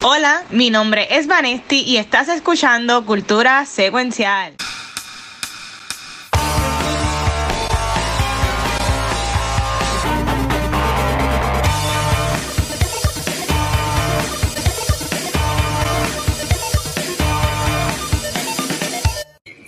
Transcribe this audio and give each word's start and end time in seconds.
Hola, 0.00 0.44
mi 0.50 0.70
nombre 0.70 1.08
es 1.10 1.26
Vanesti 1.26 1.82
y 1.82 1.96
estás 1.96 2.28
escuchando 2.28 3.04
Cultura 3.04 3.66
Secuencial. 3.66 4.54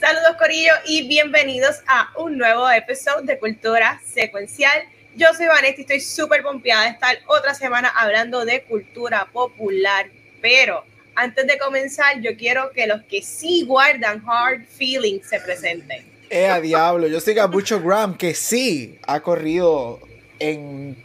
Saludos 0.00 0.36
Corillo 0.38 0.72
y 0.86 1.08
bienvenidos 1.08 1.82
a 1.88 2.12
un 2.16 2.38
nuevo 2.38 2.70
episodio 2.70 3.22
de 3.22 3.36
Cultura 3.40 4.00
Secuencial. 4.04 4.80
Yo 5.16 5.26
soy 5.36 5.46
Vanessa 5.46 5.74
y 5.78 5.80
estoy 5.80 5.98
súper 5.98 6.44
pompeada 6.44 6.84
de 6.84 6.90
estar 6.90 7.18
otra 7.26 7.52
semana 7.52 7.88
hablando 7.88 8.44
de 8.44 8.62
cultura 8.62 9.26
popular. 9.32 10.19
Pero 10.40 10.84
antes 11.14 11.46
de 11.46 11.58
comenzar, 11.58 12.20
yo 12.20 12.36
quiero 12.36 12.70
que 12.70 12.86
los 12.86 13.02
que 13.02 13.22
sí 13.22 13.64
guardan 13.66 14.22
hard 14.26 14.64
feelings 14.66 15.28
se 15.28 15.40
presenten. 15.40 16.04
Eh, 16.30 16.48
a 16.48 16.60
diablo, 16.60 17.08
yo 17.08 17.20
soy 17.20 17.34
Gabucho 17.34 17.80
Graham, 17.80 18.16
que 18.16 18.34
sí 18.34 18.98
ha 19.06 19.20
corrido 19.20 20.00
en 20.38 20.96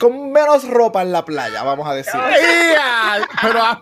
con 0.00 0.32
menos 0.32 0.66
ropa 0.66 1.02
en 1.02 1.12
la 1.12 1.24
playa, 1.24 1.62
vamos 1.62 1.86
a 1.86 1.94
decir. 1.94 2.14
pero, 3.42 3.62
has 3.62 3.78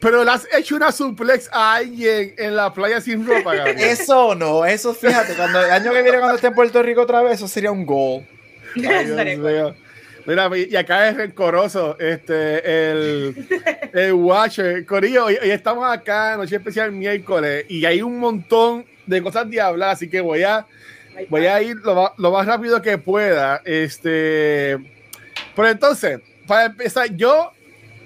pero 0.00 0.24
le 0.24 0.30
has 0.30 0.46
hecho 0.54 0.76
una 0.76 0.92
suplex 0.92 1.50
a 1.52 1.74
alguien 1.74 2.32
en 2.38 2.54
la 2.54 2.72
playa 2.72 3.00
sin 3.00 3.26
ropa, 3.26 3.54
Gabriel. 3.54 3.80
Eso 3.80 4.36
no, 4.36 4.64
eso 4.64 4.94
fíjate, 4.94 5.34
cuando 5.34 5.60
el 5.60 5.70
año 5.70 5.92
que 5.92 6.02
viene 6.02 6.18
cuando 6.18 6.36
esté 6.36 6.46
en 6.46 6.54
Puerto 6.54 6.80
Rico 6.82 7.02
otra 7.02 7.22
vez, 7.22 7.34
eso 7.34 7.48
sería 7.48 7.72
un 7.72 7.84
gol. 7.84 8.24
Mira, 10.28 10.50
y 10.54 10.76
acá 10.76 11.08
es 11.08 11.16
rencoroso 11.16 11.98
este, 11.98 12.90
el, 12.90 13.46
el 13.94 14.12
Watcher. 14.12 14.84
Corillo, 14.84 15.24
hoy, 15.24 15.38
estamos 15.40 15.90
acá, 15.90 16.36
noche 16.36 16.56
especial 16.56 16.92
miércoles, 16.92 17.64
y 17.66 17.82
hay 17.86 18.02
un 18.02 18.18
montón 18.18 18.84
de 19.06 19.22
cosas 19.22 19.48
de 19.48 19.58
hablar, 19.58 19.88
así 19.88 20.06
que 20.06 20.20
voy 20.20 20.42
a, 20.42 20.66
voy 21.30 21.46
a 21.46 21.62
ir 21.62 21.76
lo, 21.76 22.12
lo 22.18 22.30
más 22.30 22.46
rápido 22.46 22.82
que 22.82 22.98
pueda. 22.98 23.62
Este, 23.64 24.76
pero 25.56 25.70
entonces, 25.70 26.20
para 26.46 26.66
empezar, 26.66 27.08
yo 27.16 27.50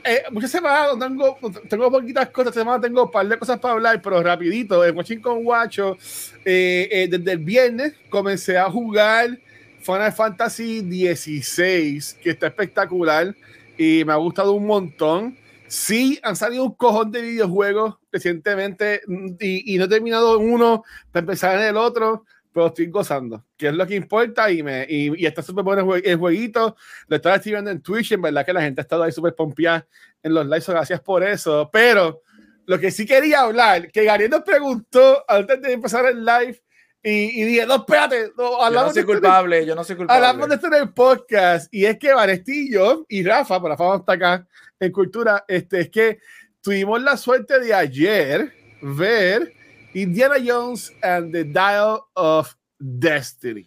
eh, 0.05 0.23
muchas 0.31 0.53
semanas 0.53 0.97
tengo, 1.01 1.37
tengo 1.69 1.91
poquitas 1.91 2.29
cosas, 2.29 2.55
semana 2.55 2.81
tengo 2.81 3.03
un 3.03 3.11
par 3.11 3.27
de 3.27 3.37
cosas 3.37 3.59
para 3.59 3.75
hablar, 3.75 4.01
pero 4.01 4.23
rapidito, 4.23 4.85
en 4.85 4.97
Watching 4.97 5.21
con 5.21 5.43
Guacho, 5.43 5.99
eh, 6.45 6.89
eh, 6.89 7.09
desde 7.11 7.33
el 7.33 7.39
viernes 7.39 7.95
comencé 8.09 8.57
a 8.57 8.71
jugar 8.71 9.41
Final 9.83 10.13
Fantasy 10.13 10.81
XVI, 10.81 12.21
que 12.23 12.31
está 12.31 12.47
espectacular 12.47 13.35
y 13.77 14.05
me 14.05 14.13
ha 14.13 14.17
gustado 14.17 14.53
un 14.53 14.67
montón. 14.67 15.37
Sí, 15.67 16.21
han 16.23 16.37
salido 16.37 16.65
un 16.65 16.75
cojón 16.75 17.11
de 17.11 17.23
videojuegos 17.23 17.97
recientemente 18.11 19.01
y, 19.41 19.77
no 19.79 19.85
he 19.85 19.89
terminado 19.89 20.39
uno 20.39 20.85
para 21.11 21.23
empezar 21.23 21.59
en 21.59 21.69
el 21.69 21.77
otro, 21.77 22.25
pero 22.53 22.67
estoy 22.67 22.87
gozando, 22.89 23.47
que 23.57 23.69
es 23.69 23.75
lo 23.75 23.87
que 23.87 23.95
importa 23.95 24.51
y, 24.51 24.63
me, 24.63 24.87
y, 24.89 25.25
está 25.25 25.43
súper 25.43 25.65
bueno 25.65 25.95
el 25.97 26.17
jueguito. 26.17 26.77
Lo 27.09 27.17
estaba 27.17 27.37
escribiendo 27.37 27.71
en 27.71 27.81
Twitch, 27.81 28.13
en 28.13 28.23
verdad 28.23 28.45
que 28.45 28.53
la 28.53 28.63
gente 28.63 28.81
ha 28.81 28.83
estado 28.83 29.03
ahí 29.03 29.13
súper 29.13 29.35
pompeada 29.35 29.87
en 30.23 30.35
los 30.35 30.47
likes, 30.47 30.71
gracias 30.71 31.01
por 31.01 31.25
eso. 31.25 31.71
Pero 31.73 32.21
lo 32.67 32.79
que 32.79 32.91
sí 32.91 33.07
quería 33.07 33.41
hablar, 33.41 33.91
que 33.91 34.05
Gabriel 34.05 34.31
nos 34.31 34.43
preguntó 34.43 35.25
antes 35.27 35.61
de 35.63 35.73
empezar 35.73 36.05
el 36.07 36.25
live 36.25 36.63
y, 37.05 37.45
dije, 37.45 37.67
no, 37.67 37.77
espérate, 37.77 38.33
no, 38.37 38.71
yo 38.71 38.71
no 38.71 38.93
soy 38.93 39.05
culpable, 39.05 39.67
yo 39.67 39.75
no 39.75 39.83
soy 39.83 39.97
culpable. 39.97 40.25
Hablamos 40.25 40.49
de 40.49 40.55
esto 40.55 40.69
en 40.69 40.75
el 40.75 40.93
podcast 40.93 41.75
y 41.75 41.85
es 41.85 41.99
que 41.99 42.13
Vanestillo 42.13 43.05
y 43.09 43.25
Rafa, 43.25 43.61
por 43.61 43.71
la 43.71 43.77
fama 43.77 43.97
está 43.97 44.13
acá 44.13 44.47
en 44.79 44.93
Cultura, 44.93 45.45
este, 45.49 45.81
es 45.81 45.91
que 45.91 46.21
tuvimos 46.61 47.03
la 47.03 47.17
suerte 47.17 47.59
de 47.59 47.75
ayer 47.75 48.53
ver 48.83 49.53
Indiana 49.95 50.37
Jones 50.45 50.93
and 51.03 51.33
the 51.33 51.45
Dial 51.45 52.01
of 52.15 52.55
Destiny. 52.79 53.67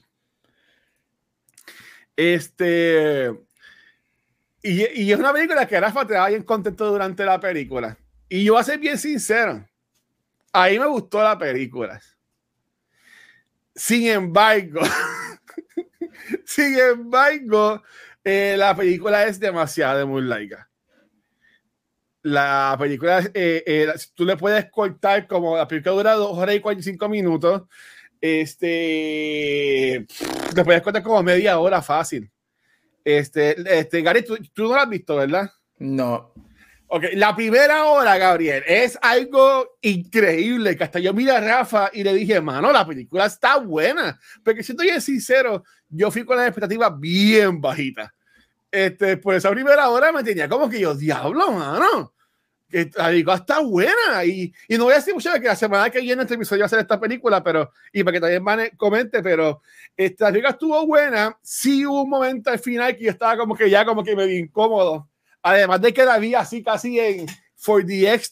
Este. 2.16 3.34
Y, 4.62 5.02
y, 5.04 5.12
es 5.12 5.20
una 5.20 5.34
película 5.34 5.68
que 5.68 5.80
Rafa 5.80 6.08
te 6.08 6.14
da 6.14 6.30
bien 6.30 6.44
contento 6.44 6.90
durante 6.90 7.26
la 7.26 7.40
película. 7.40 7.98
Y 8.30 8.46
yo 8.46 8.54
voy 8.54 8.62
a 8.62 8.64
ser 8.64 8.80
bien 8.80 8.98
sincero. 8.98 9.64
Ahí 10.54 10.80
me 10.80 10.88
gustó 10.88 11.22
la 11.22 11.38
película. 11.38 12.02
Sin 13.76 14.08
embargo, 14.08 14.80
sin 16.46 16.80
embargo, 16.80 17.84
eh, 18.24 18.56
la 18.58 18.76
película 18.76 19.26
es 19.26 19.40
demasiado 19.40 20.08
muy 20.08 20.22
laica. 20.22 20.70
La 22.24 22.76
película, 22.80 23.20
eh, 23.34 23.64
eh, 23.68 23.94
tú 24.16 24.26
le 24.26 24.38
puedes 24.38 24.72
cortar 24.72 25.28
como 25.28 25.58
la 25.58 25.68
película 25.68 25.94
dura 25.94 26.14
2 26.14 26.38
horas 26.38 26.56
y 26.56 26.60
45 26.62 27.10
minutos. 27.10 27.64
Este, 28.20 30.08
te 30.56 30.64
puedes 30.64 30.82
cortar 30.82 31.04
como 31.04 31.22
media 31.22 31.60
hora 31.60 31.82
fácil. 31.82 32.32
Este, 33.04 33.56
este 33.80 34.02
Gary, 34.02 34.24
tú, 34.24 34.38
tú 34.54 34.64
no 34.64 34.70
lo 34.70 34.76
has 34.78 34.90
visto, 34.90 35.18
¿verdad? 35.18 35.52
No. 35.78 36.34
Ok, 36.88 37.04
la 37.14 37.36
primera 37.36 37.86
hora, 37.86 38.18
Gabriel, 38.18 38.64
es 38.68 38.98
algo 39.02 39.78
increíble. 39.82 40.78
Que 40.78 40.84
hasta 40.84 41.00
yo 41.00 41.14
miré 41.14 41.32
a 41.32 41.42
Rafa 41.42 41.90
y 41.92 42.04
le 42.04 42.14
dije, 42.14 42.40
mano, 42.42 42.72
la 42.72 42.86
película 42.86 43.26
está 43.26 43.58
buena. 43.58 44.20
Porque 44.44 44.64
si 44.64 44.74
estoy 44.74 44.90
sincero, 45.02 45.64
yo 45.90 46.12
fui 46.12 46.24
con 46.24 46.38
las 46.38 46.48
expectativas 46.48 46.98
bien 47.00 47.60
bajitas. 47.60 48.12
Este, 48.72 49.18
por 49.18 49.34
esa 49.34 49.50
primera 49.52 49.90
hora 49.90 50.12
me 50.12 50.24
tenía 50.24 50.48
como 50.48 50.70
que 50.70 50.80
yo, 50.80 50.94
diablo, 50.94 51.52
mano. 51.52 52.14
Que 52.70 52.92
la 52.96 53.08
película 53.08 53.36
está 53.38 53.60
buena. 53.62 54.24
Y, 54.24 54.54
y, 54.68 54.78
no 54.78 54.84
voy 54.84 54.94
a 54.94 54.98
decir 54.98 55.16
mucho 55.16 55.32
de 55.32 55.42
que 55.42 55.48
la 55.48 55.56
semana 55.56 55.90
que 55.90 56.02
viene 56.02 56.22
este 56.22 56.36
episodio 56.36 56.62
va 56.62 56.66
a 56.68 56.70
ser 56.70 56.80
esta 56.80 57.00
película, 57.00 57.44
pero, 57.44 57.72
y 57.94 58.04
para 58.04 58.14
que 58.14 58.22
también 58.22 58.44
Mane 58.44 58.72
comente, 58.78 59.24
pero 59.24 59.62
esta 59.98 60.28
película 60.28 60.52
estuvo 60.52 60.86
buena. 60.86 61.36
Sí 61.42 61.84
hubo 61.84 62.04
un 62.04 62.10
momento 62.12 62.52
al 62.52 62.60
final 62.60 62.96
que 62.96 63.06
yo 63.06 63.12
estaba 63.12 63.38
como 63.38 63.56
que 63.56 63.72
ya 63.72 63.84
como 63.86 64.04
que 64.04 64.16
me 64.16 64.28
vi 64.28 64.38
incómodo 64.38 65.10
Además 65.48 65.80
de 65.80 65.94
que 65.94 66.04
la 66.04 66.18
vi 66.18 66.34
así 66.34 66.64
casi 66.64 67.00
en 67.00 67.28
4DX 67.64 68.32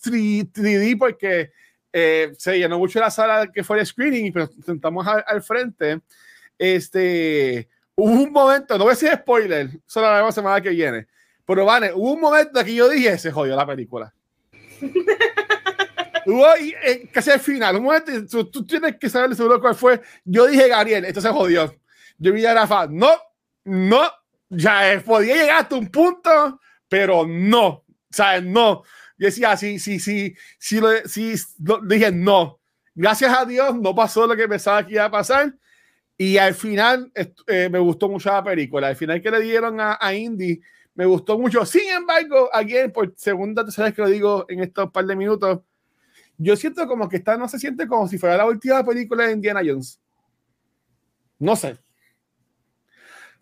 3, 0.52 0.52
d 0.52 0.96
porque 0.98 1.52
eh, 1.92 2.34
se 2.40 2.58
llenó 2.58 2.80
mucho 2.80 3.00
la 3.00 3.12
sala 3.12 3.52
que 3.52 3.64
fue 3.64 3.80
el 3.80 3.86
screening 3.86 4.34
pero 4.34 4.50
sentamos 4.66 5.06
al, 5.08 5.44
frente. 5.44 6.02
Este, 6.58 7.70
hubo 7.94 8.10
un 8.14 8.32
momento, 8.32 8.80
no 8.80 8.86
voy 8.86 8.94
a 8.94 8.96
decir 8.96 9.12
spoiler, 9.14 9.70
solo 9.86 10.10
la 10.10 10.32
semana 10.32 10.60
que 10.60 10.72
viene, 10.72 11.06
pero 11.46 11.66
vale, 11.66 11.94
hubo 11.94 12.14
un 12.14 12.20
momento 12.20 12.64
que 12.64 12.74
yo 12.74 12.90
dije, 12.90 13.16
se 13.20 13.32
jodió 13.32 13.56
la 13.56 13.68
película. 13.68 14.12
hubo 16.26 16.48
eh, 16.56 17.12
casi 17.14 17.30
al 17.30 17.40
final, 17.40 17.76
un 17.76 17.84
momento, 17.84 18.12
tú, 18.26 18.50
tú, 18.50 18.66
tienes 18.66 18.98
que 18.98 19.08
saber 19.08 19.36
seguro 19.36 19.62
cuál 19.62 19.76
fue. 19.76 20.02
Yo 20.26 20.48
dije, 20.48 20.68
Gabriel, 20.68 21.06
esto 21.06 21.22
se 21.22 21.30
jodió. 21.30 21.76
Yo 22.18 22.34
vi 22.34 22.44
a 22.44 22.56
Rafa, 22.56 22.88
no, 22.88 23.12
no, 23.66 24.02
ya 24.50 24.94
eh, 24.94 25.00
podía 25.02 25.36
llegar 25.36 25.62
hasta 25.62 25.76
un 25.76 25.92
punto 25.92 26.60
pero 26.94 27.26
no, 27.26 27.84
¿sabes? 28.12 28.44
No. 28.44 28.84
Yo 29.18 29.26
decía, 29.26 29.58
sí, 29.58 29.80
sí, 29.80 30.00
sí, 30.00 30.36
sí, 30.60 30.80
sí, 31.08 31.34
dije 31.86 32.12
no. 32.12 32.60
Gracias 32.94 33.36
a 33.36 33.46
Dios 33.46 33.76
no 33.80 33.96
pasó 33.96 34.28
lo 34.28 34.36
que 34.36 34.48
pensaba 34.48 34.86
que 34.86 34.94
iba 34.94 35.06
a 35.06 35.10
pasar. 35.10 35.56
Y 36.16 36.38
al 36.38 36.54
final 36.54 37.12
eh, 37.48 37.68
me 37.72 37.80
gustó 37.80 38.10
mucho 38.10 38.30
la 38.30 38.44
película. 38.44 38.90
Al 38.90 38.96
final 38.96 39.24
que 39.24 39.32
le 39.32 39.40
dieron 39.42 39.82
a, 39.82 39.98
a 40.00 40.14
Indy 40.14 40.62
me 40.94 41.08
gustó 41.08 41.40
mucho. 41.40 41.66
Sin 41.66 41.90
embargo, 41.90 42.48
alguien 42.54 42.92
por 42.92 43.12
segunda 43.18 43.64
tercera 43.64 43.88
vez 43.88 43.96
que 43.96 44.02
lo 44.04 44.10
digo 44.10 44.46
en 44.48 44.60
estos 44.60 44.92
par 44.92 45.06
de 45.06 45.16
minutos, 45.16 45.62
yo 46.38 46.56
siento 46.56 46.88
como 46.88 47.10
que 47.10 47.18
esta 47.18 47.36
no 47.38 47.50
se 47.50 47.58
siente 47.58 47.88
como 47.88 48.08
si 48.08 48.20
fuera 48.20 48.38
la 48.38 48.46
última 48.46 48.86
película 48.86 49.26
de 49.26 49.32
Indiana 49.32 49.62
Jones. 49.66 50.00
No 51.40 51.56
sé. 51.56 51.76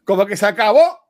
Como 0.06 0.25
que 0.25 0.38
se 0.38 0.45
acabó 0.45 1.00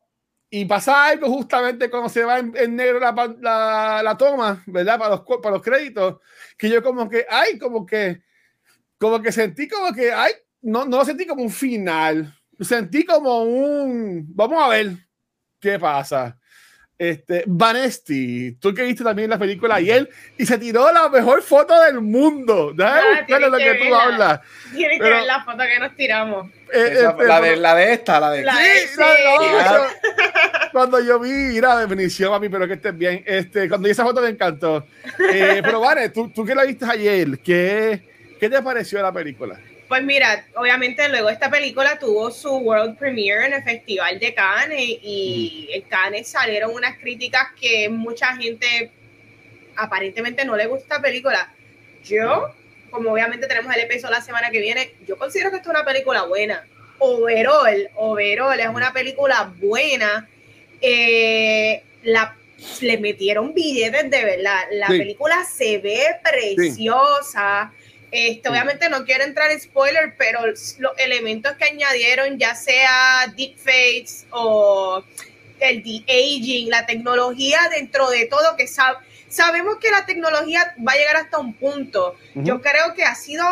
y 0.53 0.65
pasa 0.65 1.05
algo 1.05 1.29
justamente 1.29 1.89
cuando 1.89 2.09
se 2.09 2.25
va 2.25 2.39
en, 2.39 2.75
negro 2.75 2.99
la, 2.99 4.01
la, 4.03 4.17
toma, 4.17 4.61
¿verdad? 4.67 4.99
Para 4.99 5.11
los, 5.11 5.21
para 5.41 5.55
los 5.55 5.61
créditos, 5.61 6.19
que 6.57 6.69
yo 6.69 6.83
como 6.83 7.09
que, 7.09 7.25
ay, 7.29 7.57
como 7.57 7.85
que, 7.85 8.21
como 8.99 9.21
que 9.21 9.31
sentí 9.31 9.69
como 9.69 9.93
que, 9.93 10.11
ay, 10.11 10.33
no, 10.61 10.83
no 10.83 10.97
lo 10.97 11.05
sentí 11.05 11.25
como 11.25 11.41
un 11.41 11.49
final, 11.49 12.37
sentí 12.59 13.05
como 13.05 13.43
un, 13.43 14.25
vamos 14.35 14.61
a 14.61 14.67
ver 14.67 14.97
qué 15.57 15.79
pasa. 15.79 16.37
Este, 17.01 17.43
Vanesti, 17.47 18.51
tú 18.59 18.75
que 18.75 18.83
viste 18.83 19.03
también 19.03 19.27
la 19.27 19.39
película 19.39 19.73
ayer 19.73 20.07
y 20.37 20.45
se 20.45 20.59
tiró 20.59 20.91
la 20.91 21.09
mejor 21.09 21.41
foto 21.41 21.73
del 21.81 21.99
mundo. 21.99 22.73
Déjame 22.75 23.25
ah, 23.27 23.39
lo 23.39 23.57
que, 23.57 23.63
que 23.63 23.73
tú 23.87 23.95
hablas. 23.95 24.41
Tienes 24.71 24.99
que 24.99 25.09
ver 25.09 25.23
la 25.23 25.43
foto 25.43 25.63
que 25.63 25.79
nos 25.79 25.95
tiramos. 25.95 26.51
Eh, 26.71 26.93
este, 26.93 27.23
la, 27.25 27.41
de, 27.41 27.55
la 27.55 27.73
de 27.73 27.93
esta, 27.93 28.19
la 28.19 28.29
de. 28.29 28.43
La 28.43 28.53
sí, 28.53 28.99
cuando 30.71 30.99
yo 30.99 31.19
vi, 31.19 31.31
mira, 31.31 31.75
definición 31.79 32.35
a 32.35 32.39
mí, 32.39 32.49
pero 32.49 32.67
que 32.67 32.73
estés 32.73 32.95
bien. 32.95 33.23
Este, 33.25 33.67
cuando 33.67 33.87
vi 33.87 33.93
esa 33.93 34.03
foto 34.03 34.21
me 34.21 34.29
encantó. 34.29 34.85
Eh, 35.33 35.59
pero 35.63 35.79
vale, 35.79 36.09
tú, 36.09 36.29
tú 36.29 36.45
que 36.45 36.53
la 36.53 36.65
viste 36.65 36.85
ayer, 36.85 37.39
¿qué, 37.39 38.35
¿qué 38.39 38.47
te 38.47 38.61
pareció 38.61 39.01
la 39.01 39.11
película? 39.11 39.59
Pues 39.91 40.03
mira, 40.03 40.45
obviamente 40.55 41.09
luego 41.09 41.29
esta 41.29 41.49
película 41.51 41.99
tuvo 41.99 42.31
su 42.31 42.49
world 42.59 42.97
premiere 42.97 43.47
en 43.47 43.51
el 43.55 43.61
Festival 43.61 44.19
de 44.19 44.33
Cannes 44.33 44.79
y 44.79 45.67
en 45.69 45.81
Cannes 45.81 46.29
salieron 46.29 46.73
unas 46.73 46.97
críticas 46.97 47.47
que 47.59 47.89
mucha 47.89 48.33
gente 48.37 48.89
aparentemente 49.75 50.45
no 50.45 50.55
le 50.55 50.67
gusta 50.67 50.95
la 50.95 51.01
película. 51.01 51.53
Yo, 52.05 52.55
como 52.89 53.11
obviamente 53.11 53.47
tenemos 53.47 53.75
el 53.75 53.81
episodio 53.81 54.15
la 54.15 54.21
semana 54.21 54.49
que 54.49 54.61
viene, 54.61 54.93
yo 55.05 55.17
considero 55.17 55.51
que 55.51 55.57
esto 55.57 55.71
es 55.71 55.75
una 55.75 55.83
película 55.83 56.23
buena. 56.23 56.65
Overall, 56.99 57.89
overall, 57.95 58.61
es 58.61 58.69
una 58.69 58.93
película 58.93 59.51
buena. 59.59 60.29
Eh, 60.79 61.83
la, 62.03 62.37
le 62.79 62.97
metieron 62.97 63.53
billetes 63.53 64.09
de 64.09 64.23
verdad. 64.23 64.61
La 64.71 64.87
Sí. 64.87 64.99
película 64.99 65.43
se 65.43 65.79
ve 65.79 66.01
preciosa. 66.23 67.73
Este, 68.11 68.49
Obviamente 68.49 68.89
no 68.89 69.05
quiero 69.05 69.23
entrar 69.23 69.51
en 69.51 69.59
spoiler, 69.61 70.15
pero 70.17 70.45
los 70.47 70.75
elementos 70.97 71.53
que 71.57 71.63
añadieron, 71.65 72.37
ya 72.37 72.55
sea 72.55 73.31
deepfakes 73.37 74.25
o 74.31 75.03
el 75.59 75.81
de-aging, 75.83 76.69
la 76.69 76.85
tecnología 76.85 77.59
dentro 77.71 78.09
de 78.09 78.25
todo, 78.25 78.55
que 78.57 78.65
sab- 78.65 78.97
sabemos 79.29 79.77
que 79.77 79.89
la 79.91 80.05
tecnología 80.05 80.75
va 80.85 80.91
a 80.93 80.97
llegar 80.97 81.15
hasta 81.17 81.37
un 81.37 81.53
punto. 81.53 82.17
Yo 82.35 82.61
creo 82.61 82.93
que 82.95 83.03
ha 83.03 83.15
sido 83.15 83.45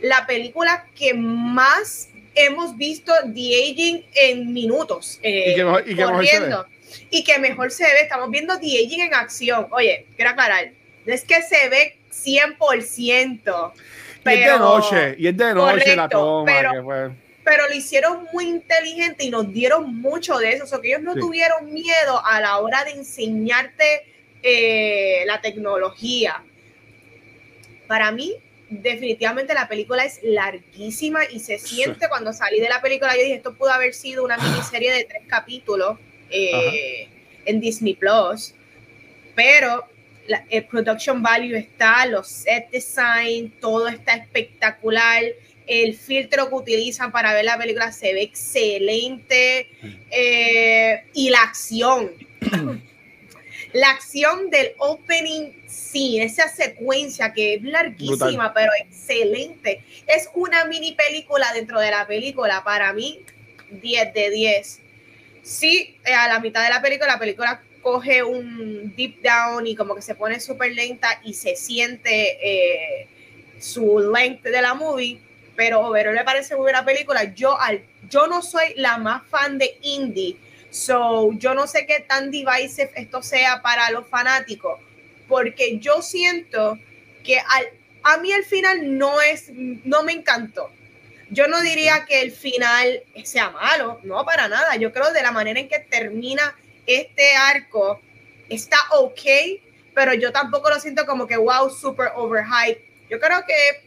la 0.00 0.26
película 0.26 0.86
que 0.94 1.12
más 1.14 2.08
hemos 2.34 2.76
visto 2.76 3.12
de-aging 3.24 4.04
en 4.14 4.52
minutos. 4.52 5.18
eh, 5.22 5.52
Y 5.52 5.54
que 5.56 5.64
mejor- 5.64 5.82
y 5.86 5.94
que 5.96 6.02
corriendo. 6.04 6.66
Y 7.10 7.24
que 7.24 7.38
mejor 7.38 7.70
se 7.70 7.84
ve. 7.84 8.00
Estamos 8.02 8.30
viendo 8.30 8.54
de-aging 8.56 9.00
en 9.00 9.14
acción. 9.14 9.66
Oye, 9.72 10.06
quiero 10.16 10.30
aclarar, 10.30 10.70
no 11.04 11.12
es 11.12 11.24
que 11.24 11.42
se 11.42 11.68
ve 11.68 11.96
100%. 12.12 13.72
Es 14.34 14.38
de 14.40 14.44
Pero, 14.44 14.58
noche, 14.58 15.14
y 15.18 15.26
es 15.28 15.36
de 15.36 15.54
noche 15.54 15.96
la 15.96 16.08
toma. 16.08 16.44
pero- 16.52 16.84
fue- 16.84 17.10
pero 17.44 17.68
lo 17.68 17.74
hicieron 17.74 18.26
muy 18.32 18.48
inteligente 18.48 19.24
y 19.24 19.30
nos 19.30 19.52
dieron 19.52 20.00
mucho 20.00 20.36
de 20.38 20.52
eso. 20.54 20.64
O 20.64 20.66
sea, 20.66 20.80
que 20.80 20.88
ellos 20.88 21.02
no 21.02 21.14
Sí. 21.14 21.20
tuvieron 21.20 21.72
miedo 21.72 22.20
a 22.24 22.40
la 22.40 22.58
hora 22.58 22.84
de 22.84 22.90
enseñarte 22.92 24.04
eh, 24.42 25.24
la 25.26 25.40
tecnología. 25.40 26.42
Para 27.86 28.10
mí, 28.12 28.34
definitivamente 28.68 29.54
la 29.54 29.68
película 29.68 30.04
es 30.04 30.20
larguísima 30.22 31.20
y 31.24 31.40
se 31.40 31.58
siente 31.58 32.08
cuando 32.08 32.32
salí 32.32 32.60
de 32.60 32.68
la 32.68 32.80
película. 32.82 33.14
Yo 33.16 33.22
dije, 33.22 33.34
esto 33.34 33.54
pudo 33.54 33.70
haber 33.72 33.94
sido 33.94 34.24
una 34.24 34.36
miniserie 34.36 34.92
de 34.92 35.04
tres 35.04 35.22
capítulos 35.26 35.98
eh, 36.30 37.08
en 37.44 37.60
Disney 37.60 37.94
Plus, 37.94 38.54
pero 39.36 39.86
la- 40.28 40.44
el 40.50 40.64
production 40.66 41.22
value 41.22 41.56
está, 41.56 42.06
los 42.06 42.28
set 42.28 42.70
design, 42.70 43.50
todo 43.60 43.88
está 43.88 44.14
espectacular. 44.14 45.22
El 45.66 45.96
filtro 45.96 46.48
que 46.48 46.54
utilizan 46.54 47.10
para 47.10 47.32
ver 47.34 47.44
la 47.44 47.58
película 47.58 47.90
se 47.92 48.12
ve 48.14 48.22
excelente. 48.22 49.68
eh, 50.10 51.04
y 51.12 51.30
la 51.30 51.40
acción. 51.42 52.12
la 53.72 53.90
acción 53.90 54.48
del 54.50 54.72
opening 54.78 55.52
scene, 55.66 56.24
esa 56.24 56.48
secuencia 56.48 57.32
que 57.32 57.54
es 57.54 57.62
larguísima, 57.62 58.54
pero 58.54 58.70
excelente. 58.80 59.82
Es 60.06 60.28
una 60.34 60.64
mini 60.66 60.92
película 60.92 61.52
dentro 61.52 61.80
de 61.80 61.90
la 61.90 62.06
película. 62.06 62.62
Para 62.64 62.92
mí, 62.92 63.20
10 63.70 64.14
de 64.14 64.30
10. 64.30 64.80
Sí, 65.42 65.96
eh, 66.04 66.12
a 66.14 66.28
la 66.28 66.40
mitad 66.40 66.62
de 66.62 66.70
la 66.70 66.80
película, 66.82 67.12
la 67.14 67.18
película 67.18 67.62
coge 67.86 68.24
un 68.24 68.92
deep 68.96 69.22
down 69.22 69.64
y 69.64 69.76
como 69.76 69.94
que 69.94 70.02
se 70.02 70.16
pone 70.16 70.40
súper 70.40 70.72
lenta 70.72 71.20
y 71.22 71.34
se 71.34 71.54
siente 71.54 72.36
eh, 72.42 73.06
su 73.60 74.12
length 74.12 74.42
de 74.42 74.60
la 74.60 74.74
movie, 74.74 75.20
pero 75.54 75.92
pero 75.92 76.12
le 76.12 76.24
parece 76.24 76.56
muy 76.56 76.62
buena 76.62 76.84
película. 76.84 77.32
Yo, 77.32 77.56
al, 77.60 77.84
yo 78.10 78.26
no 78.26 78.42
soy 78.42 78.74
la 78.74 78.98
más 78.98 79.22
fan 79.28 79.56
de 79.56 79.78
indie, 79.82 80.36
so 80.68 81.30
yo 81.34 81.54
no 81.54 81.68
sé 81.68 81.86
qué 81.86 82.00
tan 82.00 82.32
divisive 82.32 82.90
esto 82.96 83.22
sea 83.22 83.62
para 83.62 83.88
los 83.92 84.08
fanáticos, 84.08 84.80
porque 85.28 85.78
yo 85.78 86.02
siento 86.02 86.80
que 87.22 87.38
al, 87.38 87.66
a 88.02 88.16
mí 88.16 88.32
el 88.32 88.42
final 88.42 88.98
no 88.98 89.20
es, 89.20 89.48
no 89.52 90.02
me 90.02 90.10
encantó. 90.10 90.72
Yo 91.30 91.46
no 91.46 91.60
diría 91.60 92.04
que 92.04 92.22
el 92.22 92.32
final 92.32 93.04
sea 93.22 93.50
malo, 93.50 94.00
no 94.02 94.24
para 94.24 94.48
nada. 94.48 94.74
Yo 94.74 94.92
creo 94.92 95.12
de 95.12 95.22
la 95.22 95.30
manera 95.30 95.60
en 95.60 95.68
que 95.68 95.78
termina 95.78 96.56
este 96.86 97.34
arco 97.34 98.00
está 98.48 98.78
ok, 98.92 99.20
pero 99.94 100.14
yo 100.14 100.32
tampoco 100.32 100.70
lo 100.70 100.78
siento 100.80 101.06
como 101.06 101.26
que 101.26 101.36
wow, 101.36 101.70
super 101.70 102.12
overhyped. 102.14 102.82
Yo 103.10 103.18
creo 103.20 103.44
que 103.46 103.82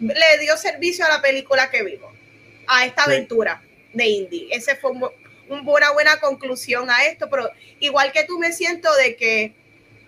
le 0.00 0.38
dio 0.40 0.56
servicio 0.56 1.04
a 1.04 1.08
la 1.08 1.20
película 1.22 1.70
que 1.70 1.82
vimos, 1.82 2.12
a 2.66 2.84
esta 2.86 3.04
Sí. 3.04 3.10
aventura 3.10 3.62
de 3.92 4.06
indie. 4.06 4.48
Ese 4.50 4.76
fue 4.76 4.92
un- 4.92 5.02
un- 5.48 5.66
una 5.68 5.90
buena 5.92 6.20
conclusión 6.20 6.90
a 6.90 7.04
esto, 7.06 7.28
pero 7.30 7.50
igual 7.80 8.12
que 8.12 8.24
tú 8.24 8.38
me 8.38 8.52
siento 8.52 8.94
de 8.96 9.16
que 9.16 9.54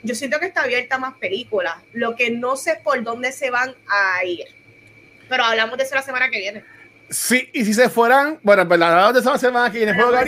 yo 0.02 0.14
siento 0.14 0.38
que 0.38 0.46
está 0.46 0.62
abierta 0.62 0.98
más 0.98 1.14
películas. 1.18 1.76
Lo 1.92 2.14
que 2.16 2.30
no 2.30 2.56
sé 2.56 2.76
por 2.76 3.02
dónde 3.02 3.32
se 3.32 3.50
van 3.50 3.74
a 3.88 4.24
ir. 4.24 4.46
Pero 5.28 5.44
hablamos 5.44 5.76
de 5.78 5.84
eso 5.84 5.94
la 5.94 6.02
semana 6.02 6.30
que 6.30 6.38
viene. 6.38 6.64
Sí, 7.10 7.50
y 7.52 7.64
si 7.64 7.74
se 7.74 7.88
fueran, 7.88 8.38
bueno, 8.44 8.66
pues 8.68 8.78
la 8.78 8.90
verdad 8.90 9.14
de 9.14 9.18
esa 9.18 9.36
semana 9.36 9.70
que 9.70 9.78
viene, 9.78 9.94
semana 9.94 10.22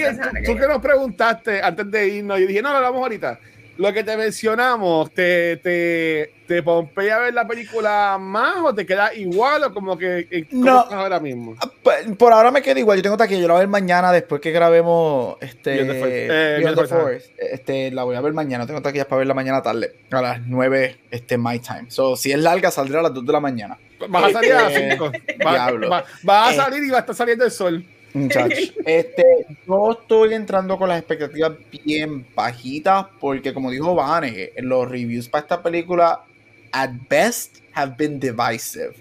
tú, 0.45 0.57
que 0.57 0.67
nos 0.67 0.83
preguntaste 0.83 1.63
antes 1.63 1.89
de 1.89 2.09
irnos, 2.09 2.41
yo 2.41 2.47
dije, 2.47 2.61
no, 2.61 2.71
lo 2.71 2.77
hablamos 2.79 3.03
ahorita. 3.03 3.39
Lo 3.79 3.93
que 3.93 4.05
te 4.05 4.17
mencionamos, 4.17 5.11
¿te, 5.13 5.57
te, 5.57 6.33
te 6.47 6.63
pompea 6.63 7.17
a 7.17 7.21
ver 7.21 7.35
la 7.35 7.47
película 7.49 8.19
más 8.21 8.57
o 8.63 8.75
te 8.75 8.85
queda 8.85 9.15
igual 9.15 9.65
o 9.65 9.73
como 9.75 9.97
que 9.97 10.29
eh, 10.31 10.47
¿cómo 10.51 10.65
No. 10.65 10.83
estás 10.83 10.93
ahora 10.95 11.19
mismo? 11.19 11.57
P- 11.83 12.15
Por 12.17 12.33
ahora 12.33 12.51
me 12.51 12.61
quedo 12.61 12.79
igual. 12.79 12.99
Yo 12.99 13.03
tengo 13.03 13.17
taquilla. 13.17 13.41
Yo 13.41 13.49
la 13.49 13.55
voy 13.55 13.61
a 13.61 13.65
ver 13.65 13.69
mañana 13.71 14.13
después 14.13 14.41
que 14.43 14.51
grabemos 14.53 15.37
este, 15.41 15.71
Beyond 15.73 15.91
the 15.91 15.99
Forest. 16.01 16.31
Eh, 16.31 16.55
Beyond 16.59 16.79
the 16.79 16.87
Forest. 16.87 17.31
Este, 17.39 17.91
la 17.91 18.05
voy 18.05 18.15
a 18.17 18.21
ver 18.21 18.33
mañana. 18.35 18.67
Tengo 18.67 18.83
taquillas 18.83 19.07
para 19.07 19.19
verla 19.21 19.35
mañana 19.35 19.63
tarde. 19.63 19.95
A 20.11 20.21
las 20.21 20.41
9 20.47 20.99
este, 21.11 21.39
my 21.39 21.59
time. 21.59 21.87
So, 21.89 22.15
si 22.17 22.31
es 22.31 22.39
larga, 22.39 22.71
saldrá 22.71 23.01
a 23.01 23.05
las 23.05 23.15
2 23.15 23.25
de 23.27 23.33
la 23.33 23.41
mañana. 23.41 23.79
Vas 24.09 24.25
a 24.25 24.33
salir 24.33 24.53
a 24.53 24.63
las 24.65 24.73
Eh, 24.75 24.89
5. 24.91 25.13
Vas, 25.45 25.55
diablo. 25.55 25.89
vas- 25.89 26.05
vas 26.23 26.49
a 26.49 26.53
Eh. 26.53 26.57
salir 26.57 26.85
y 26.85 26.91
va 26.91 26.99
a 26.99 27.01
estar 27.01 27.15
saliendo 27.15 27.45
el 27.45 27.51
sol. 27.51 27.85
Muchachos. 28.15 28.75
Este, 28.87 29.25
yo 29.67 29.93
estoy 29.93 30.35
entrando 30.35 30.77
con 30.77 30.89
las 30.89 30.99
expectativas 30.99 31.53
bien 31.85 32.27
bajitas 32.35 33.07
porque, 33.21 33.55
como 33.55 33.71
dijo 33.71 33.95
Vane, 33.95 34.53
los 34.59 34.89
reviews 34.89 35.29
para 35.29 35.43
esta 35.43 35.63
película, 35.63 36.25
at 36.73 36.91
best, 37.09 37.59
have 37.73 37.95
been 37.97 38.19
divisive. 38.19 38.95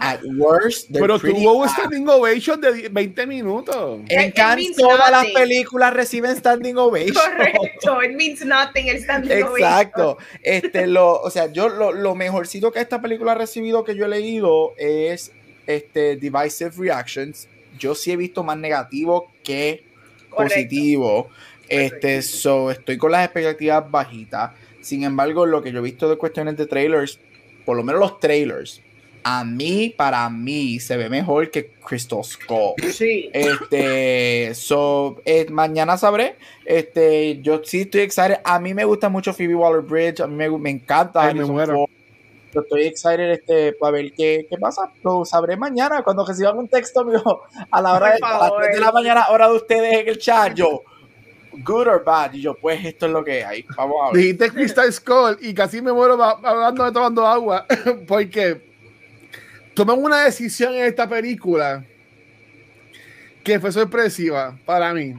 At 0.00 0.20
worst, 0.24 0.90
Pero 0.92 1.20
tuvo 1.20 1.52
un 1.52 1.68
standing 1.68 2.08
ovation 2.08 2.60
de 2.60 2.88
20 2.88 3.26
minutos. 3.26 4.00
En 4.08 4.28
It 4.28 4.34
Cannes 4.34 4.76
todas 4.76 5.10
las 5.10 5.26
películas 5.26 5.94
reciben 5.94 6.36
standing 6.36 6.76
ovation. 6.76 7.14
Correcto, 7.14 8.02
it 8.02 8.16
means 8.16 8.44
nothing 8.44 8.88
el 8.88 9.00
standing 9.00 9.30
Exacto. 9.30 10.18
Este, 10.42 10.88
lo, 10.88 11.20
o 11.20 11.30
sea, 11.30 11.52
yo 11.52 11.68
lo, 11.68 11.92
lo 11.92 12.16
mejorcito 12.16 12.72
que 12.72 12.80
esta 12.80 13.00
película 13.00 13.32
ha 13.32 13.34
recibido 13.36 13.84
que 13.84 13.94
yo 13.94 14.06
he 14.06 14.08
leído 14.08 14.74
es 14.76 15.30
este 15.66 16.16
divisive 16.16 16.72
reactions. 16.76 17.46
Yo 17.78 17.94
sí 17.94 18.12
he 18.12 18.16
visto 18.16 18.42
más 18.42 18.58
negativo 18.58 19.32
que 19.42 19.84
Correcto. 20.30 20.54
positivo. 20.54 21.30
Este, 21.68 22.22
so, 22.22 22.70
estoy 22.70 22.96
con 22.96 23.12
las 23.12 23.24
expectativas 23.24 23.90
bajitas. 23.90 24.52
Sin 24.80 25.04
embargo, 25.04 25.46
lo 25.46 25.62
que 25.62 25.72
yo 25.72 25.80
he 25.80 25.82
visto 25.82 26.08
de 26.08 26.16
cuestiones 26.16 26.56
de 26.56 26.66
trailers, 26.66 27.18
por 27.64 27.76
lo 27.76 27.82
menos 27.82 28.00
los 28.00 28.20
trailers, 28.20 28.80
a 29.22 29.44
mí, 29.44 29.92
para 29.94 30.30
mí, 30.30 30.80
se 30.80 30.96
ve 30.96 31.10
mejor 31.10 31.50
que 31.50 31.72
Crystal 31.86 32.24
Skull. 32.24 32.74
Sí. 32.90 33.28
Este, 33.32 34.54
so, 34.54 35.20
eh, 35.24 35.46
mañana 35.50 35.98
sabré. 35.98 36.36
Este, 36.64 37.38
yo 37.42 37.60
sí 37.62 37.82
estoy 37.82 38.02
excited. 38.02 38.38
A 38.44 38.58
mí 38.58 38.72
me 38.72 38.84
gusta 38.84 39.08
mucho 39.08 39.34
Phoebe 39.34 39.54
Waller 39.54 39.82
Bridge. 39.82 40.20
A 40.20 40.26
mí 40.26 40.34
me, 40.34 40.48
me 40.58 40.70
encanta. 40.70 41.22
Ay, 41.22 41.34
me 41.34 41.44
muero. 41.44 41.86
Estoy 42.62 42.84
excited 42.84 43.30
este, 43.30 43.72
para 43.72 43.92
ver 43.92 44.12
qué, 44.12 44.46
qué 44.48 44.56
pasa. 44.58 44.92
Lo 45.02 45.24
sabré 45.24 45.56
mañana 45.56 46.02
cuando 46.02 46.24
reciban 46.26 46.58
un 46.58 46.68
texto 46.68 47.04
mío 47.04 47.22
a 47.70 47.82
la 47.82 47.94
hora 47.94 48.08
de, 48.08 48.18
a 48.22 48.30
las 48.30 48.38
favor. 48.40 48.62
3 48.62 48.74
de 48.74 48.80
la 48.80 48.92
mañana, 48.92 49.26
hora 49.30 49.48
de 49.48 49.54
ustedes 49.54 50.00
en 50.00 50.08
el 50.08 50.18
chat. 50.18 50.54
Yo, 50.54 50.82
good 51.64 51.86
or 51.86 52.04
bad. 52.04 52.32
Y 52.32 52.42
yo, 52.42 52.54
pues 52.54 52.84
esto 52.84 53.06
es 53.06 53.12
lo 53.12 53.24
que 53.24 53.44
hay. 53.44 53.64
Vamos 53.76 53.96
a 54.02 54.12
ver. 54.12 54.16
Dijiste 54.16 54.50
Crystal 54.50 54.92
Skull 54.92 55.38
y 55.40 55.54
casi 55.54 55.82
me 55.82 55.92
muero 55.92 56.22
hablando 56.22 56.84
de 56.84 56.92
tomando 56.92 57.26
agua 57.26 57.66
porque 58.06 58.68
toman 59.74 60.02
una 60.02 60.24
decisión 60.24 60.74
en 60.74 60.84
esta 60.84 61.08
película 61.08 61.84
que 63.44 63.60
fue 63.60 63.72
sorpresiva 63.72 64.58
para 64.64 64.92
mí 64.92 65.14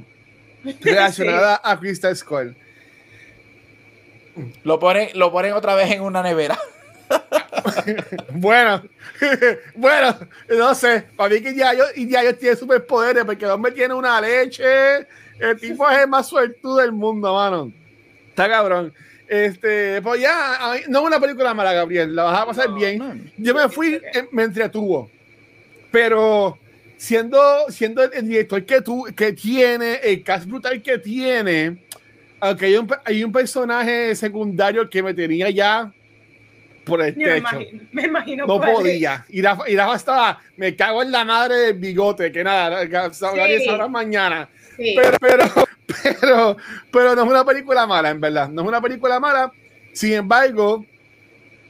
relacionada 0.82 1.62
a 1.64 1.80
Crystal 1.80 2.16
Skull. 2.16 2.56
Lo 4.64 4.80
ponen, 4.80 5.10
lo 5.16 5.32
ponen 5.32 5.54
otra 5.54 5.76
vez 5.76 5.92
en 5.92 6.02
una 6.02 6.22
nevera. 6.22 6.58
Bueno, 8.34 8.84
bueno, 9.76 10.16
no 10.50 10.76
sé, 10.76 11.06
para 11.16 11.34
mí 11.34 11.42
que 11.42 11.56
ya 11.56 11.74
yo, 11.74 11.84
y 11.96 12.10
ya 12.10 12.24
yo 12.24 12.36
tiene 12.36 12.56
superpoderes 12.56 13.26
porque 13.26 13.46
el 13.46 13.52
hombre 13.52 13.72
tiene 13.72 13.94
una 13.94 14.22
leche, 14.22 15.08
el 15.40 15.60
tipo 15.60 15.90
es 15.90 16.00
el 16.00 16.08
más 16.08 16.28
suertudo 16.28 16.78
del 16.78 16.92
mundo, 16.92 17.34
mano. 17.34 17.72
Está 18.30 18.48
cabrón. 18.48 18.94
Este, 19.28 20.02
pues 20.02 20.22
ya, 20.22 20.60
no 20.88 21.00
es 21.00 21.06
una 21.06 21.20
película 21.20 21.54
mala, 21.54 21.74
Gabriel, 21.74 22.16
la 22.16 22.24
vas 22.24 22.42
a 22.42 22.46
pasar 22.48 22.70
No, 22.70 22.76
bien. 22.76 23.32
Yo 23.38 23.54
me 23.54 23.70
fui, 23.70 24.02
me 24.32 24.44
entretuvo. 24.44 25.10
Pero 25.92 26.58
siendo, 26.98 27.40
siendo 27.70 28.04
el, 28.04 28.28
director 28.28 28.66
que, 28.66 28.82
tú, 28.82 29.06
que 29.16 29.34
tiene, 29.34 29.96
el 30.04 30.24
cast 30.24 30.48
brutal 30.48 30.82
que 30.82 30.98
tiene, 30.98 31.78
aunque 32.40 32.66
hay 32.66 32.78
un, 32.78 32.88
hay 33.06 33.24
un 33.24 33.32
personaje 33.32 34.16
secundario 34.16 34.90
que 34.90 35.04
me 35.04 35.14
tenía 35.14 35.50
ya 35.50 35.94
por 36.90 37.02
el 37.02 37.16
Me 37.16 37.24
techo. 37.26 37.38
imagino, 37.38 37.82
me 37.92 38.02
imagino 38.04 38.46
No 38.48 38.58
cuál 38.58 38.70
es. 38.70 38.76
podía. 38.76 39.26
Y 39.30 39.42
Rafa, 39.42 39.70
y 39.70 39.76
Rafa 39.76 39.96
estaba, 39.96 40.40
me 40.58 40.76
cago 40.76 41.02
en 41.04 41.12
la 41.12 41.24
madre 41.24 41.56
del 41.58 41.74
bigote, 41.76 42.32
que 42.32 42.44
nada, 42.44 42.84
Gabriel 42.86 43.62
sabrá 43.64 43.88
mañana. 43.88 44.50
Sí. 44.76 44.96
Pero, 44.96 45.18
pero, 45.20 45.44
pero, 46.22 46.58
pero 46.92 47.16
no 47.16 47.24
es 47.24 47.30
una 47.30 47.46
película 47.46 47.86
mala, 47.88 48.10
en 48.10 48.20
verdad. 48.20 48.50
No 48.50 48.62
es 48.64 48.68
una 48.68 48.82
película 48.82 49.20
mala. 49.20 49.52
Sin 49.94 50.14
embargo, 50.14 50.86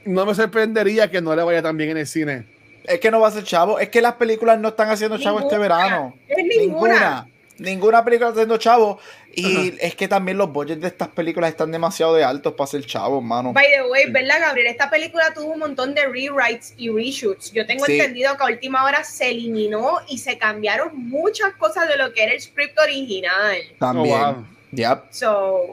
no 0.04 0.26
me 0.26 0.34
sorprendería 0.34 1.10
que 1.10 1.20
no 1.20 1.34
le 1.36 1.42
vaya 1.42 1.62
tan 1.62 1.76
bien 1.76 1.90
en 1.90 1.98
el 1.98 2.06
cine. 2.06 2.46
Es 2.84 2.98
que 3.00 3.10
no 3.10 3.20
va 3.20 3.28
a 3.28 3.32
ser 3.32 3.44
chavo. 3.44 3.78
Es 3.78 3.88
que 3.88 4.00
las 4.00 4.14
películas 4.14 4.58
no 4.58 4.68
están 4.68 4.88
haciendo 4.88 5.18
chavo 5.18 5.40
este 5.40 5.58
verano. 5.58 6.14
Es 6.28 6.38
ninguna. 6.44 6.92
Ninguna. 6.92 7.26
Ninguna 7.60 8.02
película 8.04 8.30
está 8.30 8.40
haciendo 8.40 8.56
chavo. 8.56 8.98
Y 9.32 9.74
es 9.80 9.94
que 9.94 10.08
también 10.08 10.38
los 10.38 10.50
budgets 10.52 10.80
de 10.80 10.88
estas 10.88 11.08
películas 11.08 11.50
están 11.50 11.70
demasiado 11.70 12.14
de 12.14 12.24
altos 12.24 12.54
para 12.54 12.66
ser 12.66 12.84
chavos, 12.84 13.22
mano. 13.22 13.52
By 13.52 13.66
the 13.70 13.82
way, 13.88 14.10
¿verdad, 14.10 14.40
Gabriel? 14.40 14.66
Esta 14.66 14.88
película 14.90 15.32
tuvo 15.34 15.52
un 15.52 15.60
montón 15.60 15.94
de 15.94 16.06
rewrites 16.06 16.74
y 16.78 16.88
reshoots. 16.88 17.52
Yo 17.52 17.66
tengo 17.66 17.84
Sí. 17.84 17.92
entendido 18.00 18.36
que 18.36 18.42
a 18.42 18.46
última 18.46 18.84
hora 18.84 19.04
se 19.04 19.30
eliminó 19.30 20.00
y 20.08 20.18
se 20.18 20.38
cambiaron 20.38 20.90
muchas 21.08 21.52
cosas 21.54 21.86
de 21.88 21.96
lo 21.96 22.12
que 22.12 22.24
era 22.24 22.32
el 22.32 22.40
script 22.40 22.78
original. 22.78 23.58
También. 23.78 24.20
Oh, 24.20 24.32
wow. 24.34 24.46
Yep. 24.72 24.98
So, 25.10 25.66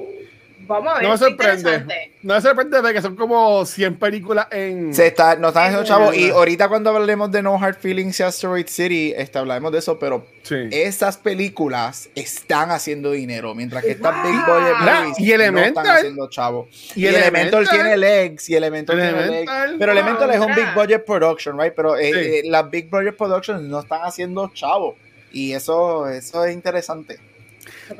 vamos 0.67 0.91
a 0.91 0.95
ver. 0.95 1.03
No 1.03 1.09
me 1.11 1.17
sorprende. 1.17 2.11
No 2.21 2.35
me 2.35 2.41
sorprende 2.41 2.81
ver 2.81 2.93
que 2.93 3.01
son 3.01 3.15
como 3.15 3.65
100 3.65 3.97
películas 3.97 4.47
en. 4.51 4.93
Se 4.93 5.07
está, 5.07 5.35
nos 5.35 5.49
están 5.49 5.63
haciendo 5.65 5.83
chavos. 5.85 6.15
Y 6.15 6.29
ahorita 6.29 6.67
cuando 6.67 6.89
hablemos 6.95 7.31
de 7.31 7.41
No 7.41 7.55
Hard 7.55 7.75
Feelings 7.79 8.19
y 8.19 8.23
Asteroid 8.23 8.67
City, 8.67 9.13
este, 9.15 9.39
hablaremos 9.39 9.71
de 9.71 9.79
eso, 9.79 9.97
pero 9.99 10.25
Sí. 10.43 10.55
esas 10.71 11.17
películas 11.17 12.09
están 12.15 12.71
haciendo 12.71 13.11
dinero, 13.11 13.53
mientras 13.53 13.83
que 13.83 13.91
estas 13.91 14.23
Big 14.23 14.33
Wow. 14.45 14.59
Movies 14.79 15.19
y 15.19 15.27
no 15.27 15.33
Elemental. 15.35 15.83
están 15.85 15.97
haciendo 15.97 16.29
chavos. 16.29 16.67
Y 16.95 17.01
Y, 17.03 17.07
Elemental, 17.07 17.61
Elemental. 17.63 17.69
tiene 17.69 17.97
legs, 17.97 18.49
y 18.49 18.55
Elemental, 18.55 18.95
tiene 18.95 19.11
legs. 19.11 19.25
Elemental. 19.27 19.75
Pero 19.79 19.91
Elemental 19.91 20.29
es 20.31 20.39
un. 20.39 20.55
Big 20.55 20.73
Budget 20.73 21.05
Production, 21.05 21.59
right? 21.59 21.73
Pero 21.75 21.97
eh, 21.97 22.11
Sí. 22.13 22.19
eh, 22.19 22.41
las 22.45 22.69
Big 22.69 22.89
Budget 22.89 23.15
Productions 23.17 23.61
no 23.63 23.79
están 23.81 24.01
haciendo 24.03 24.49
chavos. 24.53 24.95
Y 25.31 25.51
eso, 25.53 26.07
eso 26.07 26.45
es 26.45 26.53
interesante. 26.53 27.19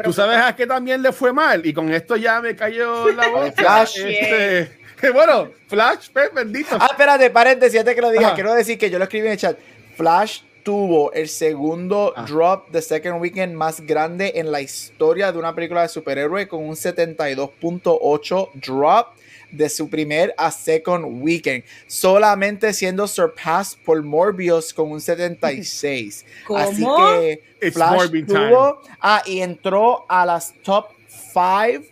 Tú 0.04 0.14
sabes 0.14 0.38
a 0.38 0.56
qué 0.56 0.66
también 0.68 1.02
le 1.02 1.12
fue 1.12 1.34
mal. 1.34 1.66
Y 1.66 1.74
con 1.74 1.92
esto 1.94 2.16
ya 2.16 2.42
me 2.42 2.56
cayó 2.56 3.10
la 3.12 3.28
boca. 3.30 3.52
Flash. 3.56 3.98
Este, 4.06 5.12
bueno, 5.14 5.50
Flash, 5.68 6.10
pues, 6.12 6.34
bendito. 6.34 6.78
Ah, 6.80 6.88
espérate, 6.92 7.30
paréntesis, 7.30 7.80
antes 7.80 7.96
que 7.96 8.02
lo 8.02 8.10
diga, 8.10 8.28
Ajá. 8.28 8.36
quiero 8.36 8.54
decir 8.54 8.78
que 8.78 8.90
yo 8.90 8.98
lo 8.98 9.04
escribí 9.06 9.26
en 9.28 9.34
el 9.34 9.38
chat. 9.38 9.58
Flash 9.96 10.42
tuvo 10.64 11.14
el 11.14 11.30
segundo 11.30 12.14
Ah. 12.16 12.26
drop 12.28 12.70
de 12.72 12.82
Second 12.82 13.22
Weekend 13.22 13.54
más 13.56 13.80
grande 13.82 14.34
en 14.36 14.52
la 14.52 14.60
historia 14.62 15.32
de 15.32 15.38
una 15.40 15.56
película 15.56 15.84
de 15.84 15.88
superhéroe 15.90 16.48
con 16.48 16.62
un 16.64 16.76
72.8 16.76 18.50
drop 18.56 19.08
de 19.52 19.70
su 19.70 19.90
primer 19.90 20.34
a 20.38 20.52
Second 20.52 21.22
Weekend, 21.22 21.64
solamente 21.88 22.74
siendo 22.74 23.08
surpassed 23.08 23.80
por 23.84 24.04
Morbius 24.04 24.74
con 24.74 24.92
un 24.92 25.02
76. 25.02 26.26
Así 26.56 26.84
¿Cómo? 26.84 26.98
que 27.20 27.44
It's 27.62 27.74
Flash 27.74 28.10
tuvo, 28.26 28.82
ah, 29.02 29.22
y 29.26 29.40
entró 29.40 30.06
a 30.10 30.26
las 30.26 30.54
top 30.64 30.88
5 31.34 31.86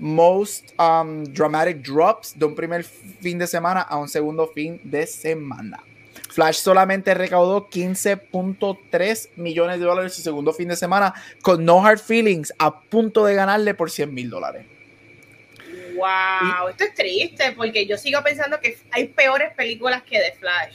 most 0.00 0.72
um, 0.78 1.24
dramatic 1.24 1.82
drops 1.82 2.36
de 2.36 2.46
un 2.46 2.54
primer 2.54 2.84
fin 2.84 3.38
de 3.38 3.46
semana 3.46 3.82
a 3.82 3.98
un 3.98 4.08
segundo 4.08 4.48
fin 4.48 4.80
de 4.82 5.06
semana. 5.06 5.84
Flash 6.30 6.56
solamente 6.56 7.12
recaudó 7.12 7.68
15.3 7.68 9.30
millones 9.36 9.78
de 9.78 9.84
dólares 9.84 10.14
su 10.14 10.22
segundo 10.22 10.52
fin 10.52 10.68
de 10.68 10.76
semana 10.76 11.12
con 11.42 11.64
No 11.64 11.84
Hard 11.84 11.98
Feelings 11.98 12.52
a 12.58 12.80
punto 12.80 13.24
de 13.24 13.34
ganarle 13.34 13.74
por 13.74 13.90
100 13.90 14.14
mil 14.14 14.30
dólares. 14.30 14.64
Wow, 15.94 16.68
esto 16.68 16.84
es 16.84 16.94
triste 16.94 17.52
porque 17.52 17.86
yo 17.86 17.96
sigo 17.96 18.22
pensando 18.22 18.58
que 18.60 18.76
hay 18.90 19.06
peores 19.08 19.52
películas 19.54 20.02
que 20.02 20.18
The 20.18 20.32
Flash. 20.38 20.74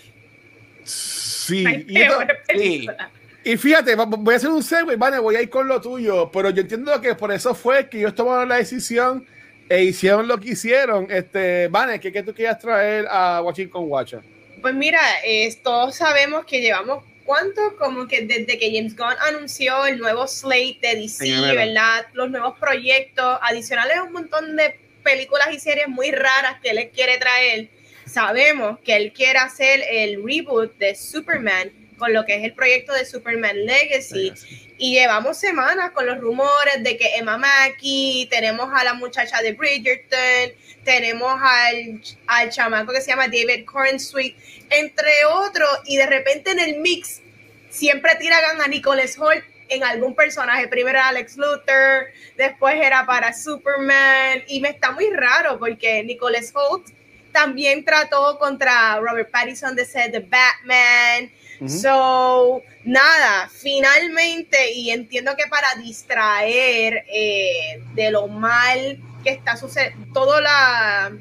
Sí. 0.83 1.65
Hay 1.65 1.85
Y, 1.87 2.01
esto- 2.01 2.17
peores 2.17 2.37
películas. 2.47 3.09
y 3.43 3.57
fíjate, 3.57 3.95
voy 3.95 4.33
a 4.33 4.37
hacer 4.37 4.49
un 4.49 4.63
segue, 4.63 4.95
vale, 4.95 5.19
voy 5.19 5.35
a 5.35 5.41
ir 5.41 5.49
con 5.49 5.67
lo 5.67 5.81
tuyo. 5.81 6.29
Pero 6.31 6.49
yo 6.49 6.61
entiendo 6.61 6.99
que 7.01 7.15
por 7.15 7.31
eso 7.31 7.53
fue 7.55 7.89
que 7.89 7.99
ellos 7.99 8.15
tomaron 8.15 8.49
la 8.49 8.57
decisión 8.57 9.25
e 9.69 9.83
hicieron 9.83 10.27
lo 10.27 10.39
que 10.39 10.49
hicieron. 10.51 11.07
Este, 11.09 11.67
Vane, 11.69 11.99
¿qué, 11.99 12.11
qué 12.11 12.23
tú 12.23 12.33
querías 12.33 12.59
traer 12.59 13.07
a 13.09 13.41
Watching 13.41 13.69
con 13.69 13.85
Watcher? 13.89 14.21
Pues 14.61 14.73
mira, 14.73 14.99
eh, 15.23 15.53
todos 15.63 15.95
sabemos 15.95 16.45
que 16.45 16.61
llevamos 16.61 17.03
cuánto, 17.23 17.75
como 17.77 18.07
que 18.07 18.21
desde 18.25 18.57
que 18.59 18.71
James 18.75 18.95
Gunn 18.95 19.13
anunció 19.27 19.85
el 19.85 19.97
nuevo 19.99 20.27
slate 20.27 20.77
de 20.81 20.95
DC. 20.95 21.29
¿verdad? 21.55 22.05
Los 22.13 22.29
nuevos 22.31 22.57
proyectos, 22.59 23.39
adicionales 23.41 23.97
un 24.05 24.13
montón 24.13 24.55
de 24.55 24.79
películas 25.05 25.47
y 25.53 25.59
series 25.59 25.87
muy 25.87 26.11
raras 26.11 26.59
que 26.61 26.71
él 26.71 26.91
quiere 26.93 27.17
traer. 27.17 27.69
Sabemos 28.05 28.79
que 28.83 28.95
él 28.95 29.13
quiere 29.13 29.39
hacer 29.39 29.81
el 29.89 30.21
reboot 30.25 30.77
de 30.77 30.95
Superman 30.95 31.71
con 31.97 32.11
lo 32.11 32.25
que 32.25 32.35
es 32.35 32.43
el 32.43 32.53
proyecto 32.53 32.91
de 32.93 33.05
Superman 33.05 33.65
Legacy. 33.65 34.33
Y 34.77 34.95
llevamos 34.95 35.37
semanas 35.37 35.91
con 35.91 36.05
los 36.05 36.17
rumores 36.17 36.83
de 36.83 36.97
que 36.97 37.15
Emma 37.15 37.37
Mackey, 37.37 38.27
tenemos 38.29 38.69
a 38.73 38.83
la 38.83 38.93
muchacha 38.93 39.41
de 39.41 39.53
Bridgerton, 39.53 40.51
tenemos 40.83 41.33
al, 41.41 42.01
al 42.27 42.49
chamaco 42.49 42.91
que 42.91 42.99
se 42.99 43.11
llama 43.11 43.27
David 43.27 43.63
Cornsweet, 43.65 44.35
entre 44.69 45.23
otros, 45.25 45.69
y 45.85 45.95
de 45.95 46.07
repente 46.07 46.51
en 46.51 46.59
el 46.59 46.79
mix 46.79 47.21
siempre 47.69 48.15
tiran 48.15 48.59
a 48.61 48.67
Nicholas 48.67 49.17
Holt 49.17 49.45
en 49.69 49.83
algún 49.83 50.15
personaje. 50.15 50.67
Primero 50.67 50.97
era 50.97 51.07
Alex 51.09 51.37
Luthor, 51.37 52.07
después 52.37 52.75
era 52.75 53.05
para 53.05 53.33
Superman, 53.33 54.43
y 54.47 54.59
me 54.59 54.69
está 54.69 54.91
muy 54.91 55.09
raro 55.11 55.57
porque 55.59 56.03
Nicholas 56.03 56.51
Holt 56.53 56.87
también 57.31 57.83
trató 57.83 58.39
contra 58.39 58.97
Robert 58.97 59.29
Pattinson 59.29 59.75
de 59.75 59.85
ser 59.85 60.11
The 60.11 60.19
Batman. 60.19 61.31
So, 61.67 62.61
nada, 62.83 63.49
finalmente, 63.49 64.73
y 64.73 64.91
entiendo 64.91 65.35
que 65.37 65.47
para 65.47 65.75
distraer 65.75 67.05
eh, 67.07 67.81
de 67.93 68.11
lo 68.11 68.27
mal 68.27 68.99
que 69.23 69.29
está 69.31 69.55
sucediendo, 69.55 70.13
todo 70.13 70.41
la 70.41 71.13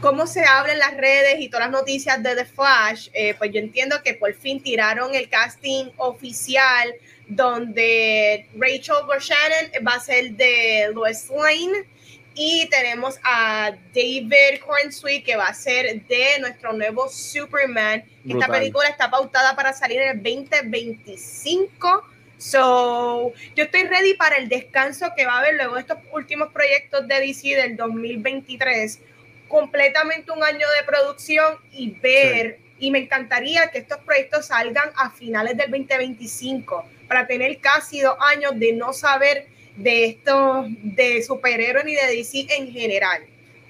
cómo 0.00 0.26
se 0.26 0.44
habla 0.44 0.72
en 0.72 0.78
las 0.78 0.96
redes 0.96 1.40
y 1.40 1.48
todas 1.48 1.70
las 1.70 1.80
noticias 1.80 2.22
de 2.22 2.36
The 2.36 2.44
Flash, 2.44 3.08
eh, 3.12 3.34
pues 3.34 3.50
yo 3.52 3.58
entiendo 3.58 4.02
que 4.04 4.14
por 4.14 4.32
fin 4.34 4.62
tiraron 4.62 5.14
el 5.14 5.28
casting 5.28 5.86
oficial 5.96 6.94
donde 7.28 8.46
Rachel 8.56 9.04
Buchanan 9.06 9.86
va 9.86 9.92
a 9.92 10.00
ser 10.00 10.32
de 10.32 10.90
Lois 10.94 11.28
Lane 11.30 11.86
y 12.34 12.68
tenemos 12.68 13.18
a 13.24 13.72
David 13.94 14.60
Cornsweet 14.64 15.24
que 15.24 15.36
va 15.36 15.48
a 15.48 15.54
ser 15.54 16.02
de 16.02 16.38
nuestro 16.40 16.72
nuevo 16.72 17.08
Superman. 17.08 18.04
Esta 18.24 18.34
Brutal. 18.34 18.50
película 18.50 18.88
está 18.88 19.10
pautada 19.10 19.56
para 19.56 19.72
salir 19.72 20.00
en 20.00 20.18
el 20.18 20.22
2025. 20.22 22.06
So, 22.38 23.32
yo 23.54 23.64
estoy 23.64 23.84
ready 23.84 24.12
para 24.14 24.36
el 24.36 24.48
descanso 24.48 25.06
que 25.16 25.24
va 25.24 25.36
a 25.36 25.38
haber 25.38 25.54
luego 25.54 25.76
de 25.76 25.80
estos 25.80 25.98
últimos 26.12 26.52
proyectos 26.52 27.08
de 27.08 27.20
DC 27.20 27.56
del 27.56 27.76
2023. 27.76 29.00
Completamente 29.48 30.30
un 30.32 30.44
año 30.44 30.66
de 30.78 30.84
producción 30.84 31.56
y 31.72 31.92
ver, 31.92 32.58
y 32.78 32.90
me 32.90 32.98
encantaría 32.98 33.70
que 33.70 33.78
estos 33.78 33.98
proyectos 34.00 34.46
salgan 34.46 34.90
a 34.96 35.10
finales 35.10 35.56
del 35.56 35.70
2025 35.70 36.84
para 37.08 37.26
tener 37.26 37.58
casi 37.58 38.00
dos 38.00 38.16
años 38.20 38.52
de 38.56 38.72
no 38.72 38.92
saber 38.92 39.46
de 39.76 40.06
estos, 40.06 40.66
de 40.82 41.22
superhéroes 41.22 41.84
ni 41.84 41.94
de 41.94 42.06
DC 42.06 42.46
en 42.56 42.72
general. 42.72 43.22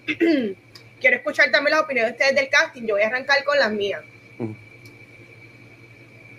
Quiero 1.00 1.16
escuchar 1.16 1.50
también 1.50 1.72
las 1.72 1.84
opiniones 1.84 2.12
de 2.12 2.24
ustedes 2.24 2.40
del 2.40 2.48
casting. 2.48 2.82
Yo 2.86 2.94
voy 2.94 3.02
a 3.02 3.08
arrancar 3.08 3.44
con 3.44 3.58
las 3.58 3.70
mías. 3.70 4.02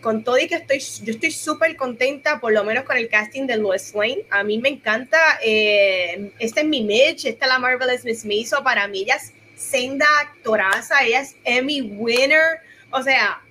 Con 0.02 0.24
todo 0.24 0.38
y 0.38 0.48
que 0.48 0.56
estoy, 0.56 0.80
yo 0.80 1.14
estoy 1.14 1.32
súper 1.32 1.76
contenta, 1.76 2.40
por 2.40 2.54
lo 2.54 2.64
menos 2.64 2.86
con 2.86 2.98
el 2.98 3.10
casting 3.10 3.46
de 3.46 3.58
Lois 3.58 3.94
Lane. 3.94 4.24
A 4.30 4.44
mí 4.44 4.58
me 4.58 4.70
encanta. 4.70 5.18
Eh, 5.44 6.32
esta 6.40 6.62
es 6.62 6.68
mi 6.68 6.84
Mitch, 6.84 7.26
esta 7.26 7.46
es 7.46 7.52
la 7.52 7.60
Marvelous 7.60 8.06
Miss 8.06 8.26
Maisel. 8.26 8.64
Para 8.64 8.88
mí, 8.88 9.02
ella 9.02 9.16
es 9.16 9.34
senda 9.56 10.08
actoraza, 10.22 11.04
ella 11.04 11.22
es 11.22 11.36
Emmy 11.44 11.82
winner. 11.82 12.62
O 12.92 13.02
sea, 13.02 13.42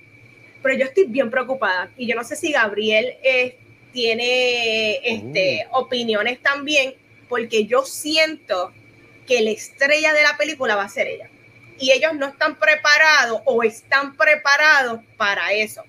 pero 0.67 0.79
yo 0.79 0.87
estoy 0.87 1.05
bien 1.05 1.31
preocupada. 1.31 1.91
Y 1.97 2.09
yo 2.09 2.17
no 2.17 2.25
sé 2.25 2.35
si 2.35 2.51
Gabriel 2.51 3.15
eh, 3.23 3.57
tiene 3.93 4.97
este, 4.97 5.65
opiniones 5.71 6.43
también, 6.43 6.97
porque 7.29 7.67
yo 7.67 7.85
siento 7.85 8.73
que 9.29 9.43
la 9.43 9.51
estrella 9.51 10.13
de 10.13 10.25
la 10.25 10.37
película 10.37 10.75
va 10.75 10.83
a 10.83 10.89
ser 10.89 11.07
ella. 11.07 11.31
Y 11.79 11.93
ellos 11.93 12.15
no 12.15 12.27
están 12.27 12.57
preparados 12.57 13.43
o 13.45 13.63
están 13.63 14.17
preparados 14.17 15.03
para 15.17 15.53
eso. 15.53 15.85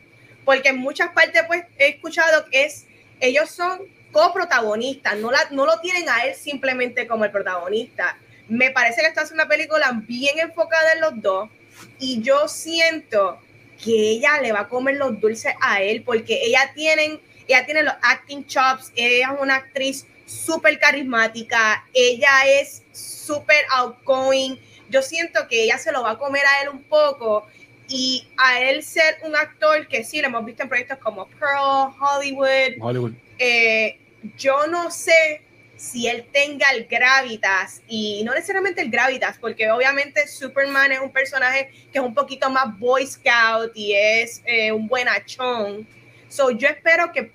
Porque 0.45 0.69
en 0.69 0.77
muchas 0.77 1.09
partes 1.09 1.41
pues 1.47 1.63
he 1.79 1.87
escuchado 1.87 2.45
que 2.51 2.65
es, 2.65 2.85
ellos 3.19 3.49
son 3.49 3.81
coprotagonistas, 4.11 5.17
no, 5.17 5.31
la, 5.31 5.39
no 5.49 5.65
lo 5.65 5.79
tienen 5.79 6.07
a 6.07 6.19
él 6.25 6.35
simplemente 6.35 7.07
como 7.07 7.25
el 7.25 7.31
protagonista. 7.31 8.15
Me 8.47 8.69
parece 8.69 9.01
que 9.01 9.07
esta 9.07 9.23
es 9.23 9.31
una 9.31 9.47
película 9.47 9.91
bien 10.07 10.37
enfocada 10.37 10.93
en 10.93 11.01
los 11.01 11.19
dos 11.19 11.49
y 11.97 12.21
yo 12.21 12.47
siento 12.47 13.41
que 13.83 13.91
ella 13.91 14.41
le 14.41 14.51
va 14.51 14.61
a 14.61 14.67
comer 14.67 14.95
los 14.95 15.19
dulces 15.19 15.53
a 15.61 15.81
él 15.81 16.03
porque 16.03 16.39
ella 16.43 16.71
tienen, 16.73 17.19
ella 17.47 17.65
tiene 17.65 17.83
los 17.83 17.93
acting 18.01 18.45
chops, 18.45 18.91
ella 18.95 19.33
es 19.33 19.41
una 19.41 19.55
actriz 19.55 20.05
súper 20.25 20.77
carismática, 20.79 21.85
ella 21.93 22.45
es 22.45 22.83
súper 22.91 23.65
outgoing, 23.71 24.59
yo 24.89 25.01
siento 25.01 25.47
que 25.47 25.63
ella 25.63 25.77
se 25.77 25.91
lo 25.91 26.03
va 26.03 26.11
a 26.11 26.17
comer 26.17 26.43
a 26.45 26.63
él 26.63 26.69
un 26.69 26.83
poco 26.83 27.47
y 27.87 28.27
a 28.37 28.61
él 28.61 28.83
ser 28.83 29.17
un 29.23 29.35
actor 29.35 29.87
que 29.87 30.03
sí, 30.03 30.21
lo 30.21 30.27
hemos 30.27 30.45
visto 30.45 30.63
en 30.63 30.69
proyectos 30.69 30.97
como 30.97 31.27
Pearl, 31.27 31.93
Hollywood, 31.99 32.81
Hollywood. 32.81 33.13
eh, 33.37 33.97
yo 34.37 34.67
no 34.67 34.91
sé 34.91 35.41
si 35.77 36.07
él 36.07 36.25
tenga 36.33 36.69
el 36.71 36.85
gravitas 36.85 37.81
y 37.87 38.23
no 38.23 38.33
necesariamente 38.33 38.81
el 38.81 38.89
gravitas, 38.89 39.37
porque 39.37 39.69
obviamente 39.69 40.27
Superman 40.27 40.91
es 40.91 40.99
un 40.99 41.11
personaje 41.11 41.69
que 41.91 41.99
es 41.99 42.03
un 42.03 42.15
poquito 42.15 42.49
más 42.49 42.77
Boy 42.79 43.05
Scout 43.05 43.71
y 43.75 43.93
es 43.93 44.41
eh, 44.45 44.71
un 44.71 44.87
buenachón. 44.87 45.87
So 46.29 46.49
yo 46.51 46.67
espero 46.67 47.11
que 47.13 47.31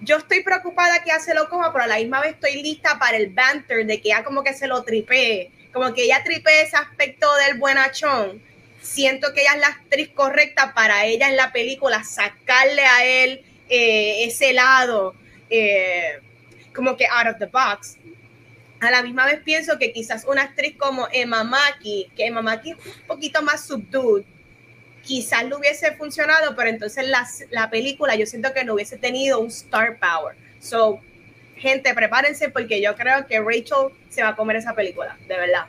yo 0.00 0.16
estoy 0.16 0.42
preocupada 0.42 1.04
que 1.04 1.12
hace 1.12 1.34
lo 1.34 1.50
coma, 1.50 1.70
pero 1.72 1.84
a 1.84 1.86
la 1.86 1.98
misma 1.98 2.22
vez 2.22 2.32
estoy 2.32 2.62
lista 2.62 2.98
para 2.98 3.18
el 3.18 3.28
banter 3.28 3.84
de 3.84 4.00
que 4.00 4.08
ya 4.08 4.24
como 4.24 4.42
que 4.42 4.54
se 4.54 4.66
lo 4.66 4.82
tripee, 4.82 5.50
como 5.72 5.92
que 5.92 6.04
ella 6.04 6.24
tripee 6.24 6.62
ese 6.62 6.76
aspecto 6.76 7.26
del 7.46 7.58
buenachón. 7.58 8.42
Siento 8.80 9.34
que 9.34 9.42
ella 9.42 9.52
es 9.54 9.60
la 9.60 9.66
actriz 9.66 10.08
correcta 10.14 10.72
para 10.72 11.04
ella 11.04 11.28
en 11.28 11.36
la 11.36 11.52
película 11.52 12.02
sacarle 12.02 12.86
a 12.86 13.04
él 13.04 13.44
eh, 13.68 14.24
ese 14.24 14.54
lado. 14.54 15.14
Eh, 15.50 16.20
como 16.74 16.96
que 16.96 17.06
out 17.06 17.28
of 17.28 17.38
the 17.38 17.46
box. 17.46 17.96
A 18.80 18.90
la 18.90 19.02
misma 19.02 19.26
vez 19.26 19.40
pienso 19.40 19.78
que 19.78 19.92
quizás 19.92 20.24
una 20.26 20.42
actriz 20.42 20.76
como 20.78 21.06
Emma 21.12 21.44
Mackey, 21.44 22.10
que 22.16 22.26
Emma 22.26 22.40
Mackey 22.40 22.72
es 22.72 22.86
un 22.86 23.06
poquito 23.06 23.42
más 23.42 23.66
subdued, 23.66 24.24
quizás 25.02 25.44
le 25.44 25.54
hubiese 25.54 25.92
funcionado, 25.96 26.56
pero 26.56 26.70
entonces 26.70 27.06
la, 27.08 27.26
la 27.50 27.68
película 27.68 28.14
yo 28.16 28.26
siento 28.26 28.52
que 28.54 28.64
no 28.64 28.74
hubiese 28.74 28.96
tenido 28.96 29.40
un 29.40 29.48
star 29.48 29.98
power. 29.98 30.36
So, 30.60 31.00
gente, 31.56 31.92
prepárense 31.94 32.48
porque 32.48 32.80
yo 32.80 32.94
creo 32.96 33.26
que 33.26 33.40
Rachel 33.40 33.92
se 34.08 34.22
va 34.22 34.30
a 34.30 34.36
comer 34.36 34.56
esa 34.56 34.74
película, 34.74 35.18
de 35.28 35.36
verdad. 35.36 35.66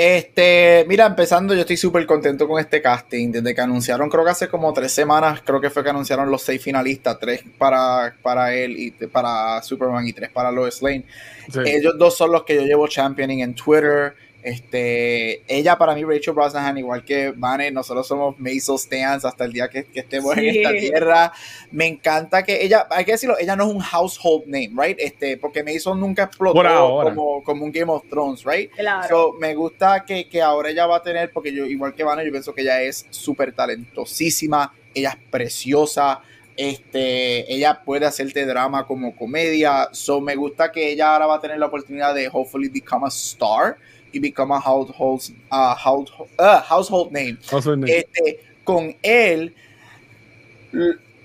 Este, 0.00 0.84
mira, 0.86 1.06
empezando, 1.06 1.54
yo 1.54 1.62
estoy 1.62 1.76
súper 1.76 2.06
contento 2.06 2.46
con 2.46 2.60
este 2.60 2.80
casting. 2.80 3.32
Desde 3.32 3.52
que 3.52 3.60
anunciaron, 3.60 4.08
creo 4.08 4.24
que 4.24 4.30
hace 4.30 4.48
como 4.48 4.72
tres 4.72 4.92
semanas, 4.92 5.42
creo 5.44 5.60
que 5.60 5.70
fue 5.70 5.82
que 5.82 5.90
anunciaron 5.90 6.30
los 6.30 6.40
seis 6.40 6.62
finalistas, 6.62 7.18
tres 7.18 7.42
para, 7.58 8.14
para 8.22 8.54
él 8.54 8.78
y 8.78 8.92
para 8.92 9.60
Superman 9.60 10.06
y 10.06 10.12
tres 10.12 10.30
para 10.30 10.52
Lois 10.52 10.82
Lane. 10.82 11.04
Sí. 11.52 11.58
Ellos 11.66 11.94
dos 11.98 12.16
son 12.16 12.30
los 12.30 12.44
que 12.44 12.54
yo 12.54 12.62
llevo 12.62 12.86
championing 12.86 13.40
en 13.40 13.54
Twitter. 13.56 14.14
Este, 14.40 15.42
ella 15.52 15.76
para 15.76 15.94
mí, 15.94 16.04
Rachel 16.04 16.32
Brosnahan, 16.32 16.78
igual 16.78 17.04
que 17.04 17.32
Vane, 17.36 17.70
nosotros 17.70 18.06
somos 18.06 18.38
Maisel 18.38 18.78
Stans 18.78 19.24
hasta 19.24 19.44
el 19.44 19.52
día 19.52 19.68
que, 19.68 19.84
que 19.84 20.00
estemos 20.00 20.36
en 20.36 20.44
Sí. 20.52 20.58
esta 20.58 20.70
tierra. 20.72 21.32
Me 21.72 21.86
encanta 21.86 22.42
que 22.44 22.62
ella, 22.64 22.86
hay 22.90 23.04
que 23.04 23.12
decirlo, 23.12 23.36
ella 23.38 23.56
no 23.56 23.64
es 23.68 23.74
un 23.74 23.80
household 23.80 24.46
name, 24.46 24.70
right? 24.76 24.96
Este, 25.00 25.36
porque 25.36 25.62
Maisel 25.64 25.98
nunca 25.98 26.24
explotó 26.24 26.62
como, 27.02 27.42
como 27.42 27.64
un 27.64 27.72
Game 27.72 27.90
of 27.90 28.04
Thrones, 28.08 28.44
right? 28.44 28.70
Claro. 28.72 29.08
So, 29.08 29.32
me 29.38 29.54
gusta 29.54 30.04
que, 30.06 30.28
que 30.28 30.40
ahora 30.40 30.70
ella 30.70 30.86
va 30.86 30.96
a 30.98 31.02
tener, 31.02 31.30
porque 31.32 31.52
yo, 31.52 31.66
igual 31.66 31.94
que 31.94 32.04
Vane, 32.04 32.24
yo 32.24 32.30
pienso 32.30 32.54
que 32.54 32.62
ella 32.62 32.80
es 32.80 33.06
súper 33.10 33.52
talentosísima, 33.52 34.72
ella 34.94 35.10
es 35.10 35.30
preciosa, 35.30 36.20
este, 36.56 37.52
ella 37.52 37.82
puede 37.84 38.06
hacerte 38.06 38.44
drama 38.46 38.86
como 38.86 39.14
comedia, 39.14 39.88
so 39.92 40.20
me 40.20 40.34
gusta 40.34 40.72
que 40.72 40.90
ella 40.92 41.12
ahora 41.12 41.26
va 41.26 41.36
a 41.36 41.40
tener 41.40 41.58
la 41.58 41.66
oportunidad 41.66 42.14
de 42.14 42.28
hopefully 42.32 42.68
become 42.68 43.04
a 43.06 43.08
star 43.08 43.76
y 44.12 44.18
become 44.18 44.54
a 44.54 44.60
household, 44.60 45.22
a 45.50 45.74
household, 45.74 46.30
uh, 46.38 46.60
household 46.68 47.12
name. 47.12 47.38
Also, 47.50 47.74
Este, 47.74 48.40
con 48.64 48.96
él, 49.02 49.54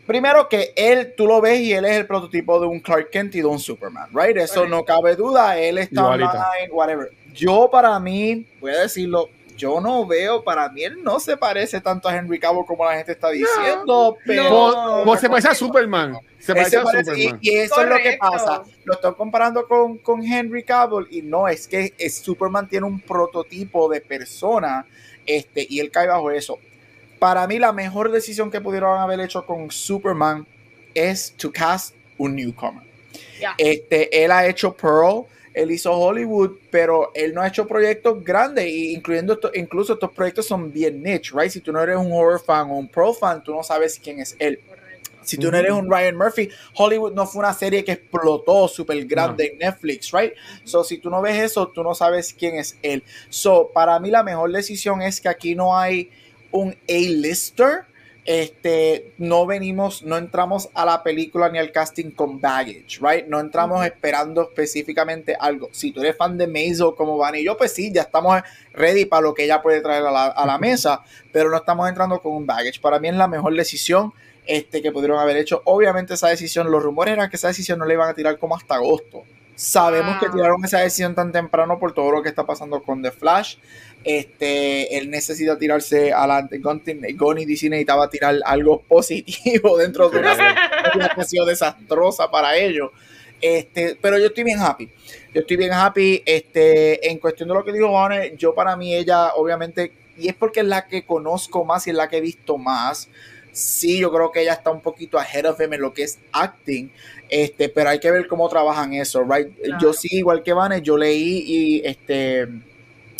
primero 0.05 0.47
que 0.49 0.73
él, 0.75 1.13
tú 1.15 1.25
lo 1.27 1.41
ves 1.41 1.59
y 1.59 1.73
él 1.73 1.85
es 1.85 1.97
el 1.97 2.07
prototipo 2.07 2.59
de 2.59 2.67
un 2.67 2.79
Clark 2.79 3.09
Kent 3.09 3.35
y 3.35 3.39
de 3.39 3.45
un 3.45 3.59
Superman, 3.59 4.09
right? 4.13 4.37
Eso 4.37 4.67
no 4.67 4.83
cabe 4.83 5.15
duda, 5.15 5.57
él 5.57 5.77
está 5.77 6.07
online, 6.07 6.71
whatever. 6.71 7.11
Yo 7.33 7.69
para 7.71 7.99
mí, 7.99 8.45
voy 8.61 8.71
a 8.71 8.81
decirlo, 8.81 9.29
yo 9.63 9.79
no 9.79 10.05
veo, 10.05 10.43
para 10.43 10.67
mí 10.69 10.83
él 10.83 11.01
no 11.03 11.19
se 11.21 11.37
parece 11.37 11.79
tanto 11.79 12.09
a 12.09 12.15
Henry 12.17 12.37
Cavill 12.37 12.65
como 12.67 12.83
la 12.83 12.97
gente 12.97 13.13
está 13.13 13.29
diciendo, 13.29 14.17
pero... 14.25 15.03
No. 15.05 15.17
Se 15.17 15.29
parece 15.29 15.47
a 15.47 15.55
Superman. 15.55 16.17
Se 16.37 16.53
parece 16.53 16.77
a 16.77 16.83
parece- 16.83 17.11
Superman. 17.11 17.39
y 17.41 17.49
eso 17.55 17.81
es 17.81 17.87
lo 17.87 17.95
que 17.95 18.17
pasa. 18.19 18.63
Lo 18.83 18.93
estoy 18.95 19.13
comparando 19.13 19.65
con, 19.65 19.97
con 19.99 20.21
Henry 20.21 20.63
Cavill 20.63 21.07
y 21.09 21.21
no, 21.21 21.47
es 21.47 21.65
que 21.67 21.93
es- 21.97 22.17
Superman 22.17 22.67
tiene 22.67 22.85
un 22.85 22.99
prototipo 22.99 23.87
de 23.89 24.01
persona 24.01 24.85
este, 25.25 25.65
y 25.69 25.79
él 25.79 25.89
cae 25.91 26.07
bajo 26.07 26.29
eso. 26.29 26.59
Para 27.19 27.47
mí 27.47 27.57
la 27.57 27.71
mejor 27.71 28.11
decisión 28.11 28.51
que 28.51 28.59
pudieron 28.59 28.99
haber 28.99 29.21
hecho 29.21 29.45
con 29.45 29.71
Superman 29.71 30.45
es 30.93 31.33
to 31.37 31.51
cast 31.53 31.95
un 32.17 32.35
newcomer. 32.35 32.83
Este, 33.57 34.23
él 34.23 34.31
ha 34.31 34.45
hecho 34.45 34.73
Pearl, 34.73 35.25
él 35.53 35.71
hizo 35.71 35.91
Hollywood, 35.91 36.57
pero 36.71 37.11
él 37.13 37.33
no 37.33 37.41
ha 37.41 37.47
hecho 37.47 37.67
proyectos 37.67 38.23
grandes, 38.23 38.67
y 38.67 38.93
incluyendo 38.93 39.33
esto- 39.33 39.51
incluso 39.53 39.93
estos 39.93 40.11
proyectos 40.11 40.47
son 40.47 40.71
bien 40.71 41.01
niche, 41.03 41.31
right? 41.35 41.51
Si 41.51 41.61
tú 41.61 41.71
no 41.71 41.81
eres 41.81 41.97
un 41.97 42.11
horror 42.11 42.43
fan 42.43 42.69
o 42.71 42.75
un 42.77 42.87
Pearl 42.87 43.13
fan, 43.13 43.43
tú 43.43 43.53
no 43.53 43.63
sabes 43.63 43.99
quién 44.03 44.19
es 44.19 44.35
él. 44.39 44.59
Si 45.23 45.37
tú 45.37 45.49
no 45.49 45.57
eres 45.57 45.71
un 45.71 45.89
Ryan 45.89 46.17
Murphy, 46.17 46.49
Hollywood 46.75 47.13
no 47.13 47.25
fue 47.25 47.39
una 47.39 47.53
serie 47.53 47.85
que 47.85 47.93
explotó 47.93 48.67
súper 48.67 49.05
grande 49.05 49.45
No. 49.45 49.51
en 49.53 49.57
Netflix, 49.59 50.11
right? 50.11 50.33
So, 50.65 50.83
si 50.83 50.97
tú 50.97 51.09
no 51.09 51.21
ves 51.21 51.41
eso, 51.41 51.69
tú 51.69 51.81
no 51.81 51.95
sabes 51.95 52.33
quién 52.37 52.55
es 52.55 52.77
él. 52.81 53.03
So, 53.29 53.71
para 53.73 53.97
mí 54.01 54.11
la 54.11 54.21
mejor 54.21 54.51
decisión 54.51 55.01
es 55.01 55.21
que 55.21 55.29
aquí 55.29 55.55
no 55.55 55.77
hay 55.77 56.09
un 56.51 56.75
A-lister. 56.89 57.85
Este, 58.25 59.11
no 59.17 59.45
venimos, 59.45 60.03
no 60.03 60.15
entramos 60.17 60.69
a 60.73 60.85
la 60.85 61.03
película 61.03 61.49
ni 61.49 61.59
al 61.59 61.73
casting 61.73 62.11
con 62.11 62.39
baggage, 62.39 62.99
right? 63.01 63.27
No 63.27 63.39
entramos 63.39 63.85
esperando 63.85 64.43
específicamente 64.43 65.35
algo. 65.37 65.67
Si 65.73 65.91
tú 65.91 65.99
eres 66.01 66.15
fan 66.15 66.37
de 66.37 66.47
Maisel 66.47 66.95
como 66.95 67.17
Van 67.17 67.35
y 67.35 67.43
yo, 67.43 67.57
pues 67.57 67.73
sí, 67.73 67.91
ya 67.91 68.03
estamos 68.03 68.41
ready 68.73 69.05
para 69.05 69.23
lo 69.23 69.33
que 69.33 69.43
ella 69.43 69.61
puede 69.61 69.81
traer 69.81 70.05
a 70.05 70.11
la, 70.11 70.25
a 70.27 70.45
la 70.45 70.57
mesa, 70.57 71.01
pero 71.33 71.49
no 71.49 71.57
estamos 71.57 71.89
entrando 71.89 72.21
con 72.21 72.31
un 72.31 72.45
baggage. 72.45 72.79
Para 72.79 72.97
mí 72.99 73.09
es 73.09 73.15
la 73.15 73.27
mejor 73.27 73.53
decisión 73.55 74.13
este, 74.45 74.81
que 74.81 74.91
pudieron 74.93 75.19
haber 75.19 75.35
hecho. 75.35 75.61
Obviamente 75.65 76.13
esa 76.13 76.29
decisión, 76.29 76.71
los 76.71 76.81
rumores 76.81 77.13
eran 77.13 77.29
que 77.29 77.35
esa 77.35 77.49
decisión 77.49 77.77
no 77.79 77.85
le 77.85 77.95
iban 77.95 78.09
a 78.09 78.13
tirar 78.13 78.39
como 78.39 78.55
hasta 78.55 78.75
agosto. 78.75 79.23
Sabemos 79.55 80.15
Ah. 80.15 80.19
que 80.19 80.29
tiraron 80.29 80.63
esa 80.65 80.79
decisión 80.79 81.13
tan 81.13 81.31
temprano 81.31 81.77
por 81.77 81.93
todo 81.93 82.09
lo 82.11 82.23
que 82.23 82.29
está 82.29 82.45
pasando 82.45 82.81
con 82.81 83.01
The 83.03 83.11
Flash. 83.11 83.57
Este, 84.03 84.97
él 84.97 85.09
necesita 85.09 85.57
tirarse 85.57 86.11
adelante. 86.11 86.57
Y 86.57 87.45
DC 87.45 87.69
necesitaba 87.69 88.09
tirar 88.09 88.35
algo 88.45 88.81
positivo 88.87 89.77
dentro 89.77 90.09
de 90.09 90.19
una 90.19 90.35
serie 90.35 90.55
que 91.15 91.21
ha 91.21 91.23
sido 91.23 91.45
desastrosa 91.45 92.29
para 92.29 92.57
ellos. 92.57 92.91
Este, 93.41 93.97
pero 94.01 94.17
yo 94.17 94.27
estoy 94.27 94.43
bien 94.43 94.59
happy. 94.59 94.89
Yo 95.33 95.41
estoy 95.41 95.57
bien 95.57 95.73
happy. 95.73 96.23
Este, 96.25 97.09
en 97.09 97.17
cuestión 97.19 97.49
de 97.49 97.55
lo 97.55 97.63
que 97.63 97.73
dijo 97.73 97.91
Vane, 97.91 98.35
yo 98.37 98.53
para 98.53 98.75
mí 98.75 98.93
ella, 98.93 99.33
obviamente, 99.35 99.91
y 100.17 100.29
es 100.29 100.35
porque 100.35 100.61
es 100.61 100.65
la 100.65 100.87
que 100.87 101.05
conozco 101.05 101.65
más 101.65 101.87
y 101.87 101.89
es 101.89 101.95
la 101.95 102.07
que 102.07 102.17
he 102.17 102.21
visto 102.21 102.57
más. 102.57 103.09
Sí, 103.51 103.99
yo 103.99 104.11
creo 104.11 104.31
que 104.31 104.41
ella 104.41 104.53
está 104.53 104.71
un 104.71 104.81
poquito 104.81 105.19
ahead 105.19 105.45
of 105.45 105.59
him 105.61 105.73
en 105.73 105.81
lo 105.81 105.93
que 105.93 106.03
es 106.03 106.19
acting. 106.31 106.89
Este, 107.29 107.69
pero 107.69 107.89
hay 107.89 107.99
que 107.99 108.11
ver 108.11 108.27
cómo 108.27 108.49
trabajan 108.49 108.93
eso, 108.93 109.23
right? 109.23 109.47
Claro. 109.61 109.79
Yo 109.81 109.93
sí, 109.93 110.07
igual 110.11 110.41
que 110.41 110.53
Vane, 110.53 110.81
yo 110.81 110.97
leí 110.97 111.43
y 111.45 111.81
este 111.85 112.47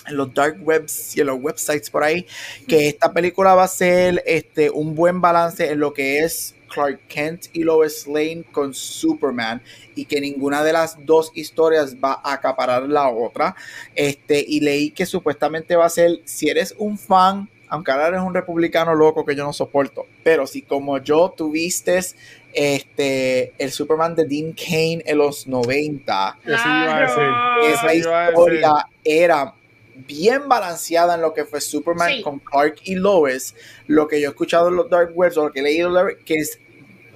en 0.08 0.18
los 0.18 0.34
dark 0.34 0.58
webs 0.62 1.16
y 1.16 1.22
en 1.22 1.28
los 1.28 1.40
websites 1.40 1.90
por 1.90 2.04
ahí 2.04 2.26
que 2.68 2.90
esta 2.90 3.14
película 3.14 3.56
va 3.56 3.64
a 3.64 3.68
ser 3.68 4.22
este 4.26 4.70
un 4.70 4.96
buen 4.96 5.22
balance 5.22 5.70
en 5.70 5.80
lo 5.80 5.94
que 5.94 6.20
es 6.20 6.56
Clark 6.74 7.02
Kent 7.08 7.46
y 7.54 7.64
Lois 7.64 8.08
Lane 8.08 8.44
con 8.52 8.74
Superman 8.74 9.62
y 9.96 10.06
que 10.06 10.20
ninguna 10.20 10.64
de 10.64 10.74
las 10.74 10.98
dos 11.06 11.32
historias 11.36 11.96
va 11.96 12.20
a 12.24 12.34
acaparar 12.34 12.84
la 12.84 13.10
otra. 13.10 13.56
Este, 13.96 14.44
y 14.46 14.60
leí 14.60 14.90
que 14.92 15.06
supuestamente 15.06 15.76
va 15.76 15.86
a 15.86 15.90
ser, 15.90 16.22
si 16.26 16.50
eres 16.50 16.74
un 16.78 16.98
fan, 16.98 17.48
aunque 17.70 17.92
ahora 17.92 18.08
eres 18.08 18.22
un 18.22 18.34
republicano 18.34 18.94
loco 18.96 19.26
que 19.26 19.36
yo 19.36 19.44
no 19.44 19.54
soporto, 19.54 20.06
pero 20.24 20.46
si 20.48 20.62
como 20.62 20.98
yo 21.00 21.34
tuviste 21.36 22.00
este, 22.54 23.54
el 23.58 23.72
Superman 23.72 24.16
de 24.16 24.26
Dean 24.26 24.54
Kane 24.54 25.02
en 25.06 25.18
los 25.18 25.48
90, 25.48 26.40
Eso 26.44 26.52
iba 26.54 26.98
a 26.98 27.02
decir. 27.02 27.16
Claro. 27.16 27.62
Eso 27.64 27.76
esa 27.76 27.94
historia 27.94 28.74
era 29.04 29.54
bien 29.96 30.48
balanceada 30.48 31.16
en 31.16 31.22
lo 31.22 31.34
que 31.34 31.46
fue 31.46 31.62
Superman 31.62 32.10
Sí. 32.18 32.22
con 32.22 32.40
Clark 32.40 32.76
y 32.84 32.96
Lois. 32.96 33.56
Lo 33.88 34.08
que 34.08 34.20
yo 34.20 34.28
he 34.28 34.32
escuchado 34.32 34.70
en 34.70 34.76
los 34.76 34.90
Dark 34.90 35.12
Webs 35.16 35.38
o 35.38 35.46
lo 35.46 35.52
que 35.52 35.60
he 35.60 35.64
leído, 35.64 35.94
que 36.26 36.36
es, 36.36 36.60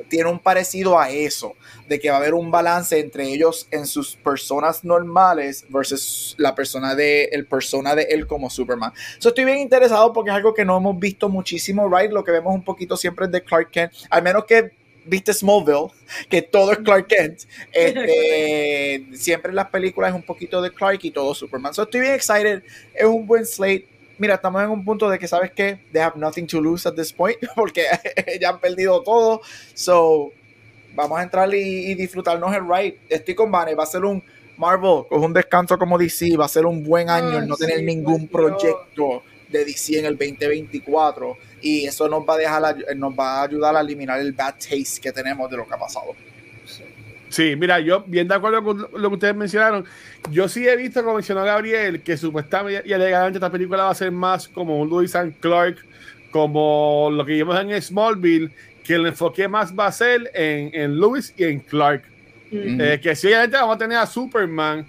tiene 0.09 0.29
un 0.29 0.39
parecido 0.39 0.97
a 0.99 1.09
eso, 1.09 1.55
de 1.89 1.99
que 1.99 2.09
va 2.09 2.15
a 2.15 2.19
haber 2.19 2.33
un 2.33 2.49
balance 2.51 2.97
entre 2.97 3.25
ellos 3.25 3.67
en 3.71 3.85
sus 3.85 4.15
personas 4.15 4.83
normales 4.85 5.65
versus 5.69 6.35
la 6.37 6.55
persona 6.55 6.95
de 6.95 7.25
el 7.25 7.45
persona 7.45 7.93
de 7.95 8.03
él 8.03 8.25
como 8.27 8.49
Superman. 8.49 8.93
So, 9.19 9.29
estoy 9.29 9.43
bien 9.45 9.57
interesado 9.57 10.13
porque 10.13 10.29
es 10.29 10.35
algo 10.35 10.53
que 10.53 10.63
no 10.63 10.77
hemos 10.77 10.97
visto 10.99 11.27
muchísimo, 11.29 11.89
right? 11.89 12.11
Lo 12.11 12.23
que 12.23 12.31
vemos 12.31 12.53
un 12.53 12.63
poquito 12.63 12.95
siempre 12.95 13.25
es 13.25 13.31
de 13.31 13.43
Clark 13.43 13.71
Kent, 13.71 13.91
al 14.09 14.23
menos 14.23 14.45
que 14.45 14.71
viste 15.07 15.33
Smallville, 15.33 15.89
que 16.29 16.41
todo 16.41 16.71
es 16.71 16.79
Clark 16.79 17.07
Kent. 17.07 17.43
Este, 17.71 19.05
siempre 19.13 19.49
en 19.49 19.55
las 19.55 19.69
películas 19.69 20.09
es 20.09 20.15
un 20.15 20.23
poquito 20.23 20.61
de 20.61 20.71
Clark 20.71 20.99
y 21.03 21.11
todo 21.11 21.33
Superman. 21.33 21.73
So 21.73 21.83
estoy 21.83 22.01
bien 22.01 22.13
excited. 22.13 22.63
Es 22.93 23.05
un 23.05 23.25
buen 23.25 23.45
slate. 23.45 23.87
Mira, 24.17 24.35
estamos 24.35 24.63
en 24.63 24.69
un 24.69 24.83
punto 24.83 25.09
de 25.09 25.19
que, 25.19 25.27
¿sabes 25.27 25.51
qué? 25.51 25.79
They 25.91 26.01
have 26.01 26.17
nothing 26.17 26.47
to 26.47 26.59
lose 26.59 26.87
at 26.87 26.95
this 26.95 27.13
point, 27.13 27.37
porque 27.55 27.85
ya 28.41 28.49
han 28.49 28.59
perdido 28.59 29.01
todo. 29.03 29.41
So, 29.73 30.31
vamos 30.95 31.19
a 31.19 31.23
entrar 31.23 31.53
y, 31.53 31.91
y 31.91 31.95
disfrutarnos 31.95 32.55
el 32.55 32.67
ride. 32.67 32.97
Estoy 33.09 33.35
con 33.35 33.51
Vane, 33.51 33.75
va 33.75 33.83
a 33.83 33.87
ser 33.87 34.03
un 34.05 34.23
Marvel, 34.57 35.05
coge 35.07 35.25
un 35.25 35.33
descanso 35.33 35.77
como 35.77 35.97
DC, 35.97 36.35
va 36.35 36.45
a 36.45 36.49
ser 36.49 36.65
un 36.65 36.83
buen 36.83 37.09
año 37.09 37.41
no 37.41 37.55
tener 37.55 37.83
ningún 37.83 38.27
Dios. 38.27 39.21
De 39.49 39.65
DC 39.65 39.99
en 39.99 40.05
el 40.05 40.17
2024 40.17 41.37
y 41.61 41.85
eso 41.85 42.07
nos 42.07 42.27
va 42.27 42.35
a 42.35 42.37
dejar, 42.37 42.75
nos 42.95 43.13
va 43.13 43.39
a 43.39 43.43
ayudar 43.43 43.75
a 43.75 43.81
eliminar 43.81 44.19
el 44.19 44.33
bad 44.33 44.55
taste 44.55 45.01
que 45.01 45.11
tenemos 45.11 45.49
de 45.49 45.57
lo 45.57 45.67
que 45.67 45.73
ha 45.73 45.77
pasado. 45.79 46.15
Sí, 47.29 47.55
mira, 47.55 47.79
yo 47.79 48.03
bien 48.07 48.27
de 48.27 48.35
acuerdo 48.35 48.63
con 48.63 48.87
lo 48.93 49.09
que 49.09 49.15
ustedes 49.15 49.35
mencionaron. 49.35 49.85
Yo 50.31 50.47
sí 50.47 50.67
he 50.67 50.75
visto, 50.75 51.01
como 51.03 51.15
mencionó 51.15 51.43
Gabriel, 51.43 52.01
que 52.01 52.15
supuestamente 52.15 52.87
y 52.87 52.93
alegadamente 52.93 53.37
esta 53.37 53.51
película 53.51 53.83
va 53.83 53.89
a 53.91 53.95
ser 53.95 54.11
más 54.11 54.47
como 54.47 54.79
un 54.79 54.89
Lewis 54.89 55.15
and 55.15 55.37
Clark, 55.39 55.77
como 56.31 57.09
lo 57.11 57.25
que 57.25 57.33
vimos 57.33 57.59
en 57.59 57.81
Smallville, 57.81 58.51
que 58.83 58.95
el 58.95 59.07
enfoque 59.07 59.47
más 59.47 59.77
va 59.77 59.87
a 59.87 59.91
ser 59.91 60.31
en, 60.33 60.69
en 60.73 60.99
Lewis 60.99 61.33
y 61.35 61.43
en 61.43 61.59
Clark. 61.59 62.03
Mm. 62.51 62.79
Eh, 62.79 62.99
que 63.01 63.15
sí, 63.15 63.27
obviamente 63.27 63.57
vamos 63.57 63.75
a 63.75 63.79
tener 63.79 63.97
a 63.97 64.05
Superman, 64.05 64.85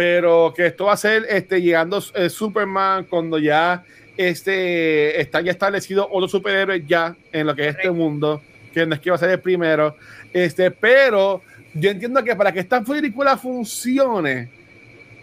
pero 0.00 0.54
que 0.56 0.64
esto 0.64 0.86
va 0.86 0.94
a 0.94 0.96
ser 0.96 1.26
este, 1.28 1.60
llegando 1.60 2.02
eh, 2.14 2.30
Superman 2.30 3.04
cuando 3.04 3.38
ya 3.38 3.84
este, 4.16 5.20
están 5.20 5.44
ya 5.44 5.50
establecidos 5.50 6.06
otros 6.10 6.30
superhéroes 6.30 6.86
ya 6.86 7.14
en 7.30 7.46
lo 7.46 7.54
que 7.54 7.68
es 7.68 7.76
este 7.76 7.90
mundo, 7.90 8.40
que 8.72 8.86
no 8.86 8.94
es 8.94 9.00
que 9.02 9.10
va 9.10 9.16
a 9.16 9.18
ser 9.18 9.28
el 9.28 9.40
primero. 9.40 9.94
Este, 10.32 10.70
pero 10.70 11.42
yo 11.74 11.90
entiendo 11.90 12.24
que 12.24 12.34
para 12.34 12.50
que 12.50 12.60
esta 12.60 12.82
película 12.82 13.36
funcione, 13.36 14.48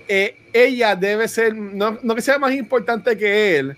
eh, 0.07 0.35
ella 0.53 0.95
debe 0.95 1.27
ser, 1.27 1.55
no, 1.55 1.97
no 2.03 2.13
que 2.13 2.21
sea 2.21 2.37
más 2.37 2.53
importante 2.53 3.17
que 3.17 3.57
él, 3.57 3.75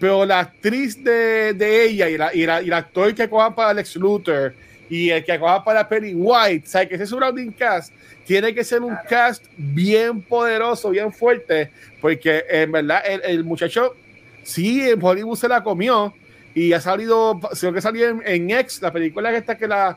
pero 0.00 0.24
la 0.24 0.40
actriz 0.40 1.04
de, 1.04 1.52
de 1.52 1.84
ella 1.84 2.08
y, 2.08 2.16
la, 2.16 2.34
y, 2.34 2.46
la- 2.46 2.62
y 2.62 2.68
el 2.68 2.72
actor 2.72 3.14
que 3.14 3.28
coja 3.28 3.54
para 3.54 3.74
Lex 3.74 3.96
Luthor 3.96 4.54
y 4.88 5.10
el 5.10 5.24
que 5.24 5.38
coja 5.38 5.62
para 5.64 5.88
Penny 5.88 6.14
White, 6.14 6.64
o 6.66 6.70
sea, 6.70 6.88
que 6.88 6.94
ese 6.94 7.06
surrounding 7.06 7.52
cast 7.52 7.92
tiene 8.24 8.54
que 8.54 8.64
ser 8.64 8.80
un 8.82 8.90
Claro. 8.90 9.08
cast 9.08 9.44
bien 9.56 10.20
poderoso, 10.22 10.90
bien 10.90 11.12
fuerte, 11.12 11.70
porque 12.00 12.44
en 12.48 12.72
verdad 12.72 13.02
el, 13.06 13.20
el 13.24 13.44
muchacho 13.44 13.94
sí 14.42 14.88
en 14.88 15.02
Hollywood 15.02 15.36
se 15.36 15.48
la 15.48 15.62
comió 15.62 16.14
y 16.54 16.72
ha 16.72 16.80
salido, 16.80 17.38
creo 17.58 17.72
que 17.72 17.80
salió 17.80 18.08
en, 18.08 18.22
en 18.24 18.50
X, 18.50 18.80
la 18.82 18.92
película 18.92 19.30
que 19.30 19.36
está 19.36 19.56
que 19.56 19.68
la 19.68 19.96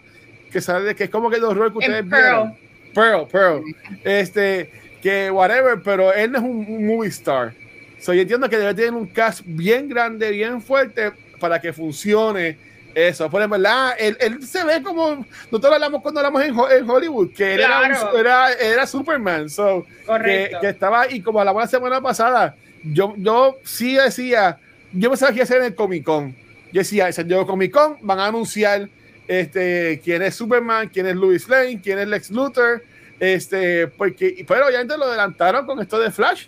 que 0.51 0.59
sale, 0.61 0.93
que 0.95 1.05
es 1.05 1.09
como 1.09 1.29
que 1.29 1.37
el 1.37 1.43
horror 1.45 1.71
que 1.71 1.77
ustedes 1.79 2.03
Pearl. 2.05 2.53
vieron. 2.53 2.57
Pearl, 2.93 3.27
Pearl. 3.31 3.63
Este, 4.03 4.69
que 5.01 5.31
whatever, 5.31 5.81
pero 5.81 6.13
él 6.13 6.31
no 6.31 6.37
es 6.39 6.43
un, 6.43 6.65
un 6.67 6.85
movie 6.85 7.09
star. 7.09 7.53
So, 7.99 8.13
yo 8.13 8.21
entiendo 8.21 8.49
que 8.49 8.57
debe 8.57 8.73
tener 8.73 8.93
un 8.93 9.07
cast 9.07 9.41
bien 9.45 9.87
grande, 9.87 10.29
bien 10.31 10.61
fuerte 10.61 11.11
para 11.39 11.61
que 11.61 11.71
funcione 11.71 12.57
eso. 12.95 13.29
Por 13.29 13.41
ejemplo, 13.41 13.59
¿verdad? 13.59 13.93
Él, 13.99 14.17
él 14.19 14.43
se 14.45 14.63
ve 14.63 14.81
como 14.83 15.25
nosotros 15.51 15.73
hablamos 15.73 16.01
cuando 16.01 16.19
hablamos 16.19 16.41
en, 16.43 16.55
en 16.77 16.89
Hollywood, 16.89 17.31
que 17.33 17.53
él 17.55 17.59
era, 17.61 17.79
Claro. 17.87 18.11
un- 18.13 18.19
era, 18.19 18.53
era 18.53 18.87
Superman. 18.87 19.49
So, 19.49 19.83
que, 19.85 20.05
Correcto. 20.05 20.57
que 20.61 20.69
estaba, 20.69 21.09
y 21.11 21.21
como 21.21 21.39
hablamos 21.39 21.61
la 21.63 21.67
semana 21.67 22.01
pasada, 22.01 22.55
yo, 22.83 23.13
yo 23.17 23.57
sí 23.63 23.95
decía, 23.95 24.57
yo 24.91 25.09
pensaba 25.09 25.31
que 25.31 25.37
iba 25.37 25.43
a 25.43 25.47
ser 25.47 25.57
en 25.57 25.65
el 25.65 25.75
Comic 25.75 26.03
Con. 26.03 26.35
Yo 26.73 26.79
decía, 26.79 27.07
en 27.07 27.13
San 27.13 27.27
Diego 27.27 27.45
Comic 27.45 27.71
Con 27.71 27.97
van 28.01 28.19
a 28.19 28.27
anunciar 28.27 28.87
este, 29.27 30.01
quién 30.03 30.21
es 30.21 30.35
Superman, 30.35 30.89
quién 30.89 31.05
es 31.07 31.15
Louis 31.15 31.47
Lane, 31.47 31.79
quién 31.81 31.99
es 31.99 32.07
Lex 32.07 32.31
Luthor, 32.31 32.83
este, 33.19 33.87
porque, 33.87 34.43
pero 34.47 34.67
obviamente 34.67 34.97
lo 34.97 35.05
adelantaron 35.05 35.65
con 35.65 35.79
esto 35.79 35.99
de 35.99 36.11
Flash, 36.11 36.47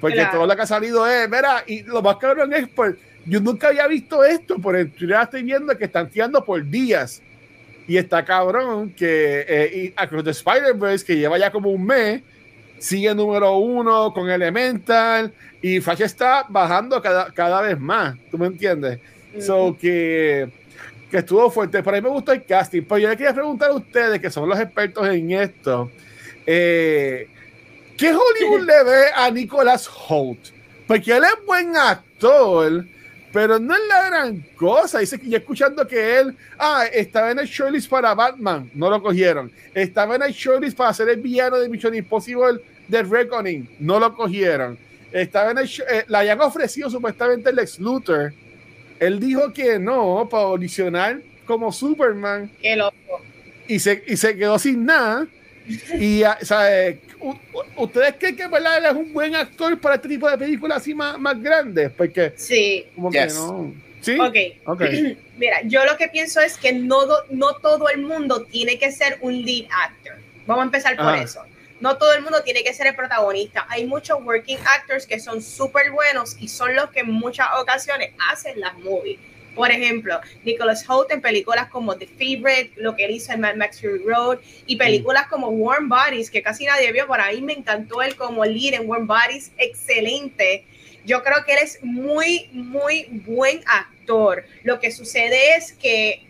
porque 0.00 0.16
Claro. 0.16 0.32
todo 0.38 0.46
lo 0.46 0.56
que 0.56 0.62
ha 0.62 0.66
salido 0.66 1.06
es, 1.06 1.28
mira, 1.28 1.62
y 1.66 1.82
lo 1.82 2.00
más 2.02 2.16
cabrón 2.16 2.52
es, 2.54 2.66
pues, 2.68 2.94
yo 3.28 3.40
nunca 3.40 3.68
había 3.68 3.86
visto 3.86 4.24
esto, 4.24 4.58
por 4.58 4.74
el 4.74 4.92
ya 4.96 5.22
estoy 5.22 5.42
viendo 5.42 5.76
que 5.76 5.84
están 5.84 6.08
tirando 6.08 6.44
por 6.44 6.64
días. 6.64 7.22
Y 7.86 7.96
está 7.96 8.24
cabrón 8.24 8.90
que 8.90 9.46
eh, 9.48 9.94
Across 9.96 10.24
the 10.24 10.30
Spider-Verse, 10.30 11.04
que 11.06 11.16
lleva 11.16 11.38
ya 11.38 11.50
como 11.50 11.70
un 11.70 11.86
mes, 11.86 12.22
sigue 12.78 13.14
número 13.14 13.56
uno 13.56 14.12
con 14.12 14.30
Elemental 14.30 15.32
y 15.62 15.80
Flash 15.80 16.02
está 16.02 16.44
bajando 16.48 17.00
cada, 17.00 17.32
cada 17.32 17.62
vez 17.62 17.78
más. 17.78 18.16
¿Tú 18.30 18.38
me 18.38 18.46
entiendes? 18.46 19.00
So 19.40 19.76
que, 19.78 20.50
que 21.10 21.18
estuvo 21.18 21.50
fuerte. 21.50 21.82
Por 21.82 21.94
ahí 21.94 22.02
me 22.02 22.08
gustó 22.08 22.32
el 22.32 22.44
casting. 22.44 22.82
Pero 22.82 22.98
yo 22.98 23.08
le 23.08 23.16
quería 23.16 23.34
preguntar 23.34 23.70
a 23.70 23.74
ustedes, 23.74 24.20
que 24.20 24.30
son 24.30 24.48
los 24.48 24.58
expertos 24.58 25.08
en 25.08 25.32
esto, 25.32 25.90
eh, 26.46 27.28
¿qué 27.96 28.10
Hollywood 28.10 28.60
le 28.66 28.84
ve 28.84 29.04
a 29.14 29.30
Nicholas 29.30 29.88
Holt? 30.08 30.50
Porque 30.86 31.16
él 31.16 31.24
es 31.24 31.46
buen 31.46 31.76
actor, 31.76 32.84
pero 33.32 33.58
no 33.58 33.74
es 33.74 33.80
la 33.88 34.08
gran 34.08 34.40
cosa. 34.56 34.98
Dice 35.00 35.18
que 35.18 35.28
yo 35.28 35.38
escuchando 35.38 35.86
que 35.86 36.18
él, 36.18 36.36
ah, 36.58 36.84
estaba 36.92 37.30
en 37.30 37.38
el 37.40 37.46
shortlist 37.46 37.88
para 37.88 38.14
Batman, 38.14 38.70
no 38.74 38.90
lo 38.90 39.02
cogieron. 39.02 39.50
Estaba 39.74 40.16
en 40.16 40.22
el 40.22 40.32
shortlist 40.32 40.76
para 40.76 40.92
ser 40.94 41.08
el 41.08 41.20
villano 41.20 41.58
de 41.58 41.68
Mission 41.68 41.94
Impossible 41.94 42.60
de 42.88 43.02
Reckoning, 43.02 43.68
no 43.80 44.00
lo 44.00 44.14
cogieron. 44.14 44.78
Estaba 45.12 45.50
en 45.50 45.58
el, 45.58 45.66
eh, 45.66 46.04
le 46.06 46.16
habían 46.16 46.40
ofrecido 46.40 46.90
supuestamente 46.90 47.50
el 47.50 47.58
ex 47.58 47.78
Luthor. 47.78 48.32
Él 48.98 49.20
dijo 49.20 49.52
que 49.52 49.78
no 49.78 50.28
para 50.30 50.44
audicionar 50.44 51.20
como 51.46 51.72
Superman 51.72 52.50
Qué 52.60 52.76
loco. 52.76 53.22
y 53.66 53.78
se, 53.78 54.02
y 54.06 54.16
se 54.16 54.36
quedó 54.36 54.58
sin 54.58 54.84
nada. 54.84 55.26
Y, 55.98 56.22
ah, 56.22 56.38
sea, 56.42 56.88
eh, 56.88 57.00
¿ustedes 57.76 58.14
creen 58.18 58.36
que 58.36 58.46
¿verdad? 58.48 58.78
él 58.78 58.86
es 58.86 58.92
un 58.92 59.12
buen 59.12 59.34
actor 59.34 59.78
para 59.80 59.96
este 59.96 60.08
tipo 60.08 60.28
de 60.28 60.38
películas 60.38 60.78
así 60.78 60.94
más, 60.94 61.18
más 61.18 61.40
grandes? 61.42 61.90
Porque, 61.96 62.32
Sí. 62.36 62.86
como 62.94 63.10
que 63.10 63.18
Yes. 63.22 63.34
no. 63.34 63.74
¿Sí? 64.00 64.18
Ok. 64.18 64.36
Ok. 64.66 64.82
Mira, 65.36 65.62
yo 65.64 65.84
lo 65.84 65.96
que 65.96 66.08
pienso 66.08 66.40
es 66.40 66.56
que 66.56 66.72
no, 66.72 67.00
no 67.30 67.54
todo 67.56 67.88
el 67.88 68.02
mundo 68.02 68.44
tiene 68.44 68.78
que 68.78 68.92
ser 68.92 69.18
un 69.20 69.42
lead 69.42 69.66
actor. 69.70 70.14
Vamos 70.46 70.62
a 70.62 70.64
empezar 70.66 70.96
por 70.96 71.06
Ajá. 71.06 71.22
eso. 71.22 71.42
No 71.80 71.96
todo 71.96 72.12
el 72.14 72.22
mundo 72.22 72.42
tiene 72.42 72.64
que 72.64 72.74
ser 72.74 72.88
el 72.88 72.96
protagonista. 72.96 73.66
Hay 73.68 73.86
muchos 73.86 74.18
working 74.24 74.58
actors 74.66 75.06
que 75.06 75.20
son 75.20 75.40
súper 75.42 75.90
buenos 75.92 76.36
y 76.40 76.48
son 76.48 76.74
los 76.74 76.90
que 76.90 77.00
en 77.00 77.10
muchas 77.12 77.48
ocasiones 77.60 78.10
hacen 78.30 78.58
las 78.60 78.76
movies. 78.78 79.18
Por 79.58 79.72
ejemplo, 79.72 80.20
Nicholas 80.44 80.88
Holt 80.88 81.10
en 81.10 81.20
películas 81.20 81.68
como 81.68 81.96
The 81.96 82.06
Favorite, 82.06 82.74
lo 82.76 82.94
que 82.94 83.06
él 83.06 83.10
hizo 83.10 83.32
en 83.32 83.40
Mad 83.40 83.56
Max 83.56 83.80
Fury 83.80 84.04
Road, 84.04 84.38
y 84.66 84.76
películas 84.76 85.26
como 85.26 85.48
Warm 85.48 85.88
Bodies, 85.88 86.30
que 86.30 86.44
casi 86.44 86.64
nadie 86.64 86.92
vio, 86.92 87.08
por 87.08 87.20
ahí 87.20 87.42
me 87.42 87.54
encantó 87.54 88.00
él 88.00 88.14
como 88.14 88.44
lead 88.44 88.74
en 88.74 88.88
Warm 88.88 89.08
Bodies, 89.08 89.50
excelente. 89.58 90.64
Yo 91.04 91.24
creo 91.24 91.44
que 91.44 91.54
él 91.54 91.58
es 91.60 91.80
muy, 91.82 92.48
muy 92.52 93.08
buen 93.26 93.60
actor. 93.66 94.44
Lo 94.62 94.78
que 94.78 94.92
sucede 94.92 95.56
es 95.56 95.72
que 95.72 96.24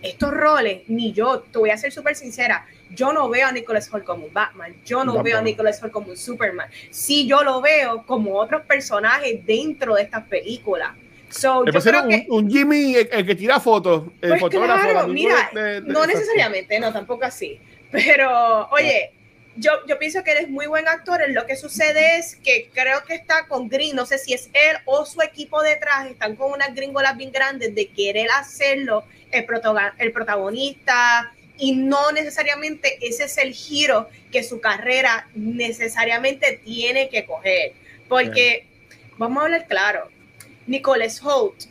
estos 0.00 0.30
roles, 0.30 0.84
ni 0.88 1.12
yo, 1.12 1.40
te 1.40 1.58
voy 1.58 1.68
a 1.68 1.76
ser 1.76 1.92
súper 1.92 2.16
sincera, 2.16 2.66
yo 2.88 3.12
no 3.12 3.28
veo 3.28 3.48
a 3.48 3.52
Nicholas 3.52 3.92
Holt 3.92 4.06
como 4.06 4.24
un 4.24 4.32
Batman, 4.32 4.74
yo 4.86 5.04
no 5.04 5.22
veo 5.22 5.36
a 5.36 5.42
Nicholas 5.42 5.82
Holt 5.82 5.92
como 5.92 6.08
un 6.08 6.16
Superman. 6.16 6.70
Sí, 6.90 7.26
yo 7.26 7.42
lo 7.42 7.60
veo 7.60 8.06
como 8.06 8.36
otros 8.36 8.62
personajes 8.62 9.44
dentro 9.44 9.96
de 9.96 10.02
estas 10.04 10.24
películas. 10.24 10.92
So, 11.32 11.64
yo 11.64 11.72
creo 11.80 12.08
que, 12.08 12.26
un, 12.28 12.44
un 12.44 12.50
Jimmy 12.50 12.94
el, 12.94 13.08
el 13.10 13.26
que 13.26 13.34
tira 13.34 13.58
fotos, 13.58 14.04
el 14.20 14.28
Pues 14.30 14.40
fotógrafo. 14.40 14.82
claro, 14.88 15.08
mira, 15.08 15.50
de- 15.54 15.80
de- 15.80 15.92
no 15.92 16.06
necesariamente, 16.06 16.78
no, 16.78 16.92
tampoco 16.92 17.24
así. 17.24 17.58
Pero, 17.90 18.68
oye, 18.70 19.12
yo, 19.56 19.70
yo 19.86 19.98
pienso 19.98 20.22
que 20.22 20.30
eres 20.32 20.48
muy 20.48 20.66
buen 20.66 20.86
actor. 20.88 21.20
Lo 21.28 21.46
que 21.46 21.56
sucede 21.56 22.18
es 22.18 22.36
que 22.36 22.68
creo 22.72 23.02
que 23.04 23.14
está 23.14 23.46
con 23.48 23.68
Green, 23.68 23.96
no 23.96 24.06
sé 24.06 24.18
si 24.18 24.34
es 24.34 24.48
él 24.52 24.76
o 24.84 25.04
su 25.06 25.20
equipo 25.22 25.62
detrás, 25.62 26.06
están 26.10 26.36
con 26.36 26.52
unas 26.52 26.74
gringolas 26.74 27.16
bien 27.16 27.32
grandes 27.32 27.74
de 27.74 27.88
querer 27.88 28.28
hacerlo 28.38 29.04
el, 29.30 29.46
el 29.98 30.12
protagonista 30.12 31.32
y 31.58 31.72
no 31.76 32.12
necesariamente 32.12 32.98
ese 33.06 33.24
es 33.24 33.38
el 33.38 33.52
giro 33.54 34.08
que 34.30 34.42
su 34.42 34.60
carrera 34.60 35.28
necesariamente 35.34 36.60
tiene 36.64 37.08
que 37.08 37.24
coger. 37.24 37.72
Porque, 38.08 38.66
vamos 39.16 39.42
a 39.42 39.44
hablar 39.46 39.66
claro, 39.66 40.08
Nicholas 40.66 41.22
Holt 41.22 41.66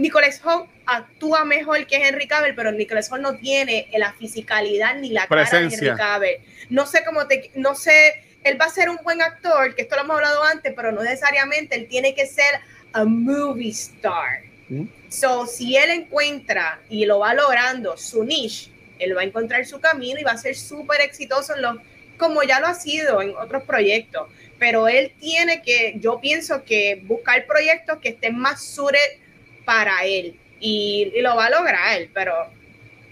Nicholas 0.00 0.40
Holt 0.42 0.68
actúa 0.86 1.44
mejor 1.44 1.86
que 1.86 1.96
Henry 1.96 2.26
Cavill, 2.26 2.54
pero 2.54 2.72
Nicholas 2.72 3.12
Holt 3.12 3.22
no 3.22 3.36
tiene 3.36 3.86
la 3.96 4.12
fisicalidad 4.14 4.96
ni 4.96 5.10
la 5.10 5.26
cara 5.26 5.42
de 5.42 5.48
Presencia. 5.48 5.92
Henry 5.92 5.98
Cavill. 5.98 6.36
No 6.70 6.86
sé 6.86 7.04
cómo 7.04 7.26
te, 7.26 7.50
no 7.54 7.74
sé, 7.74 8.24
él 8.42 8.60
va 8.60 8.64
a 8.64 8.70
ser 8.70 8.88
un 8.88 8.98
buen 9.02 9.20
actor, 9.20 9.74
que 9.74 9.82
esto 9.82 9.96
lo 9.96 10.02
hemos 10.02 10.16
hablado 10.16 10.42
antes, 10.42 10.72
pero 10.74 10.90
no 10.90 11.02
necesariamente 11.02 11.76
él 11.76 11.86
tiene 11.86 12.14
que 12.14 12.26
ser 12.26 12.60
a 12.92 13.04
movie 13.04 13.70
star. 13.70 14.40
Mm. 14.68 14.84
So, 15.08 15.46
si 15.46 15.76
él 15.76 15.90
encuentra 15.90 16.80
y 16.88 17.04
lo 17.04 17.18
va 17.18 17.34
logrando 17.34 17.96
su 17.96 18.24
niche, 18.24 18.70
él 18.98 19.16
va 19.16 19.20
a 19.20 19.24
encontrar 19.24 19.66
su 19.66 19.80
camino 19.80 20.18
y 20.18 20.24
va 20.24 20.32
a 20.32 20.38
ser 20.38 20.56
súper 20.56 21.00
exitoso 21.02 21.54
en 21.54 21.62
los, 21.62 21.76
como 22.16 22.42
ya 22.42 22.60
lo 22.60 22.68
ha 22.68 22.74
sido 22.74 23.20
en 23.20 23.34
otros 23.36 23.64
proyectos. 23.64 24.28
Pero 24.60 24.86
él 24.86 25.12
tiene 25.18 25.62
que, 25.62 25.94
yo 25.96 26.20
pienso 26.20 26.62
que 26.64 27.00
buscar 27.04 27.44
proyectos 27.46 27.98
que 27.98 28.10
estén 28.10 28.38
más 28.38 28.62
suited 28.62 28.98
para 29.64 30.04
él 30.04 30.36
y, 30.60 31.10
y 31.14 31.20
lo 31.22 31.34
va 31.34 31.46
a 31.46 31.50
lograr, 31.50 32.06
pero 32.14 32.34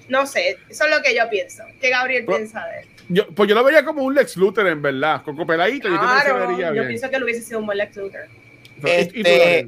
no 0.08 0.26
sé, 0.26 0.58
eso 0.68 0.84
es 0.84 0.90
lo 0.94 1.02
que 1.02 1.16
yo 1.16 1.28
pienso. 1.30 1.64
¿Qué 1.80 1.88
Gabriel 1.90 2.24
Pero- 2.26 2.37
piensa 2.38 2.64
de 2.66 2.80
él? 2.80 2.87
Yo, 3.11 3.26
pues 3.28 3.48
yo 3.48 3.54
lo 3.54 3.64
vería 3.64 3.82
como 3.87 4.02
un 4.02 4.14
Lex 4.14 4.37
Luthor, 4.37 4.68
en 4.68 4.82
verdad. 4.82 5.22
Con 5.22 5.34
copeladito, 5.34 5.88
yo 5.88 5.94
que 5.94 6.00
Claro, 6.00 6.46
vería 6.48 6.66
yo 6.68 6.72
bien. 6.74 6.88
pienso 6.88 7.08
que 7.08 7.18
lo 7.18 7.24
hubiese 7.24 7.40
sido 7.40 7.58
un 7.61 7.64
buen 7.66 7.78
Lex 7.78 7.96
Luthor. 7.96 8.26
Este. 8.84 9.66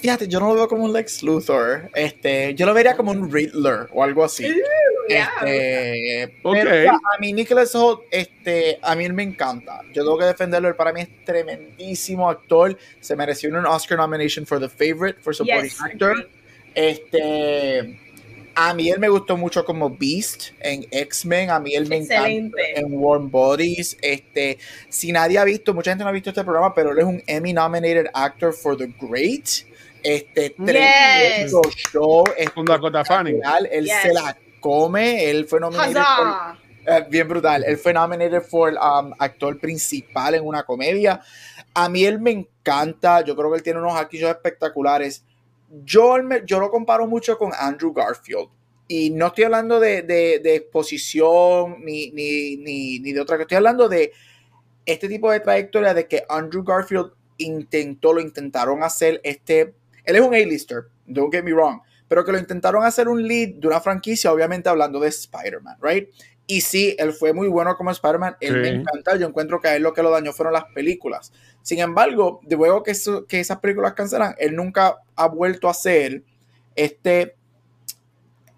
Fíjate, 0.00 0.28
yo 0.28 0.40
no 0.40 0.48
lo 0.48 0.54
veo 0.54 0.68
como 0.68 0.84
un 0.84 0.92
Lex 0.92 1.22
Luthor. 1.22 1.90
Este, 1.94 2.54
yo 2.54 2.66
lo 2.66 2.74
vería 2.74 2.96
como 2.96 3.12
un 3.12 3.32
Riddler 3.32 3.88
o 3.92 4.02
algo 4.02 4.24
así. 4.24 4.44
Yeah. 5.08 5.30
Este, 5.44 6.34
pero, 6.42 6.90
a 6.90 7.18
mí 7.20 7.32
Nicholas 7.32 7.74
Holt, 7.74 8.02
este, 8.10 8.78
a 8.82 8.96
mí 8.96 9.04
él 9.04 9.12
me 9.12 9.22
encanta. 9.22 9.82
Yo 9.92 10.02
tengo 10.02 10.18
que 10.18 10.24
defenderlo. 10.24 10.68
Él 10.68 10.74
para 10.74 10.92
mí 10.92 11.02
es 11.02 11.24
tremendísimo 11.24 12.28
actor. 12.28 12.76
Se 13.00 13.14
mereció 13.14 13.48
un 13.50 13.64
Oscar 13.66 13.98
nomination 13.98 14.44
for 14.44 14.58
The 14.58 14.68
Favorite 14.68 15.20
for 15.20 15.34
Supporting 15.34 15.70
Yes, 15.70 15.80
Actor. 15.80 16.28
Este, 16.74 18.00
a 18.54 18.74
mí 18.74 18.90
él 18.90 18.98
me 18.98 19.08
gustó 19.08 19.36
mucho 19.36 19.64
como 19.64 19.90
Beast 19.90 20.50
en 20.60 20.86
X-Men. 20.90 21.50
A 21.50 21.60
mí 21.60 21.74
él 21.74 21.86
me 21.88 21.98
encanta 21.98 22.62
en 22.74 22.92
Warm 22.92 23.30
Bodies. 23.30 23.96
Este, 24.00 24.58
si 24.88 25.12
nadie 25.12 25.38
ha 25.38 25.44
visto, 25.44 25.72
mucha 25.74 25.90
gente 25.90 26.04
no 26.04 26.10
ha 26.10 26.12
visto 26.12 26.30
este 26.30 26.42
programa, 26.42 26.74
pero 26.74 26.92
él 26.92 26.98
es 26.98 27.04
un 27.04 27.22
Emmy 27.26 27.52
nominated 27.52 28.06
actor 28.14 28.52
for 28.52 28.76
The 28.76 28.92
Great. 29.00 29.66
Este, 30.02 30.50
tremendo 30.50 31.62
show. 31.90 32.24
Con 32.54 32.64
Dakota 32.64 33.04
Fanning. 33.04 33.40
Él 33.70 33.84
Yes. 33.86 33.94
se 34.02 34.12
la 34.12 34.36
come. 34.60 35.28
Él 35.30 35.46
fue 35.46 35.60
nominated 35.60 35.94
por- 35.94 36.26
Huzzah. 36.26 36.58
eh, 36.86 37.06
bien 37.10 37.26
brutal. 37.28 37.64
Él 37.64 37.76
fue 37.76 37.92
nominated 37.92 38.42
for 38.42 38.72
um, 38.72 39.12
actor 39.18 39.58
principal 39.58 40.34
en 40.34 40.46
una 40.46 40.62
comedia. 40.62 41.20
A 41.74 41.88
mí 41.88 42.04
él 42.04 42.20
me 42.20 42.30
encanta. 42.30 43.22
Yo 43.22 43.34
creo 43.36 43.50
que 43.50 43.56
él 43.56 43.62
tiene 43.62 43.80
unos 43.80 43.96
aquillos 43.98 44.30
espectaculares. 44.30 45.24
Yo, 45.84 46.16
yo 46.44 46.60
lo 46.60 46.70
comparo 46.70 47.06
mucho 47.08 47.36
con 47.36 47.52
Andrew 47.58 47.92
Garfield. 47.92 48.48
Y 48.88 49.10
no 49.10 49.26
estoy 49.26 49.44
hablando 49.44 49.80
de, 49.80 50.02
de- 50.02 50.38
de 50.38 50.54
exposición 50.56 51.84
ni, 51.84 52.12
ni, 52.12 52.56
ni, 52.58 53.00
ni 53.00 53.12
de 53.12 53.20
otra 53.20 53.36
cosa. 53.36 53.42
Estoy 53.42 53.56
hablando 53.56 53.88
de 53.88 54.12
este 54.84 55.08
tipo 55.08 55.30
de 55.32 55.40
trayectoria 55.40 55.92
de 55.92 56.06
que 56.06 56.22
Andrew 56.28 56.62
Garfield 56.62 57.10
intentó, 57.38 58.12
lo 58.12 58.20
intentaron 58.20 58.84
hacer 58.84 59.20
este. 59.24 59.74
Él 60.06 60.16
es 60.16 60.22
un 60.22 60.34
A-lister, 60.34 60.84
don't 61.06 61.32
get 61.34 61.42
me 61.44 61.52
wrong. 61.52 61.80
Pero 62.08 62.24
que 62.24 62.32
lo 62.32 62.38
intentaron 62.38 62.84
hacer 62.84 63.08
un 63.08 63.26
lead 63.26 63.56
de 63.56 63.66
una 63.66 63.80
franquicia, 63.80 64.32
obviamente 64.32 64.68
hablando 64.68 65.00
de 65.00 65.08
Spider-Man, 65.08 65.76
¿right? 65.82 66.08
Y 66.46 66.60
sí, 66.60 66.94
él 67.00 67.12
fue 67.12 67.32
muy 67.32 67.48
bueno 67.48 67.74
como 67.76 67.90
Spider-Man. 67.90 68.36
Él 68.40 68.54
me 68.62 68.68
encanta. 68.80 69.16
Yo 69.16 69.26
encuentro 69.26 69.60
que 69.60 69.66
a 69.66 69.74
él 69.76 69.82
lo 69.82 69.92
que 69.92 70.02
lo 70.04 70.10
dañó 70.10 70.32
fueron 70.32 70.52
las 70.52 70.66
películas. 70.72 71.32
Sin 71.62 71.80
embargo, 71.80 72.40
de 72.44 72.54
luego 72.54 72.84
que, 72.84 72.92
eso- 72.92 73.26
que 73.26 73.40
esas 73.40 73.58
películas 73.58 73.94
cancelan, 73.94 74.36
él 74.38 74.54
nunca 74.54 74.96
ha 75.16 75.26
vuelto 75.26 75.68
a 75.68 75.74
ser 75.74 76.22
este. 76.76 77.34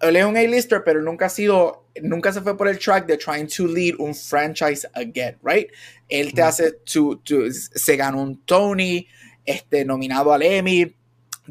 Él 0.01 0.15
es 0.15 0.23
un 0.25 0.37
A-lister, 0.37 0.83
pero 0.85 1.01
nunca 1.01 1.25
ha 1.25 1.29
sido. 1.29 1.85
Nunca 2.03 2.31
se 2.31 2.41
fue 2.41 2.55
por 2.55 2.67
el 2.67 2.77
track 2.79 3.05
de 3.07 3.17
trying 3.17 3.47
to 3.47 3.65
lead 3.67 3.95
un 3.97 4.13
franchise 4.15 4.87
again, 4.93 5.37
right? 5.43 5.69
Él 6.07 6.31
te 6.33 6.41
hace. 6.43 6.71
To, 6.93 7.17
to- 7.23 7.51
se 7.51 7.95
ganó 7.97 8.21
un 8.21 8.45
Tony, 8.45 9.07
este, 9.43 9.83
nominado 9.83 10.31
al 10.31 10.43
Emmy, 10.43 10.95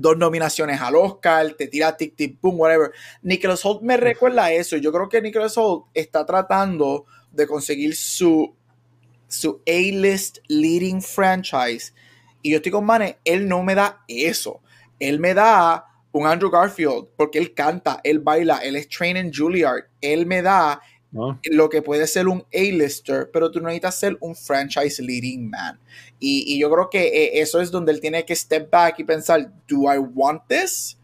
dos 0.00 0.16
nominaciones 0.16 0.80
al 0.80 0.96
Oscar, 0.96 1.52
te 1.52 1.66
tira 1.66 1.96
tic 1.96 2.16
tic 2.16 2.40
boom, 2.40 2.58
whatever. 2.58 2.92
Nicholas 3.22 3.64
Holt 3.64 3.82
me 3.82 3.96
recuerda 3.96 4.46
a 4.46 4.52
eso. 4.52 4.76
Yo 4.76 4.92
creo 4.92 5.08
que 5.08 5.20
Nicholas 5.22 5.56
Holt 5.56 5.87
está 5.94 6.24
tratando 6.24 7.06
de 7.32 7.46
conseguir 7.46 7.94
su, 7.94 8.54
su 9.28 9.62
A-list 9.66 10.38
leading 10.48 11.02
franchise. 11.02 11.92
Y 12.42 12.50
yo 12.50 12.56
estoy 12.56 12.72
con 12.72 12.84
Mane, 12.84 13.18
él 13.24 13.48
no 13.48 13.62
me 13.62 13.74
da 13.74 14.04
eso. 14.08 14.61
Él 14.98 15.18
me 15.18 15.34
da 15.34 15.84
un 16.12 16.26
Andrew 16.26 16.50
Garfield, 16.50 17.08
porque 17.16 17.38
él 17.38 17.54
canta, 17.54 18.00
él 18.02 18.20
baila, 18.20 18.58
él 18.58 18.76
es 18.76 18.88
trained 18.88 19.16
en 19.16 19.32
Juilliard. 19.32 19.84
Él 20.00 20.26
me 20.26 20.42
da 20.42 20.80
¿no? 21.11 21.40
lo 21.44 21.68
que 21.68 21.82
puede 21.82 22.06
ser 22.06 22.28
un 22.28 22.44
A-lister, 22.52 23.30
pero 23.32 23.50
tú 23.50 23.61
no 23.61 23.66
necesitas 23.66 23.98
ser 23.98 24.16
un 24.20 24.34
franchise 24.34 25.02
leading 25.02 25.50
man. 25.50 25.78
Y, 26.20 26.44
y 26.46 26.59
yo 26.61 26.70
creo 26.70 26.90
que 26.90 27.07
eh, 27.07 27.40
eso 27.40 27.61
es 27.61 27.70
donde 27.70 27.92
él 27.92 28.00
tiene 28.00 28.24
que 28.24 28.35
step 28.35 28.70
back 28.70 28.98
y 28.98 29.04
pensar, 29.04 29.50
¿do 29.68 29.92
I 29.92 29.98
want 29.98 30.42
this? 30.48 30.96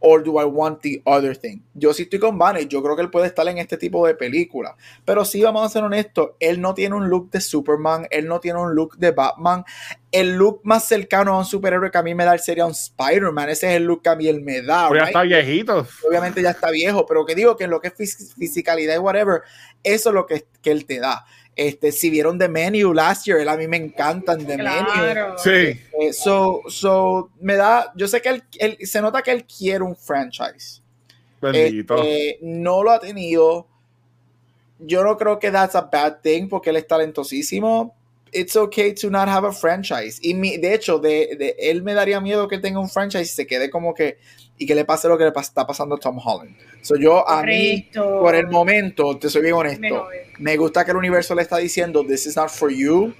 Or 0.00 0.22
do 0.22 0.40
I 0.40 0.44
want 0.44 0.80
the 0.82 1.02
other 1.06 1.36
thing? 1.36 1.58
Yo 1.74 1.92
sí 1.92 2.02
estoy 2.04 2.20
con 2.20 2.38
Vanny, 2.38 2.68
yo 2.68 2.80
creo 2.84 2.94
que 2.94 3.02
él 3.02 3.10
puede 3.10 3.26
estar 3.26 3.48
en 3.48 3.58
este 3.58 3.76
tipo 3.76 4.06
de 4.06 4.14
película. 4.14 4.76
Pero 5.04 5.24
sí, 5.24 5.42
vamos 5.42 5.66
a 5.66 5.68
ser 5.68 5.82
honestos, 5.82 6.30
él 6.38 6.60
no 6.60 6.72
tiene 6.72 6.94
un 6.94 7.08
look 7.08 7.32
de 7.32 7.40
Superman, 7.40 8.06
él 8.12 8.28
no 8.28 8.38
tiene 8.38 8.60
un 8.60 8.76
look 8.76 8.96
de 8.96 9.10
Batman. 9.10 9.64
El 10.12 10.36
look 10.36 10.60
más 10.62 10.86
cercano 10.86 11.34
a 11.34 11.38
un 11.38 11.44
superhéroe 11.44 11.90
que 11.90 11.98
a 11.98 12.04
mí 12.04 12.14
me 12.14 12.24
da 12.24 12.38
sería 12.38 12.64
un 12.64 12.70
Spider-Man. 12.70 13.48
Ese 13.48 13.70
es 13.70 13.76
el 13.78 13.86
look 13.86 14.02
que 14.02 14.08
a 14.10 14.14
mí 14.14 14.28
él 14.28 14.40
me 14.40 14.62
da. 14.62 14.86
Pues 14.86 15.00
ya 15.00 15.06
está 15.06 15.22
viejito. 15.22 15.84
obviamente 16.08 16.42
ya 16.42 16.50
está 16.50 16.70
viejo, 16.70 17.04
pero 17.04 17.26
que 17.26 17.34
digo 17.34 17.56
que 17.56 17.64
en 17.64 17.70
lo 17.70 17.80
que 17.80 17.88
es 17.88 17.94
fis- 17.98 18.34
fisicalidad 18.36 18.94
y 18.94 18.98
whatever, 18.98 19.40
eso 19.82 20.10
es 20.10 20.14
lo 20.14 20.26
que, 20.26 20.46
que 20.62 20.70
él 20.70 20.86
te 20.86 21.00
da. 21.00 21.24
Este, 21.58 21.90
si 21.90 22.08
vieron 22.08 22.38
The 22.38 22.48
Menu 22.48 22.94
last 22.94 23.26
year, 23.26 23.40
él 23.40 23.48
a 23.48 23.56
mí 23.56 23.66
me 23.66 23.76
encantan 23.78 24.46
The 24.46 24.56
Menu. 24.56 24.68
Claro. 24.94 25.36
Sí. 25.38 25.50
Eh, 26.00 26.12
so, 26.12 26.62
so, 26.68 27.30
me 27.40 27.56
da, 27.56 27.92
yo 27.96 28.06
sé 28.06 28.22
que 28.22 28.28
él, 28.28 28.44
él- 28.60 28.78
se 28.86 29.00
nota 29.02 29.22
que 29.22 29.32
él 29.32 29.44
quiere 29.44 29.82
un 29.82 29.96
franchise. 29.96 30.80
Bendito. 31.40 31.96
Este, 31.96 32.38
no 32.42 32.84
lo 32.84 32.92
ha 32.92 33.00
tenido. 33.00 33.66
Yo 34.78 35.02
no 35.02 35.16
creo 35.16 35.40
que 35.40 35.50
that's 35.50 35.74
a 35.74 35.80
bad 35.80 36.18
thing 36.22 36.48
porque 36.48 36.70
él 36.70 36.76
es 36.76 36.86
talentosísimo. 36.86 37.96
It's 38.32 38.56
okay 38.56 38.94
to 38.94 39.10
not 39.10 39.28
have 39.28 39.46
a 39.46 39.52
franchise. 39.52 40.18
Y 40.22 40.34
mi- 40.34 40.56
de 40.58 40.74
hecho, 40.74 40.98
de, 40.98 41.36
de- 41.38 41.56
él 41.58 41.82
me 41.82 41.94
daría 41.94 42.20
miedo 42.20 42.48
que 42.48 42.58
tenga 42.58 42.78
un 42.80 42.88
franchise 42.88 43.22
y 43.24 43.34
se 43.34 43.46
quede 43.46 43.70
como 43.70 43.94
que 43.94 44.18
y 44.58 44.66
que 44.66 44.74
le 44.74 44.84
pase 44.84 45.06
lo 45.08 45.16
que 45.16 45.24
le 45.24 45.30
está 45.40 45.66
pasando 45.66 45.94
a 45.94 45.98
Tom 45.98 46.18
Holland. 46.22 46.56
So, 46.82 46.96
yo 46.96 47.28
a 47.28 47.42
mí, 47.44 47.88
por 48.20 48.34
el 48.34 48.48
momento, 48.48 49.16
te 49.18 49.30
soy 49.30 49.42
bien 49.42 49.54
honesto, 49.54 49.80
me 50.38 50.56
gusta 50.56 50.84
que 50.84 50.90
el 50.90 50.96
universo 50.96 51.34
le 51.34 51.42
está 51.42 51.58
diciendo 51.58 52.04
this 52.04 52.26
is 52.26 52.36
not 52.36 52.48
for 52.50 52.70
you. 52.70 53.14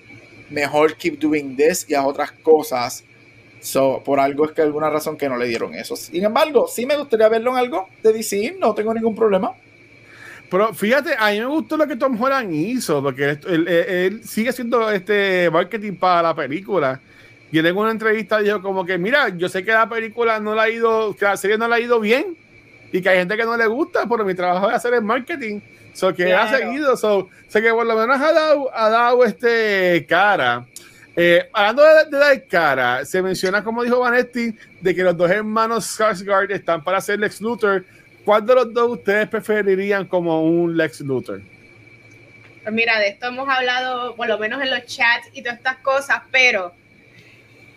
Mejor 0.50 0.96
keep 0.96 1.18
doing 1.20 1.56
this 1.56 1.84
y 1.88 1.94
a 1.94 2.04
otras 2.06 2.32
cosas. 2.32 3.04
So, 3.60 4.02
por 4.04 4.20
algo 4.20 4.44
es 4.46 4.52
que 4.52 4.62
alguna 4.62 4.88
razón 4.88 5.16
que 5.16 5.28
no 5.28 5.36
le 5.36 5.46
dieron 5.46 5.74
eso. 5.74 5.96
Sin 5.96 6.24
embargo, 6.24 6.66
sí 6.68 6.86
me 6.86 6.96
gustaría 6.96 7.28
verlo 7.28 7.50
en 7.52 7.56
algo 7.58 7.88
de 8.02 8.12
DC, 8.12 8.56
no 8.58 8.74
tengo 8.74 8.94
ningún 8.94 9.14
problema. 9.14 9.52
Pero 10.50 10.72
fíjate, 10.72 11.14
a 11.18 11.30
mí 11.30 11.40
me 11.40 11.46
gustó 11.46 11.76
lo 11.76 11.86
que 11.86 11.96
Tom 11.96 12.20
Holland 12.20 12.52
hizo, 12.54 13.02
porque 13.02 13.30
él, 13.30 13.40
él- 13.48 13.68
él- 13.68 14.24
sigue 14.24 14.50
haciendo 14.50 14.90
este 14.90 15.50
marketing 15.52 15.94
para 15.96 16.22
la 16.22 16.34
película. 16.34 17.00
Y 17.52 17.58
él 17.58 17.66
en 17.66 17.76
una 17.76 17.90
entrevista 17.90 18.38
dijo 18.38 18.60
como 18.62 18.84
que, 18.84 18.96
mira, 18.98 19.28
yo 19.30 19.48
sé 19.48 19.64
que 19.64 19.72
la 19.72 19.88
película 19.88 20.40
no 20.40 20.54
la 20.54 20.62
ha 20.64 20.70
ido, 20.70 21.14
que 21.16 21.24
la 21.24 21.36
serie 21.36 21.58
no 21.58 21.68
la 21.68 21.76
ha 21.76 21.80
ido 21.80 22.00
bien, 22.00 22.36
y 22.92 23.00
que 23.02 23.08
hay 23.10 23.18
gente 23.18 23.36
que 23.36 23.44
no 23.44 23.56
le 23.56 23.66
gusta, 23.66 24.06
pero 24.08 24.24
mi 24.24 24.34
trabajo 24.34 24.68
es 24.70 24.76
hacer 24.76 24.94
el 24.94 25.02
marketing. 25.02 25.60
So 25.92 26.14
que 26.14 26.32
ha 26.32 26.46
Claro. 26.48 26.58
seguido, 26.58 26.96
so, 26.96 27.28
sé 27.48 27.60
que 27.60 27.70
por 27.70 27.84
lo 27.86 27.96
menos 27.96 28.18
ha 28.20 28.32
dado, 28.32 28.70
ha 28.74 28.88
dado 28.88 29.24
este 29.24 30.06
cara. 30.08 30.64
Eh, 31.16 31.48
hablando 31.52 31.82
de, 31.82 32.04
de 32.10 32.18
dar 32.18 32.44
cara, 32.46 33.04
se 33.04 33.20
menciona, 33.20 33.64
como 33.64 33.82
dijo 33.82 33.98
Vanetti, 33.98 34.54
de 34.80 34.94
que 34.94 35.02
los 35.02 35.16
dos 35.16 35.28
hermanos 35.30 35.98
Skarsgård 35.98 36.52
están 36.52 36.84
para 36.84 37.00
ser 37.00 37.18
Lex 37.18 37.40
Luthor. 37.40 37.84
¿Cuál 38.28 38.44
de 38.44 38.54
los 38.56 38.74
dos 38.74 38.90
ustedes 38.90 39.26
preferirían 39.26 40.04
como 40.06 40.42
un 40.44 40.76
Lex 40.76 41.00
Luthor? 41.00 41.40
Pues 42.62 42.74
mira, 42.74 42.98
de 42.98 43.08
esto 43.08 43.28
hemos 43.28 43.48
hablado 43.48 44.14
por 44.16 44.28
lo 44.28 44.36
menos 44.38 44.60
en 44.60 44.68
los 44.68 44.84
chats 44.84 45.30
y 45.32 45.40
todas 45.40 45.56
estas 45.56 45.78
cosas, 45.78 46.20
pero 46.30 46.74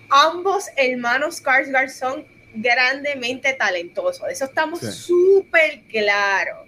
ambos 0.09 0.65
hermanos 0.75 1.41
Skarsgård 1.41 1.87
son 1.87 2.25
grandemente 2.53 3.53
talentosos. 3.53 4.27
De 4.27 4.33
eso 4.33 4.43
estamos 4.43 4.81
Sí. 4.81 4.91
súper 4.91 5.83
claros. 5.89 6.67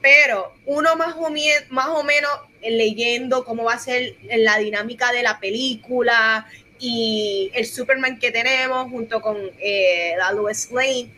Pero 0.00 0.54
uno 0.64 0.94
más 0.94 1.16
o, 1.16 1.28
mie- 1.28 1.66
más 1.70 1.88
o 1.88 2.04
menos 2.04 2.30
leyendo 2.62 3.44
cómo 3.44 3.64
va 3.64 3.72
a 3.74 3.78
ser 3.80 4.14
la 4.32 4.58
dinámica 4.58 5.10
de 5.10 5.24
la 5.24 5.40
película 5.40 6.46
y 6.78 7.50
el 7.52 7.66
Superman 7.66 8.20
que 8.20 8.30
tenemos 8.30 8.88
junto 8.92 9.20
con 9.20 9.38
eh, 9.58 10.14
la 10.16 10.30
Lois 10.30 10.70
Lane, 10.70 11.08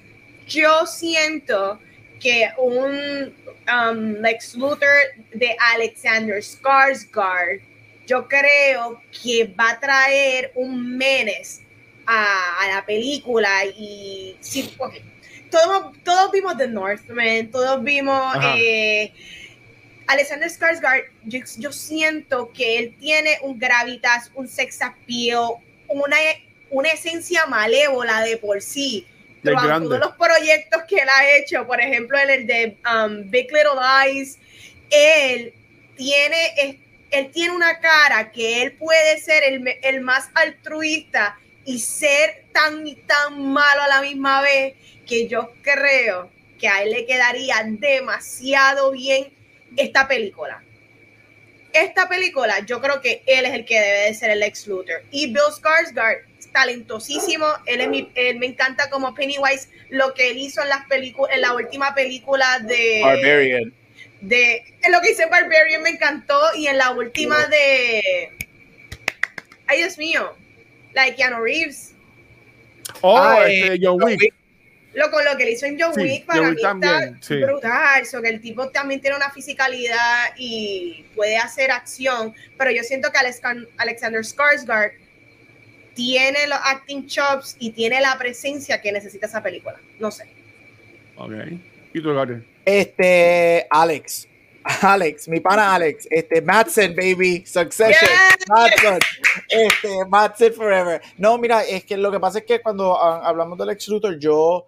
yo 0.49 0.87
siento 0.87 1.79
que 2.21 2.51
un 2.59 3.35
um, 3.69 4.23
Lex 4.23 4.55
Luthor 4.55 4.89
de 5.33 5.57
Alexander 5.75 6.37
Skarsgård, 6.43 7.63
yo 8.07 8.29
creo 8.29 9.01
que 9.11 9.45
va 9.59 9.71
a 9.71 9.81
traer 9.81 10.53
un 10.55 10.97
menes 10.97 11.63
a, 12.07 12.63
a 12.63 12.75
la 12.75 12.87
película 12.87 13.65
y 13.65 14.37
sí, 14.41 14.77
todos, 15.51 15.97
todos 16.05 16.31
vimos 16.33 16.57
The 16.57 16.69
Northman, 16.69 17.51
todos 17.51 17.83
vimos 17.83 18.37
eh, 18.45 19.13
Alexander 20.07 20.49
Skarsgård, 20.49 21.05
yo, 21.25 21.41
yo 21.59 21.73
siento 21.73 22.53
que 22.53 22.79
él 22.79 22.97
tiene 22.99 23.39
un 23.43 23.59
gravitas, 23.59 24.31
un 24.35 24.49
sex 24.49 24.83
appeal, 24.83 25.55
una, 25.89 26.17
una 26.71 26.89
esencia 26.89 27.47
malévola 27.47 28.21
de 28.23 28.37
por 28.37 28.61
sí. 28.61 29.07
Del 29.43 29.55
grande. 29.57 29.89
todos 29.89 30.01
los 30.01 30.17
proyectos 30.17 30.83
que 30.89 30.97
él 30.97 31.09
ha 31.09 31.37
hecho, 31.37 31.67
por 31.67 31.81
ejemplo, 31.81 32.19
en 32.19 32.31
el 32.31 32.47
de 32.47 32.77
um, 32.93 33.31
Big 33.31 33.51
Little 33.51 33.73
Lies, 34.07 34.39
él 34.91 35.55
tiene, 35.97 36.47
es- 36.59 36.77
él 37.11 37.31
tiene 37.33 37.55
una 37.55 37.81
cara 37.81 38.31
que 38.31 38.63
él 38.63 38.73
puede 38.73 39.19
ser 39.19 39.43
el, 39.45 39.67
el 39.83 40.01
más 40.01 40.31
altruista 40.35 41.39
y 41.65 41.79
ser 41.79 42.45
tan 42.53 42.87
y 42.87 42.95
tan 42.97 43.53
malo 43.53 43.83
a 43.83 43.89
la 43.89 44.01
misma 44.03 44.43
vez 44.43 44.75
que 45.07 45.27
yo 45.29 45.53
creo 45.63 46.31
que 46.59 46.69
a 46.69 46.83
él 46.83 46.91
le 46.91 47.07
quedaría 47.07 47.57
demasiado 47.67 48.93
bien 48.93 49.33
esta 49.77 50.07
película. 50.07 50.63
Esta 51.73 52.09
película, 52.09 52.61
yo 52.67 52.81
creo 52.81 53.01
que 53.01 53.23
él 53.27 53.45
es 53.47 53.55
el 53.55 53.65
que 53.65 53.79
debe 53.81 53.99
de 54.07 54.15
ser 54.15 54.31
el 54.31 54.43
ex 54.43 54.67
Luthor. 54.67 55.03
Y 55.11 55.27
Bill 55.29 55.43
Skarsgård, 55.53 56.23
talentosísimo. 56.53 57.47
Él, 57.67 57.81
es 57.81 57.89
mi- 57.89 58.11
él 58.15 58.39
me 58.39 58.47
encanta 58.47 58.91
como 58.91 59.15
Pennywise, 59.15 59.69
lo 59.91 60.15
que 60.15 60.31
él 60.31 60.39
hizo 60.39 60.63
en 60.63 60.69
las 60.69 60.87
películas, 60.87 61.35
en 61.35 61.41
la 61.43 61.55
última 61.55 61.95
película 61.95 62.59
de 62.61 63.01
Barbarian. 63.03 63.75
de 64.21 64.63
en 64.83 64.93
lo 64.93 65.01
que 65.01 65.11
hice 65.13 65.27
Barbarian 65.27 65.83
me 65.83 65.91
encantó 65.91 66.39
y 66.57 66.67
en 66.67 66.77
la 66.79 66.91
última 66.91 67.47
de 67.47 68.31
ay 69.67 69.79
Dios 69.79 69.97
mío 69.99 70.37
la 70.93 71.05
de 71.05 71.15
Keanu 71.15 71.43
Reeves 71.43 71.95
Oh, 73.03 73.17
Ah, 73.17 73.47
este, 73.49 73.75
eh, 73.75 73.79
John 73.81 74.03
Wick. 74.03 74.21
Wick. 74.21 74.35
lo 74.95 75.11
con 75.13 75.25
lo 75.25 75.37
que 75.37 75.45
le 75.45 75.53
hizo 75.53 75.65
en 75.65 75.81
John 75.81 75.95
Sí, 75.95 76.01
Wick 76.03 76.27
para 76.27 76.41
John 76.41 76.55
mí 76.57 76.61
también, 76.63 77.15
está 77.15 77.19
sí. 77.23 77.37
brutal 77.43 78.05
so 78.07 78.21
que 78.21 78.29
el 78.29 78.41
tipo 78.41 78.69
también 78.71 79.01
tiene 79.01 79.17
una 79.17 79.31
fisicalidad 79.31 80.31
y 80.37 81.05
puede 81.15 81.39
hacer 81.39 81.71
acción 81.71 82.35
pero 82.59 82.71
yo 82.73 82.83
siento 82.83 83.11
que 83.13 83.19
Alex- 83.19 83.41
Alexander 83.79 84.21
Skarsgård 84.23 84.93
tiene 85.95 86.47
los 86.47 86.59
acting 86.63 87.07
chops 87.07 87.57
y 87.59 87.71
tiene 87.71 88.01
la 88.01 88.17
presencia 88.19 88.81
que 88.81 88.93
necesita 88.93 89.27
esa 89.27 89.43
película 89.43 89.79
no 89.99 90.11
sé 90.11 90.41
Ok. 91.21 91.33
¿Y 91.93 92.01
tú, 92.01 92.15
Gabriel? 92.15 92.47
Este, 92.65 93.67
Alex. 93.69 94.27
Alex, 94.83 95.29
mi 95.29 95.41
pana 95.41 95.75
Alex. 95.75 96.09
Este, 96.11 96.41
Madsen, 96.41 96.97
baby. 96.97 97.45
Succession. 97.45 98.11
Yes. 98.11 98.49
Madsen. 98.49 98.99
Este, 99.49 100.05
Madsen 100.09 100.55
forever. 100.55 101.03
No, 101.19 101.37
mira, 101.37 101.63
es 101.63 101.85
que 101.85 101.99
lo 101.99 102.11
que 102.11 102.19
pasa 102.19 102.39
es 102.39 102.45
que 102.45 102.61
cuando 102.61 102.99
ah, 102.99 103.21
hablamos 103.23 103.59
del 103.59 103.69
Lex 103.69 103.89
Luthor, 103.89 104.19
yo, 104.19 104.67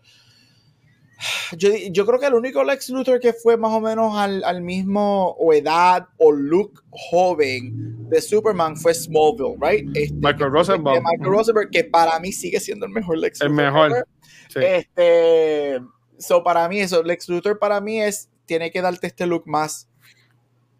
yo. 1.56 1.70
Yo 1.90 2.06
creo 2.06 2.18
que 2.18 2.26
el 2.26 2.34
único 2.34 2.62
Lex 2.64 2.90
Luthor 2.90 3.20
que 3.20 3.32
fue 3.32 3.56
más 3.56 3.72
o 3.72 3.80
menos 3.80 4.16
al, 4.16 4.42
al 4.44 4.62
mismo 4.62 5.30
o 5.38 5.52
edad 5.52 6.08
o 6.18 6.32
look 6.32 6.82
joven 6.90 8.08
de 8.08 8.20
Superman 8.20 8.76
fue 8.76 8.94
Smallville, 8.94 9.56
right? 9.60 9.88
Este, 9.96 10.14
Michael 10.16 10.50
Rosenbaum. 10.52 10.94
de 10.96 11.00
Michael 11.00 11.30
Rosenberg, 11.30 11.70
que 11.70 11.84
para 11.84 12.18
mí 12.20 12.32
sigue 12.32 12.60
siendo 12.60 12.86
el 12.86 12.92
mejor 12.92 13.18
Lex 13.18 13.40
El 13.40 13.48
Luthor. 13.48 13.64
mejor. 13.64 13.90
ever. 13.90 14.04
Sí. 14.48 14.58
Este, 14.62 15.80
so 16.18 16.42
para 16.42 16.68
mí 16.68 16.80
eso, 16.80 17.02
Lex 17.02 17.28
Luthor 17.28 17.58
para 17.58 17.80
mí 17.80 18.00
es, 18.02 18.30
tiene 18.44 18.70
que 18.70 18.82
darte 18.82 19.06
este 19.06 19.26
look 19.26 19.44
más 19.46 19.88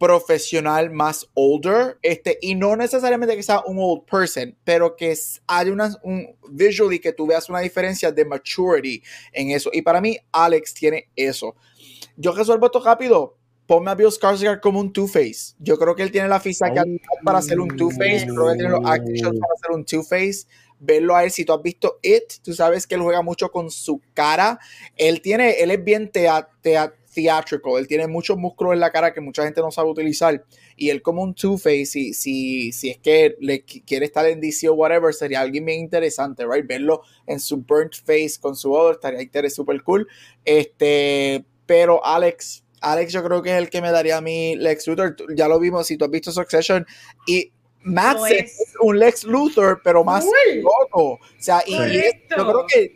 profesional, 0.02 0.90
más 0.90 1.28
older, 1.34 1.96
este, 2.02 2.36
y 2.42 2.56
no 2.56 2.74
necesariamente 2.74 3.36
que 3.36 3.42
sea 3.44 3.62
un 3.64 3.76
old 3.78 4.02
person, 4.04 4.52
pero 4.64 4.96
que 4.96 5.16
haya 5.46 5.72
una, 5.72 5.94
un 6.02 6.26
visually 6.50 6.98
que 6.98 7.12
tú 7.12 7.24
veas 7.24 7.48
una 7.48 7.60
diferencia 7.60 8.10
de 8.10 8.24
maturity 8.24 9.00
en 9.32 9.50
eso. 9.52 9.70
Y 9.72 9.80
para 9.82 10.00
mí, 10.00 10.18
Alex 10.32 10.74
tiene 10.74 11.08
eso. 11.14 11.54
Yo 12.16 12.32
resuelvo 12.32 12.66
esto 12.66 12.82
rápido. 12.82 13.36
Ponme 13.64 13.92
a 13.92 13.94
Bill 13.94 14.08
Skarsgård 14.08 14.58
como 14.60 14.80
un 14.80 14.92
Two-Face. 14.92 15.54
Yo 15.60 15.78
creo 15.78 15.94
que 15.94 16.02
él 16.02 16.10
tiene 16.10 16.26
la 16.26 16.40
fisicalidad 16.40 16.84
para 17.24 17.40
ser 17.40 17.60
un 17.60 17.68
Two-Face. 17.76 18.26
Creo 18.26 18.48
que 18.48 18.54
tiene 18.56 18.70
los 18.70 18.82
shots 18.82 19.38
para 19.38 19.54
ser 19.62 19.70
un 19.70 19.84
Two-Face. 19.84 20.46
Verlo 20.80 21.14
a 21.14 21.22
él, 21.22 21.30
si 21.30 21.44
tú 21.44 21.52
has 21.52 21.62
visto 21.62 22.00
It, 22.02 22.24
tú 22.42 22.52
sabes 22.54 22.88
que 22.88 22.96
él 22.96 23.02
juega 23.02 23.22
mucho 23.22 23.52
con 23.52 23.70
su 23.70 24.00
cara. 24.14 24.58
Él 24.96 25.22
tiene, 25.22 25.60
él 25.60 25.70
es 25.70 25.84
bien 25.84 26.10
tea, 26.10 26.48
tea- 26.60 26.92
theatrical. 27.12 27.78
Él 27.78 27.86
tiene 27.86 28.06
muchos 28.06 28.36
músculos 28.36 28.74
en 28.74 28.80
la 28.80 28.90
cara 28.90 29.12
que 29.12 29.20
mucha 29.20 29.44
gente 29.44 29.60
no 29.60 29.70
sabe 29.70 29.90
utilizar. 29.90 30.44
Y 30.76 30.90
él 30.90 31.02
como 31.02 31.22
un 31.22 31.34
Two-Face, 31.34 31.86
si, 31.86 32.14
si, 32.14 32.72
si 32.72 32.90
es 32.90 32.98
que 32.98 33.36
le 33.40 33.64
qu- 33.64 33.82
quiere 33.86 34.06
estar 34.06 34.26
en 34.26 34.40
DC 34.40 34.68
o 34.68 34.74
whatever, 34.74 35.12
sería 35.12 35.40
alguien 35.40 35.64
bien 35.64 35.80
interesante, 35.80 36.44
right? 36.46 36.66
Verlo 36.66 37.02
en 37.26 37.40
su 37.40 37.58
burnt 37.58 37.94
face 37.94 38.34
con 38.40 38.56
su 38.56 38.72
otro 38.72 39.10
estaría 39.18 39.50
super 39.50 39.82
cool. 39.82 40.08
Este, 40.44 41.44
pero 41.66 42.04
Alex, 42.04 42.64
Alex 42.80 43.12
yo 43.12 43.22
creo 43.22 43.42
que 43.42 43.50
es 43.50 43.56
el 43.58 43.70
que 43.70 43.80
me 43.80 43.90
daría 43.90 44.16
a 44.16 44.20
mí 44.20 44.56
Lex 44.56 44.86
Luthor. 44.88 45.16
Ya 45.36 45.48
lo 45.48 45.60
vimos, 45.60 45.86
si 45.86 45.96
tú 45.96 46.04
has 46.04 46.10
visto 46.10 46.32
Succession. 46.32 46.86
Y 47.26 47.52
Madsen 47.84 48.44
es. 48.44 48.60
es 48.60 48.74
un 48.80 48.98
Lex 48.98 49.24
Luthor, 49.24 49.80
pero 49.84 50.04
más 50.04 50.24
loco. 50.62 51.12
O 51.14 51.20
sea, 51.38 51.62
y, 51.66 51.72
yo 51.72 52.46
creo 52.46 52.66
que 52.66 52.92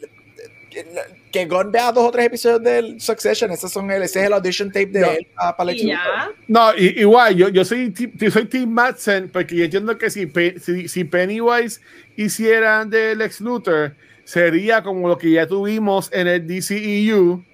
que 1.39 1.47
Gon 1.47 1.71
vea 1.73 1.93
dos 1.93 2.05
o 2.05 2.11
tres 2.11 2.27
episodios 2.27 2.63
del 2.63 3.01
Succession, 3.01 3.51
esos 3.51 3.71
son 3.73 3.91
el, 3.91 4.03
ese 4.03 4.21
es 4.21 4.27
el 4.27 4.33
audition 4.33 4.69
tape 4.69 4.87
de 4.87 5.01
No. 5.01 5.11
él 5.11 5.27
ah, 5.37 5.57
para 5.57 5.71
Lex 5.73 5.83
y 5.83 5.87
Luthor. 5.93 5.99
ya 6.17 6.31
No, 6.49 6.75
igual, 6.77 7.35
yo, 7.37 7.49
yo 7.49 7.65
soy, 7.65 7.93
yo 8.15 8.31
soy 8.31 8.45
Team 8.47 8.71
Madsen, 8.71 9.29
porque 9.29 9.57
yo 9.57 9.65
entiendo 9.65 9.97
que 9.99 10.11
si, 10.11 10.31
si, 10.61 10.89
si 10.89 11.05
Pennywise 11.05 11.81
hicieran 12.17 12.89
de 12.91 13.15
Lex 13.17 13.41
Luthor, 13.41 13.95
sería 14.25 14.83
como 14.83 15.09
lo 15.09 15.19
que 15.19 15.31
ya 15.31 15.47
tuvimos 15.47 16.11
en 16.13 16.27
el 16.27 16.47
DCEU 16.47 17.45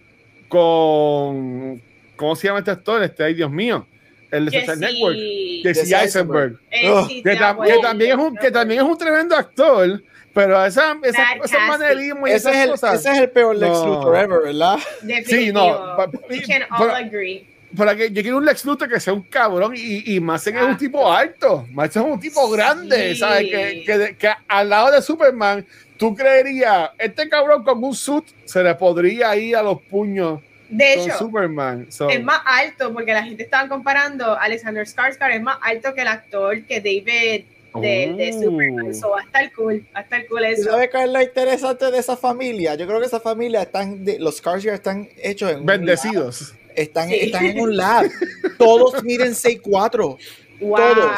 con. 0.49 1.83
¿Cómo 2.17 2.37
se 2.37 2.47
llama 2.47 2.61
este 2.61 2.71
actor? 2.71 3.03
Este, 3.03 3.25
ay, 3.25 3.35
Dios 3.35 3.51
mío. 3.51 3.87
El 4.31 4.47
de 4.47 4.61
Social 4.61 4.81
Network. 4.81 5.17
Jesse 5.63 5.89
Jesse 5.89 5.93
Eisenberg. 5.93 6.59
Eh, 6.71 6.91
sí, 7.09 7.23
Que, 7.23 7.37
tam- 7.37 7.67
que 7.67 7.79
también 7.83 8.13
es 8.13 8.17
un, 8.25 8.37
que 8.37 8.51
también 8.51 8.81
es 8.81 8.87
un 8.87 8.97
tremendo 8.97 9.35
actor, 9.37 10.03
pero 10.35 10.65
esa, 10.65 10.97
esa, 11.03 11.25
casting. 11.41 11.59
manerismos 11.69 12.29
y 12.29 12.33
Ese 12.33 12.37
esas 12.51 12.55
es, 12.57 12.65
el, 12.65 12.71
cosas. 12.71 12.95
ese 13.01 13.11
es 13.13 13.19
el 13.19 13.31
peor 13.31 13.57
Lex 13.57 13.73
No. 13.73 13.87
Luthor 13.87 14.17
ever, 14.17 14.43
¿verdad? 14.43 14.79
Definitivo. 15.03 15.39
Sí, 15.39 15.53
no, 15.53 15.97
We 16.31 16.43
can 16.43 16.63
all 16.71 16.79
pero- 16.79 16.95
agree. 16.95 17.47
Para 17.77 17.97
que 17.97 18.11
yo 18.13 18.21
quiero 18.21 18.37
un 18.37 18.45
Lex 18.45 18.67
Luthor 18.67 18.87
que 18.87 19.01
sea 19.01 19.15
un 19.15 19.23
cabrón 19.23 19.73
y, 19.75 20.15
y 20.15 20.21
Madsen 20.21 20.59
es 20.59 20.63
un 20.63 20.77
tipo 20.77 21.11
alto. 21.11 21.67
Madsen 21.73 22.03
es 22.03 22.09
un 22.13 22.21
tipo 22.21 22.51
grande, 22.51 23.15
Sí. 23.15 23.21
¿sabes? 23.21 23.45
Que, 23.51 23.83
que, 23.87 24.17
que 24.19 24.31
al 24.47 24.69
lado 24.69 24.91
de 24.91 25.01
Superman, 25.01 25.65
tú 25.97 26.15
creerías, 26.15 26.91
este 26.99 27.31
cabrón 27.31 27.65
con 27.65 27.83
un 27.83 27.95
suit 27.95 28.27
se 28.45 28.63
le 28.63 28.75
podría 28.75 29.35
ir 29.37 29.57
a 29.57 29.63
los 29.63 29.81
puños 29.81 30.41
De 30.69 30.97
con 30.97 31.05
hecho, 31.09 31.19
Superman. 31.19 31.87
So, 31.91 32.11
es 32.11 32.23
más 32.23 32.43
alto 32.45 32.93
porque 32.93 33.15
la 33.15 33.23
gente 33.25 33.43
estaba 33.45 33.67
comparando 33.71 34.33
a 34.33 34.43
Alexander 34.43 34.85
Skarsgård 34.87 35.35
es 35.37 35.41
más 35.43 35.57
alto 35.63 35.95
que 35.95 36.03
el 36.03 36.09
actor 36.09 36.63
que 36.65 36.79
David 36.81 37.45
de, 37.81 38.15
de 38.17 38.31
Oh. 38.37 38.43
Superman. 38.43 38.95
So, 38.95 39.11
va 39.11 39.21
a 39.21 39.25
estar 39.25 39.53
cool, 39.55 39.85
va 39.95 40.01
a 40.01 40.03
estar 40.03 40.27
cool 40.27 40.43
¿Y 40.43 40.53
eso. 40.53 40.71
¿Sabes 40.71 40.91
qué 40.91 41.03
es 41.05 41.11
lo 41.11 41.23
interesante 41.23 41.91
de 41.91 41.99
esa 41.99 42.17
familia? 42.17 42.75
Yo 42.75 42.87
creo 42.87 43.01
que 43.01 43.07
esa 43.07 43.21
familia 43.21 43.63
están, 43.63 44.05
de, 44.05 44.19
los 44.19 44.43
Skarsgård 44.43 44.75
están 44.75 45.09
hechos 45.17 45.51
en 45.53 45.61
un 45.61 45.67
bendecidos. 45.67 46.41
lab. 46.53 46.59
Están, 46.75 47.09
Sí. 47.09 47.17
están 47.21 47.45
en 47.47 47.61
un 47.61 47.77
lab. 47.77 48.11
Todos 48.59 49.03
miden 49.05 49.35
6'4". 49.35 50.17
Wow. 50.61 50.77
todos. 50.77 51.11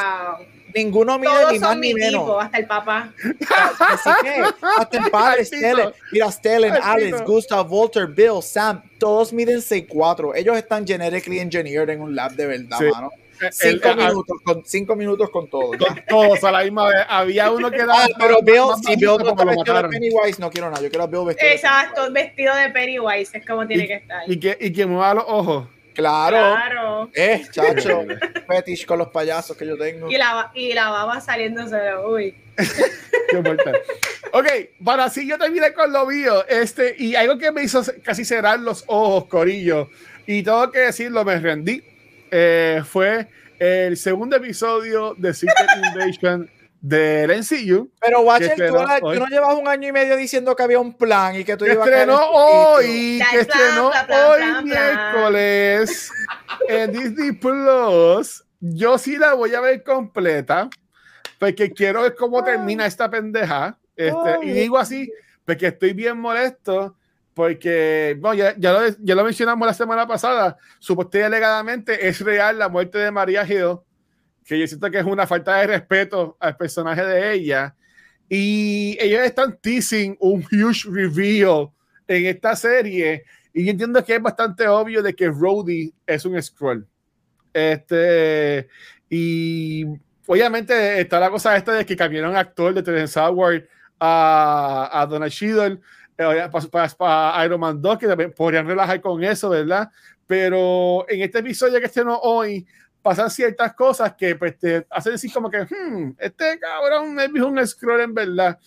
Ninguno 0.75 1.17
mide 1.21 1.31
Todos 1.31 1.53
ni 1.53 1.59
más 1.61 1.69
son 1.71 1.81
ni 1.81 1.95
mi 1.95 2.01
menos. 2.01 2.23
tipo, 2.25 2.41
hasta 2.41 2.59
el 2.59 2.67
papá. 2.67 3.13
Así 3.79 4.11
que, 4.25 4.43
hasta 4.81 4.99
el 4.99 5.11
padre. 5.11 5.45
Stellan, 5.45 5.93
mira, 6.11 6.33
Stellan, 6.33 6.73
Ay, 6.73 6.81
Alex. 6.83 7.23
Gustav, 7.25 7.73
Walter, 7.73 8.09
Bill, 8.09 8.43
Sam, 8.43 8.83
todos 8.99 9.33
miden 9.33 9.61
6'4". 9.63 10.33
Ellos 10.35 10.57
están 10.57 10.85
genetically 10.85 11.39
engineered 11.39 11.91
en 11.91 12.01
un 12.01 12.17
lab 12.17 12.33
de 12.33 12.47
verdad, 12.47 12.79
Sí. 12.79 12.87
mano. 12.93 13.11
Cinco 13.53 13.89
el- 13.89 13.97
minutos, 13.97 14.37
con, 14.45 14.65
cinco 14.65 14.97
minutos 14.97 15.31
con 15.31 15.49
todo. 15.49 15.73
ya. 15.75 15.87
con 15.87 16.05
todos 16.09 16.45
a 16.45 16.53
la 16.53 16.63
misma 16.63 16.89
vez. 16.89 16.97
Había 17.09 17.51
uno 17.51 17.71
que 17.71 17.77
era. 17.79 17.93
Ah, 17.95 18.07
pero 18.19 18.39
más 18.43 18.81
si 18.81 18.85
bajito 18.87 19.19
no 19.19 19.31
está 19.31 19.45
vestido 19.45 19.83
de. 19.83 19.89
Pennywise, 19.89 20.41
no 20.41 20.51
quiero 20.51 20.71
nada. 20.71 20.83
Yo 20.83 20.89
quiero 20.91 21.05
a 21.05 21.07
Bill 21.07 21.25
vestido 21.27 21.49
de 21.49 21.55
Exacto, 21.55 22.13
vestido 22.13 22.55
de 22.55 22.71
Pennywise, 22.71 23.39
es 23.39 23.47
como 23.47 23.67
tiene 23.67 23.87
que 23.87 23.95
estar. 23.95 24.23
Y 24.27 24.39
que, 24.39 24.57
y 24.61 24.73
que 24.73 24.87
mueva 24.87 25.15
los 25.15 25.25
ojos. 25.27 25.69
Claro. 25.95 26.37
Claro. 26.37 27.11
Eh, 27.15 27.45
chacho. 27.53 28.05
Fetish 28.47 28.85
con 28.85 28.99
los 28.99 29.09
payasos 29.09 29.57
que 29.57 29.67
yo 29.67 29.77
tengo. 29.79 30.11
Y 30.11 30.17
la, 30.19 30.51
y 30.55 30.73
la 30.75 30.91
baba 30.91 31.21
saliéndose 31.21 31.77
de 31.77 31.97
uy. 31.97 32.35
Qué 33.31 33.37
ok, 34.33 34.47
para 34.85 35.05
así 35.05 35.27
yo 35.27 35.39
terminé 35.39 35.73
con 35.73 35.93
lo 35.93 36.07
mío. 36.07 36.47
Este, 36.47 36.95
y 36.99 37.15
algo 37.15 37.39
que 37.39 37.51
me 37.53 37.63
hizo 37.63 37.83
casi 38.03 38.25
cerrar 38.25 38.61
los 38.61 38.85
ojos, 38.87 39.27
Corillo. 39.27 39.89
Y 40.27 40.43
tengo 40.43 40.71
que 40.71 40.81
decirlo, 40.81 41.25
me 41.25 41.39
rendí. 41.39 41.83
Eh, 42.37 42.83
fue 42.85 43.29
el 43.61 43.97
segundo 43.97 44.35
episodio 44.37 45.15
de 45.17 45.33
Secret 45.33 45.69
Invasion 45.95 46.51
del 46.81 47.31
NCU. 47.31 47.91
Pero, 48.01 48.23
Watcher, 48.23 48.57
tú, 48.57 48.75
la- 48.75 48.99
no 49.01 49.27
llevas 49.27 49.55
un 49.55 49.69
año 49.69 49.89
y 49.89 49.93
medio 49.93 50.17
diciendo 50.17 50.55
que 50.57 50.65
había 50.65 50.81
un 50.81 50.93
plan 50.95 51.37
y 51.37 51.45
que 51.45 51.57
tú 51.57 51.65
Que 51.65 51.73
ibas 51.75 51.87
estrenó 51.87 52.19
hoy, 52.31 53.19
Plan, 53.19 53.31
que 53.31 53.41
estrenó 53.41 53.91
plan, 53.91 54.07
plan, 54.07 54.21
hoy 54.27 54.41
plan, 54.41 54.65
miércoles 54.65 56.11
en 56.69 56.93
Disney 56.93 57.33
Plus. 57.33 58.45
Yo 58.61 58.99
sí 58.99 59.17
la 59.17 59.35
voy 59.35 59.55
a 59.55 59.61
ver 59.61 59.83
completa, 59.85 60.69
porque 61.39 61.73
quiero 61.73 62.03
ver 62.03 62.17
cómo 62.17 62.43
termina 62.43 62.85
esta 62.85 63.09
pendeja. 63.09 63.79
Este, 63.97 64.39
y 64.43 64.51
digo 64.51 64.77
así, 64.77 65.09
porque 65.45 65.69
estoy 65.69 65.93
bien 65.93 66.19
molesto, 66.19 66.97
porque 67.35 68.17
bueno, 68.21 68.35
ya, 68.35 68.55
ya, 68.57 68.73
lo, 68.73 68.97
ya 69.01 69.15
lo 69.15 69.25
mencionamos 69.25 69.67
la 69.67 69.75
semana 69.75 70.07
pasada. 70.07 70.57
Supuestamente 70.79 71.27
alegadamente 71.27 72.09
es 72.09 72.21
real 72.21 72.59
la 72.59 72.69
muerte 72.69 72.99
de 72.99 73.11
María 73.11 73.45
Hill, 73.45 73.79
que 74.45 74.59
yo 74.59 74.67
siento 74.67 74.91
que 74.91 74.99
es 74.99 75.05
una 75.05 75.27
falta 75.27 75.57
de 75.57 75.67
respeto 75.67 76.37
al 76.39 76.57
personaje 76.57 77.05
de 77.05 77.33
ella. 77.33 77.75
Y 78.29 78.97
ellos 79.01 79.23
están 79.23 79.59
teasing 79.61 80.17
un 80.21 80.45
huge 80.45 80.89
reveal 80.89 81.71
en 82.07 82.27
esta 82.27 82.55
serie. 82.57 83.25
Y 83.53 83.65
yo 83.65 83.71
entiendo 83.73 84.05
que 84.05 84.15
es 84.15 84.23
bastante 84.23 84.67
obvio 84.69 85.03
de 85.03 85.15
que 85.15 85.29
Rhodey 85.29 85.93
es 86.07 86.25
un 86.25 86.41
scroll. 86.41 86.87
Este, 87.53 88.69
y 89.09 89.85
obviamente 90.27 91.01
está 91.01 91.21
la 91.21 91.31
cosa 91.31 91.57
esta 91.57 91.73
de 91.73 91.87
que 91.87 91.97
cambiaron 91.97 92.37
actor 92.37 92.75
de 92.75 92.83
Terrence 92.83 93.19
Howard 93.19 93.69
a, 94.01 94.91
a 94.93 95.07
Donald 95.07 95.33
Cheadle 95.33 95.81
para, 96.17 96.51
para- 96.51 96.89
para 96.89 97.45
Iron 97.45 97.61
Man 97.61 97.81
2, 97.81 97.99
que 97.99 98.07
también 98.07 98.33
podrían 98.33 98.67
relajar 98.67 99.01
con 99.01 99.23
eso, 99.25 99.51
¿verdad? 99.51 99.89
Pero 100.27 101.05
en 101.09 101.21
este 101.23 101.39
episodio 101.41 101.79
que 101.81 101.87
estrenó 101.87 102.19
hoy, 102.19 102.67
pasan 103.03 103.31
ciertas 103.31 103.75
cosas 103.75 104.15
que 104.15 104.35
pues, 104.37 104.59
te 104.59 104.87
hacen 104.89 105.13
decir 105.13 105.31
como 105.33 105.51
que, 105.51 105.63
hmm, 105.63 106.15
este 106.19 106.59
cabrón 106.59 107.21
es 107.21 107.43
un 107.43 107.67
scroll 107.67 108.01
en 108.01 108.15
verdad. 108.15 108.59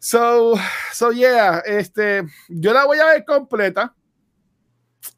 So, 0.00 0.54
so 0.92 1.12
yeah, 1.12 1.58
este, 1.64 2.24
yo 2.48 2.72
la 2.72 2.84
voy 2.86 2.98
a 2.98 3.06
ver 3.06 3.24
completa. 3.24 3.94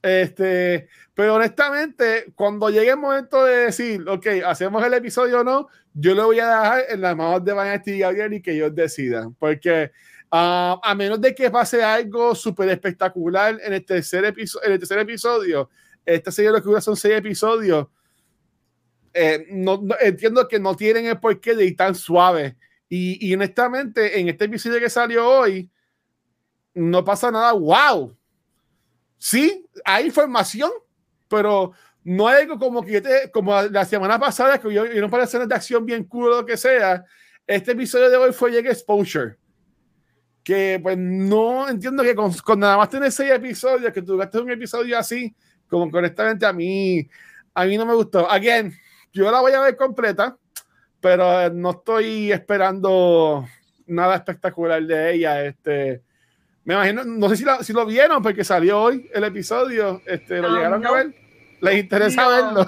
Este, 0.02 0.88
pero 1.14 1.34
honestamente, 1.36 2.32
cuando 2.34 2.68
llegue 2.68 2.90
el 2.90 2.96
momento 2.98 3.44
de 3.44 3.56
decir, 3.66 4.04
ok, 4.06 4.26
hacemos 4.46 4.84
el 4.84 4.92
episodio 4.94 5.40
o 5.40 5.44
no, 5.44 5.68
yo 5.94 6.14
lo 6.14 6.26
voy 6.26 6.40
a 6.40 6.48
dejar 6.48 6.82
en 6.90 7.00
las 7.00 7.16
manos 7.16 7.44
de 7.44 7.52
Vanessa 7.54 7.90
y 7.90 7.98
Gabriel 8.00 8.34
y 8.34 8.42
que 8.42 8.52
ellos 8.52 8.74
decidan. 8.74 9.34
Porque 9.34 9.92
uh, 10.34 10.80
a 10.82 10.94
menos 10.96 11.20
de 11.20 11.32
que 11.32 11.48
pase 11.48 11.82
algo 11.82 12.34
súper 12.34 12.68
espectacular 12.68 13.56
en 13.62 13.72
el 13.72 13.84
tercer, 13.84 14.24
episodio, 14.24 14.66
en 14.66 14.72
el 14.72 14.78
tercer 14.80 14.98
episodio, 14.98 15.70
esta 16.04 16.32
serie 16.32 16.50
lo 16.50 16.58
que 16.58 16.64
dura 16.64 16.80
son 16.80 16.96
seis 16.96 17.14
episodios. 17.14 17.86
Eh, 19.12 19.46
no, 19.50 19.80
no, 19.80 19.94
entiendo 20.00 20.48
que 20.48 20.58
no 20.58 20.74
tienen 20.74 21.06
el 21.06 21.20
porqué 21.20 21.54
de 21.54 21.66
ir 21.66 21.76
tan 21.76 21.94
suave. 21.94 22.56
Y, 22.88 23.28
y 23.28 23.32
honestamente, 23.34 24.18
en 24.18 24.28
este 24.28 24.46
episodio 24.46 24.80
que 24.80 24.90
salió 24.90 25.26
hoy, 25.26 25.70
no 26.74 27.04
pasa 27.04 27.30
nada. 27.30 27.52
¡Wow! 27.52 28.16
Sí, 29.16 29.64
hay 29.84 30.06
información, 30.06 30.70
pero 31.28 31.72
no 32.02 32.26
hay 32.26 32.42
algo 32.42 32.58
como 32.58 32.82
que 32.82 33.30
como 33.32 33.62
la 33.62 33.84
semana 33.84 34.18
pasada 34.18 34.58
que 34.58 34.74
yo, 34.74 34.84
yo 34.84 35.00
no 35.00 35.08
para 35.08 35.24
hacer 35.24 35.46
de 35.46 35.54
acción 35.54 35.86
bien 35.86 36.04
cool 36.04 36.32
o 36.32 36.40
lo 36.40 36.46
que 36.46 36.56
sea. 36.56 37.04
Este 37.46 37.72
episodio 37.72 38.10
de 38.10 38.16
hoy 38.16 38.32
fue 38.32 38.50
Llega 38.50 38.70
Exposure. 38.70 39.36
Que 40.44 40.78
pues 40.82 40.96
no 40.98 41.68
entiendo 41.68 42.02
que 42.02 42.14
con, 42.14 42.32
con 42.34 42.60
nada 42.60 42.76
más 42.76 42.90
tener 42.90 43.10
seis 43.10 43.32
episodios, 43.32 43.92
que 43.92 44.02
tú 44.02 44.16
gastes 44.16 44.40
un 44.40 44.50
episodio 44.50 44.98
así, 44.98 45.34
como 45.68 45.90
que 45.90 45.96
honestamente 45.96 46.44
a 46.46 46.52
mí, 46.52 47.08
a 47.54 47.64
mí 47.64 47.76
no 47.78 47.86
me 47.86 47.94
gustó. 47.94 48.30
Again, 48.30 48.72
yo 49.12 49.30
la 49.30 49.40
voy 49.40 49.52
a 49.52 49.60
ver 49.60 49.76
completa, 49.76 50.36
pero 51.00 51.48
no 51.50 51.70
estoy 51.70 52.30
esperando 52.30 53.46
nada 53.86 54.16
espectacular 54.16 54.82
de 54.82 55.14
ella. 55.14 55.44
Este, 55.44 56.02
me 56.64 56.74
imagino, 56.74 57.04
no 57.04 57.28
sé 57.28 57.36
si, 57.36 57.44
la, 57.44 57.62
si 57.62 57.72
lo 57.72 57.86
vieron 57.86 58.22
porque 58.22 58.44
salió 58.44 58.80
hoy 58.82 59.10
el 59.14 59.24
episodio. 59.24 60.02
Este, 60.06 60.38
¿Lo 60.40 60.48
llegaron 60.54 60.82
no. 60.82 60.90
a 60.90 60.92
ver? 60.92 61.14
¿Les 61.60 61.78
interesa 61.78 62.22
No. 62.22 62.28
verlo? 62.30 62.66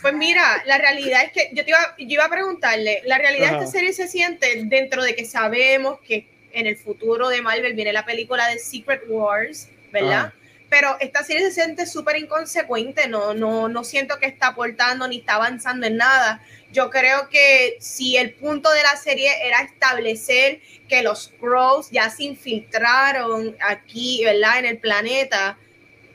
Pues 0.00 0.14
mira, 0.14 0.42
la 0.66 0.78
realidad 0.78 1.24
es 1.24 1.32
que 1.32 1.50
yo, 1.54 1.64
te 1.64 1.70
iba, 1.70 1.78
yo 1.98 2.06
iba 2.06 2.24
a 2.24 2.30
preguntarle, 2.30 3.02
la 3.04 3.18
realidad 3.18 3.48
Ajá. 3.48 3.58
de 3.58 3.64
esta 3.64 3.72
serie 3.72 3.92
se 3.92 4.06
siente 4.06 4.62
dentro 4.66 5.02
de 5.02 5.16
que 5.16 5.24
sabemos 5.24 5.98
que 6.06 6.31
en 6.52 6.66
el 6.66 6.76
futuro 6.76 7.28
de 7.28 7.42
Marvel 7.42 7.74
viene 7.74 7.92
la 7.92 8.04
película 8.04 8.48
de 8.48 8.58
Secret 8.58 9.02
Wars, 9.08 9.68
¿verdad? 9.92 10.26
Ajá. 10.26 10.34
Pero 10.72 10.96
esta 11.00 11.22
serie 11.22 11.42
se 11.50 11.52
siente 11.52 11.84
súper 11.84 12.16
inconsecuente, 12.16 13.06
no, 13.06 13.34
no, 13.34 13.68
no 13.68 13.84
siento 13.84 14.18
que 14.18 14.24
está 14.24 14.46
aportando 14.48 15.06
ni 15.06 15.18
está 15.18 15.34
avanzando 15.34 15.86
en 15.86 15.98
nada. 15.98 16.42
Yo 16.70 16.88
creo 16.88 17.28
que 17.28 17.76
si 17.78 18.16
el 18.16 18.32
punto 18.32 18.70
de 18.70 18.82
la 18.82 18.96
serie 18.96 19.46
era 19.46 19.60
establecer 19.60 20.62
que 20.88 21.02
los 21.02 21.30
Crows 21.38 21.90
ya 21.90 22.08
se 22.08 22.24
infiltraron 22.24 23.54
aquí, 23.60 24.24
¿verdad? 24.24 24.60
En 24.60 24.64
el 24.64 24.78
planeta, 24.78 25.58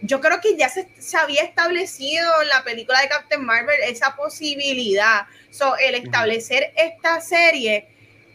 yo 0.01 0.21
creo 0.21 0.41
que 0.41 0.57
ya 0.57 0.69
se, 0.69 0.87
se 0.97 1.17
había 1.17 1.43
establecido 1.43 2.41
en 2.41 2.47
la 2.47 2.63
película 2.63 2.99
de 3.01 3.09
Captain 3.09 3.45
Marvel 3.45 3.79
esa 3.83 4.15
posibilidad. 4.15 5.27
So, 5.51 5.77
el 5.77 5.93
establecer 5.93 6.73
esta 6.75 7.21
serie, 7.21 7.85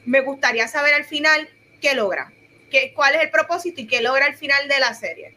me 0.04 0.20
gustaría 0.20 0.68
saber 0.68 0.94
al 0.94 1.04
final 1.04 1.48
qué 1.82 1.94
logra, 1.94 2.32
qué, 2.70 2.92
cuál 2.94 3.16
es 3.16 3.22
el 3.22 3.30
propósito 3.30 3.82
y 3.82 3.86
qué 3.86 4.00
logra 4.00 4.24
al 4.24 4.36
final 4.36 4.66
de 4.68 4.80
la 4.80 4.94
serie. 4.94 5.34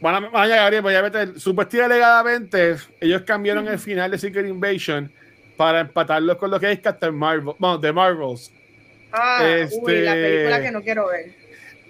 Vaya, 0.00 0.56
Gabriel, 0.56 0.84
alegadamente, 1.82 2.76
ellos 3.00 3.22
cambiaron 3.22 3.66
el 3.66 3.78
final 3.78 4.10
de 4.10 4.18
Secret 4.18 4.46
Invasion 4.46 5.10
para 5.56 5.80
empatarlo 5.80 6.36
con 6.36 6.50
lo 6.50 6.60
que 6.60 6.70
es 6.70 6.80
Captain 6.80 7.14
Marvel, 7.14 7.54
bueno, 7.58 7.78
de 7.78 7.92
Marvels. 7.92 8.52
Ah, 9.10 9.40
uy, 9.72 10.00
la 10.02 10.14
Este- 10.14 10.28
película 10.28 10.62
que 10.62 10.70
no 10.70 10.82
quiero 10.82 11.08
ver. 11.08 11.30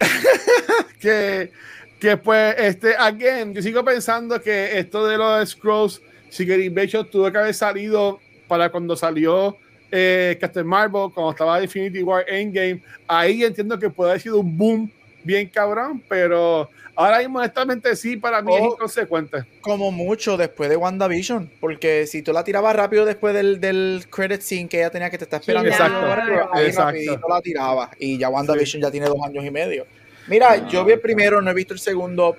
que, 1.01 1.51
que 1.99 2.17
pues, 2.17 2.55
este, 2.59 2.95
again, 2.97 3.53
yo 3.55 3.61
sigo 3.61 3.85
pensando 3.85 4.41
que 4.41 4.79
esto 4.79 5.07
de 5.07 5.19
los 5.19 5.51
Scrolls, 5.51 6.01
Secret 6.31 6.61
Invasion 6.61 7.11
tuvo 7.11 7.31
que 7.31 7.39
haber 7.39 7.55
salido 7.55 8.21
para 8.47 8.71
cuando 8.71 8.97
salió 8.97 9.59
eh, 9.91 10.37
Captain 10.41 10.67
Marvel, 10.67 11.11
cuando 11.15 11.31
estaba 11.33 11.63
Infinity 11.63 12.03
War 12.03 12.25
Endgame. 12.29 12.83
Ahí 13.09 13.45
entiendo 13.45 13.79
que 13.79 13.91
puede 13.91 14.11
haber 14.13 14.23
sido 14.23 14.39
un 14.41 14.57
boom 14.57 14.91
bien 15.23 15.49
cabrón, 15.49 16.03
pero 16.09 16.71
ahora 16.95 17.19
mismo, 17.19 17.39
honestamente, 17.41 17.95
sí, 17.95 18.17
para 18.17 18.41
mí 18.41 18.55
es 18.55 18.63
Oh. 18.63 18.73
inconsecuente. 18.75 19.45
Como 19.61 19.91
mucho 19.91 20.37
después 20.37 20.71
de 20.71 20.77
WandaVision, 20.77 21.51
porque 21.61 22.07
si 22.07 22.23
tú 22.23 22.33
la 22.33 22.43
tirabas 22.45 22.75
rápido 22.75 23.05
después 23.05 23.35
del, 23.35 23.61
del 23.61 24.05
credit 24.11 24.41
scene 24.41 24.69
que 24.69 24.79
ella 24.79 24.91
tenía 24.91 25.11
que 25.11 25.19
te 25.19 25.25
estar 25.25 25.41
esperando, 25.41 25.69
Exacto, 25.69 26.07
ahí 26.53 26.67
exacto. 26.67 26.93
rapidito 26.93 27.29
la 27.29 27.41
tirabas 27.43 27.91
y 27.99 28.17
ya 28.19 28.29
WandaVision 28.31 28.83
ya 28.83 28.91
tiene 28.91 29.07
dos 29.07 29.19
años 29.27 29.45
y 29.45 29.51
medio. 29.51 29.87
Mira, 30.27 30.69
yo 30.69 30.85
vi 30.85 30.93
el 30.93 31.01
primero, 31.01 31.43
no 31.43 31.51
he 31.51 31.55
visto 31.55 31.75
el 31.75 31.81
segundo. 31.81 32.37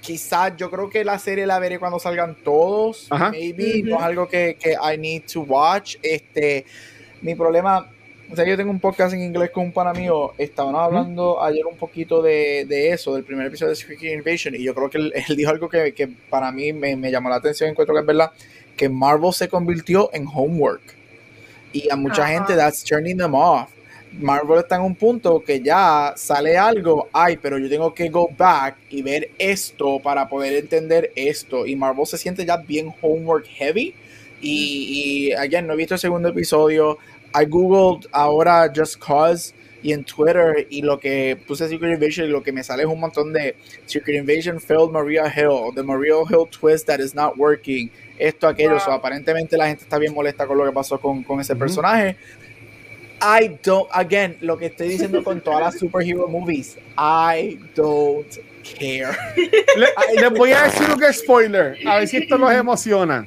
Quizás 0.00 0.56
yo 0.56 0.70
creo 0.70 0.88
que 0.88 1.04
la 1.04 1.18
serie 1.18 1.46
la 1.46 1.58
veré 1.58 1.78
cuando 1.78 1.98
salgan 1.98 2.36
todos. 2.44 3.08
Ajá. 3.10 3.30
Maybe, 3.30 3.82
no 3.82 3.96
es 3.96 4.02
algo 4.02 4.28
que, 4.28 4.56
que 4.58 4.72
I 4.72 4.96
need 4.96 5.22
to 5.32 5.40
watch. 5.40 5.96
Este, 6.02 6.64
mi 7.22 7.34
problema, 7.34 7.90
o 8.30 8.36
sea, 8.36 8.46
yo 8.46 8.56
tengo 8.56 8.70
un 8.70 8.78
podcast 8.78 9.14
en 9.14 9.22
inglés 9.22 9.50
con 9.50 9.64
un 9.64 9.72
pana 9.72 9.92
mío. 9.92 10.32
Estaban 10.38 10.76
hablando 10.76 11.42
ayer 11.42 11.66
un 11.66 11.76
poquito 11.76 12.22
de, 12.22 12.66
de 12.68 12.90
eso, 12.90 13.14
del 13.14 13.24
primer 13.24 13.46
episodio 13.48 13.70
de 13.70 13.76
Secret 13.76 14.02
Invasion. 14.02 14.54
Y 14.54 14.62
yo 14.62 14.74
creo 14.74 14.88
que 14.88 14.98
él, 14.98 15.12
él 15.28 15.36
dijo 15.36 15.50
algo 15.50 15.68
que, 15.68 15.92
que 15.92 16.08
para 16.08 16.52
mí 16.52 16.72
me, 16.72 16.94
me 16.96 17.10
llamó 17.10 17.28
la 17.28 17.36
atención. 17.36 17.70
Encuentro 17.70 17.94
que 17.94 18.00
es 18.00 18.06
verdad 18.06 18.30
que 18.76 18.88
Marvel 18.88 19.32
se 19.32 19.48
convirtió 19.48 20.10
en 20.12 20.26
homework. 20.32 20.82
Y 21.72 21.90
a 21.90 21.96
mucha 21.96 22.22
Ajá. 22.22 22.34
gente, 22.34 22.54
that's 22.54 22.84
turning 22.84 23.16
them 23.18 23.34
off. 23.34 23.73
Marvel 24.20 24.58
está 24.58 24.76
en 24.76 24.82
un 24.82 24.94
punto 24.94 25.42
que 25.42 25.60
ya 25.60 26.14
sale 26.16 26.56
algo, 26.56 27.08
ay, 27.12 27.36
pero 27.36 27.58
yo 27.58 27.68
tengo 27.68 27.92
que 27.94 28.08
go 28.08 28.28
back 28.36 28.76
y 28.90 29.02
ver 29.02 29.30
esto 29.38 30.00
para 30.00 30.28
poder 30.28 30.54
entender 30.54 31.12
esto. 31.16 31.66
Y 31.66 31.76
Marvel 31.76 32.06
se 32.06 32.18
siente 32.18 32.44
ya 32.44 32.56
bien 32.56 32.92
homework 33.00 33.46
heavy. 33.46 33.94
Y, 34.40 35.30
y 35.30 35.32
again, 35.32 35.66
no 35.66 35.72
he 35.72 35.76
visto 35.76 35.94
el 35.94 36.00
segundo 36.00 36.28
episodio. 36.28 36.98
I 37.34 37.44
googled 37.46 38.06
ahora 38.12 38.70
Just 38.74 38.96
Cause 38.98 39.54
y 39.84 39.92
en 39.92 40.02
Twitter 40.02 40.66
y 40.70 40.80
lo 40.80 40.98
que 40.98 41.36
puse 41.46 41.68
Secret 41.68 41.92
Invasion 41.92 42.26
y 42.26 42.30
lo 42.30 42.42
que 42.42 42.52
me 42.52 42.64
sale 42.64 42.84
es 42.84 42.88
un 42.88 42.98
montón 42.98 43.34
de 43.34 43.54
Secret 43.84 44.16
Invasion 44.16 44.58
failed 44.58 44.90
Maria 44.90 45.26
Hill, 45.26 45.74
the 45.74 45.82
Maria 45.82 46.14
Hill 46.30 46.46
twist 46.50 46.86
that 46.86 47.00
is 47.00 47.14
not 47.14 47.36
working, 47.36 47.90
esto, 48.18 48.48
aquello. 48.48 48.76
Wow. 48.76 48.80
So, 48.80 48.92
aparentemente 48.92 49.58
la 49.58 49.66
gente 49.66 49.84
está 49.84 49.98
bien 49.98 50.14
molesta 50.14 50.46
con 50.46 50.56
lo 50.56 50.64
que 50.64 50.72
pasó 50.72 50.98
con, 50.98 51.22
con 51.22 51.38
ese 51.38 51.54
personaje. 51.54 52.16
I 53.26 53.58
don't, 53.62 53.88
again, 53.92 54.36
lo 54.40 54.58
que 54.58 54.66
estoy 54.66 54.88
diciendo 54.88 55.24
con 55.24 55.40
todas 55.40 55.60
las 55.60 55.78
superhero 55.78 56.28
movies, 56.28 56.76
I 56.98 57.58
don't 57.74 58.26
care. 58.78 59.16
Le- 59.76 60.20
les 60.20 60.30
voy 60.30 60.52
a 60.52 60.64
decir 60.64 60.86
un 60.90 61.12
spoiler, 61.12 61.78
a 61.86 61.96
ver 61.98 62.08
si 62.08 62.18
esto 62.18 62.36
los 62.38 62.52
emociona. 62.52 63.26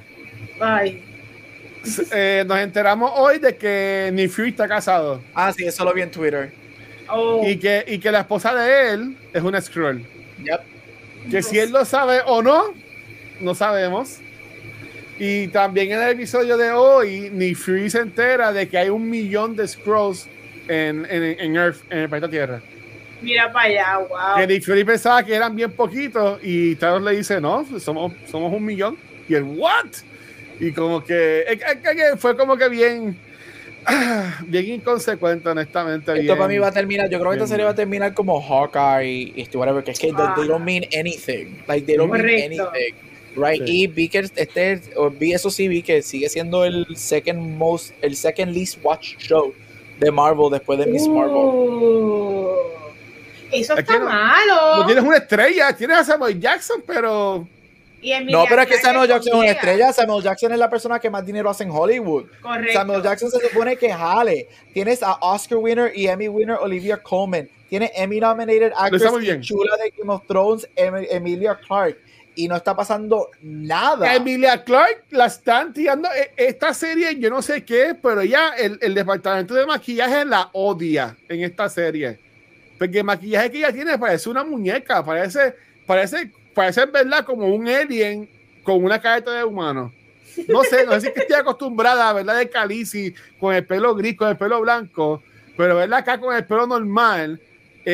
Ay, 0.60 1.04
Eh, 2.12 2.44
nos 2.46 2.58
enteramos 2.60 3.12
hoy 3.16 3.40
de 3.40 3.56
que 3.56 4.10
Nick 4.14 4.30
Fury 4.30 4.50
está 4.50 4.68
casado 4.68 5.22
Ah, 5.34 5.54
sí, 5.56 5.64
eso 5.66 5.86
lo 5.86 5.94
vi 5.94 6.02
en 6.02 6.12
Twitter. 6.12 6.52
oh, 7.10 7.42
y 7.48 7.58
que, 7.58 7.86
y 7.88 7.98
que 8.00 8.12
la 8.12 8.20
esposa 8.22 8.54
de 8.54 8.92
él 8.94 9.18
es 9.34 9.42
una 9.42 9.62
Skrull. 9.62 10.06
Yep. 10.44 10.62
Que 11.32 11.42
si 11.42 11.58
él 11.60 11.72
lo 11.72 11.86
sabe 11.86 12.20
o 12.26 12.42
no, 12.42 12.74
no 13.40 13.56
sabemos. 13.56 14.20
Y 15.20 15.48
también 15.48 15.92
en 15.92 16.02
el 16.02 16.10
episodio 16.12 16.58
de 16.58 16.72
hoy, 16.72 17.30
Nick 17.32 17.58
Fury 17.58 17.90
se 17.90 18.00
entera 18.00 18.52
de 18.54 18.68
que 18.70 18.78
hay 18.78 18.90
un 18.90 19.10
millón 19.10 19.56
de 19.56 19.68
Skrulls 19.68 20.28
en, 20.68 21.08
en, 21.10 21.24
en 21.40 21.56
Earth, 21.56 21.78
en 21.90 22.00
el 22.00 22.10
planeta 22.10 22.30
Tierra. 22.30 22.62
mira 23.22 23.52
para 23.52 23.66
allá, 23.66 23.98
wow. 23.98 24.36
Que 24.38 24.46
Nick 24.48 24.64
Fury 24.64 24.84
pensaba 24.84 25.24
que 25.24 25.34
eran 25.34 25.56
bien 25.56 25.72
poquitos 25.72 26.40
y 26.44 26.76
Thanos 26.76 27.02
le 27.02 27.16
dice, 27.18 27.42
no, 27.42 27.66
somos, 27.80 28.14
somos 28.30 28.54
un 28.54 28.64
millón. 28.64 28.96
Y 29.28 29.34
el, 29.34 29.44
¿what? 29.44 29.88
Y 30.60 30.72
como 30.72 31.04
que, 31.04 31.46
fue 32.20 32.38
como 32.38 32.56
que 32.56 32.70
bien, 32.70 33.18
bien 34.48 34.68
inconsecuente, 34.68 35.50
honestamente. 35.50 36.12
Esto 36.12 36.22
bien- 36.22 36.38
para 36.38 36.48
mí 36.48 36.58
va 36.60 36.68
a 36.68 36.72
terminar, 36.72 37.10
yo 37.10 37.18
creo 37.20 37.32
que 37.32 37.38
esta 37.38 37.48
serie 37.48 37.66
va 37.66 37.72
a 37.72 37.76
terminar 37.76 38.14
como 38.14 38.40
Hawkeye 38.40 39.34
y 39.36 39.42
este, 39.42 39.58
whatever, 39.58 39.84
que 39.84 39.92
es 39.92 40.00
que 40.00 40.14
they, 40.14 40.26
they 40.36 40.48
don't 40.48 40.64
mean 40.64 40.84
anything. 40.96 41.56
Like, 41.68 41.88
they 41.88 41.96
don't 41.96 42.12
mean 42.12 42.22
Correcto. 42.22 42.70
anything. 42.72 42.96
Right? 43.38 43.64
Sí. 43.66 43.84
Y 43.84 43.88
vi 43.88 44.10
que 44.10 44.20
este, 44.36 44.82
o 44.96 45.10
vi 45.10 45.34
eso 45.34 45.50
sí, 45.50 45.68
vi 45.68 45.84
que 45.84 46.02
sigue 46.02 46.28
siendo 46.30 46.66
el 46.66 46.86
second 46.96 47.58
most, 47.58 47.94
el 48.02 48.16
second 48.16 48.54
least 48.54 48.80
watched 48.84 49.20
show 49.20 49.54
de 50.00 50.12
Marvel 50.12 50.50
después 50.52 50.80
de 50.80 50.88
Miss 50.88 51.08
Marvel. 51.08 51.36
Uh, 51.36 52.48
eso 53.52 53.74
Es 53.74 53.80
está 53.80 53.94
que 53.94 54.00
no- 54.00 54.06
malo. 54.06 54.78
No 54.78 54.86
tienes 54.86 55.04
una 55.04 55.18
estrella, 55.18 55.74
tienes 55.76 55.98
a 55.98 56.04
Samuel 56.04 56.40
Jackson, 56.40 56.84
pero 56.86 57.48
No, 58.30 58.46
pero 58.48 58.62
es 58.62 58.68
que 58.68 58.78
Samuel 58.78 59.08
Jackson 59.10 59.34
es 59.34 59.40
una 59.40 59.52
estrella. 59.52 59.94
Samuel 59.94 60.24
Jackson 60.24 60.52
es 60.52 60.60
la 60.60 60.70
persona 60.70 61.00
que 61.00 61.10
más 61.10 61.26
dinero 61.26 61.50
hace 61.50 61.64
en 61.64 61.72
Hollywood. 61.72 62.26
Correcto. 62.42 62.74
Samuel 62.74 63.02
Jackson 63.02 63.32
se 63.32 63.48
supone 63.50 63.76
que 63.78 63.92
jale. 63.92 64.48
Tienes 64.74 65.02
a 65.02 65.14
Oscar 65.22 65.58
winner 65.58 65.92
y 65.96 66.08
Emmy 66.08 66.28
winner 66.28 66.58
Olivia 66.62 66.98
Colman. 66.98 67.50
Tiene 67.70 67.92
Emmy 67.96 68.20
nominated 68.20 68.72
actress 68.78 69.04
chula 69.42 69.76
de 69.78 69.94
Game 69.98 70.12
of 70.14 70.22
Thrones 70.28 70.68
Em- 70.76 71.06
Emilia 71.10 71.56
Clarke. 71.68 71.98
Y 72.38 72.48
no 72.48 72.56
está 72.56 72.76
pasando 72.76 73.30
nada. 73.42 74.14
Emilia 74.16 74.64
Clark 74.64 75.06
la 75.10 75.26
están 75.26 75.74
tirando. 75.74 76.08
E- 76.16 76.32
Esta 76.38 76.74
serie, 76.74 77.18
yo 77.20 77.30
no 77.32 77.42
sé 77.42 77.66
qué, 77.66 77.96
pero 78.02 78.24
ya 78.24 78.50
el, 78.50 78.78
el 78.82 78.94
departamento 78.94 79.54
de 79.56 79.66
maquillaje 79.66 80.24
la 80.24 80.50
odia 80.54 81.18
en 81.28 81.42
esta 81.44 81.68
serie. 81.68 82.20
Porque 82.78 83.00
el 83.00 83.04
maquillaje 83.06 83.50
que 83.50 83.58
ella 83.58 83.74
tiene 83.74 83.98
parece 83.98 84.30
una 84.30 84.44
muñeca, 84.44 85.04
parece, 85.04 85.56
parece, 85.88 86.32
parece 86.54 86.86
verdad 86.86 87.26
como 87.26 87.48
un 87.48 87.68
alien 87.68 88.30
con 88.64 88.84
una 88.84 89.02
careta 89.02 89.32
de 89.32 89.44
humano. 89.44 89.92
No 90.48 90.64
sé, 90.64 90.86
no 90.86 90.92
sé 91.02 91.12
si 91.14 91.20
estoy 91.20 91.36
acostumbrada, 91.38 92.14
¿verdad? 92.14 92.38
De 92.38 92.48
Calici, 92.50 93.16
con 93.40 93.56
el 93.56 93.66
pelo 93.66 93.96
gris, 93.96 94.16
con 94.16 94.30
el 94.30 94.38
pelo 94.38 94.62
blanco, 94.62 95.24
pero 95.58 95.76
¿verdad? 95.78 95.98
Acá 96.00 96.20
con 96.20 96.36
el 96.36 96.46
pelo 96.46 96.68
normal, 96.68 97.42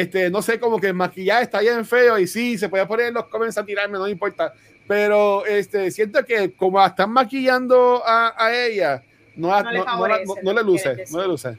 este, 0.02 0.32
no 0.32 0.42
sé, 0.42 0.60
como 0.60 0.80
que 0.80 0.88
el 0.88 0.96
maquillaje 0.96 1.44
está 1.44 1.60
bien 1.60 1.86
feo 1.86 2.18
y 2.18 2.26
sí, 2.26 2.58
se 2.58 2.68
puede 2.68 2.84
poner 2.88 3.08
en 3.10 3.14
los 3.14 3.28
comments 3.28 3.60
a 3.60 3.64
tirarme, 3.64 4.00
no 4.00 4.08
importa. 4.08 4.52
Pero 4.88 5.46
este, 5.46 5.92
siento 5.92 6.26
que 6.26 6.52
como 6.54 6.80
la 6.80 6.88
están 6.88 7.12
maquillando 7.12 8.02
a, 8.04 8.34
a 8.36 8.56
ella, 8.56 9.04
no, 9.36 9.50
No 9.50 9.62
no, 9.62 9.72
le 9.72 9.84
favorece, 9.84 10.26
no- 10.26 10.36
no 10.42 10.54
le 10.54 10.64
luce, 10.64 10.96
no 11.12 11.22
le 11.22 11.28
luce. 11.28 11.58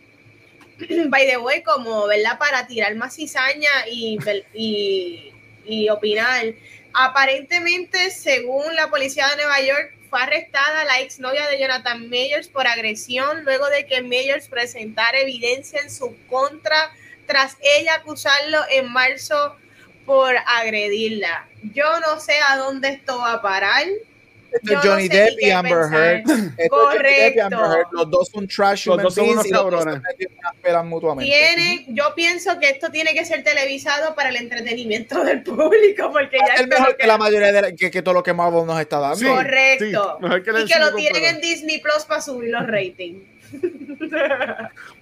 by 1.09 1.27
the 1.29 1.37
way, 1.39 1.63
como, 1.63 2.09
¿verdad? 2.09 2.37
Para 2.37 2.67
tirar 2.67 2.95
más 2.97 3.15
cizaña 3.15 3.71
y, 3.89 4.19
y, 4.53 5.33
y 5.65 5.89
opinar. 5.91 6.47
Aparentemente, 6.93 8.11
según 8.11 8.75
la 8.75 8.91
policía 8.91 9.29
de 9.29 9.37
Nueva 9.37 9.61
York, 9.61 9.95
fue 10.11 10.21
arrestada 10.21 10.85
la 10.85 11.01
exnovia 11.01 11.47
de 11.49 11.61
Jonathan 11.61 12.09
Mayers 12.09 12.49
por 12.49 12.67
agresión 12.67 13.45
luego 13.45 13.69
de 13.69 13.87
que 13.87 14.03
Mayers 14.03 14.49
presentara 14.49 15.21
evidencia 15.21 15.81
en 15.81 15.91
su 15.91 16.17
contra 16.29 16.91
tras 17.27 17.57
ella 17.79 17.95
acusarlo 17.97 18.59
en 18.71 18.93
marzo 18.93 19.57
por 20.07 20.35
agredirla. 20.47 21.47
Yo 21.73 21.85
no 22.01 22.21
sé 22.21 22.35
a 22.49 22.57
dónde 22.57 22.89
esto 22.91 23.19
va 23.19 23.35
a 23.35 23.43
parar. 23.43 23.85
Esto 24.53 24.73
no 24.75 24.81
Johnny 24.83 25.09
sé 25.09 25.17
Depp 25.17 25.41
y 25.41 25.51
Amber. 25.51 25.73
Heard. 25.93 26.21
Esto 26.29 26.61
es 26.61 26.69
Johnny 26.71 26.99
Depp 26.99 27.35
y 27.35 27.41
Amber 27.41 27.59
Correcto. 27.59 27.73
Heard. 27.75 27.87
Los 27.91 28.11
dos 28.11 28.29
son 28.29 28.47
trash 28.47 28.87
Los 28.87 29.03
dos 29.03 29.15
son 29.17 29.29
unos 29.31 29.47
cabrones. 29.49 30.01
mutuamente. 30.85 31.33
Tiene, 31.35 31.87
yo 31.89 32.15
pienso 32.15 32.57
que 32.61 32.69
esto 32.69 32.91
tiene 32.93 33.15
que 33.15 33.25
ser 33.25 33.43
televisado 33.43 34.15
para 34.15 34.29
el 34.29 34.37
entretenimiento 34.37 35.25
del 35.25 35.43
público, 35.43 36.11
porque 36.13 36.39
ya 36.47 36.55
Es 36.55 36.69
mejor 36.69 36.91
no 36.91 36.97
que 36.97 37.07
la 37.07 37.19
mayoría 37.19 37.51
de 37.51 37.63
la- 37.63 37.73
que, 37.73 37.91
que 37.91 38.03
todo 38.03 38.15
lo 38.15 38.23
que 38.23 38.33
Marvel 38.33 38.65
nos 38.65 38.79
está 38.81 39.01
dando. 39.01 39.17
Sí, 39.17 39.25
Correcto. 39.27 40.19
sí, 40.21 40.29
que 40.45 40.51
y 40.61 40.65
que 40.67 40.79
lo 40.79 40.95
tienen 40.95 41.25
en 41.25 41.41
Disney 41.41 41.81
Plus 41.81 42.05
para 42.05 42.21
subir 42.21 42.51
los 42.51 42.65
ratings. 42.65 43.23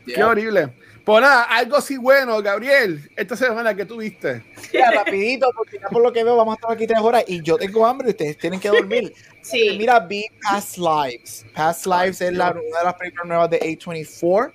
Qué 0.06 0.22
horrible. 0.24 0.68
Pues 1.04 1.20
nada, 1.20 1.42
algo 1.44 1.76
así 1.76 1.96
bueno, 1.96 2.40
Gabriel, 2.40 3.10
esta 3.16 3.36
semana 3.36 3.74
que 3.74 3.84
tuviste. 3.84 4.44
Ya, 4.72 4.90
rapidito, 4.92 5.50
porque 5.56 5.78
ya 5.80 5.88
por 5.88 6.02
lo 6.02 6.12
que 6.12 6.22
veo 6.22 6.36
vamos 6.36 6.52
a 6.52 6.56
estar 6.56 6.72
aquí 6.72 6.86
tres 6.86 7.00
horas 7.00 7.24
y 7.26 7.42
yo 7.42 7.58
tengo 7.58 7.84
hambre 7.84 8.08
y 8.08 8.10
ustedes 8.10 8.38
tienen 8.38 8.60
que 8.60 8.68
dormir. 8.68 9.12
Sí. 9.42 9.74
Mira, 9.76 9.98
vi 9.98 10.24
Past 10.40 10.78
Lives. 10.78 11.44
Past 11.52 11.86
Lives 11.86 12.20
es 12.20 12.32
la, 12.32 12.52
una 12.52 12.78
de 12.78 12.84
las 12.84 12.94
películas 12.94 13.26
nuevas 13.26 13.50
de 13.50 13.58
A24. 13.60 14.52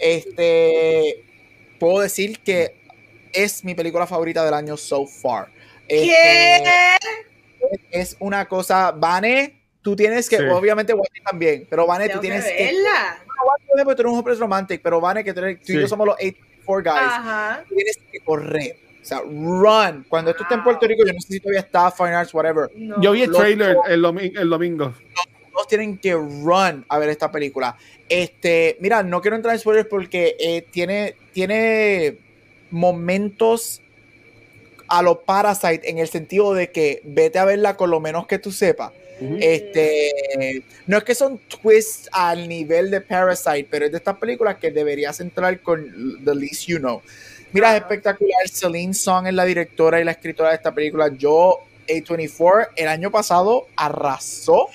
Este, 0.00 1.24
puedo 1.78 2.00
decir 2.00 2.40
que 2.40 2.82
es 3.32 3.62
mi 3.62 3.76
película 3.76 4.08
favorita 4.08 4.44
del 4.44 4.54
año 4.54 4.76
so 4.76 5.06
far. 5.06 5.52
Este, 5.86 6.08
¿Qué? 6.08 6.96
es 7.90 8.16
una 8.18 8.46
cosa, 8.48 8.90
Vane, 8.90 9.62
tú 9.82 9.94
tienes 9.94 10.28
que, 10.28 10.38
Sí. 10.38 10.42
obviamente 10.44 10.94
Wally 10.94 11.20
también, 11.24 11.66
pero 11.70 11.86
Vane, 11.86 12.08
tú 12.08 12.18
tienes 12.20 12.44
que, 12.44 12.64
verla. 12.64 13.23
Wally, 13.42 13.84
porque 13.84 13.96
tú 13.96 14.02
eres 14.02 14.12
un 14.12 14.18
hombre 14.18 14.34
romantic, 14.34 14.80
pero 14.82 15.00
Vane, 15.00 15.24
que 15.24 15.32
tú, 15.34 15.40
tú 15.40 15.46
y 15.48 15.58
Sí. 15.64 15.80
yo 15.80 15.88
somos 15.88 16.06
los 16.06 16.16
A24 16.18 16.82
guys, 16.82 16.86
Ajá. 16.96 17.64
tienes 17.68 17.98
que 18.12 18.20
correr. 18.20 18.76
O 19.02 19.04
sea, 19.06 19.18
run. 19.20 20.04
Cuando 20.08 20.30
esto 20.30 20.44
esté 20.44 20.54
en 20.54 20.62
Puerto 20.62 20.80
Wow. 20.80 20.88
Rico, 20.88 21.06
yo 21.06 21.12
no 21.12 21.20
sé 21.20 21.34
si 21.34 21.40
todavía 21.40 21.60
está 21.60 21.90
Fine 21.90 22.14
Arts, 22.14 22.32
whatever. 22.32 22.70
No. 22.74 23.00
Yo 23.02 23.12
vi 23.12 23.22
el 23.22 23.32
trailer 23.32 23.76
el, 23.88 24.02
domi- 24.02 24.32
el 24.34 24.48
domingo. 24.48 24.94
todos 25.52 25.68
tienen 25.68 25.98
que 25.98 26.14
run 26.14 26.84
a 26.88 26.98
ver 26.98 27.10
esta 27.10 27.30
película. 27.30 27.76
Este, 28.08 28.76
mira, 28.80 29.02
no 29.02 29.20
quiero 29.20 29.36
entrar 29.36 29.54
en 29.54 29.60
spoilers 29.60 29.88
porque 29.88 30.36
eh, 30.40 30.66
tiene, 30.70 31.16
tiene 31.32 32.16
momentos 32.70 33.80
a 34.88 35.02
lo 35.02 35.20
Parasite 35.22 35.88
en 35.88 35.98
el 35.98 36.08
sentido 36.08 36.54
de 36.54 36.70
que 36.70 37.00
vete 37.04 37.38
a 37.38 37.44
verla 37.44 37.76
con 37.76 37.90
lo 37.90 38.00
menos 38.00 38.26
que 38.26 38.38
tú 38.38 38.52
sepas. 38.52 38.92
Este, 39.20 40.64
no 40.86 40.98
es 40.98 41.04
que 41.04 41.14
son 41.14 41.38
twists 41.38 42.08
al 42.12 42.48
nivel 42.48 42.90
de 42.90 43.00
Parasite, 43.00 43.68
pero 43.70 43.86
es 43.86 43.92
de 43.92 43.98
estas 43.98 44.16
películas 44.18 44.56
que 44.56 44.70
deberías 44.70 45.20
entrar 45.20 45.60
con 45.62 46.24
The 46.24 46.34
Least 46.34 46.66
You 46.66 46.78
Know. 46.78 47.00
Mira, 47.52 47.76
es 47.76 47.82
espectacular. 47.82 48.48
Celine 48.48 48.94
Song 48.94 49.28
es 49.28 49.34
la 49.34 49.44
directora 49.44 50.00
y 50.00 50.04
la 50.04 50.10
escritora 50.10 50.48
de 50.48 50.56
esta 50.56 50.74
película. 50.74 51.08
Yo, 51.16 51.58
A24, 51.86 52.70
el 52.74 52.88
año 52.88 53.12
pasado 53.12 53.68
arrasó. 53.76 54.68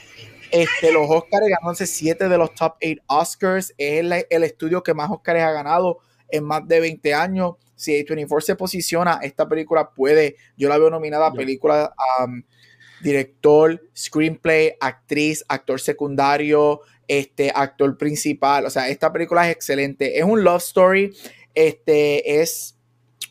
Este, 0.51 0.91
los 0.91 1.07
Oscars 1.09 1.45
ganándose 1.47 1.85
siete 1.85 2.29
de 2.29 2.37
los 2.37 2.55
top 2.55 2.75
8 2.81 3.01
Oscars. 3.07 3.73
Es 3.77 3.99
el, 3.99 4.25
el 4.29 4.43
estudio 4.43 4.81
que 4.81 4.93
más 4.93 5.11
Oscars 5.11 5.41
ha 5.41 5.51
ganado 5.51 5.99
en 6.29 6.45
más 6.45 6.65
de 6.67 6.79
20 6.79 7.13
años. 7.13 7.55
Si 7.75 7.93
A24 7.93 8.41
se 8.41 8.55
posiciona, 8.55 9.19
esta 9.23 9.47
película 9.47 9.89
puede. 9.89 10.37
Yo 10.57 10.69
la 10.69 10.77
veo 10.77 10.89
nominada 10.89 11.27
a 11.27 11.33
película 11.33 11.93
um, 12.23 12.41
director, 13.02 13.82
screenplay, 13.95 14.74
actriz, 14.80 15.43
actor 15.47 15.80
secundario, 15.80 16.82
este, 17.08 17.52
actor 17.54 17.97
principal. 17.97 18.66
O 18.66 18.70
sea, 18.70 18.89
esta 18.89 19.12
película 19.12 19.47
es 19.50 19.56
excelente. 19.56 20.20
Es 20.20 20.24
un 20.24 20.43
love 20.43 20.62
story. 20.62 21.14
Este 21.54 22.41
es 22.41 22.76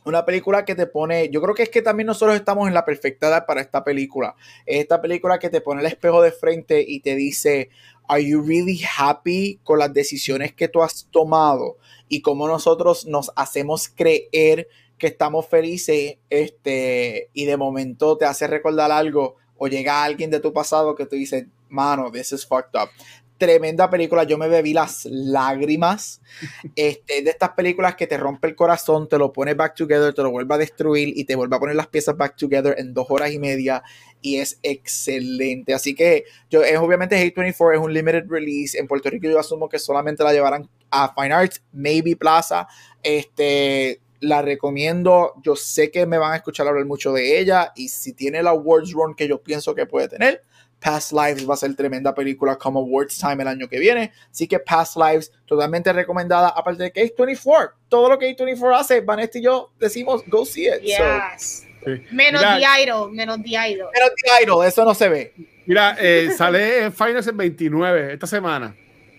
una 0.04 0.24
película 0.24 0.64
que 0.64 0.74
te 0.74 0.86
pone. 0.86 1.28
Yo 1.30 1.40
creo 1.40 1.54
que 1.54 1.62
es 1.62 1.68
que 1.68 1.82
también 1.82 2.06
nosotros 2.06 2.36
estamos 2.36 2.66
en 2.68 2.74
la 2.74 2.84
perfecta 2.84 3.28
edad 3.28 3.46
para 3.46 3.60
esta 3.60 3.84
película. 3.84 4.34
Es 4.66 4.80
esta 4.80 5.00
película 5.00 5.38
que 5.38 5.50
te 5.50 5.60
pone 5.60 5.80
el 5.80 5.86
espejo 5.86 6.22
de 6.22 6.32
frente 6.32 6.84
y 6.86 7.00
te 7.00 7.14
dice. 7.14 7.70
Are 8.10 8.24
you 8.24 8.40
really 8.40 8.80
happy 8.96 9.60
con 9.62 9.78
las 9.78 9.92
decisiones 9.92 10.54
que 10.54 10.68
tú 10.68 10.82
has 10.82 11.08
tomado 11.10 11.76
y 12.08 12.22
cómo 12.22 12.48
nosotros 12.48 13.04
nos 13.06 13.30
hacemos 13.36 13.90
creer 13.90 14.66
que 14.96 15.08
estamos 15.08 15.46
felices 15.46 16.16
este, 16.30 17.30
y 17.32 17.44
de 17.44 17.56
momento 17.56 18.16
te 18.16 18.24
hace 18.24 18.46
recordar 18.46 18.90
algo 18.90 19.36
o 19.58 19.68
llega 19.68 20.02
alguien 20.02 20.30
de 20.30 20.40
tu 20.40 20.52
pasado 20.52 20.94
que 20.94 21.06
tú 21.06 21.16
dices, 21.16 21.46
mano, 21.68 22.10
this 22.10 22.32
is 22.32 22.46
fucked 22.46 22.80
up. 22.80 22.88
Tremenda 23.36 23.88
película, 23.88 24.24
yo 24.24 24.36
me 24.36 24.48
bebí 24.48 24.72
las 24.72 25.04
lágrimas. 25.04 26.20
Este, 26.74 27.22
de 27.22 27.30
estas 27.30 27.50
películas 27.50 27.96
que 27.96 28.06
te 28.06 28.16
rompe 28.16 28.48
el 28.48 28.56
corazón, 28.56 29.08
te 29.08 29.18
lo 29.18 29.32
pone 29.32 29.54
back 29.54 29.74
together, 29.74 30.14
te 30.14 30.22
lo 30.22 30.30
vuelve 30.30 30.54
a 30.54 30.58
destruir 30.58 31.12
y 31.16 31.24
te 31.24 31.34
vuelve 31.36 31.56
a 31.56 31.58
poner 31.58 31.76
las 31.76 31.88
piezas 31.88 32.16
back 32.16 32.36
together 32.36 32.74
en 32.78 32.94
dos 32.94 33.06
horas 33.10 33.32
y 33.32 33.38
media 33.38 33.82
y 34.20 34.36
es 34.36 34.58
excelente. 34.62 35.74
Así 35.74 35.94
que 35.94 36.24
yo, 36.50 36.62
es 36.62 36.78
obviamente 36.78 37.16
Hate24 37.16 37.74
es 37.74 37.80
un 37.80 37.92
limited 37.92 38.24
release. 38.28 38.78
En 38.78 38.86
Puerto 38.86 39.10
Rico 39.10 39.28
yo 39.28 39.38
asumo 39.38 39.68
que 39.68 39.78
solamente 39.78 40.24
la 40.24 40.32
llevarán 40.32 40.68
a 40.90 41.12
Fine 41.14 41.34
Arts, 41.34 41.62
maybe 41.72 42.16
Plaza. 42.16 42.66
Este, 43.02 44.00
la 44.20 44.42
recomiendo. 44.42 45.34
Yo 45.42 45.56
sé 45.56 45.90
que 45.90 46.06
me 46.06 46.18
van 46.18 46.32
a 46.32 46.36
escuchar 46.36 46.66
hablar 46.66 46.84
mucho 46.84 47.12
de 47.12 47.38
ella 47.38 47.72
y 47.76 47.88
si 47.88 48.12
tiene 48.12 48.42
la 48.42 48.50
awards 48.50 48.92
run 48.92 49.14
que 49.14 49.28
yo 49.28 49.42
pienso 49.42 49.74
que 49.74 49.86
puede 49.86 50.08
tener, 50.08 50.42
Past 50.80 51.12
Lives 51.12 51.48
va 51.48 51.54
a 51.54 51.56
ser 51.56 51.74
tremenda 51.74 52.14
película 52.14 52.56
como 52.56 52.80
Awards 52.80 53.18
Time 53.18 53.42
el 53.42 53.48
año 53.48 53.68
que 53.68 53.78
viene. 53.78 54.12
Así 54.30 54.46
que 54.46 54.58
Past 54.58 54.96
Lives, 54.96 55.32
totalmente 55.44 55.92
recomendada. 55.92 56.48
Aparte 56.48 56.84
de 56.84 56.92
que 56.92 57.02
es 57.02 57.12
24, 57.16 57.76
todo 57.88 58.08
lo 58.08 58.18
que 58.18 58.36
A24 58.36 58.78
hace, 58.78 59.00
Vanessa 59.00 59.38
y 59.38 59.42
yo 59.42 59.72
decimos 59.78 60.22
go 60.28 60.44
see 60.44 60.68
it. 60.68 60.74
So, 60.74 61.04
Yes. 61.32 61.64
Sí. 61.84 62.02
Menos 62.10 62.42
Mira, 62.42 62.58
The 62.58 62.82
Idol, 62.82 63.12
menos 63.12 63.38
The 63.42 63.50
Idol. 63.50 63.88
pero 63.92 64.06
The 64.08 64.44
Idol, 64.44 64.66
eso 64.66 64.84
no 64.84 64.94
se 64.94 65.08
ve. 65.08 65.34
Mira, 65.66 65.96
eh, 66.00 66.30
sale 66.36 66.84
en 66.84 66.92
Finals 66.92 67.26
el 67.26 67.36
29, 67.36 68.14
esta 68.14 68.26
semana. 68.26 68.74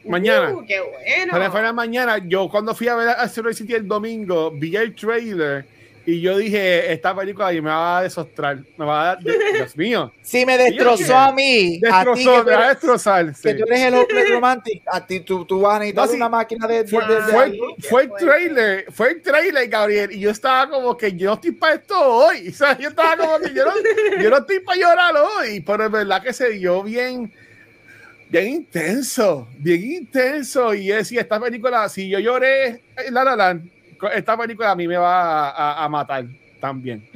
Mañana. 0.10 0.52
Uh, 0.54 0.66
qué 0.66 0.80
bueno. 0.82 1.52
Finals 1.52 1.74
mañana. 1.76 2.18
Yo 2.26 2.50
cuando 2.50 2.74
fui 2.76 2.88
a 2.88 2.96
ver 2.96 3.10
a 3.10 3.28
Zero 3.28 3.54
City 3.54 3.74
el 3.74 3.88
domingo, 3.88 4.52
vi 4.52 4.76
el 4.76 4.96
trailer 4.96 5.66
y 6.06 6.22
yo 6.22 6.38
dije, 6.40 6.92
esta 6.92 7.16
película 7.16 7.52
me 7.52 7.62
va 7.62 8.00
a 8.00 8.04
desostrar. 8.04 8.58
Me 8.78 8.86
va 8.86 9.02
a 9.02 9.06
dar, 9.16 9.20
Dios 9.54 9.78
mío. 9.78 10.12
Si 10.24 10.44
me 10.44 10.58
destrozó 10.58 11.16
a 11.16 11.32
mí, 11.32 11.80
a 11.92 12.04
ti 12.04 12.10
Destrozó, 12.10 12.16
que 12.16 12.40
tú 12.40 12.46
me 12.50 12.56
va 12.56 12.66
a 12.66 12.70
destrozar. 12.70 13.26
que 13.28 13.34
sí. 13.36 13.58
tú 13.58 13.64
eres 13.68 13.80
el 13.82 13.94
hombre 13.94 14.26
romantic, 14.30 14.82
a 14.88 15.06
ti 15.06 15.20
tú, 15.20 15.46
tú 15.46 15.62
vas 15.62 15.76
a 15.76 15.80
necesitar 15.80 16.06
No, 16.06 16.12
sí. 16.12 16.16
una 16.18 16.30
máquina 16.30 16.66
de, 16.68 16.88
Fue, 16.88 17.06
de- 17.06 17.16
de- 17.16 17.22
fue, 17.22 17.44
ahí, 17.44 17.60
fue 17.88 18.02
el 18.04 18.12
trailer, 18.18 18.86
fue 18.92 19.10
el 19.12 19.22
trailer, 19.22 19.68
Gabriel, 19.68 20.12
y 20.12 20.20
yo 20.22 20.32
estaba 20.32 20.68
como 20.72 20.98
que 20.98 21.12
yo 21.14 21.28
no 21.30 21.34
estoy 21.36 21.52
para 21.52 21.76
esto 21.76 22.00
hoy. 22.00 22.50
O 22.50 22.54
sea, 22.54 22.76
yo 22.76 22.90
estaba 22.90 23.16
como 23.16 23.38
que 23.40 23.54
yo 23.54 23.66
no, 23.66 23.72
yo 24.24 24.30
no 24.32 24.38
estoy 24.38 24.60
para 24.62 24.80
llorar 24.80 25.14
hoy, 25.16 25.60
pero 25.60 25.86
es 25.86 25.92
verdad 25.92 26.24
que 26.24 26.34
se 26.34 26.50
dio 26.52 26.82
bien, 26.82 27.32
bien 28.30 28.48
intenso, 28.48 29.48
bien 29.58 29.84
intenso. 29.84 30.74
Y 30.74 30.92
es, 30.92 31.12
y 31.12 31.18
esta 31.18 31.40
película, 31.40 31.88
si 31.90 32.10
yo 32.10 32.20
lloré 32.20 32.84
en 32.98 33.14
La 33.14 33.24
La 33.24 33.36
Land, 33.36 33.70
esta 34.14 34.38
película 34.38 34.72
a 34.72 34.76
mí 34.76 34.88
me 34.88 34.98
va 34.98 35.50
a, 35.50 35.52
a- 35.52 35.86
a 35.86 35.90
matar 35.90 36.26
también. 36.62 37.10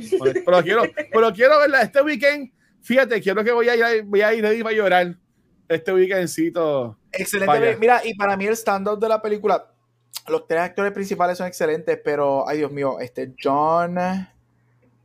Pero 0.45 0.63
quiero, 0.63 0.83
pero 1.11 1.33
quiero 1.33 1.59
verla 1.59 1.81
este 1.81 2.01
weekend. 2.01 2.51
Fíjate, 2.81 3.21
quiero 3.21 3.43
que 3.43 3.51
voy 3.51 3.69
a 3.69 3.75
ir, 3.95 4.03
voy 4.03 4.21
a 4.21 4.33
ir 4.33 4.63
para 4.63 4.75
llorar 4.75 5.15
este 5.69 5.93
weekendcito. 5.93 6.97
Excelente. 7.11 7.47
Vaya. 7.47 7.77
Mira, 7.79 8.01
y 8.03 8.13
para 8.15 8.35
mí 8.35 8.45
el 8.45 8.53
stand-up 8.53 8.99
de 8.99 9.07
la 9.07 9.21
película, 9.21 9.65
los 10.27 10.47
tres 10.47 10.61
actores 10.61 10.91
principales 10.91 11.37
son 11.37 11.47
excelentes, 11.47 11.97
pero, 12.03 12.47
ay 12.47 12.57
Dios 12.59 12.71
mío, 12.71 12.99
este 12.99 13.33
John 13.41 13.97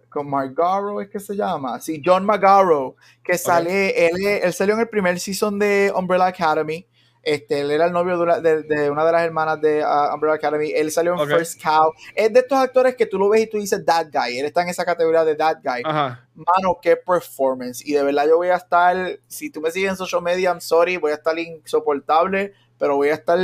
con 0.08 0.28
Margaro 0.28 1.00
es 1.00 1.08
que 1.08 1.20
se 1.20 1.34
llama. 1.34 1.80
Sí, 1.80 2.02
John 2.04 2.24
Magaro, 2.24 2.96
que 3.22 3.36
sale, 3.36 4.06
él, 4.06 4.26
él 4.26 4.52
salió 4.52 4.74
en 4.74 4.80
el 4.80 4.88
primer 4.88 5.18
season 5.20 5.58
de 5.58 5.92
Umbrella 5.94 6.26
Academy. 6.26 6.86
Este, 7.22 7.60
él 7.60 7.70
era 7.70 7.86
el 7.86 7.92
novio 7.92 8.16
de 8.16 8.22
una 8.22 8.40
de, 8.40 8.62
de, 8.62 8.90
una 8.90 9.04
de 9.04 9.12
las 9.12 9.22
hermanas 9.22 9.60
de 9.60 9.84
uh, 9.84 10.14
Umbrella 10.14 10.36
Academy. 10.36 10.72
Él 10.74 10.90
salió 10.90 11.20
en. 11.20 11.28
First 11.28 11.62
Cow. 11.62 11.92
Es 12.14 12.32
de 12.32 12.40
estos 12.40 12.58
actores 12.58 12.96
que 12.96 13.06
tú 13.06 13.18
lo 13.18 13.28
ves 13.28 13.42
y 13.42 13.46
tú 13.50 13.58
dices 13.58 13.84
that 13.84 14.06
guy. 14.12 14.38
Él 14.38 14.46
está 14.46 14.62
en 14.62 14.68
esa 14.68 14.84
categoría 14.84 15.24
de 15.24 15.34
that 15.34 15.58
guy. 15.62 15.82
Ajá. 15.84 16.26
Mano, 16.34 16.78
qué 16.80 16.96
performance. 16.96 17.84
Y 17.84 17.92
de 17.92 18.02
verdad 18.02 18.26
yo 18.26 18.36
voy 18.36 18.48
a 18.48 18.56
estar, 18.56 19.18
si 19.26 19.50
tú 19.50 19.60
me 19.60 19.70
sigues 19.70 19.90
en 19.90 19.96
social 19.96 20.22
media, 20.22 20.50
I'm 20.50 20.60
sorry, 20.60 20.96
voy 20.96 21.12
a 21.12 21.16
estar 21.16 21.38
insoportable, 21.38 22.54
pero 22.78 22.96
voy 22.96 23.08
a 23.08 23.14
estar 23.14 23.38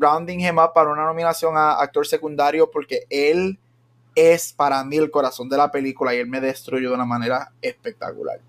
rounding 0.00 0.40
him 0.40 0.58
up 0.58 0.72
para 0.74 0.90
una 0.90 1.04
nominación 1.04 1.56
a 1.56 1.74
actor 1.74 2.06
secundario 2.06 2.70
porque 2.70 3.06
él 3.08 3.60
es 4.16 4.52
para 4.52 4.82
mí 4.82 4.96
el 4.96 5.10
corazón 5.10 5.48
de 5.48 5.56
la 5.56 5.70
película 5.70 6.14
y 6.14 6.18
él 6.18 6.26
me 6.26 6.40
destruyó 6.40 6.88
de 6.88 6.94
una 6.96 7.04
manera 7.04 7.52
espectacular. 7.62 8.40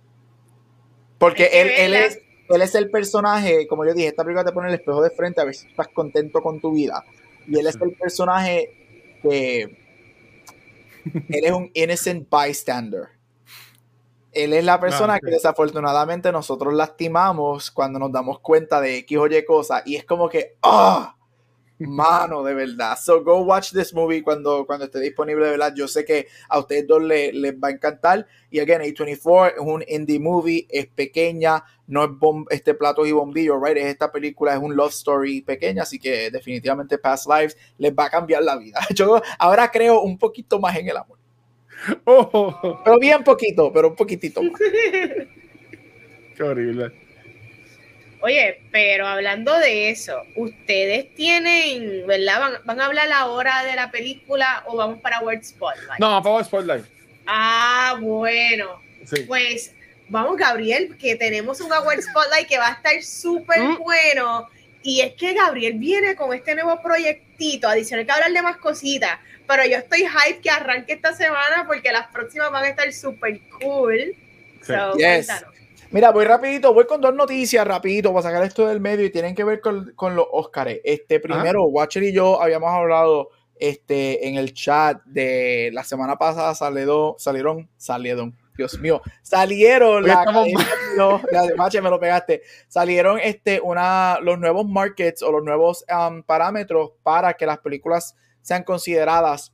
Porque 1.20 1.49
él, 1.53 1.70
él 1.78 1.93
es, 1.93 2.20
él 2.49 2.61
es 2.61 2.74
el 2.74 2.89
personaje, 2.89 3.68
como 3.68 3.86
yo 3.86 3.93
dije, 3.93 4.07
esta 4.07 4.24
película 4.24 4.45
te 4.45 4.53
pone 4.53 4.70
el 4.70 4.76
espejo 4.76 5.01
de 5.01 5.09
frente 5.09 5.41
a 5.41 5.43
ver 5.43 5.53
si 5.53 5.68
estás 5.68 5.89
contento 5.89 6.41
con 6.41 6.59
tu 6.61 6.72
vida. 6.72 7.03
Y 7.47 7.59
él 7.59 7.68
es 7.68 7.76
el 7.82 7.93
personaje 7.93 9.20
que 9.22 9.61
él 11.13 11.45
es 11.45 11.51
un 11.51 11.70
innocent 11.74 12.28
bystander. 12.30 13.09
Él 14.32 14.53
es 14.53 14.63
la 14.63 14.80
persona 14.80 15.20
que 15.20 15.32
desafortunadamente 15.32 16.32
nosotros 16.32 16.74
lastimamos 16.74 17.72
cuando 17.72 17.97
nos 17.97 18.11
damos 18.11 18.39
cuenta 18.39 18.80
de 18.80 18.99
X 18.99 19.18
o 19.18 19.28
Y 19.28 19.45
cosas. 19.45 19.82
Y 19.86 19.95
es 19.95 20.05
como 20.05 20.30
que, 20.30 20.55
¡ah! 20.61 21.16
Mano, 21.80 22.43
de 22.43 22.55
verdad. 22.55 22.97
So 22.99 23.23
go 23.23 23.41
watch 23.43 23.71
this 23.71 23.93
movie 23.93 24.23
cuando, 24.23 24.65
cuando 24.65 24.86
esté 24.86 24.99
disponible, 24.99 25.45
de 25.45 25.51
verdad. 25.51 25.73
Yo 25.75 25.88
sé 25.88 26.03
que 26.03 26.28
a 26.49 26.57
ustedes 26.57 26.88
dos 26.88 27.03
le- 27.03 27.32
les 27.34 27.53
va 27.53 27.67
a 27.67 27.71
encantar. 27.71 28.25
Y 28.49 28.59
again, 28.59 28.82
A24 28.82 29.47
es 29.55 29.59
un 29.59 29.84
indie 29.88 30.19
movie, 30.19 30.65
es 30.71 30.88
pequeña, 30.88 31.63
no 31.86 32.03
es 32.03 32.09
bom- 32.09 32.47
este 32.49 32.73
platos 32.73 33.07
y 33.07 33.11
bombillos, 33.11 33.57
right? 33.63 33.78
Es 33.78 33.86
esta 33.86 34.11
película, 34.11 34.53
es 34.55 34.59
un 34.59 34.75
love 34.75 34.89
story 34.91 35.41
pequeña, 35.41 35.84
así 35.84 35.99
que 35.99 36.32
definitivamente 36.32 36.97
Past 36.97 37.28
Lives 37.28 37.55
les 37.78 37.93
va 37.93 38.05
a 38.05 38.09
cambiar 38.09 38.41
la 38.43 38.57
vida. 38.57 38.80
Yo 38.95 39.21
ahora 39.38 39.69
creo 39.69 40.01
un 40.01 40.17
poquito 40.17 40.59
más 40.59 40.75
en 40.78 40.89
el 40.89 40.97
amor. 40.97 41.19
Oh, 42.05 42.82
Pero 42.84 42.97
bien 42.99 43.23
poquito, 43.23 43.71
pero 43.71 43.89
un 43.89 43.95
poquitito 43.95 44.41
más. 44.41 44.59
qué 46.36 46.43
horrible. 46.43 46.91
Oye, 48.22 48.61
pero 48.72 49.05
hablando 49.05 49.57
de 49.59 49.91
eso, 49.91 50.24
ustedes 50.36 51.13
tienen, 51.13 52.05
¿verdad? 52.07 52.39
¿Van, 52.39 52.53
van 52.65 52.82
a 52.82 52.86
hablar 52.88 53.11
ahora 53.13 53.63
de 53.63 53.76
la 53.76 53.91
película 53.91 54.63
o 54.65 54.76
vamos 54.76 54.99
para 55.01 55.20
World 55.20 55.43
Spotlight? 55.43 55.99
No, 55.99 56.15
por 56.22 56.24
favor, 56.24 56.45
Spotlight. 56.45 56.86
Ah, 57.28 57.97
bueno. 58.01 58.82
Sí. 59.05 59.22
Pues 59.28 59.74
vamos, 60.09 60.36
Gabriel, 60.38 60.97
que 60.99 61.15
tenemos 61.15 61.61
un 61.61 61.72
Award 61.72 62.01
Spotlight 62.01 62.47
que 62.47 62.57
va 62.57 62.70
a 62.70 62.74
estar 62.74 63.03
súper 63.03 63.59
Mm. 63.59 63.78
bueno. 63.80 64.49
Y 64.82 65.01
es 65.01 65.13
que 65.13 65.34
Gabriel 65.34 65.74
viene 65.74 66.15
con 66.15 66.34
este 66.34 66.55
nuevo 66.55 66.82
proyectito, 66.82 67.68
adicional 67.68 68.05
que 68.05 68.11
hablar 68.11 68.32
de 68.32 68.41
más 68.41 68.57
cositas. 68.57 69.20
Pero 69.47 69.65
yo 69.65 69.78
estoy 69.78 69.99
hype 70.07 70.39
que 70.41 70.49
arranque 70.49 70.93
esta 70.93 71.13
semana 71.13 71.65
porque 71.68 71.91
las 71.91 72.07
próximas 72.07 72.51
van 72.51 72.63
a 72.65 72.70
estar 72.70 72.91
súper 72.93 73.39
cool. 73.61 74.15
Sí. 74.61 74.74
So, 74.74 74.95
Yes. 74.97 75.28
cuéntanos. 75.28 75.55
Mira, 75.91 76.11
voy 76.11 76.25
rapidito, 76.25 76.73
voy 76.73 76.85
con 76.85 76.99
dos 76.99 77.15
noticias 77.15 77.65
rapidito 77.65 78.11
para 78.11 78.23
sacar 78.23 78.43
esto 78.43 78.67
del 78.67 78.81
medio 78.81 79.05
y 79.05 79.09
tienen 79.09 79.33
que 79.33 79.45
ver 79.45 79.61
con, 79.61 79.93
con 79.95 80.15
los 80.15 80.25
Óscares. 80.31 80.81
Este, 80.83 81.19
primero, 81.19 81.63
Watcher 81.63 82.03
y 82.03 82.11
yo 82.11 82.41
habíamos 82.41 82.69
hablado 82.71 83.29
este, 83.55 84.27
en 84.27 84.35
el 84.35 84.53
chat 84.53 85.01
de 85.05 85.69
la 85.73 85.83
semana 85.83 86.17
pasada 86.17 86.53
salieron, 86.55 87.13
salieron, 87.17 87.69
salieron, 87.77 88.38
Dios 88.57 88.77
mío, 88.79 89.01
salieron 89.21 90.03
Oye, 90.03 90.13
la 90.13 91.55
Mache, 91.57 91.81
me 91.81 91.89
lo 91.89 91.99
pegaste, 91.99 92.41
salieron 92.67 93.19
este, 93.19 93.61
una, 93.61 94.19
los 94.21 94.38
nuevos 94.39 94.67
markets 94.67 95.21
o 95.23 95.31
los 95.31 95.43
nuevos 95.43 95.85
um, 95.89 96.21
parámetros 96.23 96.91
para 97.01 97.33
que 97.35 97.45
las 97.45 97.59
películas 97.59 98.15
sean 98.41 98.63
consideradas 98.63 99.53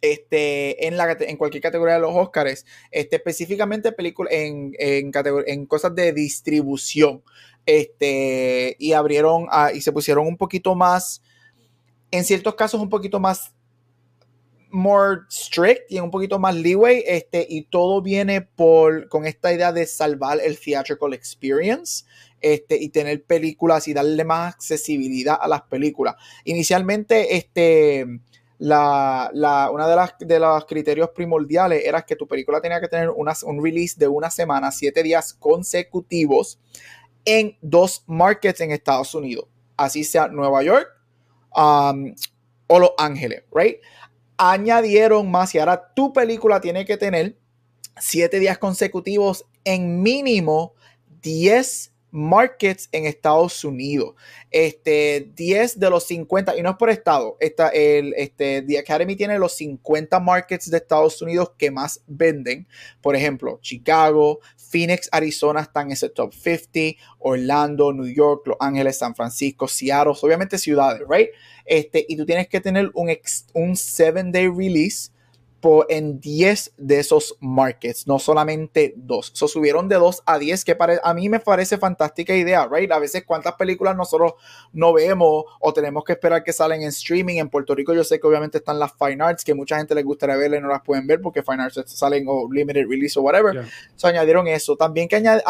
este, 0.00 0.86
en, 0.86 0.96
la, 0.96 1.16
en 1.20 1.36
cualquier 1.36 1.62
categoría 1.62 1.94
de 1.94 2.00
los 2.00 2.14
Óscares 2.14 2.66
este, 2.90 3.16
específicamente 3.16 3.92
película 3.92 4.28
en, 4.32 4.74
en, 4.78 5.12
en 5.46 5.66
cosas 5.66 5.94
de 5.94 6.12
distribución. 6.12 7.22
Este, 7.64 8.74
y 8.80 8.92
abrieron 8.92 9.46
y 9.72 9.80
se 9.80 9.92
pusieron 9.92 10.26
un 10.26 10.36
poquito 10.36 10.74
más, 10.74 11.22
en 12.10 12.24
ciertos 12.24 12.56
casos, 12.56 12.80
un 12.80 12.88
poquito 12.88 13.20
más 13.20 13.54
more 14.70 15.20
strict 15.30 15.82
y 15.88 16.00
un 16.00 16.10
poquito 16.10 16.40
más 16.40 16.56
leeway. 16.56 17.04
Este, 17.06 17.46
y 17.48 17.62
todo 17.62 18.02
viene 18.02 18.42
por 18.42 19.08
con 19.08 19.26
esta 19.26 19.52
idea 19.52 19.72
de 19.72 19.86
salvar 19.86 20.40
el 20.42 20.58
theatrical 20.58 21.14
experience. 21.14 22.04
Este, 22.40 22.76
y 22.76 22.88
tener 22.88 23.22
películas 23.22 23.86
y 23.86 23.94
darle 23.94 24.24
más 24.24 24.54
accesibilidad 24.54 25.38
a 25.40 25.46
las 25.46 25.62
películas. 25.62 26.16
Inicialmente, 26.42 27.36
este, 27.36 28.04
la, 28.62 29.28
la- 29.34 29.72
una 29.72 29.88
de 29.88 29.96
las 29.96 30.14
de 30.20 30.38
los 30.38 30.64
criterios 30.66 31.10
primordiales 31.10 31.82
era 31.84 32.02
que 32.02 32.14
tu 32.14 32.28
película 32.28 32.60
tenía 32.60 32.80
que 32.80 32.86
tener 32.86 33.10
un 33.10 33.60
release 33.60 33.96
de 33.98 34.06
una 34.06 34.30
semana, 34.30 34.70
siete 34.70 35.02
días 35.02 35.34
consecutivos 35.34 36.60
en 37.24 37.56
dos 37.60 38.04
markets 38.06 38.60
en 38.60 38.70
Estados 38.70 39.16
Unidos, 39.16 39.46
así 39.76 40.04
sea 40.04 40.28
Nueva 40.28 40.62
York 40.62 40.86
um, 41.56 42.14
o 42.68 42.78
Los 42.78 42.92
Ángeles, 42.98 43.42
right? 43.52 43.78
Añadieron 44.36 45.28
más 45.28 45.52
y 45.56 45.58
ahora 45.58 45.92
tu 45.94 46.12
película 46.12 46.60
tiene 46.60 46.84
que 46.84 46.96
tener 46.96 47.36
siete 48.00 48.38
días 48.38 48.58
consecutivos 48.58 49.44
en 49.64 50.02
mínimo 50.02 50.74
10 51.20 51.91
markets 52.12 52.88
en 52.92 53.06
Estados 53.06 53.64
Unidos. 53.64 54.14
Este, 54.50 55.30
10 55.34 55.80
de 55.80 55.90
los 55.90 56.04
50, 56.06 56.56
y 56.56 56.62
no 56.62 56.70
es 56.70 56.76
por 56.76 56.90
estado, 56.90 57.36
esta, 57.40 57.70
el, 57.70 58.14
este, 58.16 58.62
The 58.62 58.78
Academy 58.78 59.16
tiene 59.16 59.38
los 59.38 59.54
50 59.54 60.20
markets 60.20 60.70
de 60.70 60.76
Estados 60.76 61.20
Unidos 61.22 61.52
que 61.58 61.70
más 61.70 62.02
venden. 62.06 62.68
Por 63.00 63.16
ejemplo, 63.16 63.58
Chicago, 63.62 64.40
Phoenix, 64.56 65.08
Arizona 65.10 65.62
están 65.62 65.86
en 65.86 65.92
ese 65.92 66.08
top 66.10 66.32
50, 66.34 67.00
Orlando, 67.18 67.92
New 67.92 68.06
York, 68.12 68.46
Los 68.46 68.56
Ángeles, 68.60 68.98
San 68.98 69.14
Francisco, 69.14 69.66
Seattle, 69.66 70.14
obviamente 70.20 70.58
ciudades, 70.58 71.02
right? 71.08 71.28
Este, 71.64 72.04
y 72.08 72.16
tú 72.16 72.26
tienes 72.26 72.48
que 72.48 72.60
tener 72.60 72.90
un, 72.94 73.08
ex- 73.08 73.46
un 73.54 73.72
7-day 73.72 74.48
release 74.48 75.10
por, 75.10 75.11
en 75.88 76.18
10 76.20 76.74
de 76.76 76.98
esos 76.98 77.36
markets, 77.40 78.06
no 78.06 78.18
solamente 78.18 78.94
dos. 78.96 79.30
So, 79.34 79.46
subieron 79.46 79.88
de 79.88 79.96
2 79.96 80.22
a 80.26 80.38
10, 80.38 80.64
que 80.64 80.76
a 81.02 81.14
mí 81.14 81.28
me 81.28 81.40
parece 81.40 81.78
fantástica 81.78 82.34
idea, 82.34 82.68
right? 82.70 82.90
A 82.90 82.98
veces 82.98 83.24
cuántas 83.24 83.54
películas 83.54 83.96
nosotros 83.96 84.32
no 84.72 84.92
vemos 84.92 85.44
o 85.60 85.72
tenemos 85.72 86.02
que 86.04 86.14
esperar 86.14 86.42
que 86.42 86.52
salen 86.52 86.82
en 86.82 86.88
streaming. 86.88 87.36
En 87.36 87.48
Puerto 87.48 87.74
Rico 87.74 87.94
yo 87.94 88.02
sé 88.02 88.18
que 88.18 88.26
obviamente 88.26 88.58
están 88.58 88.78
las 88.78 88.92
Fine 88.98 89.22
Arts, 89.22 89.44
que 89.44 89.54
mucha 89.54 89.76
gente 89.78 89.94
les 89.94 90.04
gustaría 90.04 90.36
verla 90.36 90.56
y 90.56 90.60
no 90.60 90.68
las 90.68 90.82
pueden 90.82 91.06
ver 91.06 91.20
porque 91.20 91.42
Fine 91.42 91.62
Arts 91.62 91.82
salen 91.86 92.24
o 92.26 92.48
limited 92.52 92.86
release 92.88 93.18
o 93.18 93.22
whatever. 93.22 93.52
Yeah. 93.52 93.68
So, 93.94 94.08
añadieron 94.08 94.48
eso. 94.48 94.76
También 94.76 95.06
que 95.08 95.16
añad- 95.16 95.42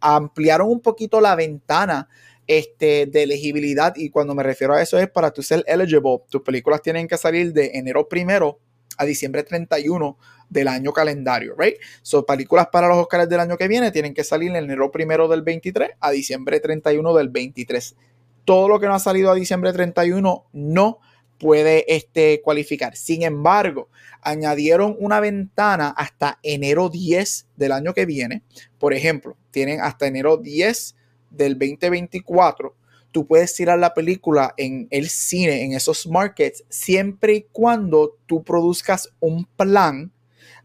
ampliaron 0.00 0.68
un 0.70 0.80
poquito 0.80 1.20
la 1.20 1.34
ventana 1.34 2.08
este, 2.46 3.06
de 3.06 3.24
elegibilidad 3.24 3.94
y 3.96 4.10
cuando 4.10 4.32
me 4.34 4.42
refiero 4.44 4.74
a 4.74 4.80
eso 4.80 4.98
es 4.98 5.10
para 5.10 5.32
tú 5.32 5.42
ser 5.42 5.64
eligible, 5.66 6.22
tus 6.30 6.42
películas 6.42 6.80
tienen 6.82 7.08
que 7.08 7.16
salir 7.16 7.52
de 7.52 7.72
enero 7.74 8.08
primero 8.08 8.60
a 8.96 9.04
diciembre 9.04 9.42
31 9.42 10.18
del 10.48 10.68
año 10.68 10.92
calendario, 10.92 11.54
right? 11.58 11.76
So, 12.02 12.24
películas 12.24 12.68
para 12.70 12.88
los 12.88 12.98
Oscars 12.98 13.28
del 13.28 13.40
año 13.40 13.56
que 13.56 13.68
viene 13.68 13.90
tienen 13.90 14.14
que 14.14 14.24
salir 14.24 14.50
en 14.50 14.56
enero 14.56 14.90
primero 14.90 15.28
del 15.28 15.42
23 15.42 15.90
a 16.00 16.10
diciembre 16.10 16.60
31 16.60 17.14
del 17.14 17.28
23. 17.28 17.96
Todo 18.44 18.68
lo 18.68 18.78
que 18.78 18.86
no 18.86 18.94
ha 18.94 19.00
salido 19.00 19.30
a 19.30 19.34
diciembre 19.34 19.72
31 19.72 20.46
no 20.52 21.00
puede 21.38 21.84
este, 21.94 22.40
cualificar. 22.42 22.96
Sin 22.96 23.22
embargo, 23.22 23.88
añadieron 24.22 24.96
una 24.98 25.20
ventana 25.20 25.88
hasta 25.96 26.38
enero 26.42 26.88
10 26.88 27.48
del 27.56 27.72
año 27.72 27.92
que 27.92 28.06
viene. 28.06 28.42
Por 28.78 28.94
ejemplo, 28.94 29.36
tienen 29.50 29.80
hasta 29.80 30.06
enero 30.06 30.36
10 30.36 30.96
del 31.30 31.58
2024. 31.58 32.74
Tú 33.16 33.26
puedes 33.26 33.54
tirar 33.54 33.78
la 33.78 33.94
película 33.94 34.52
en 34.58 34.88
el 34.90 35.08
cine, 35.08 35.64
en 35.64 35.72
esos 35.72 36.06
markets, 36.06 36.64
siempre 36.68 37.32
y 37.32 37.46
cuando 37.50 38.18
tú 38.26 38.44
produzcas 38.44 39.08
un 39.20 39.46
plan 39.56 40.12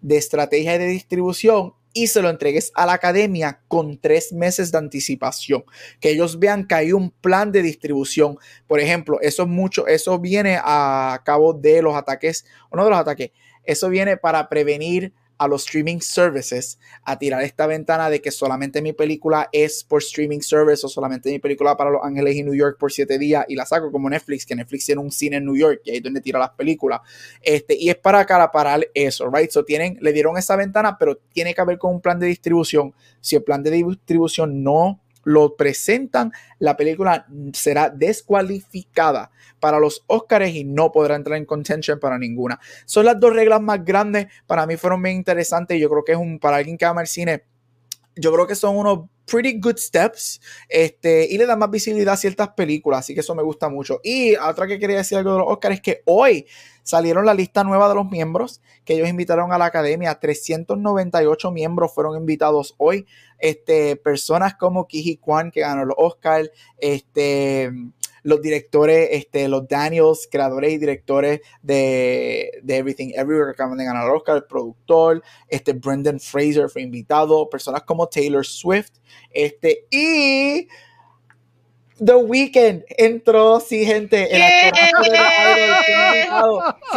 de 0.02 0.18
estrategia 0.18 0.78
de 0.78 0.88
distribución 0.88 1.76
y 1.94 2.08
se 2.08 2.22
lo 2.22 2.30
entregues 2.30 2.74
a 2.76 2.86
la 2.86 2.92
academia 2.92 3.62
con 3.70 3.98
tres 3.98 4.34
meses 4.34 4.70
de 4.70 4.80
anticipación. 4.80 5.64
Que 6.02 6.10
ellos 6.10 6.40
vean 6.40 6.68
que 6.68 6.76
hay 6.76 6.92
un 6.92 7.12
plan 7.12 7.54
de 7.54 7.62
distribución. 7.62 8.38
Por 8.68 8.82
ejemplo, 8.82 9.22
eso 9.22 9.44
es 9.44 9.48
mucho, 9.48 9.88
eso 9.88 10.20
viene 10.20 10.60
a 10.62 11.22
cabo 11.24 11.54
de 11.54 11.82
los 11.82 11.96
ataques, 11.96 12.46
o 12.70 12.76
no 12.76 12.84
de 12.84 12.90
los 12.90 13.00
ataques, 13.00 13.32
eso 13.64 13.88
viene 13.88 14.18
para 14.18 14.50
prevenir 14.50 15.14
a 15.42 15.48
los 15.48 15.66
streaming 15.66 16.02
services 16.02 16.78
a 17.04 17.18
tirar 17.18 17.42
esta 17.42 17.66
ventana 17.66 18.12
de 18.12 18.22
que 18.22 18.30
solamente 18.30 18.80
mi 18.80 18.94
película 18.94 19.50
es 19.52 19.84
por 19.84 20.04
streaming 20.04 20.42
service 20.42 20.86
o 20.86 20.90
solamente 20.90 21.32
mi 21.32 21.40
película 21.40 21.76
para 21.76 21.90
Los 21.90 22.04
Ángeles 22.04 22.36
y 22.36 22.44
New 22.44 22.54
York 22.54 22.78
por 22.80 22.92
siete 22.92 23.18
días 23.18 23.44
y 23.48 23.56
la 23.56 23.66
saco 23.66 23.92
como 23.92 24.08
Netflix, 24.08 24.46
que 24.46 24.56
Netflix 24.56 24.86
tiene 24.86 25.02
un 25.02 25.10
cine 25.12 25.38
en 25.38 25.46
New 25.46 25.58
York 25.58 25.82
y 25.84 25.90
ahí 25.90 25.98
es 25.98 26.04
donde 26.04 26.22
tira 26.22 26.38
las 26.38 26.52
películas. 26.52 27.02
Este, 27.42 27.76
y 27.76 27.90
es 27.90 27.96
para 27.96 28.20
acaparar 28.20 28.88
eso, 28.94 29.32
right? 29.32 29.50
So 29.50 29.66
tienen, 29.66 29.98
le 30.00 30.14
dieron 30.14 30.38
esa 30.38 30.56
ventana, 30.56 30.96
pero 31.00 31.18
tiene 31.34 31.56
que 31.56 31.62
haber 31.62 31.80
con 31.80 31.96
un 31.96 32.02
plan 32.02 32.20
de 32.20 32.28
distribución. 32.28 32.94
Si 33.20 33.36
el 33.36 33.42
plan 33.42 33.64
de 33.64 33.72
distribución 33.72 34.62
no 34.62 35.00
lo 35.24 35.56
presentan, 35.56 36.32
la 36.60 36.78
película 36.78 37.28
será 37.54 37.90
descualificada 37.90 39.32
para 39.60 39.80
los 39.80 40.04
Oscars 40.08 40.50
y 40.50 40.64
no 40.64 40.92
podrá 40.92 41.16
entrar 41.16 41.38
en 41.38 41.46
contention 41.46 42.00
para 42.00 42.18
ninguna. 42.18 42.60
Son 42.86 43.06
las 43.06 43.20
dos 43.20 43.34
reglas 43.34 43.62
más 43.62 43.84
grandes. 43.84 44.28
Para 44.48 44.66
mí 44.66 44.78
fueron 44.78 45.02
bien 45.04 45.18
interesantes 45.18 45.80
yo 45.82 45.90
creo 45.90 46.04
que 46.04 46.14
es 46.14 46.18
un, 46.18 46.40
para 46.40 46.58
alguien 46.58 46.78
que 46.78 46.86
ama 46.86 47.02
el 47.02 47.08
cine, 47.08 47.44
yo 48.16 48.32
creo 48.32 48.48
que 48.48 48.56
son 48.56 48.78
unos 48.78 49.10
pretty 49.26 49.60
good 49.60 49.78
steps 49.78 50.42
este, 50.68 51.28
y 51.30 51.38
le 51.38 51.46
da 51.46 51.56
más 51.56 51.70
visibilidad 51.70 52.14
a 52.14 52.18
ciertas 52.18 52.50
películas, 52.50 53.00
así 53.00 53.14
que 53.14 53.22
eso 53.22 53.36
me 53.36 53.44
gusta 53.44 53.70
mucho. 53.70 54.00
Y 54.04 54.36
otra 54.36 54.68
que 54.68 54.80
quería 54.80 54.98
decir 54.98 55.18
algo 55.18 55.34
de 55.34 55.40
los 55.40 55.48
Oscars 55.48 55.76
es 55.76 55.82
que 55.82 56.02
hoy 56.06 56.46
salieron 56.84 57.26
la 57.26 57.34
lista 57.34 57.64
nueva 57.64 57.90
de 57.90 57.96
los 57.96 58.10
miembros 58.10 58.62
que 58.86 58.96
ellos 58.96 59.10
invitaron 59.10 59.52
a 59.54 59.58
la 59.58 59.66
academia. 59.66 60.20
398 60.20 61.52
miembros 61.52 61.94
fueron 61.94 62.18
invitados 62.18 62.76
hoy. 62.78 63.06
Este, 63.40 63.96
personas 63.96 64.56
como 64.56 64.88
Kiji 64.88 65.18
Kwan, 65.18 65.52
que 65.52 65.62
ganó 65.62 65.86
los 65.86 65.96
Oscars, 65.98 66.52
este, 66.78 67.72
los 68.24 68.42
directores, 68.42 69.10
este, 69.12 69.48
los 69.48 69.68
Daniels, 69.68 70.28
creadores 70.32 70.74
y 70.74 70.78
directores 70.78 71.42
de, 71.62 72.52
de 72.64 72.78
Everything 72.78 73.12
Everywhere 73.16 73.48
que 73.48 73.52
acaban 73.52 73.78
de 73.78 73.86
ganar 73.86 74.06
el 74.06 74.16
Oscar, 74.16 74.38
el 74.38 74.44
productor, 74.44 75.24
este, 75.48 75.74
Brendan 75.74 76.20
Fraser 76.20 76.70
fue 76.70 76.84
invitado, 76.84 77.50
personas 77.50 77.84
como 77.84 78.08
Taylor 78.08 78.46
Swift, 78.46 78.92
este, 79.32 79.88
y 79.90 80.68
The 82.04 82.16
Weeknd 82.16 82.84
entró, 82.98 83.60
sí, 83.60 83.86
gente, 83.86 84.36
el 84.36 84.42
actor 84.42 84.80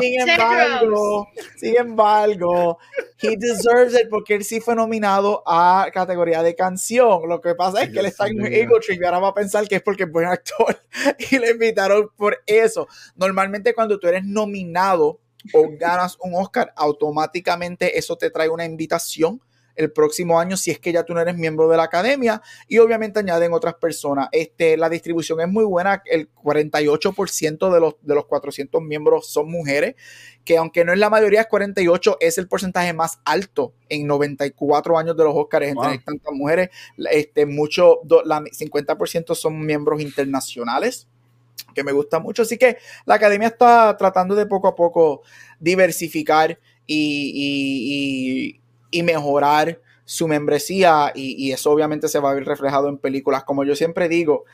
Sin 0.00 0.20
embargo, 0.20 1.28
sin 1.56 1.76
embargo, 1.76 2.78
he 3.20 3.36
deserves 3.36 3.92
it 3.94 4.08
porque 4.08 4.34
él 4.34 4.44
sí 4.44 4.60
fue 4.60 4.74
nominado 4.74 5.42
a 5.46 5.90
categoría 5.92 6.42
de 6.42 6.54
canción. 6.54 7.28
Lo 7.28 7.42
que 7.42 7.54
pasa 7.54 7.82
es 7.82 7.90
que 7.90 7.98
él 7.98 8.06
está 8.06 8.28
en 8.28 8.46
Ego 8.46 8.80
Trip 8.80 9.02
y 9.02 9.04
ahora 9.04 9.18
va 9.18 9.28
a 9.28 9.34
pensar 9.34 9.68
que 9.68 9.76
es 9.76 9.82
porque 9.82 10.04
es 10.04 10.10
buen 10.10 10.26
actor 10.26 10.80
y 11.30 11.38
le 11.38 11.50
invitaron 11.50 12.08
por 12.16 12.42
eso. 12.46 12.88
Normalmente 13.14 13.74
cuando 13.74 13.98
tú 13.98 14.08
eres 14.08 14.24
nominado 14.24 15.20
o 15.52 15.68
ganas 15.78 16.16
un 16.20 16.34
Oscar, 16.34 16.72
automáticamente 16.76 17.98
eso 17.98 18.16
te 18.16 18.30
trae 18.30 18.48
una 18.48 18.64
invitación 18.64 19.42
el 19.76 19.92
próximo 19.92 20.38
año 20.38 20.56
si 20.56 20.70
es 20.70 20.78
que 20.78 20.92
ya 20.92 21.04
tú 21.04 21.14
no 21.14 21.20
eres 21.20 21.36
miembro 21.36 21.68
de 21.68 21.76
la 21.76 21.84
academia 21.84 22.42
y 22.68 22.78
obviamente 22.78 23.20
añaden 23.20 23.52
otras 23.52 23.74
personas. 23.74 24.28
Este, 24.32 24.76
la 24.76 24.88
distribución 24.88 25.40
es 25.40 25.48
muy 25.48 25.64
buena, 25.64 26.02
el 26.06 26.32
48% 26.34 27.72
de 27.72 27.80
los, 27.80 27.94
de 28.02 28.14
los 28.14 28.26
400 28.26 28.82
miembros 28.82 29.28
son 29.28 29.50
mujeres, 29.50 29.94
que 30.44 30.56
aunque 30.56 30.84
no 30.84 30.92
es 30.92 30.98
la 30.98 31.10
mayoría, 31.10 31.42
es 31.42 31.46
48, 31.46 32.18
es 32.20 32.38
el 32.38 32.48
porcentaje 32.48 32.92
más 32.92 33.18
alto 33.24 33.72
en 33.88 34.06
94 34.06 34.98
años 34.98 35.16
de 35.16 35.24
los 35.24 35.34
Oscars 35.34 35.66
en 35.66 35.76
tener 35.76 36.04
tantas 36.04 36.32
mujeres. 36.32 36.70
Este, 37.10 37.46
mucho, 37.46 38.00
la 38.24 38.40
50% 38.40 39.34
son 39.34 39.64
miembros 39.64 40.00
internacionales 40.00 41.08
que 41.74 41.84
me 41.84 41.92
gusta 41.92 42.20
mucho. 42.20 42.42
Así 42.42 42.56
que 42.56 42.78
la 43.04 43.16
academia 43.16 43.48
está 43.48 43.96
tratando 43.96 44.34
de 44.34 44.46
poco 44.46 44.68
a 44.68 44.74
poco 44.74 45.22
diversificar 45.58 46.58
y, 46.86 47.32
y 48.56 48.60
mejorar 49.02 49.80
su 50.04 50.28
membresía 50.28 51.12
y, 51.14 51.52
eso 51.52 51.70
obviamente 51.70 52.08
se 52.08 52.18
va 52.18 52.30
a 52.30 52.34
ver 52.34 52.44
reflejado 52.44 52.88
en 52.88 52.98
películas. 52.98 53.44
Como 53.44 53.64
yo 53.64 53.74
siempre 53.74 54.08
digo, 54.08 54.44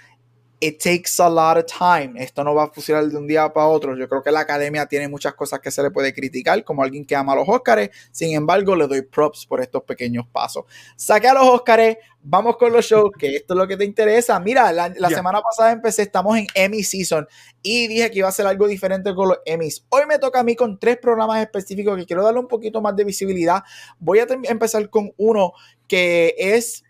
it 0.60 0.78
takes 0.78 1.18
a 1.18 1.28
lot 1.28 1.56
of 1.56 1.64
time. 1.66 2.22
Esto 2.22 2.44
no 2.44 2.54
va 2.54 2.64
a 2.64 2.68
funcionar 2.68 3.06
de 3.06 3.16
un 3.16 3.26
día 3.26 3.50
para 3.50 3.66
otro. 3.66 3.96
Yo 3.96 4.06
creo 4.08 4.22
que 4.22 4.30
la 4.30 4.40
academia 4.40 4.84
tiene 4.84 5.08
muchas 5.08 5.34
cosas 5.34 5.58
que 5.60 5.70
se 5.70 5.82
le 5.82 5.90
puede 5.90 6.12
criticar, 6.12 6.62
como 6.64 6.82
alguien 6.82 7.06
que 7.06 7.16
ama 7.16 7.32
a 7.32 7.36
los 7.36 7.48
Óscares. 7.48 7.90
Sin 8.12 8.34
embargo, 8.34 8.76
le 8.76 8.86
doy 8.86 9.00
props 9.00 9.46
por 9.46 9.62
estos 9.62 9.82
pequeños 9.84 10.26
pasos. 10.30 10.64
Saque 10.96 11.28
a 11.28 11.34
los 11.34 11.44
Óscares, 11.44 11.96
vamos 12.22 12.58
con 12.58 12.74
los 12.74 12.84
shows, 12.84 13.10
que 13.18 13.36
esto 13.36 13.54
es 13.54 13.58
lo 13.58 13.66
que 13.66 13.78
te 13.78 13.86
interesa. 13.86 14.38
Mira, 14.38 14.70
la, 14.70 15.08
semana 15.08 15.40
pasada 15.40 15.72
empecé, 15.72 16.02
estamos 16.02 16.36
en 16.36 16.46
Emmy 16.54 16.82
Season 16.82 17.26
y 17.62 17.88
dije 17.88 18.10
que 18.10 18.18
iba 18.18 18.28
a 18.28 18.32
ser 18.32 18.46
algo 18.46 18.68
diferente 18.68 19.14
con 19.14 19.28
los 19.28 19.38
Emmys. 19.46 19.86
Hoy 19.88 20.02
me 20.06 20.18
toca 20.18 20.40
a 20.40 20.44
mí 20.44 20.56
con 20.56 20.78
tres 20.78 20.98
programas 20.98 21.40
específicos 21.40 21.96
que 21.96 22.04
quiero 22.04 22.22
darle 22.22 22.40
un 22.40 22.48
poquito 22.48 22.82
más 22.82 22.94
de 22.96 23.04
visibilidad. 23.04 23.62
Voy 23.98 24.18
a 24.18 24.26
empezar 24.28 24.90
con 24.90 25.12
uno 25.16 25.54
que 25.88 26.34
es 26.36 26.84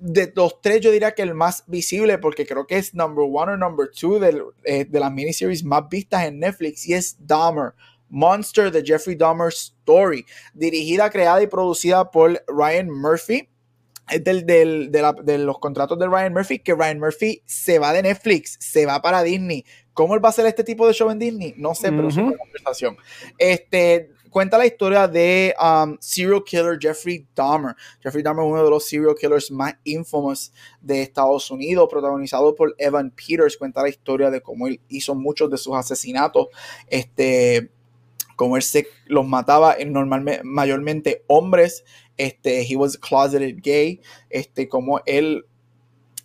de 0.00 0.32
los 0.34 0.60
tres, 0.60 0.80
yo 0.80 0.90
diría 0.90 1.12
que 1.12 1.22
el 1.22 1.34
más 1.34 1.64
visible, 1.66 2.18
porque 2.18 2.46
creo 2.46 2.66
que 2.66 2.78
es 2.78 2.94
number 2.94 3.26
one 3.30 3.52
o 3.52 3.56
number 3.56 3.90
two 3.90 4.18
de, 4.18 4.42
eh, 4.64 4.84
de 4.84 5.00
las 5.00 5.12
miniseries 5.12 5.62
más 5.62 5.88
vistas 5.88 6.24
en 6.24 6.40
Netflix, 6.40 6.86
y 6.88 6.94
es 6.94 7.16
Dahmer. 7.20 7.74
Monster, 8.10 8.72
The 8.72 8.82
Jeffrey 8.84 9.14
Dahmer 9.14 9.48
Story, 9.48 10.26
dirigida, 10.52 11.10
creada 11.10 11.42
y 11.42 11.46
producida 11.46 12.10
por 12.10 12.42
Ryan 12.48 12.90
Murphy. 12.90 13.48
Es 14.10 14.24
del, 14.24 14.44
del, 14.44 14.90
de, 14.90 15.02
la, 15.02 15.12
de, 15.12 15.38
los 15.38 15.60
contratos 15.60 15.96
de 15.96 16.08
Ryan 16.08 16.32
Murphy, 16.32 16.58
que 16.58 16.74
Ryan 16.74 16.98
Murphy 16.98 17.42
se 17.46 17.78
va 17.78 17.92
de 17.92 18.02
Netflix, 18.02 18.56
se 18.58 18.84
va 18.84 19.00
para 19.00 19.22
Disney. 19.22 19.64
¿Cómo 19.92 20.14
él 20.14 20.24
va 20.24 20.28
a 20.28 20.30
hacer 20.30 20.46
este 20.46 20.64
tipo 20.64 20.86
de 20.88 20.94
show 20.94 21.10
en 21.10 21.20
Disney? 21.20 21.54
No 21.56 21.76
sé, 21.76 21.92
pero 21.92 22.08
es 22.08 22.16
una 22.16 22.36
conversación. 22.36 22.96
Este, 23.38 24.10
cuenta 24.30 24.56
la 24.56 24.66
historia 24.66 25.06
de 25.06 25.54
um, 25.60 25.96
serial 26.00 26.42
killer 26.44 26.78
Jeffrey 26.80 27.26
Dahmer. 27.34 27.74
Jeffrey 28.02 28.22
Dahmer 28.22 28.44
es 28.44 28.52
uno 28.52 28.64
de 28.64 28.70
los 28.70 28.86
serial 28.86 29.14
killers 29.14 29.50
más 29.50 29.74
infamous 29.84 30.52
de 30.80 31.02
Estados 31.02 31.50
Unidos, 31.50 31.88
protagonizado 31.90 32.54
por 32.54 32.74
Evan 32.78 33.10
Peters. 33.10 33.56
Cuenta 33.56 33.82
la 33.82 33.88
historia 33.88 34.30
de 34.30 34.40
cómo 34.40 34.66
él 34.66 34.80
hizo 34.88 35.14
muchos 35.14 35.50
de 35.50 35.58
sus 35.58 35.74
asesinatos. 35.74 36.46
Este, 36.86 37.70
cómo 38.36 38.56
él 38.56 38.62
se 38.62 38.86
los 39.06 39.26
mataba 39.26 39.74
en 39.74 39.92
normalmente, 39.92 40.42
mayormente 40.44 41.24
hombres. 41.26 41.84
Este, 42.16 42.62
he 42.62 42.76
was 42.76 42.96
closeted 42.96 43.56
gay. 43.62 44.00
Este, 44.30 44.68
como 44.68 45.00
él 45.06 45.44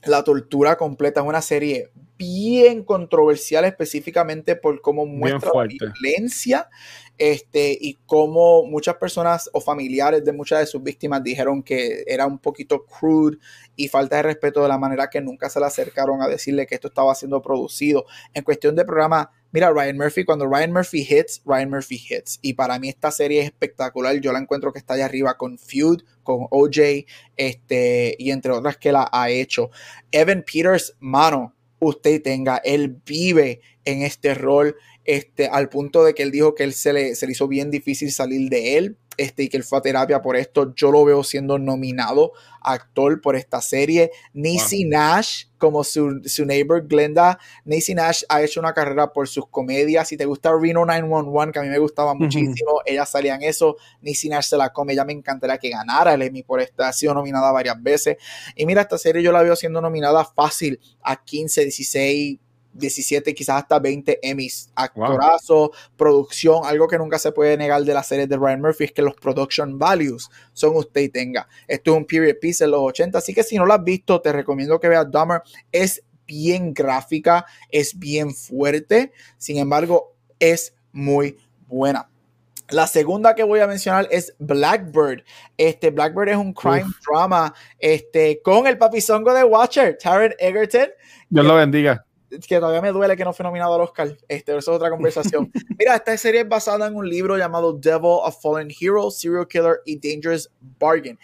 la 0.06 0.24
tortura 0.24 0.78
completa 0.78 1.22
es 1.22 1.28
una 1.28 1.42
serie 1.42 1.90
bien 2.18 2.84
controversial 2.84 3.66
específicamente 3.66 4.56
por 4.56 4.82
cómo 4.82 5.06
muestra 5.06 5.52
la 5.54 5.66
violencia 5.66 6.70
este, 7.18 7.78
y 7.80 7.98
cómo 8.06 8.66
muchas 8.66 8.96
personas 8.96 9.50
o 9.54 9.62
familiares 9.62 10.24
de 10.26 10.34
muchas 10.34 10.60
de 10.60 10.66
sus 10.66 10.84
víctimas 10.84 11.24
dijeron 11.24 11.64
que 11.64 12.04
era 12.08 12.26
un 12.26 12.40
poquito 12.40 12.86
crude 12.86 13.38
y 13.76 13.88
falta 13.88 14.18
de 14.18 14.24
respeto 14.24 14.62
de 14.62 14.68
la 14.68 14.78
manera 14.78 15.10
que 15.10 15.22
nunca 15.22 15.50
se 15.50 15.60
le 15.60 15.66
acercaron 15.66 16.22
a 16.22 16.28
decirle 16.28 16.68
que 16.68 16.76
esto 16.76 16.90
estaba 16.90 17.16
siendo 17.16 17.42
producido. 17.42 18.06
En 18.34 18.44
cuestión 18.44 18.76
de 18.76 18.86
programa, 18.86 19.32
mira, 19.52 19.72
Ryan 19.72 19.98
Murphy, 19.98 20.26
cuando 20.26 20.46
Ryan 20.46 20.74
Murphy 20.74 21.08
hits, 21.10 21.42
Ryan 21.46 21.70
Murphy 21.70 22.02
hits. 22.10 22.40
Y 22.42 22.54
para 22.54 22.80
mí 22.80 22.90
esta 22.90 23.12
serie 23.12 23.42
es 23.42 23.46
espectacular. 23.46 24.20
Yo 24.20 24.34
la 24.34 24.40
encuentro 24.40 24.74
que 24.74 24.80
está 24.80 24.96
allá 24.96 25.06
arriba 25.06 25.38
con 25.38 25.58
Feud, 25.58 26.02
con 26.24 26.48
OJ, 26.52 27.06
este, 27.38 28.16
y 28.20 28.32
entre 28.32 28.52
otras 28.52 28.78
que 28.78 28.92
la 28.92 29.10
ha 29.12 29.30
hecho. 29.30 29.70
Evan 30.12 30.44
Peters, 30.44 30.96
mano, 31.00 31.54
usted 31.80 32.22
tenga. 32.22 32.58
Él 32.58 33.02
vive 33.06 33.62
en 33.86 34.02
este 34.02 34.34
rol 34.34 34.76
este, 35.06 35.48
al 35.48 35.70
punto 35.70 36.04
de 36.04 36.14
que 36.14 36.24
él 36.24 36.32
dijo 36.32 36.56
que 36.56 36.64
él 36.64 36.74
se 36.74 36.92
le, 36.92 37.16
se 37.16 37.26
le 37.26 37.34
hizo 37.34 37.48
bien 37.48 37.72
difícil 37.72 38.12
salir 38.12 38.50
de 38.50 38.78
él 38.78 38.98
este, 39.18 39.44
y 39.44 39.50
que 39.50 39.58
él 39.58 39.64
fue 39.64 39.78
a 39.78 39.82
terapia 39.82 40.22
por 40.22 40.36
esto. 40.36 40.74
Yo 40.76 40.92
lo 40.92 41.06
veo 41.06 41.24
siendo 41.24 41.58
nominado 41.58 42.34
actor 42.62 43.22
por 43.22 43.36
esta 43.36 43.62
serie. 43.62 44.12
Niecy 44.34 44.86
Nash, 44.86 45.46
como 45.58 45.84
su, 45.84 46.22
su, 46.26 46.46
neighbor 46.46 46.86
Glenda. 46.88 47.40
Niecy 47.64 47.96
Nash 47.96 48.24
ha 48.28 48.42
hecho 48.42 48.60
una 48.60 48.74
carrera 48.74 49.14
por 49.14 49.28
sus 49.28 49.48
comedias. 49.48 50.08
Si 50.08 50.18
te 50.18 50.26
gusta 50.26 50.52
Reno 50.52 50.86
911, 50.86 51.52
que 51.52 51.60
a 51.60 51.62
mí 51.62 51.70
me 51.70 51.80
gustaba 51.80 52.14
muchísimo, 52.14 52.82
ella 52.86 53.06
salía 53.06 53.36
en 53.36 53.44
eso. 53.44 53.78
Niecy 54.02 54.30
Nash 54.30 54.48
se 54.48 54.58
la 54.58 54.74
come. 54.74 54.96
Ya 54.96 55.06
me 55.06 55.14
encantaría 55.14 55.58
que 55.58 55.70
ganara 55.70 56.14
el 56.14 56.22
Emmy 56.22 56.44
por 56.44 56.60
esta. 56.60 56.90
Ha 56.90 56.94
sido 56.94 57.14
nominada 57.14 57.52
varias 57.52 57.82
veces. 57.82 58.18
Y 58.56 58.66
mira, 58.66 58.82
esta 58.82 58.98
serie 58.98 59.24
yo 59.24 59.32
la 59.32 59.44
veo 59.44 59.56
siendo 59.56 59.82
nominada 59.82 60.26
fácil 60.26 60.80
a 61.02 61.24
15, 61.24 61.62
16 61.62 62.40
17, 62.76 63.34
quizás 63.34 63.64
hasta 63.64 63.80
20 63.80 64.20
Emmys. 64.22 64.70
Actorazo, 64.76 65.72
producción, 65.96 66.66
algo 66.66 66.88
que 66.88 66.98
nunca 66.98 67.18
se 67.18 67.32
puede 67.32 67.58
negar 67.58 67.84
de 67.84 67.94
la 67.94 68.04
serie 68.04 68.28
de 68.28 68.38
Ryan 68.38 68.62
Murphy 68.62 68.86
es 68.86 68.92
que 68.92 69.02
los 69.02 69.16
production 69.16 69.80
values 69.80 70.30
son 70.54 70.76
usted 70.76 71.02
y 71.02 71.10
tenga. 71.10 71.48
Esto 71.68 71.92
es 71.92 71.98
un 71.98 72.06
period 72.06 72.36
piece 72.40 72.64
en 72.64 72.72
los 72.72 72.82
80, 72.82 73.18
así 73.18 73.34
que 73.34 73.44
si 73.44 73.58
no 73.58 73.66
lo 73.66 73.74
has 73.74 73.84
visto, 73.84 74.22
te 74.22 74.32
recomiendo 74.32 74.80
que 74.80 74.90
veas 74.90 75.10
Dahmer. 75.10 75.42
Es 75.72 76.04
bien 76.28 76.74
gráfica, 76.74 77.46
es 77.70 77.98
bien 77.98 78.34
fuerte, 78.34 79.12
sin 79.38 79.58
embargo, 79.58 80.14
es 80.40 80.74
muy 80.92 81.38
buena. 81.68 82.10
La 82.70 82.88
segunda 82.88 83.36
que 83.36 83.44
voy 83.44 83.60
a 83.60 83.68
mencionar 83.68 84.08
es 84.10 84.34
Blackbird. 84.40 85.24
Este 85.56 85.92
Blackbird 85.92 86.30
es 86.30 86.38
un 86.38 86.52
crime 86.52 86.88
drama 87.08 87.54
este, 87.78 88.42
con 88.42 88.66
el 88.66 88.80
papizongo 88.80 89.34
de 89.34 89.44
Watcher, 89.44 89.98
Taron 90.02 90.34
Egerton. 90.40 90.90
Dios 91.30 91.46
lo 91.46 91.56
bendiga 91.56 92.05
que 92.48 92.60
todavía 92.60 92.82
me 92.82 92.92
duele 92.92 93.16
que 93.16 93.24
no 93.24 93.34
fue 93.34 93.44
nominado 93.44 93.76
al 93.76 93.82
Oscar. 93.82 94.18
Este, 94.28 94.52
eso 94.52 94.60
es 94.60 94.68
otra 94.68 94.90
conversación. 94.90 95.52
Mira, 95.80 95.96
esta 95.96 96.16
serie 96.18 96.42
es 96.42 96.50
basada 96.50 96.88
en 96.88 96.96
un 96.96 97.08
libro 97.08 97.38
llamado 97.38 97.74
Devil 97.74 98.20
of 98.24 98.42
Fallen 98.42 98.70
Hero, 98.80 99.12
Serial 99.12 99.48
Killer 99.48 99.82
y 99.86 99.98
Dangerous 99.98 100.52
Bargain. 100.80 101.20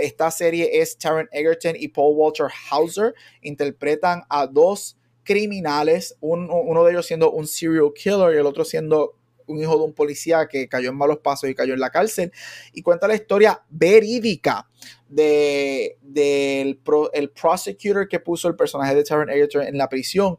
Esta, 0.00 0.30
serie 0.30 0.80
es 0.80 0.96
Taron 0.96 1.28
Egerton 1.32 1.74
y 1.78 1.88
Paul 1.88 2.14
Walter 2.16 2.46
Hauser. 2.70 3.14
Interpretan 3.42 4.22
a 4.28 4.46
dos 4.46 4.96
criminales, 5.22 6.16
uno 6.20 6.84
de 6.84 6.92
ellos 6.92 7.06
siendo 7.06 7.30
un 7.30 7.46
serial 7.46 7.92
killer 7.94 8.34
y 8.34 8.38
el 8.38 8.46
otro 8.46 8.64
siendo 8.64 9.14
un 9.46 9.60
hijo 9.60 9.76
de 9.76 9.84
un 9.84 9.92
policía 9.92 10.46
que 10.48 10.68
cayó 10.68 10.90
en 10.90 10.96
malos 10.96 11.18
pasos 11.18 11.48
y 11.50 11.54
cayó 11.54 11.74
en 11.74 11.80
la 11.80 11.90
cárcel. 11.90 12.32
Y 12.72 12.82
cuenta 12.82 13.08
la 13.08 13.14
historia 13.14 13.62
verídica 13.70 14.68
de, 15.08 15.98
del 16.02 16.80
el 17.12 17.30
prosecutor 17.30 18.08
que 18.08 18.20
puso 18.20 18.48
el 18.48 18.56
personaje 18.56 18.94
de 18.94 19.04
Taron 19.04 19.30
Egerton 19.30 19.62
en 19.62 19.78
la 19.78 19.88
prisión 19.88 20.38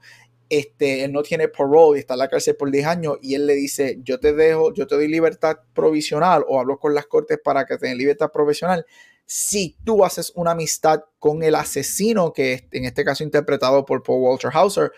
este, 0.49 1.03
él 1.03 1.11
no 1.11 1.23
tiene 1.23 1.47
parole 1.47 1.97
y 1.97 2.01
está 2.01 2.13
en 2.13 2.19
la 2.19 2.27
cárcel 2.27 2.55
por 2.55 2.69
10 2.69 2.85
años 2.85 3.17
y 3.21 3.33
él 3.33 3.47
le 3.47 3.55
dice, 3.55 3.99
yo 4.03 4.19
te 4.19 4.31
dejo, 4.33 4.73
yo 4.73 4.85
te 4.85 4.95
doy 4.95 5.07
libertad 5.07 5.57
provisional 5.73 6.45
o 6.47 6.59
hablo 6.59 6.77
con 6.77 6.93
las 6.93 7.07
cortes 7.07 7.39
para 7.43 7.65
que 7.65 7.77
te 7.77 7.87
den 7.87 7.97
libertad 7.97 8.31
provisional 8.31 8.85
si 9.25 9.75
tú 9.83 10.05
haces 10.05 10.31
una 10.35 10.51
amistad 10.51 11.01
con 11.19 11.41
el 11.43 11.55
asesino, 11.55 12.31
que 12.31 12.67
en 12.71 12.85
este 12.85 13.03
caso 13.03 13.23
interpretado 13.23 13.85
por 13.85 14.03
Paul 14.03 14.21
Walter 14.21 14.51
Hauser, 14.53 14.91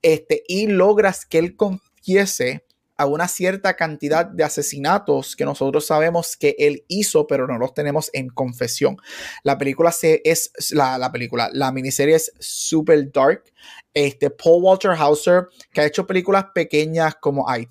este, 0.00 0.42
y 0.48 0.66
logras 0.66 1.26
que 1.26 1.38
él 1.38 1.54
confiese 1.54 2.64
a 2.96 3.06
una 3.06 3.28
cierta 3.28 3.74
cantidad 3.74 4.26
de 4.26 4.44
asesinatos 4.44 5.36
que 5.36 5.44
nosotros 5.44 5.86
sabemos 5.86 6.36
que 6.36 6.54
él 6.58 6.84
hizo, 6.88 7.26
pero 7.26 7.46
no 7.46 7.58
los 7.58 7.74
tenemos 7.74 8.10
en 8.12 8.28
confesión. 8.28 8.96
La 9.42 9.58
película 9.58 9.92
es 10.02 10.52
la, 10.70 10.98
la 10.98 11.10
película, 11.10 11.50
la 11.52 11.72
miniserie 11.72 12.16
es 12.16 12.32
super 12.38 13.10
dark. 13.12 13.44
Este 13.92 14.30
Paul 14.30 14.62
Walter 14.62 14.92
Hauser, 14.92 15.48
que 15.72 15.80
ha 15.80 15.86
hecho 15.86 16.06
películas 16.06 16.46
pequeñas 16.54 17.14
como 17.20 17.46
I, 17.48 17.66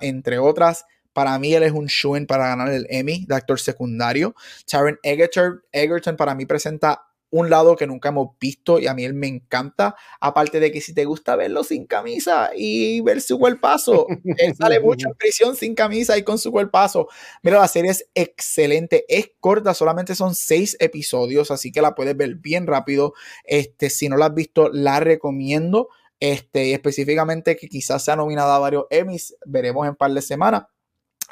entre 0.00 0.38
otras, 0.38 0.84
para 1.14 1.38
mí 1.38 1.54
él 1.54 1.62
es 1.62 1.72
un 1.72 1.86
shoo 1.86 2.26
para 2.26 2.48
ganar 2.48 2.70
el 2.70 2.86
Emmy 2.90 3.24
de 3.26 3.34
actor 3.36 3.58
secundario. 3.58 4.34
Taron 4.66 4.98
Egerton, 5.02 5.62
Egerton 5.72 6.16
para 6.16 6.34
mí 6.34 6.44
presenta 6.44 7.06
un 7.30 7.50
lado 7.50 7.76
que 7.76 7.86
nunca 7.86 8.10
hemos 8.10 8.38
visto 8.38 8.78
y 8.78 8.86
a 8.86 8.94
mí 8.94 9.04
él 9.04 9.14
me 9.14 9.26
encanta. 9.26 9.96
Aparte 10.20 10.60
de 10.60 10.70
que 10.70 10.80
si 10.80 10.94
te 10.94 11.04
gusta 11.04 11.36
verlo 11.36 11.64
sin 11.64 11.86
camisa 11.86 12.50
y 12.56 13.00
ver 13.00 13.20
su 13.20 13.38
cuerpazo, 13.38 14.06
él 14.38 14.54
sale 14.54 14.80
mucho 14.80 15.08
en 15.08 15.14
prisión 15.14 15.56
sin 15.56 15.74
camisa 15.74 16.16
y 16.16 16.22
con 16.22 16.38
su 16.38 16.52
cuerpazo. 16.52 17.08
Mira, 17.42 17.58
la 17.58 17.68
serie 17.68 17.90
es 17.90 18.08
excelente, 18.14 19.04
es 19.08 19.32
corta, 19.40 19.74
solamente 19.74 20.14
son 20.14 20.34
seis 20.34 20.76
episodios, 20.80 21.50
así 21.50 21.72
que 21.72 21.82
la 21.82 21.94
puedes 21.94 22.16
ver 22.16 22.36
bien 22.36 22.66
rápido. 22.66 23.14
Este, 23.44 23.90
si 23.90 24.08
no 24.08 24.16
la 24.16 24.26
has 24.26 24.34
visto, 24.34 24.70
la 24.72 25.00
recomiendo. 25.00 25.88
Este, 26.20 26.72
específicamente 26.72 27.56
que 27.56 27.68
quizás 27.68 28.04
sea 28.04 28.16
nominada 28.16 28.56
a 28.56 28.60
varios 28.60 28.84
Emmys, 28.90 29.34
veremos 29.44 29.86
en 29.86 29.96
par 29.96 30.12
de 30.12 30.22
semanas 30.22 30.64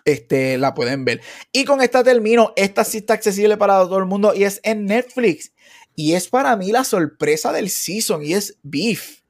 este, 0.04 0.58
la 0.58 0.74
pueden 0.74 1.04
ver. 1.04 1.20
Y 1.52 1.64
con 1.64 1.80
esta 1.80 2.02
termino. 2.02 2.52
Esta 2.56 2.84
sí 2.84 2.98
está 2.98 3.14
accesible 3.14 3.56
para 3.56 3.78
todo 3.82 3.98
el 3.98 4.06
mundo 4.06 4.34
y 4.34 4.44
es 4.44 4.60
en 4.64 4.86
Netflix. 4.86 5.52
Y 5.94 6.14
es 6.14 6.28
para 6.28 6.56
mí 6.56 6.72
la 6.72 6.84
sorpresa 6.84 7.52
del 7.52 7.70
season 7.70 8.24
y 8.24 8.34
es 8.34 8.58
Beef. 8.62 9.22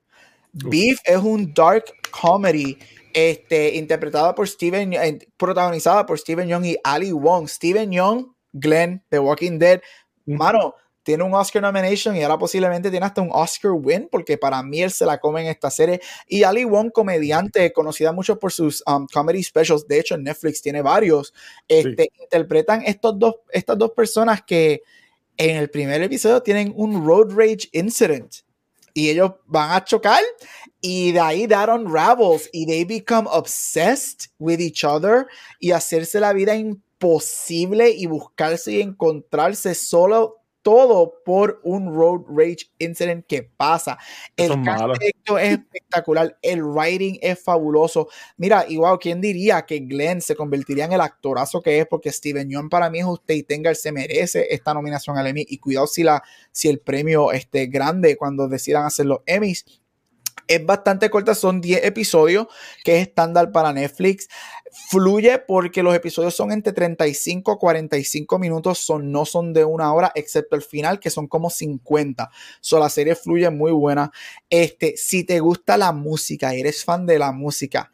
Beef 0.53 0.99
es 1.05 1.19
un 1.19 1.53
dark 1.55 1.85
comedy 2.11 2.79
este, 3.15 3.75
interpretada 3.75 4.35
por 4.35 4.49
Steven, 4.49 4.93
eh, 4.93 5.19
protagonizada 5.37 6.07
por 6.07 6.19
Steven 6.19 6.49
Young 6.49 6.67
y 6.67 6.77
Ali 6.85 7.13
Wong. 7.13 7.49
Steven 7.49 7.91
Young, 7.91 8.27
Glenn, 8.53 9.03
The 9.09 9.19
Walking 9.19 9.59
Dead. 9.59 9.81
Mano, 10.27 10.75
tiene 11.03 11.25
un 11.25 11.35
Oscar 11.35 11.63
nomination 11.63 12.17
y 12.17 12.23
ahora 12.23 12.39
posiblemente 12.39 12.91
tiene 12.91 13.07
hasta 13.07 13.23
un 13.23 13.31
Oscar 13.33 13.73
win, 13.73 14.09
porque 14.11 14.39
para 14.39 14.63
mí 14.63 14.83
él 14.83 14.91
se 14.91 15.05
la 15.05 15.19
come 15.19 15.43
en 15.43 15.49
esta 15.49 15.71
serie. 15.71 16.01
Y 16.29 16.45
Ali 16.45 16.65
Wong, 16.65 16.93
comediante, 16.93 17.73
conocida 17.73 18.13
mucho 18.13 18.39
por 18.39 18.53
sus 18.53 18.83
um, 18.87 19.07
comedy 19.13 19.43
specials, 19.43 19.87
de 19.87 19.99
hecho 19.99 20.15
en 20.15 20.25
Netflix 20.25 20.63
tiene 20.63 20.83
varios, 20.83 21.35
este, 21.67 22.11
interpretan 22.21 22.83
estos 22.83 23.19
dos, 23.19 23.35
estas 23.51 23.79
dos 23.79 23.91
personas 23.93 24.43
que 24.43 24.83
en 25.37 25.57
el 25.57 25.71
primer 25.71 26.03
episodio 26.03 26.43
tienen 26.43 26.73
un 26.77 27.07
road 27.07 27.33
rage 27.35 27.69
incident. 27.73 28.37
Y 28.95 29.09
ellos 29.09 29.33
van 29.47 29.71
a 29.71 29.85
chocar 29.85 30.23
y 30.83 31.13
de 31.13 31.21
ahí 31.21 31.47
that 31.47 31.71
unravels 31.71 32.51
y 32.53 32.67
they 32.67 32.85
become 32.85 33.27
obsessed 33.31 34.31
with 34.39 34.61
each 34.61 34.85
other 34.85 35.27
y 35.59 35.71
hacerse 35.71 36.21
la 36.21 36.35
vida 36.35 36.55
imposible 36.55 37.91
y 37.91 38.07
buscarse 38.07 38.73
y 38.73 38.81
encontrarse 38.83 39.75
solo 39.75 40.42
todo 40.63 41.21
por 41.25 41.61
un 41.65 41.95
road 41.95 42.23
rage 42.29 42.71
incident 42.79 43.27
que 43.27 43.43
pasa. 43.43 43.99
El 44.37 44.53
es 45.39 45.53
espectacular, 45.53 46.39
el 46.41 46.63
writing 46.63 47.19
es 47.21 47.43
fabuloso. 47.43 48.09
Mira, 48.37 48.65
igual, 48.69 48.99
¿quién 48.99 49.21
diría 49.21 49.63
que 49.67 49.81
Glenn 49.81 50.21
se 50.21 50.37
convertiría 50.37 50.85
en 50.85 50.93
el 50.93 51.01
actorazo 51.01 51.61
que 51.61 51.81
es? 51.81 51.87
Porque 51.87 52.13
Steven 52.13 52.49
Yeun 52.49 52.69
para 52.69 52.89
mí 52.91 53.01
es 53.01 53.07
usted 53.07 53.35
y 53.35 53.43
tenga, 53.43 53.75
se 53.75 53.93
merece 53.93 54.47
esta 54.51 54.73
nominación 54.73 55.19
al 55.19 55.27
Emmy. 55.27 55.45
Y 55.49 55.59
cuidado 55.59 55.87
si, 55.87 56.03
la, 56.03 56.23
si 56.53 56.69
el 56.69 56.79
premio 56.79 57.33
esté 57.33 57.67
grande 57.67 58.17
cuando 58.17 58.49
decidan 58.49 58.85
hacer 58.85 59.07
los 59.07 59.21
Emmys 59.27 59.65
es 60.49 60.67
bastante 60.67 61.09
corta, 61.11 61.35
son 61.35 61.61
10 61.61 61.85
episodios, 61.85 62.47
que 62.85 62.97
es 62.97 63.09
estándar 63.09 63.53
para 63.53 63.73
Netflix. 63.73 64.29
Fluye 64.75 65.39
porque 65.39 65.83
los 65.83 65.95
episodios 65.95 66.35
son 66.35 66.51
entre 66.51 66.73
35 66.73 67.53
a 67.53 67.59
45 67.59 68.39
minutos, 68.39 68.79
son, 68.79 69.13
no 69.13 69.27
son 69.27 69.53
de 69.53 69.67
una 69.67 69.93
hora, 69.93 70.13
excepto 70.15 70.57
el 70.57 70.63
final, 70.63 70.99
que 70.99 71.11
son 71.11 71.29
como 71.29 71.51
50. 71.51 72.31
So, 72.61 72.79
la 72.79 72.89
serie 72.89 73.15
fluye 73.15 73.51
muy 73.51 73.71
buena. 73.71 74.11
Este, 74.49 74.97
si 74.97 75.25
te 75.25 75.41
gusta 75.41 75.77
la 75.77 75.93
música, 75.93 76.55
eres 76.55 76.85
fan 76.85 77.05
de 77.05 77.19
la 77.19 77.33
música, 77.33 77.93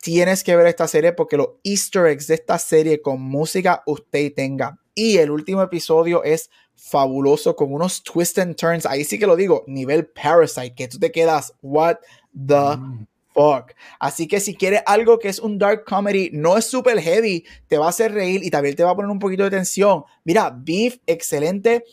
tienes 0.00 0.44
que 0.44 0.54
ver 0.54 0.68
esta 0.68 0.86
serie 0.86 1.12
porque 1.12 1.36
los 1.36 1.48
easter 1.64 2.06
eggs 2.06 2.28
de 2.28 2.34
esta 2.34 2.56
serie 2.58 3.02
con 3.02 3.20
música 3.20 3.82
usted 3.86 4.32
tenga. 4.32 4.78
Y 4.94 5.16
el 5.16 5.30
último 5.30 5.60
episodio 5.60 6.22
es 6.22 6.50
fabuloso 6.76 7.56
con 7.56 7.72
unos 7.72 8.02
twists 8.02 8.38
and 8.38 8.54
turns. 8.54 8.86
Ahí 8.86 9.04
sí 9.04 9.18
que 9.18 9.26
lo 9.26 9.34
digo, 9.34 9.64
nivel 9.66 10.06
Parasite, 10.06 10.74
que 10.74 10.86
tú 10.86 10.98
te 10.98 11.10
quedas, 11.10 11.54
what 11.62 11.96
the 12.32 12.76
mm. 12.76 13.06
Fuck. 13.34 13.72
Así 13.98 14.26
que 14.26 14.40
si 14.40 14.54
quieres 14.54 14.82
algo 14.86 15.18
que 15.18 15.28
es 15.28 15.38
un 15.38 15.58
dark 15.58 15.84
comedy, 15.84 16.30
no 16.32 16.56
es 16.56 16.66
super 16.66 17.00
heavy, 17.00 17.44
te 17.68 17.78
va 17.78 17.86
a 17.86 17.90
hacer 17.90 18.12
reír 18.12 18.42
y 18.44 18.50
también 18.50 18.74
te 18.74 18.84
va 18.84 18.90
a 18.90 18.96
poner 18.96 19.10
un 19.10 19.18
poquito 19.18 19.44
de 19.44 19.50
tensión. 19.50 20.04
Mira, 20.24 20.54
Beef, 20.56 20.98
excelente. 21.06 21.84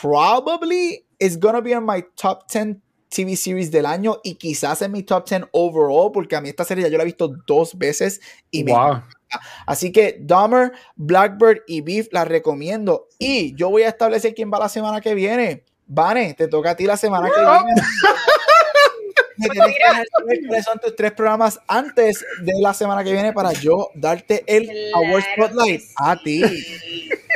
Probably 0.00 1.04
is 1.18 1.38
gonna 1.38 1.60
be 1.60 1.76
on 1.76 1.86
my 1.86 2.04
top 2.16 2.46
10 2.50 2.78
TV 3.08 3.36
series 3.36 3.70
del 3.70 3.86
año 3.86 4.20
y 4.24 4.34
quizás 4.34 4.82
en 4.82 4.92
mi 4.92 5.02
top 5.02 5.28
10 5.28 5.44
overall, 5.52 6.10
porque 6.12 6.36
a 6.36 6.40
mí 6.40 6.48
esta 6.48 6.64
serie 6.64 6.84
ya 6.84 6.90
yo 6.90 6.96
la 6.96 7.04
he 7.04 7.06
visto 7.06 7.34
dos 7.46 7.76
veces 7.78 8.20
y 8.50 8.64
me 8.64 8.72
Así 9.66 9.90
que 9.92 10.18
Dahmer, 10.20 10.72
Blackbird 10.94 11.62
y 11.66 11.80
Beef 11.80 12.08
la 12.12 12.24
recomiendo. 12.24 13.08
Y 13.18 13.54
yo 13.56 13.70
voy 13.70 13.82
a 13.82 13.88
establecer 13.88 14.34
quién 14.34 14.50
va 14.52 14.58
la 14.58 14.68
semana 14.68 15.00
que 15.00 15.14
viene. 15.14 15.64
Vane, 15.86 16.34
te 16.34 16.48
toca 16.48 16.70
a 16.70 16.76
ti 16.76 16.84
la 16.84 16.96
semana 16.96 17.28
que 17.28 17.40
viene. 17.40 17.80
Me 19.48 19.52
tienes 19.52 19.76
que 19.76 19.88
dejar 19.88 20.06
cuáles 20.46 20.64
son 20.64 20.78
tus 20.78 20.96
tres 20.96 21.12
programas 21.12 21.60
antes 21.66 22.24
de 22.40 22.52
la 22.60 22.74
semana 22.74 23.04
que 23.04 23.12
viene 23.12 23.32
para 23.32 23.52
yo 23.52 23.90
darte 23.94 24.44
el 24.46 24.92
Award 24.94 25.24
Spotlight 25.34 25.82
a 25.96 26.16
ti. 26.22 26.42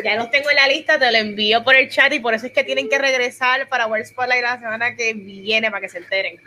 Ya 0.02 0.16
los 0.16 0.30
tengo 0.30 0.48
en 0.50 0.56
la 0.56 0.68
lista, 0.68 0.98
te 0.98 1.10
lo 1.10 1.18
envío 1.18 1.62
por 1.62 1.74
el 1.74 1.90
chat 1.90 2.10
y 2.12 2.20
por 2.20 2.34
eso 2.34 2.46
es 2.46 2.52
que 2.52 2.64
tienen 2.64 2.88
que 2.88 2.98
regresar 2.98 3.68
para 3.68 3.84
Award 3.84 4.06
Spotlight 4.06 4.42
la 4.42 4.58
semana 4.58 4.96
que 4.96 5.14
viene 5.14 5.70
para 5.70 5.82
que 5.82 5.88
se 5.88 5.98
enteren. 5.98 6.40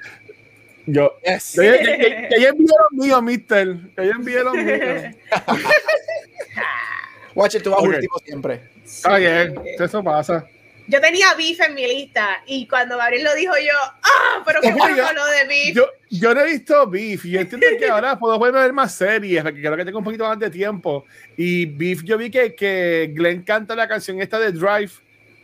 Yo, 0.86 1.18
yes. 1.24 1.54
que, 1.56 1.80
que, 1.80 2.28
que, 2.30 2.48
envié 2.48 2.68
los 2.68 2.92
míos, 2.92 3.24
mister. 3.24 3.78
Que 3.96 4.08
ya 4.08 4.12
envié 4.12 4.44
los 4.44 4.54
míos. 4.54 5.16
Watch 7.36 7.56
it, 7.56 7.64
tú 7.64 7.72
vas 7.72 7.80
okay. 7.80 7.96
último 7.96 8.20
siempre. 8.26 8.62
Está 8.84 9.18
bien, 9.18 9.56
eso 9.80 10.04
pasa. 10.04 10.46
Yo 10.88 11.00
tenía 11.00 11.34
beef 11.36 11.60
en 11.62 11.76
mi 11.76 11.88
lista 11.88 12.44
y 12.46 12.68
cuando 12.68 12.98
Gabriel 12.98 13.24
lo 13.24 13.36
dijo 13.36 13.54
yo, 13.58 13.78
¡ah! 13.82 14.44
Pero 14.46 14.60
qué 14.62 14.74
bueno 14.74 15.14
lo 15.14 15.26
de 15.28 15.46
beef. 15.48 15.76
Yo, 15.76 15.88
yo 16.10 16.34
no 16.34 16.42
he 16.42 16.52
visto 16.52 16.88
beef 16.88 17.26
y 17.26 17.38
entiendo 17.38 17.68
que 17.80 17.90
ahora 17.90 18.20
puedo 18.20 18.38
ver 18.38 18.74
más 18.74 18.94
series, 18.94 19.44
porque 19.44 19.62
creo 19.62 19.78
que 19.78 19.86
tengo 19.86 20.00
un 20.00 20.04
poquito 20.04 20.28
más 20.28 20.38
de 20.38 20.50
tiempo. 20.50 21.06
Y 21.38 21.66
beef, 21.66 22.04
yo 22.04 22.18
vi 22.18 22.30
que, 22.30 22.54
que 22.54 23.12
Glenn 23.14 23.44
canta 23.44 23.76
la 23.76 23.88
canción 23.88 24.22
esta 24.22 24.40
de 24.40 24.52
Drive 24.52 24.92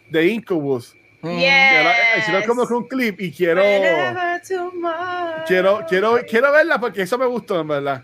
de 0.10 0.28
Incubus. 0.28 0.96
Mm. 1.22 1.40
Yes. 1.40 2.26
Quiero, 2.26 2.46
como 2.46 2.64
un 2.64 2.88
clip 2.88 3.20
y 3.22 3.32
quiero, 3.32 3.62
quiero, 5.46 5.86
quiero, 5.88 6.20
quiero 6.30 6.52
verla 6.52 6.80
porque 6.80 7.02
eso 7.04 7.18
me 7.18 7.26
gustó, 7.26 7.62
en 7.62 7.68
verdad. 7.68 8.04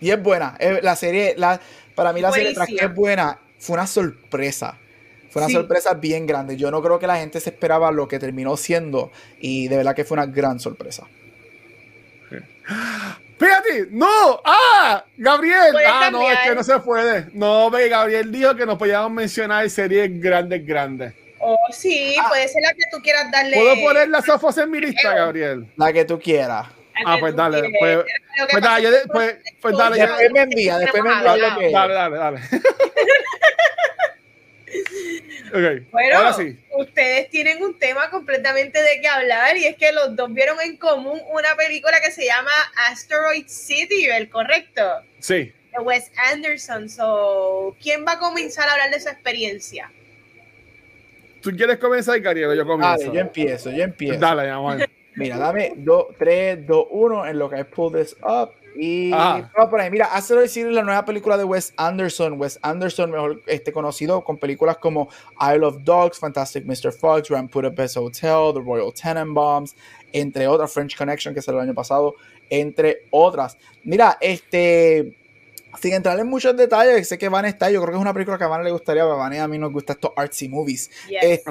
Y 0.00 0.10
es 0.10 0.22
buena. 0.22 0.56
La 0.82 0.96
serie, 0.96 1.34
la, 1.36 1.60
para 1.94 2.12
mí 2.12 2.20
la 2.20 2.32
serie 2.32 2.54
tras 2.54 2.66
que 2.66 2.84
es 2.84 2.94
buena, 2.94 3.38
fue 3.58 3.74
una 3.74 3.86
sorpresa. 3.86 4.78
Fue 5.32 5.40
una 5.40 5.48
sí. 5.48 5.54
sorpresa 5.54 5.94
bien 5.94 6.26
grande. 6.26 6.58
Yo 6.58 6.70
no 6.70 6.82
creo 6.82 6.98
que 6.98 7.06
la 7.06 7.16
gente 7.16 7.40
se 7.40 7.48
esperaba 7.48 7.90
lo 7.90 8.06
que 8.06 8.18
terminó 8.18 8.54
siendo. 8.58 9.10
Y 9.40 9.66
de 9.68 9.78
verdad 9.78 9.96
que 9.96 10.04
fue 10.04 10.16
una 10.16 10.26
gran 10.26 10.60
sorpresa. 10.60 11.06
Fíjate, 13.38 13.88
no, 13.90 14.40
ah, 14.44 15.04
Gabriel, 15.16 15.74
ah, 15.84 16.10
no, 16.12 16.30
es 16.30 16.38
que 16.40 16.54
no 16.54 16.62
se 16.62 16.78
puede. 16.80 17.26
No, 17.32 17.70
ve, 17.70 17.88
Gabriel 17.88 18.30
dijo 18.30 18.54
que 18.54 18.66
nos 18.66 18.78
podíamos 18.78 19.10
mencionar 19.10 19.68
series 19.68 20.20
grandes, 20.20 20.64
grandes. 20.64 21.14
Oh, 21.40 21.58
sí, 21.72 22.14
ah. 22.20 22.28
puede 22.28 22.46
ser 22.46 22.62
la 22.62 22.74
que 22.74 22.84
tú 22.92 22.98
quieras 23.02 23.32
darle. 23.32 23.56
¿Puedo 23.56 23.74
poner 23.80 24.08
las 24.10 24.26
sofos 24.26 24.56
en 24.58 24.70
mi 24.70 24.80
lista, 24.80 25.14
Gabriel? 25.14 25.66
La 25.76 25.92
que 25.92 26.04
tú 26.04 26.20
quieras. 26.20 26.68
Ah, 27.04 27.16
pues 27.18 27.34
dale, 27.34 27.62
pues, 27.80 28.04
pues 28.50 28.62
dale, 28.62 28.90
pues, 29.10 29.36
pues 29.60 29.76
dale. 29.76 29.96
Después 29.96 30.30
me 30.30 30.40
envía, 30.42 30.78
después 30.78 31.02
me 31.02 31.10
envía 31.10 31.70
Dale, 31.72 31.94
dale, 31.94 32.16
dale. 32.16 32.40
Okay, 35.48 35.86
bueno, 35.90 36.18
ahora 36.18 36.32
sí. 36.32 36.58
ustedes 36.78 37.28
tienen 37.30 37.62
un 37.62 37.78
tema 37.78 38.10
completamente 38.10 38.82
de 38.82 39.00
qué 39.00 39.08
hablar 39.08 39.56
y 39.56 39.66
es 39.66 39.76
que 39.76 39.92
los 39.92 40.16
dos 40.16 40.32
vieron 40.32 40.60
en 40.60 40.76
común 40.76 41.20
una 41.30 41.54
película 41.56 42.00
que 42.00 42.10
se 42.10 42.24
llama 42.24 42.50
Asteroid 42.90 43.46
City, 43.46 44.06
¿el 44.06 44.28
correcto? 44.28 44.82
Sí. 45.18 45.52
de 45.72 45.78
Wes 45.82 46.10
Anderson. 46.32 46.88
So, 46.88 47.76
¿Quién 47.80 48.04
va 48.06 48.12
a 48.12 48.18
comenzar 48.18 48.68
a 48.68 48.72
hablar 48.72 48.90
de 48.90 49.00
su 49.00 49.08
experiencia? 49.08 49.90
¿Tú 51.42 51.50
quieres 51.50 51.78
comenzar, 51.78 52.20
Gabriel? 52.20 52.56
Yo 52.56 52.64
comienzo. 52.64 52.98
Dale, 52.98 53.14
yo 53.14 53.20
empiezo, 53.20 53.70
yo 53.70 53.82
empiezo. 53.82 54.20
Dale, 54.20 54.48
amor. 54.48 54.88
Mira, 55.16 55.38
dame 55.38 55.72
2, 55.76 56.06
3, 56.18 56.66
2, 56.66 56.86
1 56.90 57.26
en 57.26 57.38
lo 57.38 57.50
que 57.50 57.60
I 57.60 57.64
pull 57.64 57.92
this 57.92 58.16
up. 58.22 58.54
Y 58.76 59.10
vamos 59.10 59.50
por 59.70 59.80
ahí. 59.80 59.90
Mira, 59.90 60.06
hace 60.06 60.34
decir 60.34 60.66
la 60.70 60.82
nueva 60.82 61.04
película 61.04 61.36
de 61.36 61.44
Wes 61.44 61.72
Anderson. 61.76 62.40
Wes 62.40 62.58
Anderson, 62.62 63.10
mejor 63.10 63.42
este, 63.46 63.72
conocido 63.72 64.22
con 64.22 64.38
películas 64.38 64.78
como 64.78 65.08
Isle 65.40 65.66
of 65.66 65.82
Dogs, 65.82 66.18
Fantastic 66.18 66.64
Mr. 66.64 66.92
Fox, 66.92 67.28
Grand 67.28 67.50
Budapest 67.50 67.96
Hotel, 67.96 68.52
The 68.54 68.60
Royal 68.60 68.92
Tenenbaums, 68.92 69.76
entre 70.12 70.46
otras, 70.46 70.72
French 70.72 70.96
Connection, 70.96 71.34
que 71.34 71.42
salió 71.42 71.60
el 71.60 71.68
año 71.68 71.74
pasado, 71.74 72.14
entre 72.50 73.06
otras. 73.10 73.56
Mira, 73.84 74.18
este. 74.20 75.18
Sin 75.80 75.94
entrar 75.94 76.18
en 76.18 76.28
muchos 76.28 76.56
detalles, 76.56 77.08
sé 77.08 77.16
que 77.16 77.28
Van 77.28 77.44
está, 77.44 77.70
yo 77.70 77.80
creo 77.80 77.92
que 77.92 77.96
es 77.96 78.02
una 78.02 78.12
película 78.12 78.36
que 78.36 78.44
a 78.44 78.48
Van 78.48 78.62
le 78.62 78.70
gustaría, 78.70 79.02
pero 79.04 79.14
a 79.14 79.16
Van 79.16 79.32
y 79.32 79.38
a 79.38 79.48
mí 79.48 79.58
nos 79.58 79.72
gustan 79.72 79.96
estos 79.96 80.12
artsy 80.16 80.48
movies. 80.48 80.90
Yes. 81.08 81.20
Este, 81.22 81.50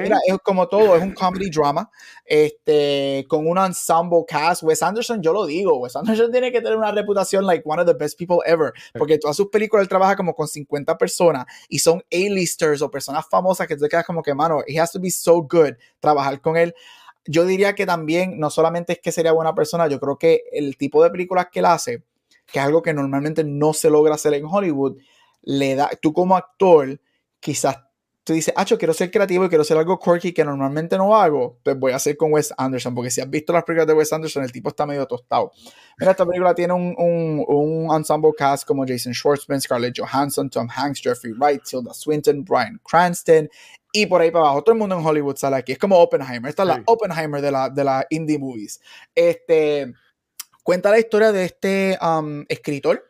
mira, 0.00 0.18
es 0.26 0.38
como 0.42 0.68
todo, 0.68 0.96
es 0.96 1.02
un 1.02 1.12
comedy 1.12 1.50
drama, 1.50 1.88
este, 2.24 3.24
con 3.28 3.46
un 3.46 3.58
ensemble 3.58 4.24
cast. 4.26 4.62
Wes 4.64 4.82
Anderson, 4.82 5.22
yo 5.22 5.32
lo 5.32 5.46
digo, 5.46 5.78
Wes 5.78 5.94
Anderson 5.94 6.32
tiene 6.32 6.50
que 6.50 6.60
tener 6.60 6.76
una 6.76 6.90
reputación 6.90 7.46
like 7.46 7.62
one 7.64 7.80
of 7.80 7.86
the 7.86 7.94
best 7.94 8.18
people 8.18 8.38
ever, 8.44 8.72
porque 8.94 9.18
todas 9.18 9.36
sus 9.36 9.48
películas 9.48 9.84
él 9.84 9.88
trabaja 9.88 10.16
como 10.16 10.34
con 10.34 10.48
50 10.48 10.98
personas 10.98 11.46
y 11.68 11.78
son 11.78 12.02
A-listers 12.12 12.82
o 12.82 12.90
personas 12.90 13.26
famosas 13.30 13.68
que 13.68 13.76
tú 13.76 13.82
te 13.82 13.88
quedas 13.88 14.04
como 14.04 14.22
que, 14.22 14.34
mano, 14.34 14.62
he 14.66 14.80
has 14.80 14.90
to 14.90 15.00
be 15.00 15.10
so 15.10 15.42
good 15.42 15.74
trabajar 16.00 16.40
con 16.40 16.56
él. 16.56 16.74
Yo 17.26 17.44
diría 17.44 17.74
que 17.74 17.86
también, 17.86 18.38
no 18.40 18.50
solamente 18.50 18.94
es 18.94 18.98
que 19.00 19.12
sería 19.12 19.32
buena 19.32 19.54
persona, 19.54 19.86
yo 19.86 20.00
creo 20.00 20.18
que 20.18 20.44
el 20.52 20.76
tipo 20.76 21.04
de 21.04 21.10
películas 21.10 21.48
que 21.52 21.60
él 21.60 21.66
hace, 21.66 22.02
que 22.52 22.58
es 22.58 22.64
algo 22.64 22.82
que 22.82 22.92
normalmente 22.94 23.44
no 23.44 23.72
se 23.72 23.90
logra 23.90 24.14
hacer 24.14 24.34
en 24.34 24.44
Hollywood, 24.44 24.98
le 25.42 25.74
da, 25.74 25.90
tú 26.00 26.12
como 26.12 26.36
actor, 26.36 27.00
quizás 27.40 27.78
tú 28.22 28.34
dices, 28.34 28.52
ah, 28.56 28.64
yo 28.64 28.78
quiero 28.78 28.92
ser 28.92 29.10
creativo 29.10 29.44
y 29.44 29.48
quiero 29.48 29.62
hacer 29.62 29.76
algo 29.76 29.98
quirky 29.98 30.32
que 30.32 30.44
normalmente 30.44 30.96
no 30.96 31.16
hago, 31.16 31.58
pues 31.64 31.76
voy 31.78 31.92
a 31.92 31.96
hacer 31.96 32.16
con 32.16 32.32
Wes 32.32 32.52
Anderson, 32.56 32.94
porque 32.94 33.10
si 33.10 33.20
has 33.20 33.28
visto 33.28 33.52
las 33.52 33.64
películas 33.64 33.88
de 33.88 33.94
Wes 33.94 34.12
Anderson, 34.12 34.44
el 34.44 34.52
tipo 34.52 34.68
está 34.68 34.86
medio 34.86 35.06
tostado. 35.06 35.50
Mira, 35.98 36.12
esta 36.12 36.26
película 36.26 36.54
tiene 36.54 36.74
un, 36.74 36.94
un, 36.98 37.44
un 37.48 37.96
ensemble 37.96 38.30
cast 38.36 38.66
como 38.66 38.84
Jason 38.86 39.14
Schwartzman, 39.14 39.60
Scarlett 39.60 39.98
Johansson, 39.98 40.48
Tom 40.50 40.68
Hanks, 40.70 41.00
Jeffrey 41.02 41.32
Wright, 41.32 41.62
Tilda 41.64 41.92
Swinton, 41.94 42.44
Bryan 42.44 42.78
Cranston, 42.88 43.48
y 43.92 44.06
por 44.06 44.20
ahí 44.20 44.30
para 44.30 44.44
abajo. 44.44 44.62
Todo 44.62 44.74
el 44.74 44.78
mundo 44.78 44.96
en 44.96 45.04
Hollywood 45.04 45.36
sale 45.36 45.56
aquí. 45.56 45.72
Es 45.72 45.78
como 45.78 45.98
Oppenheimer. 45.98 46.48
Esta 46.48 46.62
es 46.62 46.68
la 46.68 46.76
Sí. 46.76 46.82
Oppenheimer 46.86 47.40
de 47.42 47.50
la, 47.50 47.68
de 47.70 47.82
la 47.82 48.06
indie 48.10 48.38
movies. 48.38 48.80
Este, 49.14 49.92
cuenta 50.70 50.92
la 50.92 51.00
historia 51.00 51.32
de 51.32 51.46
este 51.46 51.98
um, 52.00 52.44
escritor 52.48 53.04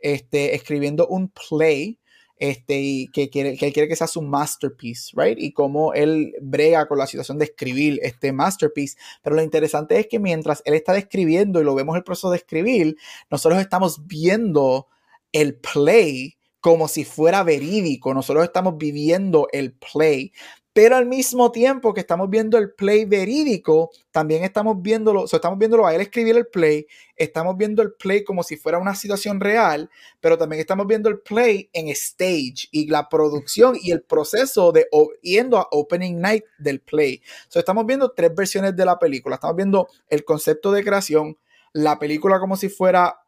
este, 0.00 0.56
escribiendo 0.56 1.06
un 1.06 1.28
play 1.28 2.00
este, 2.38 2.80
y 2.80 3.06
que, 3.06 3.30
quiere, 3.30 3.56
que 3.56 3.68
él 3.68 3.72
quiere 3.72 3.88
que 3.88 3.94
sea 3.94 4.08
su 4.08 4.20
masterpiece, 4.20 5.12
right? 5.14 5.38
Y 5.38 5.52
cómo 5.52 5.94
él 5.94 6.34
brega 6.42 6.88
con 6.88 6.98
la 6.98 7.06
situación 7.06 7.38
de 7.38 7.44
escribir 7.44 8.00
este 8.02 8.32
masterpiece. 8.32 8.98
Pero 9.22 9.36
lo 9.36 9.42
interesante 9.42 9.96
es 10.00 10.08
que 10.08 10.18
mientras 10.18 10.60
él 10.64 10.74
está 10.74 10.92
describiendo 10.92 11.60
y 11.60 11.64
lo 11.64 11.76
vemos 11.76 11.94
el 11.96 12.02
proceso 12.02 12.32
de 12.32 12.38
escribir, 12.38 12.96
nosotros 13.30 13.60
estamos 13.60 14.08
viendo 14.08 14.88
el 15.30 15.54
play 15.54 16.36
como 16.58 16.88
si 16.88 17.04
fuera 17.04 17.44
verídico. 17.44 18.12
Nosotros 18.12 18.42
estamos 18.42 18.76
viviendo 18.76 19.46
el 19.52 19.72
play. 19.72 20.32
Pero 20.74 20.96
al 20.96 21.06
mismo 21.06 21.52
tiempo 21.52 21.94
que 21.94 22.00
estamos 22.00 22.28
viendo 22.28 22.58
el 22.58 22.72
play 22.72 23.04
verídico, 23.04 23.92
también 24.10 24.42
estamos 24.42 24.82
viéndolo, 24.82 25.22
o 25.22 25.28
sea, 25.28 25.36
estamos 25.36 25.56
viéndolo 25.56 25.86
a 25.86 25.94
él 25.94 26.00
escribir 26.00 26.36
el 26.36 26.48
play, 26.48 26.88
estamos 27.14 27.56
viendo 27.56 27.80
el 27.80 27.92
play 27.92 28.24
como 28.24 28.42
si 28.42 28.56
fuera 28.56 28.78
una 28.78 28.96
situación 28.96 29.38
real, 29.38 29.88
pero 30.20 30.36
también 30.36 30.58
estamos 30.58 30.88
viendo 30.88 31.08
el 31.08 31.20
play 31.20 31.70
en 31.72 31.86
stage 31.90 32.68
y 32.72 32.88
la 32.88 33.08
producción 33.08 33.76
y 33.80 33.92
el 33.92 34.02
proceso 34.02 34.72
de 34.72 34.88
yendo 35.22 35.58
a 35.58 35.68
opening 35.70 36.20
night 36.20 36.42
del 36.58 36.80
play. 36.80 37.22
So, 37.46 37.60
estamos 37.60 37.86
viendo 37.86 38.10
tres 38.10 38.34
versiones 38.34 38.74
de 38.74 38.84
la 38.84 38.98
película. 38.98 39.36
Estamos 39.36 39.54
viendo 39.54 39.86
el 40.08 40.24
concepto 40.24 40.72
de 40.72 40.82
creación, 40.82 41.38
la 41.72 42.00
película 42.00 42.40
como 42.40 42.56
si 42.56 42.68
fuera 42.68 43.20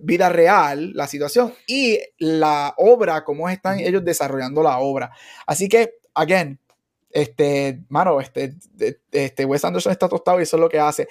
vida 0.00 0.28
real, 0.28 0.92
la 0.92 1.06
situación, 1.06 1.54
y 1.66 1.98
la 2.18 2.74
obra, 2.76 3.24
cómo 3.24 3.48
están 3.48 3.80
ellos 3.80 4.04
desarrollando 4.04 4.62
la 4.62 4.78
obra. 4.78 5.10
Así 5.46 5.70
que, 5.70 5.94
again, 6.14 6.58
este, 7.12 7.82
mano, 7.88 8.20
este, 8.20 8.54
este 9.10 9.44
Wes 9.44 9.64
Anderson 9.64 9.92
está 9.92 10.08
tostado 10.08 10.40
y 10.40 10.44
eso 10.44 10.56
es 10.56 10.60
lo 10.60 10.68
que 10.68 10.78
hace. 10.80 11.08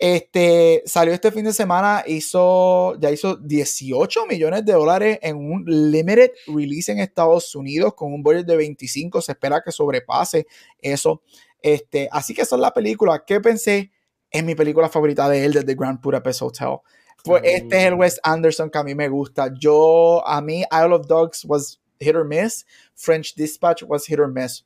Este 0.00 0.82
salió 0.86 1.12
este 1.14 1.30
fin 1.30 1.44
de 1.44 1.52
semana, 1.52 2.02
hizo, 2.06 2.98
ya 2.98 3.10
hizo 3.10 3.36
18 3.36 4.26
millones 4.26 4.64
de 4.64 4.72
dólares 4.72 5.18
en 5.22 5.36
un 5.36 5.64
limited 5.66 6.30
release 6.48 6.90
en 6.90 6.98
Estados 6.98 7.54
Unidos 7.54 7.94
con 7.94 8.12
un 8.12 8.22
budget 8.22 8.46
de 8.46 8.56
25. 8.56 9.20
Se 9.20 9.32
espera 9.32 9.62
que 9.64 9.70
sobrepase 9.70 10.46
eso. 10.78 11.22
Este, 11.60 12.08
así 12.10 12.34
que 12.34 12.42
esa 12.42 12.56
es 12.56 12.60
la 12.60 12.72
película. 12.72 13.24
¿Qué 13.24 13.40
pensé? 13.40 13.92
Es 14.30 14.42
mi 14.42 14.54
película 14.54 14.88
favorita 14.88 15.28
de 15.28 15.44
él, 15.44 15.52
desde 15.52 15.74
Grand 15.74 16.00
Budapest 16.00 16.42
Hotel. 16.42 16.78
Pues 17.22 17.42
Mm. 17.42 17.46
este 17.46 17.76
es 17.78 17.84
el 17.84 17.94
Wes 17.94 18.20
Anderson 18.24 18.70
que 18.70 18.78
a 18.78 18.82
mí 18.82 18.94
me 18.96 19.08
gusta. 19.08 19.50
Yo, 19.56 20.26
a 20.26 20.40
mí, 20.40 20.64
Isle 20.72 20.94
of 20.94 21.06
Dogs 21.06 21.44
was 21.44 21.80
hit 22.00 22.16
or 22.16 22.24
miss. 22.24 22.66
French 22.96 23.34
Dispatch 23.36 23.84
was 23.84 24.06
hit 24.06 24.18
or 24.18 24.26
miss. 24.26 24.64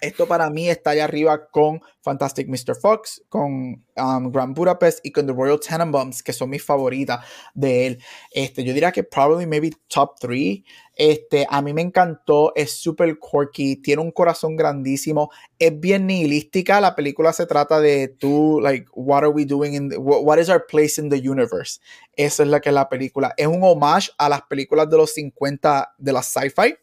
Esto 0.00 0.26
para 0.26 0.50
mí 0.50 0.68
está 0.68 0.90
allá 0.90 1.04
arriba 1.04 1.46
con 1.48 1.80
Fantastic 2.02 2.48
Mr. 2.48 2.74
Fox, 2.74 3.22
con 3.28 3.84
um, 3.96 4.30
Grand 4.32 4.54
Budapest 4.54 4.98
y 5.02 5.12
con 5.12 5.26
The 5.26 5.32
Royal 5.32 5.58
Tenenbaums, 5.60 6.22
que 6.22 6.32
son 6.32 6.50
mis 6.50 6.62
favoritas 6.64 7.24
de 7.54 7.86
él. 7.86 8.02
Este, 8.32 8.64
yo 8.64 8.74
diría 8.74 8.92
que 8.92 9.04
probably 9.04 9.46
maybe 9.46 9.70
top 9.88 10.16
3. 10.20 10.62
Este, 10.96 11.46
a 11.48 11.62
mí 11.62 11.72
me 11.72 11.80
encantó, 11.80 12.52
es 12.54 12.72
súper 12.72 13.18
quirky, 13.18 13.76
tiene 13.76 14.02
un 14.02 14.10
corazón 14.10 14.56
grandísimo, 14.56 15.30
es 15.58 15.78
bien 15.80 16.06
nihilística. 16.06 16.80
La 16.80 16.94
película 16.94 17.32
se 17.32 17.46
trata 17.46 17.80
de 17.80 18.08
tú, 18.08 18.60
like, 18.62 18.86
what 18.94 19.18
are 19.18 19.28
we 19.28 19.44
doing 19.46 19.74
in, 19.74 19.88
the- 19.88 19.96
what, 19.96 20.38
is 20.38 20.48
our 20.50 20.66
place 20.66 21.00
in 21.00 21.08
the 21.08 21.16
universe? 21.16 21.80
Esa 22.16 22.42
es 22.42 22.48
la 22.48 22.60
que 22.60 22.68
es 22.68 22.74
la 22.74 22.88
película. 22.88 23.32
Es 23.36 23.46
un 23.46 23.62
homage 23.62 24.10
a 24.18 24.28
las 24.28 24.42
películas 24.42 24.90
de 24.90 24.96
los 24.98 25.14
50 25.14 25.94
de 25.96 26.12
la 26.12 26.22
sci-fi. 26.22 26.74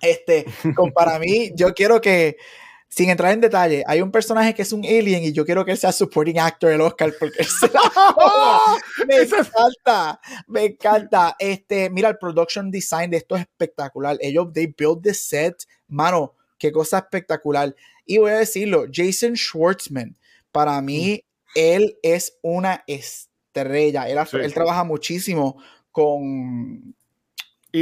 Este, 0.00 0.44
con, 0.76 0.92
para 0.92 1.18
mí, 1.18 1.50
yo 1.54 1.74
quiero 1.74 2.00
que, 2.00 2.36
sin 2.88 3.10
entrar 3.10 3.32
en 3.32 3.40
detalle, 3.40 3.84
hay 3.86 4.00
un 4.00 4.10
personaje 4.10 4.54
que 4.54 4.62
es 4.62 4.72
un 4.72 4.84
alien 4.84 5.22
y 5.24 5.32
yo 5.32 5.44
quiero 5.44 5.64
que 5.64 5.72
él 5.72 5.78
sea 5.78 5.92
supporting 5.92 6.38
actor 6.38 6.70
del 6.70 6.80
Oscar 6.80 7.12
porque 7.18 7.40
él 7.40 7.46
se 7.46 7.68
la 7.68 7.80
me 9.06 9.16
encanta, 9.16 10.20
me 10.46 10.64
encanta. 10.64 11.36
Este, 11.38 11.90
mira, 11.90 12.08
el 12.08 12.18
production 12.18 12.70
design 12.70 13.10
de 13.10 13.18
esto 13.18 13.36
es 13.36 13.42
espectacular. 13.42 14.16
Ellos, 14.20 14.48
they 14.52 14.66
build 14.76 15.02
the 15.02 15.12
set, 15.14 15.54
mano, 15.86 16.34
qué 16.58 16.72
cosa 16.72 16.98
espectacular. 16.98 17.74
Y 18.06 18.18
voy 18.18 18.30
a 18.30 18.38
decirlo, 18.38 18.86
Jason 18.90 19.36
Schwartzman, 19.36 20.16
para 20.50 20.80
mí, 20.80 21.22
él 21.54 21.98
es 22.02 22.38
una 22.42 22.84
estrella. 22.86 24.08
Él, 24.08 24.16
hace- 24.18 24.38
Sí. 24.38 24.44
él 24.44 24.54
trabaja 24.54 24.84
muchísimo 24.84 25.62
con, 25.92 26.94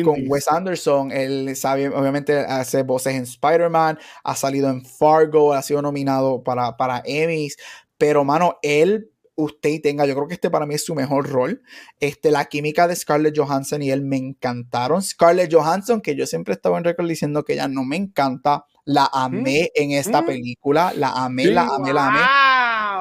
con. 0.05 0.25
Wes 0.29 0.49
Anderson. 0.49 1.11
Él 1.13 1.55
sabe, 1.57 1.89
obviamente, 1.89 2.37
hace 2.39 2.83
voces 2.83 3.15
en 3.15 3.23
Spider-Man, 3.23 3.99
ha 4.25 4.35
salido 4.37 4.69
en 4.71 4.85
Fargo, 4.85 5.53
ha 5.53 5.63
sido 5.63 5.83
nominado 5.83 6.43
para, 6.43 6.77
para 6.77 7.03
Emmys. 7.05 7.57
Pero, 7.99 8.25
mano, 8.25 8.59
él, 8.63 9.11
usted 9.37 9.71
y 9.71 9.81
tenga, 9.81 10.07
yo 10.07 10.15
creo 10.15 10.29
que 10.29 10.35
este 10.35 10.51
para 10.51 10.67
mí 10.67 10.75
es 10.75 10.85
su 10.85 10.95
mejor 10.95 11.29
rol. 11.29 11.63
Este, 12.01 12.31
la 12.31 12.47
química 12.47 12.89
de 12.89 12.97
Scarlett 12.97 13.37
Johansson 13.37 13.83
y 13.83 13.91
él 13.91 14.03
me 14.03 14.17
encantaron. 14.17 15.03
Scarlett 15.03 15.53
Johansson, 15.53 16.01
que 16.01 16.15
yo 16.17 16.27
siempre 16.27 16.55
estaba 16.55 16.79
en 16.79 16.85
récord 16.85 17.09
diciendo 17.09 17.45
que 17.45 17.55
ella 17.55 17.69
no 17.69 17.85
me 17.85 17.97
encanta, 17.97 18.65
la 18.85 19.09
amé 19.13 19.71
en 19.75 19.91
esta 19.93 20.23
Mm. 20.23 20.27
película, 20.27 20.93
la 20.97 21.09
amé, 21.11 21.45
Sí. 21.45 21.51
la 21.51 21.63
amé, 21.75 21.93
la 21.93 22.07
amé 22.09 22.21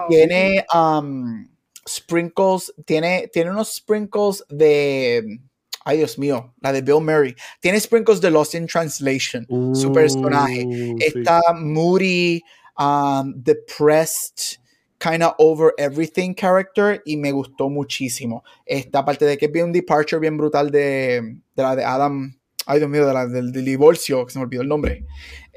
tiene 0.10 0.66
um, 0.74 1.48
sprinkles, 1.88 2.74
tiene, 2.86 3.30
tiene 3.32 3.52
unos 3.52 3.76
sprinkles 3.76 4.44
de, 4.50 5.40
ay 5.86 5.98
Dios 5.98 6.18
mío, 6.18 6.54
la 6.62 6.74
de 6.74 6.82
Bill 6.82 7.00
Murray, 7.00 7.36
tiene 7.62 7.80
sprinkles 7.80 8.20
de 8.20 8.32
Lost 8.32 8.56
in 8.56 8.68
Translation, 8.68 9.46
su 9.74 9.94
personaje. 9.94 10.66
Uh, 10.66 10.70
sí. 10.70 10.96
Está 11.00 11.42
moody, 11.54 12.42
um, 12.78 13.34
depressed, 13.38 14.60
kind 15.00 15.24
of 15.24 15.34
over 15.38 15.74
everything 15.78 16.34
character 16.34 17.02
y 17.06 17.18
me 17.18 17.32
gustó 17.32 17.70
muchísimo. 17.70 18.44
Esta 18.66 19.06
parte 19.06 19.26
de 19.26 19.38
que 19.38 19.48
bien 19.48 19.66
un 19.66 19.72
departure 19.72 20.20
bien 20.20 20.38
brutal 20.38 20.72
de, 20.72 21.38
de 21.56 21.64
la 21.64 21.76
de 21.76 21.84
Adam, 21.84 22.36
ay 22.66 22.80
Dios 22.80 22.90
mío, 22.90 23.06
de 23.06 23.14
la, 23.14 23.28
del, 23.28 23.52
del 23.52 23.66
divorcio, 23.66 24.26
que 24.26 24.34
se 24.34 24.40
me 24.40 24.46
olvidó 24.46 24.64
el 24.64 24.68
nombre. 24.68 25.06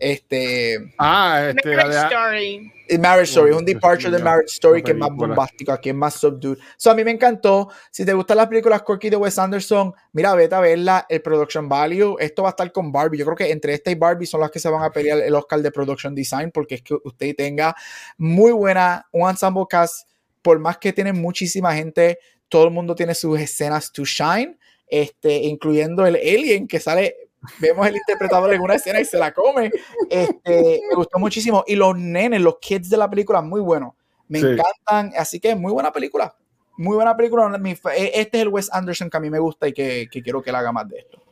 Este, 0.01 0.93
Ah, 0.99 1.47
este, 1.51 1.71
la 1.75 1.85
Marriage 1.87 1.99
de- 1.99 2.07
Story. 2.15 2.73
el 2.89 2.99
Marriage 3.01 3.25
Story, 3.31 3.51
es 3.51 3.57
un 3.57 3.65
departure 3.65 4.11
de 4.17 4.23
Marriage 4.23 4.53
Story 4.55 4.81
la 4.81 4.85
que 4.85 4.93
es 4.93 4.97
más 4.97 5.11
bombástico, 5.13 5.73
aquí 5.73 5.89
es 5.89 5.95
más 5.95 6.15
subdued. 6.15 6.57
So, 6.77 6.91
a 6.91 6.95
mí 6.95 7.03
me 7.05 7.11
encantó. 7.11 7.69
Si 7.91 8.05
te 8.05 8.13
gustan 8.13 8.37
las 8.37 8.47
películas 8.47 8.83
quirky 8.87 9.11
de 9.11 9.17
Wes 9.17 9.39
Anderson, 9.39 9.93
mira, 10.13 10.35
vete 10.35 10.55
a 10.55 10.61
verla, 10.61 11.05
el 11.09 11.21
production 11.21 11.69
value. 11.69 12.17
Esto 12.21 12.43
va 12.45 12.51
a 12.51 12.51
estar 12.51 12.71
con 12.73 12.93
Barbie. 12.93 13.19
Yo 13.19 13.25
creo 13.25 13.37
que 13.37 13.51
entre 13.51 13.75
esta 13.75 13.91
y 13.91 13.97
Barbie 13.97 14.27
son 14.27 14.41
las 14.41 14.51
que 14.51 14.59
se 14.61 14.69
van 14.69 14.83
a 14.85 14.91
pelear 14.91 15.19
el 15.19 15.35
Oscar 15.35 15.61
de 15.61 15.71
Production 15.73 16.15
Design, 16.15 16.51
porque 16.53 16.77
es 16.77 16.83
que 16.83 16.95
usted 17.05 17.35
tenga 17.37 17.75
muy 18.17 18.53
buena, 18.53 19.07
un 19.13 19.29
ensemble 19.29 19.65
cast, 19.69 20.09
por 20.43 20.59
más 20.61 20.79
que 20.79 20.93
tiene 20.93 21.13
muchísima 21.13 21.75
gente, 21.75 22.19
todo 22.49 22.65
el 22.65 22.71
mundo 22.71 22.95
tiene 22.95 23.15
sus 23.15 23.39
escenas 23.39 23.93
to 23.93 24.05
shine. 24.05 24.57
este, 24.91 25.35
incluyendo 25.43 26.07
el 26.07 26.17
alien 26.17 26.67
que 26.67 26.81
sale, 26.81 27.15
vemos 27.59 27.87
el 27.87 27.97
interpretador 27.97 28.53
en 28.53 28.61
una 28.61 28.75
escena 28.75 29.01
y 29.01 29.05
se 29.05 29.19
la 29.19 29.33
come. 29.33 29.71
Este, 30.11 30.83
me 30.89 30.95
gustó 30.95 31.19
muchísimo. 31.19 31.65
Y 31.67 31.77
los 31.77 31.97
nenes, 31.97 32.41
los 32.41 32.59
kids 32.59 32.91
de 32.91 32.97
la 32.97 33.09
película, 33.09 33.41
muy 33.43 33.61
buenos. 33.61 33.95
Me 34.29 34.39
encantan. 34.39 35.13
Así 35.17 35.41
que 35.41 35.55
muy 35.55 35.73
buena 35.73 35.93
película. 35.93 36.35
Muy 36.77 36.97
buena 36.97 37.17
película. 37.17 37.51
E, 37.97 38.13
este 38.15 38.39
es 38.39 38.43
el 38.43 38.49
Wes 38.49 38.71
Anderson 38.73 39.11
que 39.11 39.17
a 39.17 39.21
mí 39.21 39.31
me 39.31 39.39
gusta 39.39 39.67
y 39.69 39.73
que, 39.73 40.09
que 40.11 40.23
quiero 40.23 40.43
que 40.43 40.51
él 40.51 40.57
haga 40.57 40.73
más 40.73 40.89
de 40.89 40.99
esto. 40.99 41.23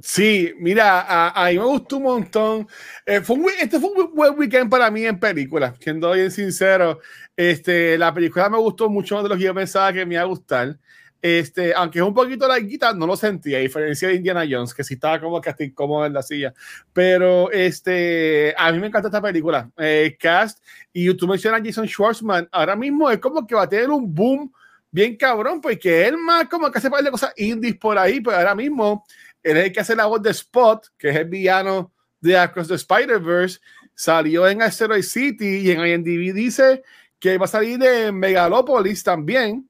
Sí, 0.00 0.52
mira, 0.58 1.30
a, 1.30 1.48
mí 1.50 1.58
me 1.58 1.64
gustó 1.64 1.98
un 1.98 2.02
montón. 2.04 2.68
Eh, 3.06 3.20
fue 3.20 3.36
este 3.60 3.78
fue 3.78 3.90
un 3.90 4.14
buen 4.14 4.36
weekend 4.38 4.70
para 4.70 4.90
mí 4.90 5.04
en 5.04 5.20
películas, 5.20 5.74
siendo 5.78 6.10
bien 6.12 6.30
sincero. 6.30 6.98
Este, 7.36 7.96
la 7.98 8.12
película 8.12 8.48
me 8.48 8.58
gustó 8.58 8.88
mucho 8.88 9.14
más 9.14 9.24
de 9.24 9.28
lo 9.28 9.36
que 9.36 9.44
yo 9.44 9.54
pensaba 9.54 9.92
que 9.92 10.04
me 10.04 10.14
iba 10.14 10.22
a 10.22 10.26
gustar. 10.26 10.78
Este, 11.22 11.72
aunque 11.72 12.00
es 12.00 12.04
un 12.04 12.12
poquito 12.12 12.48
larguita, 12.48 12.92
no 12.92 13.06
lo 13.06 13.14
sentí, 13.14 13.54
a 13.54 13.58
diferencia 13.60 14.08
de 14.08 14.14
Indiana 14.14 14.44
Jones, 14.48 14.74
que 14.74 14.82
sí 14.82 14.94
estaba 14.94 15.20
como 15.20 15.40
que 15.40 15.50
hasta 15.50 15.62
incómodo 15.62 16.04
en 16.04 16.12
la 16.12 16.22
silla. 16.22 16.52
Pero 16.92 17.48
este, 17.52 18.52
a 18.58 18.72
mí 18.72 18.80
me 18.80 18.88
encanta 18.88 19.06
esta 19.06 19.22
película. 19.22 19.70
Eh, 19.78 20.16
cast, 20.18 20.58
y 20.92 21.14
tú 21.14 21.28
mencionas 21.28 21.60
a 21.60 21.64
Jason 21.64 21.86
Schwartzman, 21.86 22.48
ahora 22.50 22.74
mismo 22.74 23.08
es 23.08 23.18
como 23.18 23.46
que 23.46 23.54
va 23.54 23.62
a 23.62 23.68
tener 23.68 23.88
un 23.88 24.12
boom 24.12 24.52
bien 24.90 25.16
cabrón, 25.16 25.60
porque 25.60 26.08
él 26.08 26.18
más 26.18 26.48
como 26.48 26.70
que 26.72 26.78
hace 26.78 26.90
par 26.90 27.04
de 27.04 27.12
cosas 27.12 27.32
indies 27.36 27.76
por 27.76 27.96
ahí, 27.96 28.20
pero 28.20 28.36
ahora 28.36 28.56
mismo 28.56 29.04
él 29.44 29.56
es 29.58 29.66
el 29.66 29.72
que 29.72 29.80
hace 29.80 29.94
la 29.94 30.06
voz 30.06 30.22
de 30.22 30.30
Spot, 30.30 30.84
que 30.98 31.10
es 31.10 31.16
el 31.16 31.26
villano 31.26 31.92
de 32.20 32.36
Across 32.36 32.68
the 32.68 32.74
Spider-Verse. 32.74 33.60
Salió 33.94 34.48
en 34.48 34.62
Asteroid 34.62 35.02
City 35.02 35.58
y 35.58 35.70
en 35.70 35.86
IMDb 35.86 36.34
dice 36.34 36.82
que 37.18 37.38
va 37.38 37.44
a 37.44 37.48
salir 37.48 37.78
de 37.78 38.10
Megalopolis 38.10 39.02
también. 39.04 39.68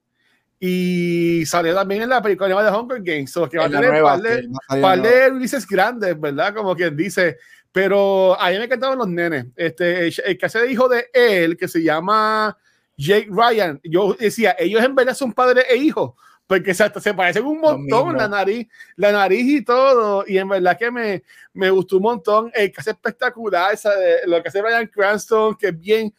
Y 0.59 1.45
salió 1.45 1.75
también 1.75 2.03
en 2.03 2.09
la 2.09 2.21
película 2.21 2.63
de 2.63 2.71
Hunger 2.71 3.01
Games. 3.01 3.33
que 3.51 3.57
va 3.57 3.65
a 3.65 3.69
tener 3.69 4.03
un 4.03 4.81
par 4.81 5.01
de 5.01 5.29
releases 5.29 5.67
grandes, 5.67 6.19
¿verdad? 6.19 6.53
Como 6.53 6.75
quien 6.75 6.95
dice. 6.95 7.37
Pero 7.71 8.39
a 8.39 8.49
mí 8.49 8.57
me 8.57 8.65
encantaban 8.65 8.97
los 8.97 9.07
nenes. 9.07 9.47
Este, 9.55 10.07
el, 10.07 10.37
que 10.37 10.45
hace 10.45 10.59
de 10.59 10.71
hijo 10.71 10.87
de 10.87 11.07
él, 11.13 11.57
que 11.57 11.67
se 11.67 11.83
llama 11.83 12.55
Jake 12.97 13.29
Ryan. 13.29 13.81
Yo 13.83 14.13
decía, 14.13 14.55
ellos 14.57 14.83
en 14.83 14.95
verdad 14.95 15.15
son 15.15 15.33
padre 15.33 15.63
e 15.69 15.75
hijo 15.75 16.15
porque 16.47 16.73
se, 16.73 16.87
se 16.99 17.13
parecen 17.13 17.45
un 17.45 17.59
montón 17.59 18.17
la 18.17 18.27
nariz, 18.27 18.67
la 18.97 19.11
nariz 19.11 19.45
y 19.45 19.63
todo, 19.63 20.23
y 20.27 20.37
en 20.37 20.49
verdad 20.49 20.77
que 20.77 20.91
me, 20.91 21.23
me 21.53 21.69
gustó 21.69 21.97
un 21.97 22.03
montón, 22.03 22.51
el 22.53 22.71
que 22.71 22.81
hace 22.81 22.91
espectacular, 22.91 23.73
esa 23.73 23.91
lo 24.25 24.41
que 24.41 24.49
hace 24.49 24.61
Brian 24.61 24.87
Cranston, 24.87 25.55
que 25.55 25.67
es 25.69 25.79
bien, 25.79 26.13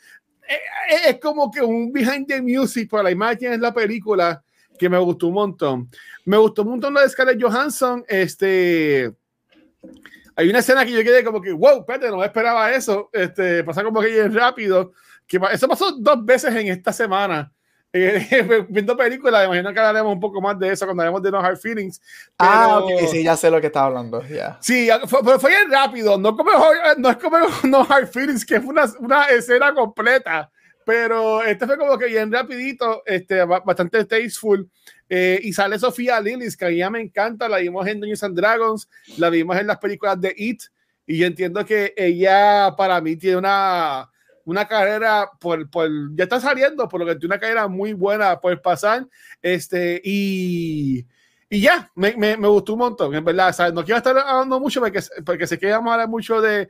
es, 0.48 0.56
eh, 0.56 1.10
es 1.10 1.20
como 1.20 1.50
que 1.50 1.60
un 1.60 1.92
behind 1.92 2.26
the 2.26 2.40
music 2.40 2.90
para 2.90 3.04
la 3.04 3.10
imagen 3.10 3.52
en 3.52 3.60
la 3.60 3.72
película, 3.72 4.42
que 4.78 4.88
me 4.88 4.98
gustó 4.98 5.28
un 5.28 5.34
montón. 5.34 5.90
Me 6.24 6.36
gustó 6.36 6.62
un 6.62 6.70
montón 6.70 6.94
la 6.94 7.02
de 7.02 7.08
Scarlett 7.08 7.42
Johansson, 7.42 8.04
este... 8.08 9.12
Hay 10.36 10.48
una 10.50 10.58
escena 10.58 10.84
que 10.84 10.90
yo 10.90 11.04
quedé 11.04 11.22
como 11.22 11.40
que, 11.40 11.52
wow, 11.52 11.80
espérate, 11.80 12.10
no 12.10 12.16
me 12.16 12.26
esperaba 12.26 12.72
eso. 12.72 13.08
Este, 13.12 13.62
pasa 13.62 13.84
como 13.84 14.00
que 14.00 14.08
bien 14.08 14.34
rápido. 14.34 14.92
Que 15.28 15.38
eso 15.52 15.68
pasó 15.68 15.92
dos 15.92 16.24
veces 16.24 16.52
en 16.56 16.66
esta 16.66 16.92
semana 16.92 17.53
eh, 17.96 18.66
viendo 18.68 18.96
películas, 18.96 19.46
imagino 19.46 19.72
que 19.72 19.78
hablaremos 19.78 20.12
un 20.12 20.18
poco 20.18 20.40
más 20.40 20.58
de 20.58 20.72
eso 20.72 20.84
cuando 20.84 21.04
hablemos 21.04 21.22
de 21.22 21.30
No 21.30 21.38
Hard 21.38 21.58
Feelings. 21.58 22.02
ah, 22.38 22.80
ok, 22.80 23.06
sí, 23.08 23.22
ya 23.22 23.36
sé 23.36 23.48
lo 23.48 23.60
que 23.60 23.68
está 23.68 23.84
hablando. 23.84 24.20
Yeah. 24.26 24.58
Sí, 24.60 24.88
fue, 25.06 25.20
pero 25.24 25.38
fue 25.38 25.50
bien 25.50 25.70
rápido, 25.70 26.18
no, 26.18 26.36
como, 26.36 26.50
no 26.98 27.10
es 27.10 27.16
como 27.18 27.38
No 27.62 27.86
Hard 27.88 28.08
Feelings, 28.08 28.44
que 28.44 28.60
fue 28.60 28.70
una, 28.70 28.86
una 28.98 29.26
escena 29.26 29.72
completa, 29.72 30.50
pero 30.84 31.44
este 31.44 31.66
fue 31.66 31.78
como 31.78 31.96
que 31.96 32.06
bien 32.06 32.32
rapidito, 32.32 33.04
este, 33.06 33.44
bastante 33.44 34.04
tasteful. 34.04 34.68
Eh, 35.08 35.38
y 35.44 35.52
sale 35.52 35.78
Sofía 35.78 36.20
Lillis, 36.20 36.56
que 36.56 36.64
a 36.64 36.68
mí 36.70 36.78
ya 36.78 36.90
me 36.90 37.00
encanta, 37.00 37.48
la 37.48 37.58
vimos 37.58 37.86
en 37.86 38.00
Dungeons 38.00 38.24
and 38.24 38.36
Dragons, 38.36 38.88
la 39.18 39.30
vimos 39.30 39.56
en 39.56 39.68
las 39.68 39.78
películas 39.78 40.20
de 40.20 40.34
It, 40.36 40.62
y 41.06 41.18
yo 41.18 41.26
entiendo 41.26 41.64
que 41.64 41.94
ella 41.96 42.74
para 42.76 43.00
mí 43.00 43.14
tiene 43.14 43.36
una 43.36 44.10
una 44.44 44.66
carrera 44.66 45.30
por, 45.40 45.68
por, 45.70 45.88
ya 46.14 46.24
está 46.24 46.40
saliendo, 46.40 46.88
por 46.88 47.00
lo 47.00 47.06
que 47.06 47.16
tiene 47.16 47.34
una 47.34 47.40
carrera 47.40 47.68
muy 47.68 47.92
buena 47.92 48.40
por 48.40 48.60
pasar, 48.60 49.06
este, 49.40 50.00
y, 50.04 51.06
y 51.48 51.60
ya, 51.60 51.90
me, 51.94 52.16
me, 52.16 52.36
me, 52.36 52.48
gustó 52.48 52.74
un 52.74 52.80
montón, 52.80 53.14
en 53.14 53.24
verdad, 53.24 53.52
¿sabes? 53.52 53.72
no 53.72 53.84
quiero 53.84 53.98
estar 53.98 54.16
hablando 54.16 54.60
mucho 54.60 54.80
porque, 54.80 55.00
porque 55.24 55.46
sé 55.46 55.58
que 55.58 55.70
vamos 55.70 55.90
a 55.90 55.94
hablar 55.94 56.08
mucho 56.08 56.40
de, 56.40 56.68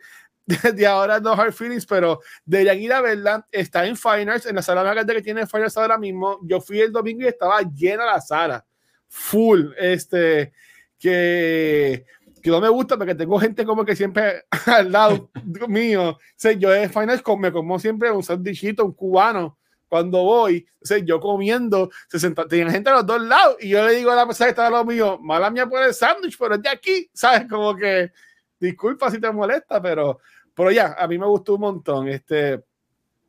de, 0.75 0.87
ahora 0.87 1.21
No 1.21 1.33
Hard 1.33 1.53
Feelings, 1.53 1.87
pero 1.87 2.21
deberían 2.45 2.81
ir 2.81 2.93
a 2.93 3.01
verla, 3.01 3.47
está 3.51 3.87
en 3.87 3.97
Finals, 3.97 4.47
en 4.47 4.57
la 4.57 4.63
sala 4.63 4.83
más 4.85 4.95
grande 4.95 5.15
que 5.15 5.23
tiene 5.23 5.47
Finals 5.47 5.77
ahora 5.77 5.99
mismo, 5.99 6.39
yo 6.43 6.61
fui 6.61 6.81
el 6.81 6.93
domingo 6.93 7.23
y 7.23 7.29
estaba 7.29 7.61
llena 7.63 8.07
la 8.07 8.21
sala, 8.21 8.65
full, 9.09 9.73
este, 9.79 10.53
que 10.99 12.05
que 12.45 12.51
no 12.51 12.61
me 12.61 12.69
gusta 12.69 12.99
porque 12.99 13.15
tengo 13.15 13.41
gente 13.41 13.65
como 13.65 13.87
que 13.87 13.97
siempre 13.97 14.45
al 14.67 14.93
lado 14.93 15.31
mío. 15.67 16.11
O 16.11 16.19
sea, 16.37 16.53
yo 16.53 16.69
de 16.69 16.91
Finals 16.91 17.23
me 17.39 17.51
como 17.51 17.79
siempre 17.79 18.11
un 18.13 18.23
sandwichito, 18.23 18.85
un 18.85 18.93
cubano 18.93 19.59
cuando 19.89 20.23
voy, 20.23 20.67
o 20.83 20.85
sea, 20.85 20.99
yo 20.99 21.21
comiendo, 21.21 21.89
se 22.09 22.19
senta, 22.19 22.47
tenía 22.47 22.71
gente 22.71 22.91
a 22.91 22.97
los 22.97 23.07
dos 23.07 23.23
lados 23.23 23.57
y 23.61 23.71
yo 23.71 23.87
le 23.87 23.95
digo 23.95 24.11
a 24.11 24.17
la 24.17 24.27
persona 24.27 24.49
que 24.49 24.51
está 24.51 24.67
al 24.67 24.73
lado 24.73 24.85
mío, 24.85 25.19
mala 25.23 25.51
mía 25.51 25.67
por 25.67 25.83
el 25.83 25.95
sándwich, 25.95 26.37
pero 26.37 26.57
es 26.57 26.63
de 26.63 26.69
aquí, 26.69 27.09
¿sabes? 27.15 27.49
Como 27.49 27.75
que, 27.77 28.13
disculpa 28.61 29.11
si 29.11 29.21
te 29.21 29.31
molesta, 29.31 29.81
pero, 29.81 30.19
pero 30.53 30.71
ya, 30.71 30.97
a 30.99 31.07
mí 31.07 31.17
me 31.17 31.27
gustó 31.27 31.55
un 31.55 31.61
montón. 31.61 32.09
Este, 32.09 32.63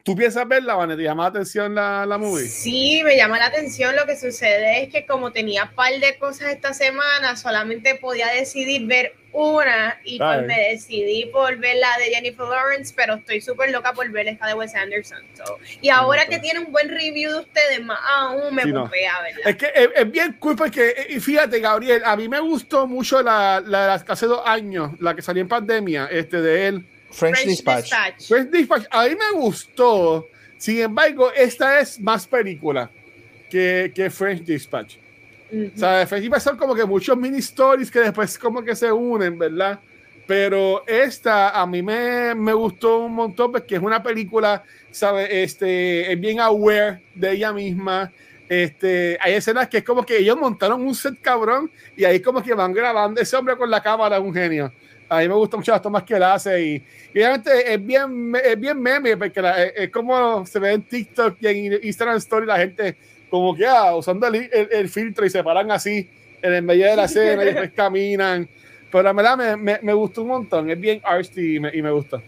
¿Tú 0.05 0.15
piensas 0.15 0.47
verla, 0.47 0.75
Vanet? 0.75 0.97
¿Te 0.97 1.03
llama 1.03 1.23
la 1.23 1.29
atención 1.29 1.73
la, 1.73 2.05
la 2.05 2.19
movie? 2.19 2.47
Sí, 2.47 3.01
me 3.03 3.17
llama 3.17 3.39
la 3.39 3.47
atención. 3.47 3.95
Lo 3.95 4.05
que 4.05 4.15
sucede 4.15 4.83
es 4.83 4.89
que 4.89 5.07
como 5.07 5.31
tenía 5.31 5.71
par 5.73 5.93
de 5.99 6.15
cosas 6.19 6.49
esta 6.51 6.75
semana, 6.75 7.35
solamente 7.35 7.95
podía 7.95 8.27
decidir 8.27 8.85
ver 8.85 9.15
una 9.31 9.99
y 10.03 10.19
pues 10.19 10.43
me 10.43 10.69
decidí 10.69 11.25
por 11.33 11.57
ver 11.57 11.77
la 11.77 11.97
de 11.97 12.13
Jennifer 12.13 12.45
Lawrence, 12.45 12.93
pero 12.95 13.15
estoy 13.15 13.41
súper 13.41 13.71
loca 13.71 13.93
por 13.93 14.07
ver 14.11 14.27
esta 14.27 14.45
de 14.45 14.53
Wes 14.53 14.75
Anderson. 14.75 15.23
Y 15.81 15.89
ahora 15.89 16.27
que 16.27 16.37
tiene 16.37 16.59
un 16.59 16.71
buen 16.71 16.87
review 16.87 17.31
de 17.31 17.39
ustedes, 17.39 17.83
más 17.83 17.97
aún 18.07 18.53
me 18.53 18.61
sí, 18.61 18.71
¿verdad? 18.71 18.91
Es 19.43 19.55
que 19.55 19.71
es, 19.95 20.11
bien 20.11 20.33
cool 20.33 20.55
porque, 20.55 20.89
eh, 20.89 21.07
y 21.15 21.19
fíjate, 21.19 21.59
Gabriel, 21.59 22.03
a 22.05 22.15
mí 22.15 22.29
me 22.29 22.39
gustó 22.39 22.85
mucho 22.85 23.23
la, 23.23 23.59
la, 23.65 23.87
la 23.87 23.93
hace 23.95 24.27
dos 24.27 24.43
años, 24.45 24.91
la 24.99 25.15
que 25.15 25.23
salió 25.23 25.41
en 25.41 25.47
pandemia, 25.47 26.05
este 26.11 26.43
de 26.43 26.67
él 26.67 26.85
French, 27.15 27.45
Dispatch. 27.45 27.91
French 28.27 28.51
Dispatch. 28.51 28.85
A 28.91 29.05
mí 29.05 29.15
me 29.15 29.39
gustó. 29.39 30.27
Sin 30.57 30.81
embargo, 30.81 31.31
esta 31.31 31.79
es 31.79 31.99
más 31.99 32.27
película 32.27 32.91
que, 33.49 33.91
que 33.95 34.09
French 34.09 34.43
Dispatch. 34.43 34.97
O 35.51 35.77
sea, 35.77 36.05
French 36.05 36.23
Dispatch 36.23 36.43
son 36.43 36.57
como 36.57 36.75
que 36.75 36.83
muchos 36.85 37.17
mini 37.17 37.37
stories 37.37 37.89
que 37.89 37.99
después 37.99 38.37
como 38.37 38.61
que 38.61 38.75
se 38.75 38.91
unen, 38.91 39.37
¿verdad? 39.37 39.79
Pero 40.27 40.85
esta 40.87 41.51
a 41.51 41.65
mí 41.65 41.81
me, 41.81 42.35
me 42.35 42.53
gustó 42.53 43.05
un 43.05 43.13
montón 43.13 43.51
porque 43.51 43.75
es 43.75 43.81
una 43.81 44.03
película, 44.03 44.63
¿sabes? 44.91 45.29
Este, 45.31 46.11
es 46.11 46.19
bien 46.19 46.39
aware 46.41 47.01
de 47.13 47.31
ella 47.31 47.53
misma. 47.53 48.11
Este, 48.49 49.17
hay 49.21 49.33
escenas 49.33 49.69
que 49.69 49.77
es 49.77 49.83
como 49.83 50.05
que 50.05 50.17
ellos 50.17 50.37
montaron 50.37 50.81
un 50.81 50.93
set 50.93 51.21
cabrón 51.21 51.71
y 51.95 52.03
ahí 52.03 52.19
como 52.19 52.43
que 52.43 52.53
van 52.53 52.73
grabando 52.73 53.21
ese 53.21 53.35
hombre 53.37 53.55
con 53.55 53.69
la 53.69 53.81
cámara, 53.81 54.19
un 54.19 54.33
genio. 54.33 54.73
A 55.07 55.19
mí 55.19 55.27
me 55.27 55.35
gustan 55.35 55.59
mucho 55.59 55.71
las 55.71 55.81
tomas 55.81 56.03
que 56.03 56.15
él 56.15 56.23
hace 56.23 56.61
y, 56.61 56.83
obviamente 57.11 57.73
es 57.73 57.85
bien, 57.85 58.33
es 58.43 58.59
bien 58.59 58.81
meme 58.81 59.15
porque 59.17 59.41
es, 59.75 59.89
como 59.89 60.45
se 60.45 60.59
ve 60.59 60.73
en 60.73 60.81
TikTok 60.81 61.37
y 61.41 61.47
en 61.47 61.79
Instagram 61.83 62.17
Story 62.17 62.45
la 62.45 62.57
gente 62.57 62.95
como 63.29 63.55
que 63.55 63.65
ah, 63.65 63.95
usando 63.95 64.27
el, 64.27 64.49
el, 64.71 64.89
filtro 64.89 65.25
y 65.25 65.29
se 65.29 65.43
paran 65.43 65.69
así 65.71 66.09
en 66.41 66.53
el 66.53 66.63
medio 66.63 66.87
de 66.87 66.95
la 66.95 67.05
escena 67.05 67.43
y 67.43 67.45
después 67.47 67.71
caminan. 67.75 68.47
Pero 68.91 69.03
la 69.03 69.13
verdad 69.13 69.37
me, 69.37 69.57
me, 69.57 69.79
me, 69.81 69.93
gustó 69.93 70.21
un 70.21 70.29
montón, 70.29 70.69
es 70.69 70.79
bien 70.79 71.01
artsy 71.03 71.55
y 71.55 71.59
me, 71.59 71.75
y 71.75 71.81
me 71.81 71.91
gusta. 71.91 72.21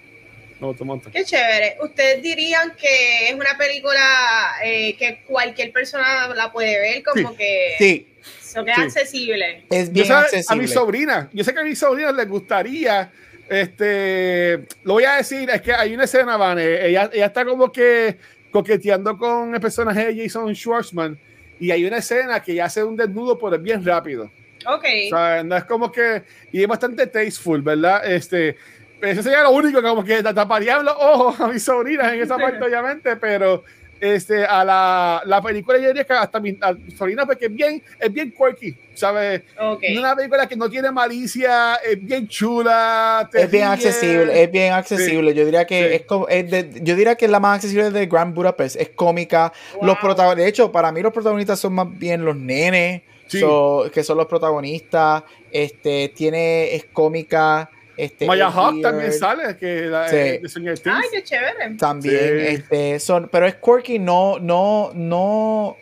Me 0.60 0.68
gustó 0.68 0.84
un 0.84 0.88
montón. 0.88 1.11
Qué 1.11 1.23
chévere. 1.23 1.77
¿Ustedes 1.81 2.22
dirían 2.22 2.73
que 2.76 3.30
es 3.30 3.35
una 3.35 3.57
película 3.57 4.56
eh, 4.64 4.95
que 4.97 5.22
cualquier 5.26 5.72
persona 5.72 6.27
la 6.35 6.51
puede 6.51 6.80
ver? 6.80 7.03
Como 7.03 7.35
que... 7.35 7.76
Sí 7.77 8.07
que 8.53 8.72
es 8.72 8.78
accesible. 8.78 9.65
Es 9.69 9.91
bien 9.91 10.11
accesible. 10.11 10.45
A 10.49 10.56
mi 10.56 10.68
sobrina, 10.68 11.30
yo 11.34 11.44
sé 11.44 11.53
que 11.53 11.60
a 11.60 11.64
mi 11.64 11.76
sobrina 11.76 12.11
les 12.11 12.28
gustaría, 12.28 13.11
este, 13.49 14.65
lo 14.84 14.94
voy 14.94 15.06
a 15.06 15.15
decir, 15.15 15.49
es 15.49 15.61
que 15.61 15.74
hay 15.74 15.94
una 15.94 16.03
escena, 16.03 16.38
Van, 16.38 16.60
ella, 16.60 17.10
ella 17.14 17.26
está 17.26 17.45
como 17.45 17.72
que 17.72 18.18
coqueteando 18.52 19.18
con 19.18 19.53
el 19.53 19.61
personaje 19.61 20.14
de 20.14 20.24
Jason 20.24 20.56
Schwartzman 20.56 21.18
y 21.60 21.72
hay 21.72 21.86
una 21.86 21.98
escena 21.98 22.41
que 22.41 22.53
ella 22.53 22.65
hace 22.65 22.84
un 22.84 22.95
desnudo, 22.95 23.38
pero 23.38 23.56
es 23.56 23.61
bien 23.61 23.84
rápido. 23.84 24.32
Ok. 24.65 24.86
O 25.06 25.10
sea, 25.10 25.44
no 25.44 25.56
es 25.56 25.64
como 25.64 25.91
que, 25.91 26.24
y 26.52 26.61
es 26.61 26.68
bastante 26.68 27.07
tasteful, 27.07 27.61
¿verdad? 27.61 28.10
Este, 28.10 28.57
eso 29.02 29.24
sería 29.24 29.44
lo 29.44 29.52
único, 29.52 29.82
como 29.82 30.03
que 30.03 30.22
taparía 30.22 30.80
los 30.80 30.95
ojos 30.98 31.40
a 31.40 31.48
mis 31.48 31.64
sobrinas 31.64 32.14
en 32.14 32.22
esa 32.22 32.38
parte, 32.38 32.64
obviamente, 32.64 33.15
pero 33.15 33.64
este, 33.99 34.45
a 34.45 34.64
la, 34.64 35.22
la 35.26 35.41
película 35.41 35.78
yo 35.78 35.88
diría 35.88 36.03
que 36.03 36.14
hasta 36.14 36.40
mi 36.40 36.57
sobrina 36.98 37.26
porque 37.26 37.45
es 37.45 37.53
bien, 37.53 37.82
es 37.99 38.14
bien 38.14 38.32
quirky, 38.32 38.76
¿sabes? 38.94 39.41
Okay. 39.60 39.98
Una 39.98 40.15
película 40.15 40.48
que 40.48 40.56
no 40.56 40.69
tiene 40.69 40.91
malicia, 40.91 41.76
es 41.76 42.03
bien 42.03 42.28
chula. 42.28 43.30
Es 43.34 43.52
bien 43.52 43.65
accesible, 43.65 44.44
es 44.44 44.52
bien 44.52 44.74
accesible. 44.74 45.34
Yo 45.34 45.45
diría 45.45 45.65
que 45.65 45.95
es, 45.95 46.03
es 46.30 46.52
de, 46.52 46.69
yo 46.82 46.95
diría 46.95 47.15
que 47.15 47.26
es 47.26 47.32
la 47.32 47.40
más 47.40 47.56
accesible 47.56 47.91
de 47.91 48.06
Grand 48.06 48.34
Budapest. 48.34 48.76
Es 48.76 48.90
cómica. 48.90 49.52
Los 49.82 49.98
protagonistas, 49.98 50.44
de 50.44 50.48
hecho, 50.49 50.72
para 50.72 50.91
mí 50.91 51.02
los 51.02 51.14
protagonistas 51.14 51.60
son 51.60 51.74
más 51.74 51.88
bien 51.98 52.24
los 52.24 52.36
nenes. 52.36 53.02
Sí. 53.28 53.40
So, 53.40 53.90
que 53.94 54.03
son 54.03 54.18
los 54.18 54.28
protagonistas. 54.28 55.24
Este, 55.52 56.10
tiene, 56.10 56.76
es 56.76 56.86
cómica. 56.86 57.69
Este, 57.98 58.28
Maya 58.28 58.49
Hawk 58.52 58.82
también 58.82 59.11
sale, 59.11 59.57
que 59.57 59.82
la, 59.88 60.07
Sí. 60.07 60.15
eh, 60.15 60.40
de. 60.41 60.91
Ay, 60.91 61.02
qué 61.11 61.24
chévere. 61.24 61.76
También, 61.80 62.19
Sí. 62.40 62.45
este, 62.56 62.99
son, 62.99 63.28
pero 63.32 63.48
es 63.48 63.56
quirky, 63.56 63.98
no, 63.99 64.38
no, 64.40 64.91
no, 64.94 65.76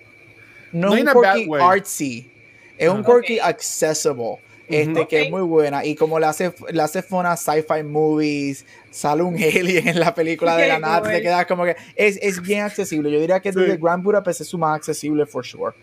no, 0.72 0.90
No 0.90 0.96
es 0.96 1.04
un 1.04 1.22
quirky 1.22 1.50
artsy. 1.60 2.32
Es 2.78 2.90
un 2.90 3.04
quirky 3.04 3.40
accessible. 3.40 4.38
Este, 4.68 5.08
que 5.08 5.22
es 5.24 5.30
muy 5.32 5.42
buena. 5.44 5.86
Y 5.86 5.94
como 5.96 6.20
le 6.20 6.26
hace, 6.26 6.52
le 6.72 6.82
hace 6.82 7.04
fun 7.04 7.26
a 7.28 7.38
sci-fi 7.38 7.84
movies, 7.84 8.66
sale 8.90 9.22
un 9.22 9.36
alien 9.44 9.88
en 9.88 10.00
la 10.00 10.16
película 10.16 10.58
de 10.58 10.68
la 10.70 10.80
nada, 10.80 11.04
te 11.08 11.22
quedas 11.22 11.46
como 11.46 11.66
que 11.66 11.76
es, 11.96 12.18
es 12.22 12.42
bien 12.42 12.62
accesible. 12.62 13.12
Yo 13.12 13.20
diría 13.20 13.40
que 13.40 13.54
Sí. 13.54 13.60
desde 13.60 13.78
Grand 13.78 14.04
Budapest 14.04 14.42
es 14.42 14.48
su 14.48 14.58
más 14.58 14.76
accesible, 14.78 15.26
for 15.28 15.46
sure. 15.46 15.74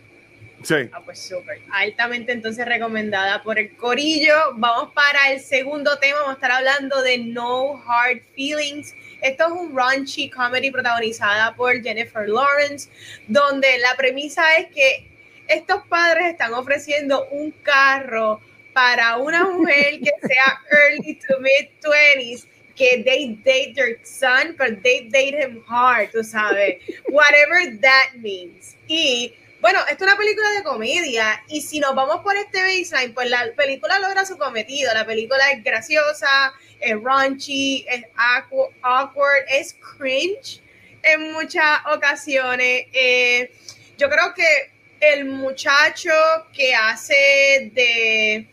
Sí. 0.62 0.88
Ah, 0.92 1.00
pues 1.04 1.18
súper. 1.18 1.60
Altamente 1.72 2.32
entonces 2.32 2.66
recomendada 2.66 3.42
por 3.42 3.58
el 3.58 3.76
Corillo. 3.76 4.34
Vamos 4.54 4.92
para 4.94 5.32
el 5.32 5.40
segundo 5.40 5.98
tema. 5.98 6.18
Vamos 6.20 6.30
a 6.30 6.34
estar 6.34 6.50
hablando 6.50 7.02
de 7.02 7.18
No 7.18 7.82
Hard 7.86 8.22
Feelings. 8.34 8.94
Esto 9.20 9.46
es 9.46 9.52
un 9.52 9.76
raunchy 9.76 10.30
comedy 10.30 10.70
protagonizada 10.70 11.54
por 11.54 11.80
Jennifer 11.82 12.28
Lawrence, 12.28 12.88
donde 13.28 13.78
la 13.78 13.94
premisa 13.96 14.56
es 14.56 14.66
que 14.68 15.08
estos 15.48 15.86
padres 15.86 16.32
están 16.32 16.54
ofreciendo 16.54 17.26
un 17.30 17.50
carro 17.62 18.40
para 18.72 19.18
una 19.18 19.44
mujer 19.44 20.00
que 20.00 20.12
sea 20.26 20.60
early 20.70 21.14
to 21.14 21.38
mid 21.40 21.68
20s 21.82 22.46
que 22.74 23.02
they 23.04 23.38
date 23.44 23.74
their 23.74 23.98
son, 24.02 24.54
but 24.56 24.82
they 24.82 25.08
date 25.08 25.34
him 25.34 25.62
hard, 25.68 26.10
tú 26.10 26.24
sabes. 26.24 26.80
Whatever 27.08 27.76
that 27.80 28.16
means. 28.16 28.76
Y 28.88 29.34
bueno, 29.62 29.78
esto 29.88 30.04
es 30.04 30.10
una 30.10 30.18
película 30.18 30.50
de 30.50 30.64
comedia 30.64 31.40
y 31.46 31.62
si 31.62 31.78
nos 31.78 31.94
vamos 31.94 32.20
por 32.24 32.34
este 32.34 32.60
baseline, 32.62 33.14
pues 33.14 33.30
la 33.30 33.46
película 33.56 33.96
logra 34.00 34.26
su 34.26 34.36
cometido. 34.36 34.92
La 34.92 35.06
película 35.06 35.52
es 35.52 35.62
graciosa, 35.62 36.52
es 36.80 37.00
raunchy, 37.00 37.86
es 37.88 38.04
awkward, 38.16 39.44
es 39.48 39.76
cringe 39.96 40.60
en 41.04 41.32
muchas 41.32 41.78
ocasiones. 41.94 42.86
Eh, 42.92 43.52
yo 43.96 44.10
creo 44.10 44.34
que 44.34 44.72
el 44.98 45.26
muchacho 45.26 46.10
que 46.52 46.74
hace 46.74 47.70
de 47.72 48.48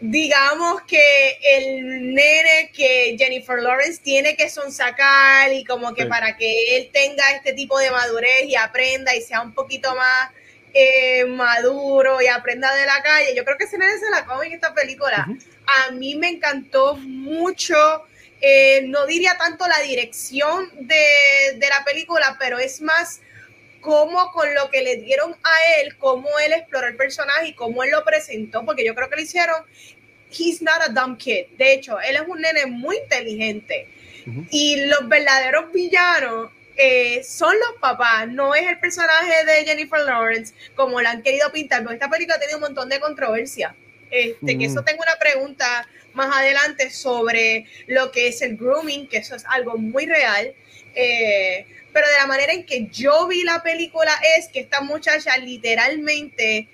digamos 0.00 0.82
que 0.82 1.38
el 1.42 2.14
nene 2.14 2.70
que 2.74 3.16
Jennifer 3.18 3.58
Lawrence 3.60 4.00
tiene 4.02 4.34
que 4.36 4.48
sonsacar 4.48 5.52
y 5.52 5.64
como 5.64 5.94
que 5.94 6.04
Sí. 6.04 6.08
para 6.08 6.36
que 6.36 6.76
él 6.76 6.90
tenga 6.92 7.30
este 7.32 7.52
tipo 7.52 7.78
de 7.78 7.90
madurez 7.90 8.44
y 8.46 8.56
aprenda 8.56 9.14
y 9.14 9.20
sea 9.20 9.42
un 9.42 9.52
poquito 9.52 9.94
más 9.94 10.30
eh, 10.72 11.24
maduro 11.24 12.22
y 12.22 12.28
aprenda 12.28 12.74
de 12.74 12.86
la 12.86 13.02
calle. 13.02 13.34
Yo 13.34 13.44
creo 13.44 13.58
que 13.58 13.64
ese 13.64 13.76
nene 13.76 13.98
se 13.98 14.08
la 14.10 14.24
come 14.24 14.46
en 14.46 14.52
esta 14.52 14.72
película. 14.72 15.26
A 15.86 15.90
mí 15.90 16.14
me 16.14 16.28
encantó 16.28 16.96
mucho, 16.96 18.06
eh, 18.40 18.82
no 18.86 19.04
diría 19.06 19.36
tanto 19.36 19.66
la 19.66 19.80
dirección 19.80 20.70
de, 20.78 21.04
de 21.56 21.68
la 21.68 21.84
película, 21.84 22.36
pero 22.38 22.58
es 22.58 22.80
más 22.80 23.20
cómo 23.80 24.30
con 24.32 24.52
lo 24.54 24.70
que 24.70 24.82
le 24.82 24.96
dieron 24.96 25.32
a 25.32 25.80
él, 25.80 25.96
cómo 25.96 26.28
él 26.44 26.52
exploró 26.52 26.86
el 26.86 26.96
personaje 26.96 27.48
y 27.48 27.54
cómo 27.54 27.82
él 27.82 27.90
lo 27.90 28.04
presentó, 28.04 28.64
porque 28.64 28.84
yo 28.84 28.94
creo 28.94 29.08
que 29.08 29.16
lo 29.16 29.22
hicieron, 29.22 29.62
he's 30.30 30.62
not 30.62 30.80
a 30.82 30.88
dumb 30.88 31.16
kid. 31.16 31.46
De 31.58 31.72
hecho, 31.72 31.98
él 32.00 32.16
es 32.16 32.22
un 32.26 32.40
nene 32.40 32.66
muy 32.66 32.96
inteligente. 32.98 33.88
Ujú. 34.26 34.44
Y 34.50 34.84
los 34.86 35.08
verdaderos 35.08 35.72
villanos 35.72 36.50
eh, 36.76 37.22
son 37.24 37.54
los 37.58 37.80
papás, 37.80 38.28
no 38.28 38.54
es 38.54 38.66
el 38.66 38.78
personaje 38.78 39.44
de 39.44 39.64
Jennifer 39.64 40.00
Lawrence 40.00 40.54
como 40.74 41.00
la 41.00 41.10
han 41.10 41.22
querido 41.22 41.50
pintar, 41.52 41.82
porque 41.82 41.94
esta 41.96 42.08
película 42.08 42.36
ha 42.36 42.40
tenido 42.40 42.58
un 42.58 42.62
montón 42.64 42.88
de 42.88 43.00
controversia. 43.00 43.74
Este, 44.10 44.58
que 44.58 44.66
Mm. 44.66 44.70
eso 44.70 44.82
tengo 44.82 45.02
una 45.02 45.16
pregunta 45.16 45.88
más 46.14 46.36
adelante 46.36 46.90
sobre 46.90 47.66
lo 47.86 48.10
que 48.10 48.28
es 48.28 48.42
el 48.42 48.56
grooming, 48.56 49.06
que 49.08 49.18
eso 49.18 49.36
es 49.36 49.44
algo 49.48 49.76
muy 49.78 50.06
real. 50.06 50.52
Eh, 50.94 51.66
pero 51.92 52.06
de 52.06 52.14
la 52.18 52.26
manera 52.26 52.52
en 52.52 52.64
que 52.64 52.86
yo 52.86 53.26
vi 53.26 53.42
la 53.42 53.62
película 53.62 54.12
es 54.36 54.48
que 54.48 54.60
esta 54.60 54.80
muchacha 54.80 55.36
literalmente 55.38 56.68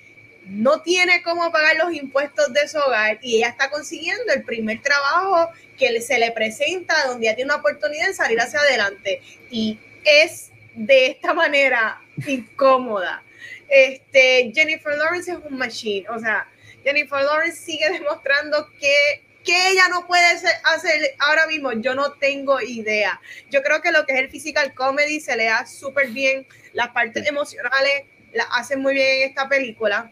no 0.47 0.80
tiene 0.82 1.22
cómo 1.22 1.51
pagar 1.51 1.76
los 1.76 1.93
impuestos 1.93 2.52
de 2.52 2.68
su 2.68 2.78
hogar 2.78 3.18
y 3.20 3.36
ella 3.36 3.48
está 3.48 3.68
consiguiendo 3.70 4.32
el 4.32 4.44
primer 4.44 4.80
trabajo 4.80 5.51
que 5.76 6.01
se 6.01 6.18
le 6.18 6.30
presenta 6.30 7.06
donde 7.06 7.26
ella 7.26 7.36
tiene 7.36 7.51
una 7.51 7.60
oportunidad 7.60 8.06
de 8.06 8.14
salir 8.14 8.40
hacia 8.40 8.60
adelante 8.60 9.20
y 9.51 9.78
es 10.05 10.51
de 10.74 11.06
esta 11.09 11.34
manera 11.34 12.01
incómoda. 12.26 13.22
Este, 13.68 14.52
Jennifer 14.55 14.97
Lawrence 14.97 15.32
es 15.32 15.38
un 15.44 15.59
machine, 15.59 16.09
o 16.09 16.20
sea, 16.20 16.48
Jennifer 16.84 17.20
Lawrence 17.22 17.60
sigue 17.62 17.90
demostrando 17.90 18.70
que 18.78 19.26
que 19.47 19.70
ella 19.70 19.89
no 19.89 20.06
puede 20.06 20.27
hacer 20.27 21.14
ahora 21.20 21.47
mismo, 21.47 21.73
yo 21.73 21.94
no 21.94 22.12
tengo 22.14 22.60
idea. 22.60 23.20
Yo 23.48 23.62
creo 23.62 23.81
que 23.81 23.93
lo 23.93 24.05
que 24.05 24.12
es 24.14 24.18
el 24.18 24.28
physical 24.28 24.74
comedy 24.74 25.20
se 25.20 25.36
le 25.36 25.44
da 25.44 25.64
súper 25.64 26.09
bien, 26.09 26.47
las 26.73 26.89
partes 26.89 27.27
emocionales 27.27 28.05
las 28.32 28.48
hacen 28.51 28.81
muy 28.81 28.94
bien 28.94 29.23
en 29.23 29.28
esta 29.28 29.48
película. 29.48 30.10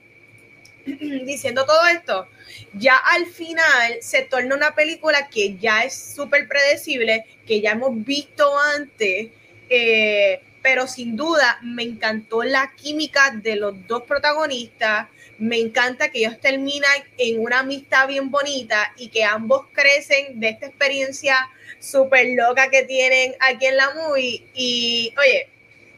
Diciendo 0.87 1.67
todo 1.67 1.85
esto, 1.89 2.29
ya 2.75 2.97
al 2.97 3.27
final 3.27 3.99
se 4.01 4.23
torna 4.23 4.55
una 4.55 4.75
película 4.75 5.29
que 5.29 5.57
ya 5.57 5.83
es 5.83 5.95
súper 5.95 6.47
predecible, 6.47 7.27
que 7.47 7.61
ya 7.61 7.73
hemos 7.73 8.05
visto 8.05 8.57
antes, 8.77 9.31
eh, 9.69 10.43
pero 10.63 10.87
sin 10.87 11.17
duda 11.17 11.59
me 11.63 11.83
encantó 11.83 12.45
la 12.45 12.73
química 12.77 13.33
de 13.33 13.57
los 13.57 13.87
dos 13.89 14.05
protagonistas, 14.05 15.09
me 15.39 15.59
encanta 15.59 16.11
que 16.11 16.19
ellos 16.21 16.41
terminan 16.41 16.93
en 17.19 17.41
una 17.41 17.61
amistad 17.61 18.09
bien 18.09 18.31
bonita 18.31 18.93
y 18.97 19.09
que 19.09 19.25
ambos 19.25 19.67
crecen 19.73 20.41
de 20.41 20.51
esta 20.51 20.67
experiencia 20.67 21.37
súper 21.79 22.29
loca 22.35 22.71
que 22.71 22.85
tienen 22.85 23.35
aquí 23.41 23.67
en 23.67 23.77
la 23.77 23.91
movie. 23.91 24.45
Y 24.55 25.13
oye, 25.19 25.49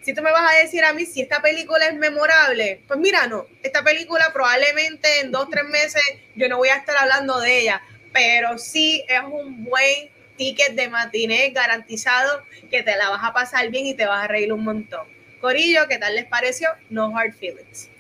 si 0.03 0.15
tú 0.15 0.23
me 0.23 0.31
vas 0.31 0.53
a 0.53 0.59
decir 0.59 0.85
a 0.85 0.93
mí 0.93 1.05
si 1.05 1.21
esta 1.21 1.43
película 1.43 1.87
es 1.87 1.95
memorable, 1.95 2.81
pues 2.87 2.99
mira, 2.99 3.27
no, 3.27 3.47
esta 3.63 3.83
película 3.83 4.33
probablemente 4.33 5.21
en 5.21 5.33
dos, 5.33 5.49
tres 5.51 5.65
meses 5.65 6.03
yo 6.35 6.49
no 6.49 6.59
voy 6.59 6.69
a 6.69 6.77
estar 6.77 6.97
hablando 6.97 7.41
de 7.41 7.61
ella, 7.61 7.83
pero 8.13 8.59
sí 8.59 9.05
es 9.09 9.21
un 9.23 9.65
buen 9.65 10.11
ticket 10.37 10.75
de 10.75 10.89
matiné 10.89 11.51
garantizado 11.51 12.43
que 12.71 12.83
te 12.83 12.97
la 12.97 13.09
vas 13.11 13.25
a 13.25 13.33
pasar 13.33 13.69
bien 13.71 13.87
y 13.87 13.95
te 13.95 14.07
vas 14.07 14.25
a 14.25 14.29
reír 14.29 14.53
un 14.53 14.65
montón. 14.65 15.07
Corillo, 15.41 15.87
¿qué 15.89 15.99
tal 15.99 16.15
les 16.15 16.27
pareció? 16.27 16.69
No 16.89 17.17
hard 17.17 17.35
feelings. 17.35 17.91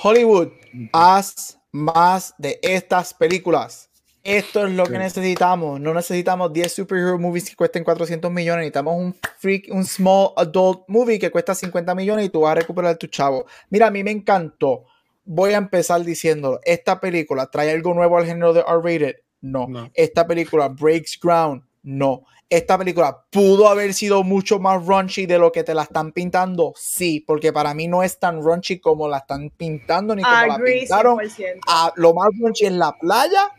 Hollywood, 0.00 0.50
haz 0.92 1.58
más 1.72 2.32
de 2.38 2.60
estas 2.62 3.12
películas. 3.12 3.90
Esto 4.22 4.66
es 4.66 4.74
lo 4.74 4.84
que 4.84 4.98
necesitamos. 4.98 5.80
No 5.80 5.92
necesitamos 5.92 6.52
10 6.52 6.72
superhero 6.72 7.18
movies 7.18 7.50
que 7.50 7.56
cuesten 7.56 7.82
400 7.82 8.30
millones. 8.30 8.60
Necesitamos 8.60 8.94
un 8.96 9.16
freak, 9.38 9.68
un 9.70 9.84
small 9.84 10.30
adult 10.36 10.82
movie 10.86 11.18
que 11.18 11.30
cuesta 11.30 11.54
50 11.54 11.94
millones 11.94 12.26
y 12.26 12.28
tú 12.28 12.42
vas 12.42 12.52
a 12.52 12.56
recuperar 12.56 12.96
tu 12.96 13.06
chavo. 13.06 13.46
Mira, 13.70 13.88
a 13.88 13.90
mí 13.90 14.04
me 14.04 14.10
encantó. 14.10 14.84
Voy 15.24 15.54
a 15.54 15.56
empezar 15.56 16.04
diciéndolo. 16.04 16.60
Esta 16.64 17.00
película 17.00 17.46
trae 17.46 17.70
algo 17.70 17.94
nuevo 17.94 18.18
al 18.18 18.26
género 18.26 18.52
de 18.52 18.60
R-rated. 18.60 19.16
No. 19.40 19.66
No. 19.66 19.90
Esta 19.94 20.26
película 20.26 20.68
breaks 20.68 21.18
ground. 21.20 21.62
No. 21.82 22.24
Esta 22.50 22.78
película 22.78 23.24
pudo 23.30 23.68
haber 23.68 23.92
sido 23.92 24.22
mucho 24.22 24.58
más 24.58 24.86
raunchy 24.86 25.26
de 25.26 25.38
lo 25.38 25.52
que 25.52 25.64
te 25.64 25.74
la 25.74 25.82
están 25.82 26.12
pintando. 26.12 26.72
Sí, 26.76 27.20
porque 27.26 27.52
para 27.52 27.74
mí 27.74 27.88
no 27.88 28.02
es 28.02 28.18
tan 28.18 28.42
raunchy 28.42 28.80
como 28.80 29.06
la 29.06 29.18
están 29.18 29.50
pintando 29.50 30.14
ni 30.16 30.22
como 30.22 30.34
la 30.46 30.54
Agree 30.54 30.80
pintaron 30.80 31.18
100%. 31.18 31.60
a 31.66 31.92
lo 31.96 32.14
más 32.14 32.28
raunchy 32.40 32.64
en 32.66 32.78
la 32.78 32.92
playa 32.98 33.50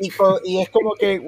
y, 0.00 0.10
y 0.44 0.62
es 0.62 0.70
como 0.70 0.94
que 0.94 1.20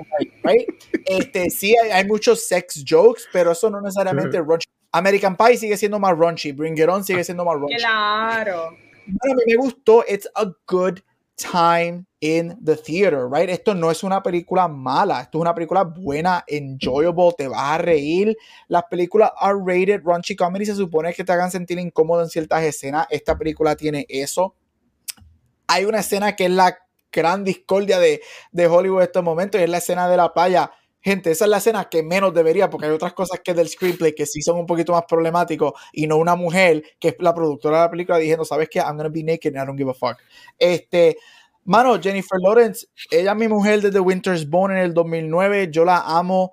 right? 0.44 0.66
este 1.04 1.50
sí 1.50 1.74
hay, 1.76 1.90
hay 1.90 2.04
muchos 2.06 2.46
sex 2.46 2.84
jokes 2.88 3.22
pero 3.32 3.50
eso 3.50 3.68
no 3.68 3.80
necesariamente 3.80 4.38
es 4.38 4.46
raunchy 4.46 4.68
American 4.92 5.36
Pie 5.36 5.56
sigue 5.58 5.76
siendo 5.76 5.98
más 5.98 6.16
raunchy 6.16 6.52
Bring 6.52 6.78
It 6.78 6.88
On 6.88 7.04
sigue 7.04 7.24
siendo 7.24 7.44
más 7.44 7.56
raunchy 7.56 7.76
Claro. 7.76 8.70
mí 9.06 9.42
me 9.46 9.56
gustó 9.56 10.04
it's 10.08 10.28
a 10.36 10.46
good 10.68 11.00
time 11.36 12.04
in 12.20 12.56
the 12.64 12.76
theater 12.76 13.26
right 13.30 13.48
esto 13.48 13.74
no 13.74 13.90
es 13.90 14.02
una 14.02 14.22
película 14.22 14.68
mala 14.68 15.22
esto 15.22 15.38
es 15.38 15.42
una 15.42 15.54
película 15.54 15.84
buena 15.84 16.44
enjoyable 16.46 17.32
te 17.36 17.48
vas 17.48 17.62
a 17.62 17.78
reír 17.78 18.36
las 18.68 18.84
películas 18.84 19.30
R-rated 19.40 20.02
raunchy 20.04 20.36
comedy 20.36 20.66
se 20.66 20.74
supone 20.74 21.14
que 21.14 21.24
te 21.24 21.32
hagan 21.32 21.50
sentir 21.50 21.78
incómodo 21.78 22.22
en 22.22 22.28
ciertas 22.28 22.62
escenas 22.62 23.06
esta 23.10 23.38
película 23.38 23.74
tiene 23.74 24.04
eso 24.08 24.54
hay 25.66 25.84
una 25.84 26.00
escena 26.00 26.34
que 26.34 26.46
es 26.46 26.50
la 26.50 26.76
gran 27.12 27.44
discordia 27.44 27.98
de, 27.98 28.20
de 28.52 28.66
Hollywood 28.66 29.02
en 29.02 29.06
estos 29.06 29.22
momentos 29.22 29.60
y 29.60 29.64
es 29.64 29.70
la 29.70 29.78
escena 29.78 30.08
de 30.08 30.16
la 30.16 30.32
playa. 30.32 30.72
Gente, 31.02 31.30
esa 31.30 31.44
es 31.44 31.50
la 31.50 31.56
escena 31.58 31.88
que 31.88 32.02
menos 32.02 32.34
debería, 32.34 32.68
porque 32.68 32.86
hay 32.86 32.92
otras 32.92 33.14
cosas 33.14 33.40
que 33.42 33.54
del 33.54 33.68
screenplay 33.68 34.14
que 34.14 34.26
sí 34.26 34.42
son 34.42 34.58
un 34.58 34.66
poquito 34.66 34.92
más 34.92 35.04
problemáticos 35.08 35.72
y 35.92 36.06
no 36.06 36.18
una 36.18 36.34
mujer 36.34 36.82
que 36.98 37.08
es 37.08 37.16
la 37.20 37.34
productora 37.34 37.78
de 37.78 37.84
la 37.84 37.90
película 37.90 38.18
diciendo, 38.18 38.44
¿sabes 38.44 38.68
qué? 38.68 38.80
I'm 38.80 38.96
gonna 38.96 39.08
be 39.08 39.22
naked 39.22 39.56
and 39.56 39.62
I 39.62 39.66
don't 39.66 39.78
give 39.78 39.90
a 39.90 39.94
fuck. 39.94 40.18
Este, 40.58 41.16
mano, 41.70 42.00
Jennifer 42.00 42.38
Lawrence, 42.40 42.86
ella 43.10 43.30
es 43.30 43.36
mi 43.36 43.46
mujer 43.46 43.80
desde 43.80 44.00
Winter's 44.00 44.48
Bone 44.48 44.74
en 44.74 44.80
el 44.84 44.92
2009, 44.92 45.68
yo 45.70 45.84
la 45.84 45.98
amo. 46.00 46.52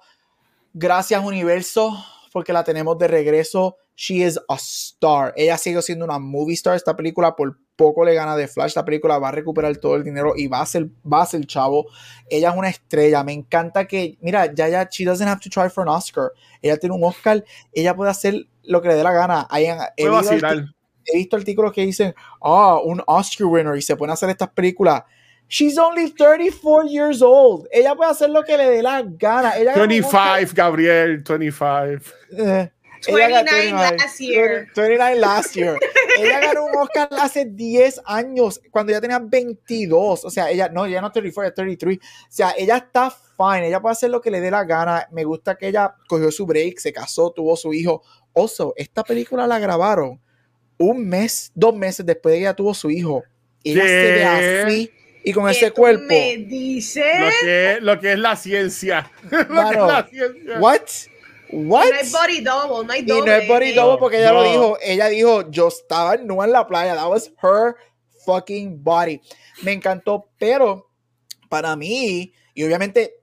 Gracias, 0.74 1.24
universo, 1.24 1.92
porque 2.32 2.54
la 2.54 2.64
tenemos 2.64 2.98
de 3.00 3.08
regreso. 3.08 3.78
she 3.98 4.22
is 4.22 4.40
a 4.48 4.56
star. 4.56 5.34
Ella 5.36 5.58
sigue 5.58 5.82
siendo 5.82 6.06
una 6.06 6.20
movie 6.20 6.54
star. 6.54 6.76
Esta 6.76 6.96
película 6.96 7.36
por 7.36 7.58
poco 7.76 8.06
le 8.06 8.14
gana 8.14 8.38
de 8.38 8.48
Flash. 8.48 8.68
Esta 8.68 8.86
película 8.86 9.18
va 9.18 9.30
a 9.30 9.32
recuperar 9.32 9.76
todo 9.78 9.96
el 9.96 10.04
dinero 10.04 10.34
y 10.38 10.48
va 10.48 10.62
a 10.62 10.66
ser, 10.68 10.88
va 11.12 11.24
a 11.24 11.26
ser 11.26 11.46
chavo. 11.48 11.88
Ella 12.30 12.52
es 12.52 12.56
una 12.56 12.70
estrella. 12.70 13.24
Me 13.24 13.34
encanta 13.34 13.88
que, 13.88 14.18
mira, 14.22 14.54
ya, 14.54 14.70
ya, 14.70 14.88
she 14.90 15.04
doesn't 15.04 15.28
have 15.28 15.42
to 15.42 15.50
try 15.50 15.68
for 15.68 15.82
an 15.82 15.90
Oscar. 15.90 16.32
Ella 16.62 16.78
tiene 16.78 16.96
un 16.96 17.04
Oscar. 17.04 17.44
Ella 17.74 17.96
puede 17.96 18.12
hacer 18.12 18.48
lo 18.64 18.82
que 18.82 18.90
le 18.90 18.96
dé 18.96 19.04
la 19.04 19.14
gana. 19.14 19.48
Hay, 19.50 19.66
he, 19.66 20.10
visto 20.10 20.36
he, 21.08 21.18
visto 21.18 21.36
artículos 21.36 21.72
que 21.72 21.82
dicen, 21.82 22.14
ah, 22.42 22.80
un 22.84 23.02
Oscar 23.08 23.48
winner 23.48 23.78
y 23.78 23.82
se 23.82 23.96
pueden 23.96 24.14
hacer 24.14 24.30
estas 24.30 24.50
películas. 24.50 25.04
She's 25.50 25.78
only 25.78 26.12
34 26.12 26.88
years 26.88 27.22
old. 27.22 27.68
Ella 27.72 27.96
puede 27.96 28.12
hacer 28.12 28.30
lo 28.30 28.44
que 28.44 28.58
le 28.58 28.70
dé 28.70 28.84
la 28.84 29.02
gana. 29.02 29.56
Ella 29.58 29.74
25, 29.76 30.54
Gabriel, 30.54 31.24
25. 31.24 32.04
29 33.06 33.72
last 33.72 34.20
year. 34.20 34.68
29 34.76 35.20
last 35.20 35.56
year. 35.56 35.80
ella 36.18 36.40
ganó 36.40 36.66
un 36.66 36.76
Oscar 36.76 37.08
hace 37.22 37.46
10 37.46 38.02
años, 38.06 38.60
cuando 38.72 38.92
ya 38.92 39.00
tenía 39.00 39.20
22. 39.20 40.26
O 40.26 40.30
sea, 40.30 40.50
ella, 40.50 40.68
no, 40.70 40.86
ya 40.88 41.02
no 41.02 41.12
34, 41.12 41.54
33. 41.54 41.98
O 41.98 42.02
sea, 42.30 42.54
ella 42.58 42.78
está 42.78 43.10
fine. 43.10 43.68
Ella 43.68 43.80
puede 43.82 43.94
hacer 43.94 44.10
lo 44.10 44.20
que 44.20 44.32
le 44.32 44.42
dé 44.42 44.52
la 44.52 44.66
gana. 44.66 45.08
Me 45.12 45.24
gusta 45.24 45.56
que 45.56 45.68
ella 45.70 45.96
cogió 46.08 46.30
su 46.32 46.46
break, 46.46 46.80
se 46.80 46.92
casó, 46.92 47.32
tuvo 47.32 47.56
su 47.56 47.74
hijo. 47.74 48.02
Oso, 48.34 48.74
esta 48.76 49.04
película 49.04 49.48
la 49.48 49.60
grabaron 49.60 50.20
un 50.78 51.08
mes, 51.08 51.52
dos 51.56 51.76
meses 51.76 52.06
después 52.06 52.34
de 52.34 52.40
que 52.40 52.44
ella 52.44 52.54
tuvo 52.54 52.74
su 52.74 52.90
hijo. 52.90 53.24
Ella 53.64 53.84
se 53.84 54.12
ve 54.12 54.24
así 54.24 54.92
y 55.24 55.34
con 55.34 55.50
ese 55.50 55.72
cuerpo. 55.72 56.06
Me 56.08 56.38
dice 56.38 57.04
lo 57.20 57.30
que, 57.42 57.78
lo 57.82 58.00
que 58.00 58.14
es 58.14 58.20
la 58.20 58.36
ciencia. 58.36 59.12
la 59.32 60.08
ciencia. 60.10 60.60
What? 60.60 60.82
What? 61.52 61.86
No 61.86 61.96
hay 61.96 62.10
body 62.10 62.42
double, 62.42 62.88
no 62.88 62.94
hay 62.94 63.02
doble. 63.02 63.22
Y 63.22 63.26
no 63.26 63.32
hay 63.34 63.48
body 63.48 63.74
double 63.74 63.98
porque 64.00 64.20
ella 64.20 64.32
lo 64.32 64.44
dijo. 64.44 64.78
Ella 64.82 65.08
dijo, 65.10 65.50
yo 65.50 65.68
estaba 65.68 66.18
no 66.18 66.44
en 66.44 66.52
la 66.52 66.66
playa. 66.68 66.96
That 66.96 67.10
was 67.10 67.32
her 67.42 67.76
fucking 68.26 68.84
body. 68.84 69.22
Me 69.64 69.74
encantó, 69.74 70.30
pero 70.38 70.90
para 71.50 71.76
mí, 71.76 72.34
y 72.54 72.64
obviamente 72.64 73.17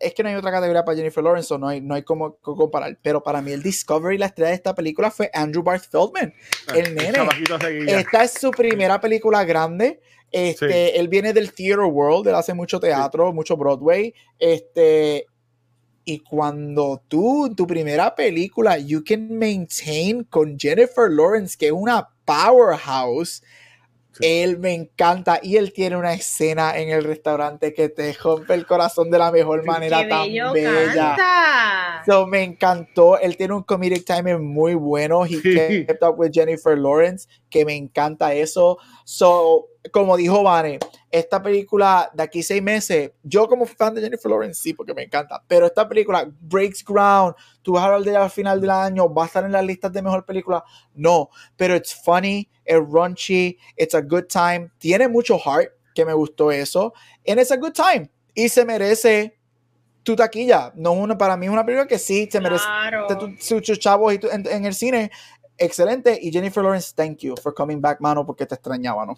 es 0.00 0.14
que 0.14 0.22
no 0.22 0.30
hay 0.30 0.34
otra 0.34 0.50
categoría 0.50 0.84
para 0.84 0.96
Jennifer 0.96 1.22
Lawrence, 1.22 1.56
no 1.58 1.68
hay, 1.68 1.80
no 1.80 1.94
hay 1.94 2.02
como, 2.02 2.36
comparar. 2.36 2.98
Pero 3.02 3.22
para 3.22 3.42
mí 3.42 3.52
el 3.52 3.62
Discovery, 3.62 4.18
la 4.18 4.26
estrella 4.26 4.48
de 4.48 4.56
esta 4.56 4.74
película 4.74 5.10
fue 5.10 5.30
Andrew 5.32 5.62
Barth 5.62 5.84
Feldman, 5.90 6.32
ah, 6.68 6.72
el 6.76 6.94
nene. 6.94 7.18
Esta 7.86 8.24
es 8.24 8.32
su 8.32 8.50
primera 8.50 9.00
película 9.00 9.44
grande. 9.44 10.00
Este, 10.32 10.98
Él 10.98 11.08
viene 11.08 11.32
del 11.32 11.52
Theater 11.52 11.84
World, 11.84 12.28
él 12.28 12.34
hace 12.34 12.54
mucho 12.54 12.80
teatro, 12.80 13.32
mucho 13.32 13.56
Broadway. 13.56 14.14
Este, 14.38 15.26
y 16.04 16.20
cuando 16.20 17.02
tú, 17.08 17.52
tu 17.54 17.66
primera 17.66 18.14
película, 18.14 18.78
You 18.78 19.02
Can 19.04 19.36
Maintain 19.38 20.24
con 20.24 20.58
Jennifer 20.58 21.10
Lawrence, 21.10 21.56
que 21.58 21.66
es 21.66 21.72
una 21.72 22.08
powerhouse, 22.24 23.42
él 24.20 24.58
me 24.58 24.74
encanta 24.74 25.40
y 25.42 25.56
él 25.56 25.72
tiene 25.72 25.96
una 25.96 26.12
escena 26.12 26.76
en 26.76 26.90
el 26.90 27.04
restaurante 27.04 27.72
que 27.72 27.88
te 27.88 28.12
rompe 28.12 28.54
el 28.54 28.66
corazón 28.66 29.10
de 29.10 29.18
la 29.18 29.30
mejor 29.30 29.64
manera 29.64 30.06
tan 30.08 30.28
bella. 30.52 32.02
So, 32.06 32.26
me 32.26 32.42
encantó. 32.42 33.18
Él 33.18 33.36
tiene 33.36 33.54
un 33.54 33.62
comedic 33.62 34.04
timing 34.04 34.42
muy 34.42 34.74
bueno. 34.74 35.24
He 35.24 35.86
kept 35.86 36.02
up 36.02 36.18
with 36.18 36.30
Jennifer 36.32 36.76
Lawrence, 36.76 37.28
que 37.48 37.64
me 37.64 37.76
encanta 37.76 38.34
eso. 38.34 38.78
So, 39.04 39.68
como 39.92 40.16
dijo 40.16 40.42
Vane, 40.42 40.78
esta 41.10 41.42
película 41.42 42.08
de 42.14 42.22
aquí 42.22 42.42
seis 42.42 42.62
meses, 42.62 43.12
yo 43.22 43.48
como 43.48 43.66
fan 43.66 43.94
de 43.94 44.00
Jennifer 44.00 44.30
Lawrence, 44.30 44.62
sí, 44.62 44.74
porque 44.74 44.94
me 44.94 45.02
encanta, 45.02 45.42
pero 45.48 45.66
esta 45.66 45.88
película 45.88 46.30
breaks 46.40 46.84
ground, 46.84 47.34
tú 47.62 47.72
vas 47.72 47.82
a 47.82 47.86
hablar 47.86 48.02
de 48.02 48.16
al 48.16 48.30
final 48.30 48.60
del 48.60 48.70
año, 48.70 49.12
va 49.12 49.24
a 49.24 49.26
estar 49.26 49.44
en 49.44 49.52
las 49.52 49.64
listas 49.64 49.92
de 49.92 50.02
mejor 50.02 50.24
película, 50.24 50.62
no, 50.94 51.30
pero 51.56 51.74
it's 51.74 51.92
funny, 51.92 52.48
it's 52.64 52.78
raunchy, 52.88 53.58
it's 53.76 53.94
a 53.94 54.00
good 54.00 54.26
time, 54.28 54.70
tiene 54.78 55.08
mucho 55.08 55.36
heart, 55.36 55.72
que 55.94 56.04
me 56.04 56.12
gustó 56.12 56.52
eso, 56.52 56.92
and 57.26 57.40
it's 57.40 57.50
a 57.50 57.56
good 57.56 57.72
time, 57.72 58.08
y 58.34 58.48
se 58.48 58.64
merece 58.64 59.36
tu 60.04 60.14
taquilla, 60.14 60.72
no 60.76 60.92
una, 60.92 61.18
para 61.18 61.36
mí 61.36 61.46
es 61.46 61.52
una 61.52 61.64
película 61.64 61.88
que 61.88 61.98
sí, 61.98 62.28
se 62.30 62.40
merece 62.40 62.64
sus 63.40 63.78
chavos 63.80 64.14
en, 64.14 64.46
en 64.46 64.64
el 64.64 64.74
cine, 64.74 65.10
excelente, 65.58 66.16
y 66.22 66.30
Jennifer 66.30 66.62
Lawrence, 66.62 66.92
thank 66.94 67.18
you 67.18 67.34
for 67.42 67.52
coming 67.52 67.80
back, 67.80 68.00
mano, 68.00 68.24
porque 68.24 68.46
te 68.46 68.54
extrañaba, 68.54 69.04
¿no? 69.04 69.16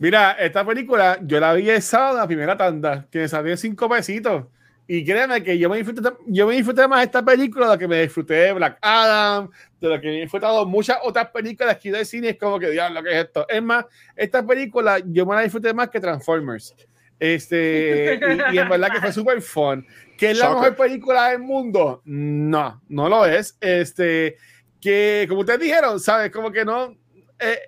Mira, 0.00 0.32
esta 0.32 0.64
película 0.64 1.18
yo 1.22 1.38
la 1.40 1.52
vi 1.52 1.68
el 1.68 1.82
sábado, 1.82 2.16
la 2.16 2.26
primera 2.26 2.56
tanda, 2.56 3.06
que 3.10 3.18
me 3.18 3.28
salió 3.28 3.54
cinco 3.54 3.86
pesitos. 3.86 4.46
Y 4.86 5.04
créeme 5.04 5.42
que 5.42 5.58
yo 5.58 5.68
me 5.68 5.76
disfruté, 5.76 6.08
yo 6.26 6.46
me 6.46 6.56
disfruté 6.56 6.88
más 6.88 7.00
de 7.00 7.04
esta 7.04 7.22
película 7.22 7.66
de 7.66 7.72
lo 7.74 7.78
que 7.78 7.86
me 7.86 8.00
disfruté 8.00 8.32
de 8.32 8.52
Black 8.54 8.78
Adam, 8.80 9.50
de 9.78 9.88
lo 9.90 10.00
que 10.00 10.06
me 10.06 10.16
he 10.16 10.20
disfrutado 10.22 10.64
muchas 10.64 10.96
otras 11.02 11.28
películas 11.28 11.76
aquí 11.76 11.90
de 11.90 12.06
cine. 12.06 12.30
Es 12.30 12.38
como 12.38 12.58
que, 12.58 12.70
diablo, 12.70 13.02
¿qué 13.02 13.10
es 13.10 13.24
esto? 13.26 13.46
Es 13.46 13.62
más, 13.62 13.84
esta 14.16 14.44
película 14.44 15.00
yo 15.04 15.26
me 15.26 15.34
la 15.34 15.42
disfruté 15.42 15.74
más 15.74 15.90
que 15.90 16.00
Transformers. 16.00 16.74
Este, 17.18 18.18
y, 18.52 18.58
en 18.58 18.68
verdad 18.70 18.90
que 18.90 19.00
fue 19.00 19.12
súper 19.12 19.42
fun. 19.42 19.86
¿Que 20.16 20.30
es 20.30 20.38
la 20.38 20.48
mejor 20.48 20.76
película 20.76 21.28
del 21.28 21.40
mundo? 21.40 22.00
No, 22.06 22.80
no 22.88 23.08
lo 23.10 23.26
es. 23.26 23.54
Este, 23.60 24.38
que 24.80 25.26
como 25.28 25.40
ustedes 25.40 25.60
dijeron, 25.60 26.00
¿sabes? 26.00 26.30
Como 26.30 26.50
que 26.50 26.64
no. 26.64 26.96
Eh, 27.38 27.58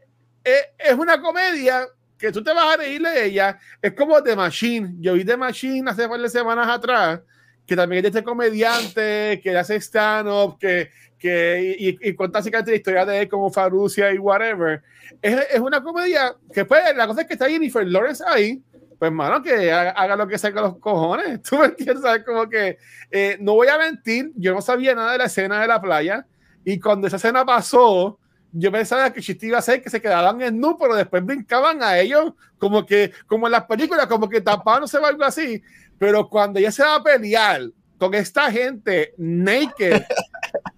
eh, 0.44 0.72
es 0.78 0.94
una 0.94 1.20
comedia 1.20 1.86
que 2.22 2.30
tú 2.30 2.40
te 2.40 2.54
vas 2.54 2.74
a 2.74 2.76
reír 2.76 3.02
de 3.02 3.26
ella, 3.26 3.58
es 3.82 3.94
como 3.94 4.22
The 4.22 4.36
Machine. 4.36 4.94
Yo 5.00 5.14
vi 5.14 5.24
The 5.24 5.36
Machine 5.36 5.90
hace 5.90 6.06
varias 6.06 6.30
semanas 6.30 6.68
atrás, 6.68 7.20
que 7.66 7.74
también 7.74 7.98
es 7.98 8.12
de 8.12 8.18
este 8.20 8.24
comediante, 8.24 9.40
que 9.42 9.58
hace 9.58 9.74
stand-up, 9.80 10.56
que, 10.56 10.90
que, 11.18 11.76
y, 11.76 12.08
y 12.08 12.14
cuenta 12.14 12.40
la 12.40 12.74
historia 12.74 13.04
de 13.04 13.22
él 13.22 13.28
como 13.28 13.50
Farucia 13.50 14.12
y 14.12 14.18
whatever. 14.18 14.84
Es, 15.20 15.48
es, 15.52 15.58
una 15.58 15.82
comedia 15.82 16.32
que 16.54 16.64
pues, 16.64 16.94
la 16.94 17.08
cosa 17.08 17.22
es 17.22 17.26
que 17.26 17.32
está 17.32 17.48
Jennifer 17.48 17.84
Lawrence 17.84 18.22
ahí, 18.24 18.62
pues 19.00 19.10
mano, 19.10 19.42
que 19.42 19.72
haga, 19.72 20.14
lo 20.14 20.28
que 20.28 20.38
saca 20.38 20.60
los 20.60 20.78
cojones. 20.78 21.42
Tú 21.48 21.58
me 21.58 21.64
entiendes, 21.64 22.02
¿sabes? 22.02 22.22
Como 22.24 22.48
que 22.48 22.78
eh, 23.10 23.36
no 23.40 23.54
voy 23.54 23.66
a 23.66 23.78
mentir, 23.78 24.30
yo 24.36 24.54
no 24.54 24.62
sabía 24.62 24.94
nada 24.94 25.10
de 25.10 25.18
la 25.18 25.24
escena 25.24 25.60
de 25.60 25.66
la 25.66 25.80
playa, 25.80 26.24
y 26.64 26.78
cuando 26.78 27.08
esa 27.08 27.16
escena 27.16 27.44
pasó, 27.44 28.20
yo 28.52 28.70
pensaba 28.70 29.12
que 29.12 29.22
Chiste 29.22 29.46
iba 29.46 29.58
a 29.58 29.62
ser 29.62 29.82
que 29.82 29.90
se 29.90 30.00
quedaban 30.00 30.40
en 30.42 30.60
nu, 30.60 30.76
pero 30.78 30.94
después 30.94 31.24
brincaban 31.24 31.82
a 31.82 31.98
ellos, 31.98 32.34
como 32.58 32.84
que, 32.84 33.12
como 33.26 33.46
en 33.46 33.52
las 33.52 33.64
películas, 33.64 34.06
como 34.06 34.28
que 34.28 34.40
tapaban 34.40 34.84
o 34.84 35.06
algo 35.06 35.24
así. 35.24 35.62
Pero 35.98 36.28
cuando 36.28 36.58
ella 36.58 36.70
se 36.70 36.82
va 36.82 36.96
a 36.96 37.02
pelear 37.02 37.62
con 37.98 38.14
esta 38.14 38.50
gente 38.50 39.14
naked, 39.16 40.02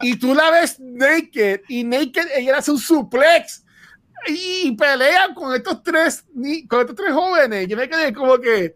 y 0.00 0.16
tú 0.18 0.34
la 0.34 0.50
ves 0.50 0.78
naked, 0.78 1.62
y 1.68 1.82
naked, 1.82 2.28
ella 2.36 2.58
hace 2.58 2.70
un 2.70 2.78
suplex, 2.78 3.64
y 4.26 4.72
pelean 4.72 5.34
con 5.34 5.54
estos 5.54 5.82
tres, 5.82 6.24
con 6.68 6.80
estos 6.80 6.94
tres 6.94 7.12
jóvenes. 7.12 7.66
Yo 7.66 7.76
me 7.76 7.88
quedé 7.88 8.12
como 8.12 8.38
que, 8.38 8.72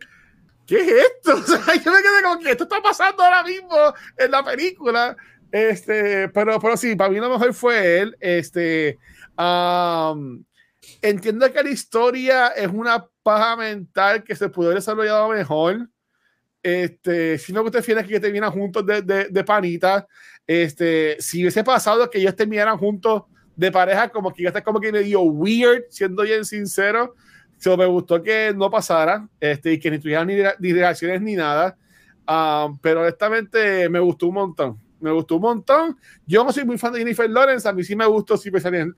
¿qué 0.66 0.80
es 0.80 0.88
esto? 0.88 1.36
O 1.38 1.42
sea, 1.42 1.74
yo 1.76 1.92
me 1.92 2.02
quedé 2.02 2.22
como 2.22 2.38
que 2.40 2.50
esto 2.50 2.64
está 2.64 2.82
pasando 2.82 3.22
ahora 3.22 3.44
mismo 3.44 3.76
en 4.16 4.30
la 4.30 4.44
película. 4.44 5.16
Este, 5.50 6.28
pero, 6.28 6.60
pero 6.60 6.76
sí, 6.76 6.94
para 6.94 7.10
mí 7.10 7.18
lo 7.18 7.30
mejor 7.30 7.54
fue 7.54 8.00
él. 8.00 8.16
Este, 8.20 8.98
entiendo 11.02 11.52
que 11.52 11.62
la 11.62 11.70
historia 11.70 12.48
es 12.48 12.68
una 12.68 13.06
paja 13.22 13.56
mental 13.56 14.22
que 14.24 14.36
se 14.36 14.48
pudo 14.48 14.66
haber 14.66 14.78
desarrollado 14.78 15.28
mejor. 15.30 15.88
Este, 16.62 17.38
si 17.38 17.52
me 17.52 17.60
gusta 17.60 17.78
es 17.78 17.86
que 17.86 18.20
terminan 18.20 18.50
juntos 18.50 18.84
de, 18.84 19.02
de, 19.02 19.28
de 19.28 19.44
panita. 19.44 20.06
Este, 20.46 21.16
si 21.20 21.42
hubiese 21.42 21.64
pasado 21.64 22.08
que 22.10 22.18
ellos 22.18 22.36
terminaran 22.36 22.78
juntos 22.78 23.24
de 23.56 23.72
pareja, 23.72 24.08
como 24.08 24.32
que 24.32 24.42
ya 24.42 24.48
está 24.48 24.62
como 24.62 24.80
que 24.80 24.92
medio 24.92 25.22
weird, 25.22 25.84
siendo 25.90 26.22
bien 26.22 26.44
sincero. 26.44 27.14
So, 27.58 27.76
me 27.76 27.86
gustó 27.86 28.22
que 28.22 28.52
no 28.54 28.70
pasara 28.70 29.28
este, 29.40 29.72
y 29.72 29.78
que 29.80 29.90
ni 29.90 29.98
tuvieran 29.98 30.28
ni, 30.28 30.36
ni 30.60 30.72
reacciones 30.72 31.20
ni 31.22 31.34
nada. 31.34 31.76
pero 32.82 33.00
honestamente 33.00 33.88
me 33.88 33.98
gustó 33.98 34.28
un 34.28 34.34
montón 34.34 34.87
me 35.00 35.12
gustó 35.12 35.36
un 35.36 35.42
montón. 35.42 35.96
Yo 36.26 36.44
no 36.44 36.52
soy 36.52 36.64
muy 36.64 36.78
fan 36.78 36.92
de 36.92 37.00
Jennifer 37.00 37.28
Lawrence, 37.28 37.68
a 37.68 37.72
mí 37.72 37.84
sí 37.84 37.94
me 37.94 38.06
gustó 38.06 38.36
Cyber 38.36 38.94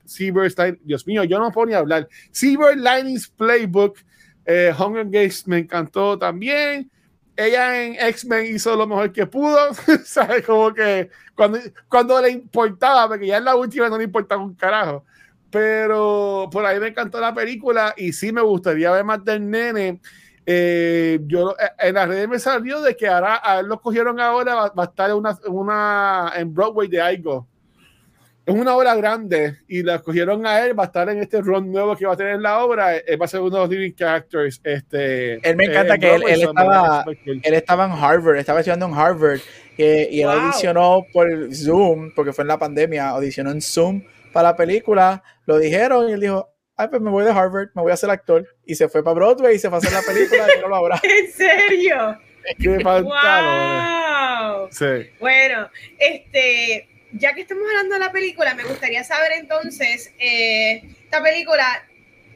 Dios 0.83 1.07
mío, 1.07 1.23
yo 1.23 1.39
no 1.39 1.51
puedo 1.51 1.67
ni 1.67 1.73
hablar. 1.73 2.07
Cyber 2.33 2.77
Linings 2.77 3.27
Playbook, 3.29 3.97
eh, 4.45 4.73
Hunger 4.77 5.05
Games 5.05 5.47
me 5.47 5.59
encantó 5.59 6.17
también. 6.17 6.89
Ella 7.35 7.83
en 7.83 7.95
X-Men 7.95 8.55
hizo 8.55 8.75
lo 8.75 8.85
mejor 8.85 9.11
que 9.11 9.25
pudo, 9.25 9.73
¿sabes? 10.05 10.45
Como 10.45 10.73
que 10.73 11.09
cuando, 11.35 11.59
cuando 11.87 12.21
le 12.21 12.29
importaba, 12.29 13.07
porque 13.07 13.27
ya 13.27 13.37
en 13.37 13.45
la 13.45 13.55
última 13.55 13.89
no 13.89 13.97
le 13.97 14.03
importaba 14.03 14.43
un 14.43 14.53
carajo. 14.53 15.05
Pero 15.49 16.49
por 16.51 16.65
ahí 16.65 16.79
me 16.79 16.87
encantó 16.87 17.19
la 17.19 17.33
película 17.33 17.93
y 17.97 18.13
sí 18.13 18.31
me 18.31 18.41
gustaría 18.41 18.91
ver 18.91 19.03
más 19.03 19.23
del 19.23 19.49
nene. 19.49 19.99
Eh, 20.45 21.19
yo 21.27 21.51
eh, 21.51 21.87
en 21.87 21.95
las 21.95 22.07
redes 22.07 22.27
me 22.27 22.39
salió 22.39 22.81
de 22.81 22.95
que 22.95 23.07
ahora 23.07 23.41
a 23.43 23.59
él 23.59 23.67
lo 23.67 23.79
cogieron 23.79 24.19
ahora 24.19 24.71
va, 24.75 24.83
a 24.83 24.85
estar 24.85 25.13
una, 25.13 25.37
una 25.47 26.33
en 26.35 26.51
Broadway 26.53 26.87
de 26.87 26.99
algo 26.99 27.47
es 28.45 28.55
una 28.55 28.75
obra 28.75 28.95
grande 28.95 29.57
y 29.67 29.83
la 29.83 29.95
escogieron 29.95 30.45
a 30.45 30.65
él, 30.65 30.77
va 30.77 30.83
a 30.83 30.85
estar 30.87 31.07
en 31.09 31.19
este 31.19 31.41
run 31.41 31.71
nuevo 31.71 31.95
que 31.95 32.05
va 32.05 32.13
a 32.13 32.17
tener 32.17 32.39
la 32.39 32.63
obra, 32.63 32.97
él 32.97 33.21
va 33.21 33.25
a 33.25 33.27
ser 33.27 33.39
uno 33.39 33.51
de 33.51 33.59
los 33.59 33.69
living 33.69 33.93
characters. 33.93 34.59
Este, 34.63 35.33
él 35.47 35.55
me 35.55 35.65
encanta 35.65 35.95
eh, 35.95 35.99
que 35.99 36.15
él, 36.15 36.23
él 36.27 36.41
estaba, 36.41 37.05
él 37.25 37.53
estaba 37.53 37.85
en 37.85 37.91
Harvard, 37.91 38.37
estaba 38.37 38.59
estudiando 38.59 38.87
en 38.87 38.93
Harvard 38.93 39.39
eh, 39.77 40.09
y 40.11 40.21
él 40.21 40.27
Wow. 40.27 40.39
audicionó 40.39 41.05
por 41.13 41.53
Zoom, 41.53 42.11
porque 42.15 42.33
fue 42.33 42.43
en 42.43 42.47
la 42.47 42.57
pandemia, 42.57 43.09
audicionó 43.09 43.51
en 43.51 43.61
Zoom 43.61 44.03
para 44.33 44.49
la 44.49 44.55
película, 44.55 45.23
lo 45.45 45.59
dijeron 45.59 46.09
y 46.09 46.13
él 46.13 46.21
dijo, 46.21 46.49
ay, 46.81 46.87
pues 46.87 47.01
me 47.01 47.11
voy 47.11 47.23
de 47.23 47.31
Harvard, 47.31 47.69
me 47.75 47.81
voy 47.83 47.91
a 47.91 47.97
ser 47.97 48.09
actor, 48.09 48.47
y 48.65 48.75
se 48.75 48.89
fue 48.89 49.03
para 49.03 49.13
Broadway 49.13 49.55
y 49.55 49.59
se 49.59 49.69
fue 49.69 49.77
a 49.77 49.79
hacer 49.79 49.93
la 49.93 50.01
película 50.01 50.47
y 50.55 50.61
no 50.61 50.67
lo 50.67 50.75
habrá. 50.75 50.99
¿En 51.03 51.31
serio? 51.31 52.17
Qué. 52.59 52.69
¡Wow! 52.83 54.69
Sí. 54.71 55.11
Bueno, 55.19 55.69
este, 55.99 56.89
ya 57.13 57.33
que 57.33 57.41
estamos 57.41 57.63
hablando 57.69 57.95
de 57.95 57.99
la 57.99 58.11
película, 58.11 58.55
me 58.55 58.63
gustaría 58.63 59.03
saber 59.03 59.33
entonces, 59.33 60.11
eh, 60.17 60.81
esta 61.03 61.21
película, 61.21 61.87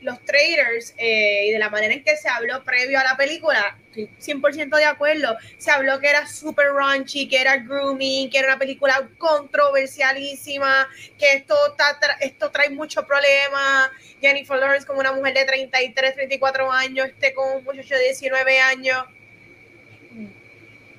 los 0.06 0.24
trailers 0.24 0.94
eh, 0.98 1.48
y 1.48 1.52
de 1.52 1.60
la 1.60 1.70
manera 1.70 1.94
en 1.94 2.04
que 2.04 2.16
se 2.16 2.30
habló 2.30 2.64
previo 2.64 3.00
a 3.00 3.04
la 3.04 3.18
película, 3.18 3.78
estoy 3.88 4.10
100% 4.22 4.78
de 4.78 4.86
acuerdo, 4.86 5.38
se 5.58 5.72
habló 5.72 6.00
que 6.00 6.10
era 6.10 6.28
super 6.28 6.68
raunchy, 6.68 7.28
que 7.28 7.42
era 7.42 7.58
grooming, 7.58 8.30
que 8.30 8.38
era 8.38 8.48
una 8.48 8.60
película 8.60 9.10
controversialísima, 9.18 10.88
que 11.18 11.34
esto 11.34 12.52
trae 12.52 12.70
muchos 12.70 13.04
problemas. 13.06 13.90
Jennifer 14.22 14.58
Lawrence 14.58 14.88
como 14.88 15.00
una 15.00 15.12
mujer 15.12 15.34
de 15.34 15.46
33, 15.46 16.16
34 16.16 16.72
años, 16.72 17.08
este 17.08 17.34
con 17.34 17.58
un 17.58 17.64
muchacho 17.64 17.96
de 17.96 18.04
19 18.06 18.60
años 18.60 19.06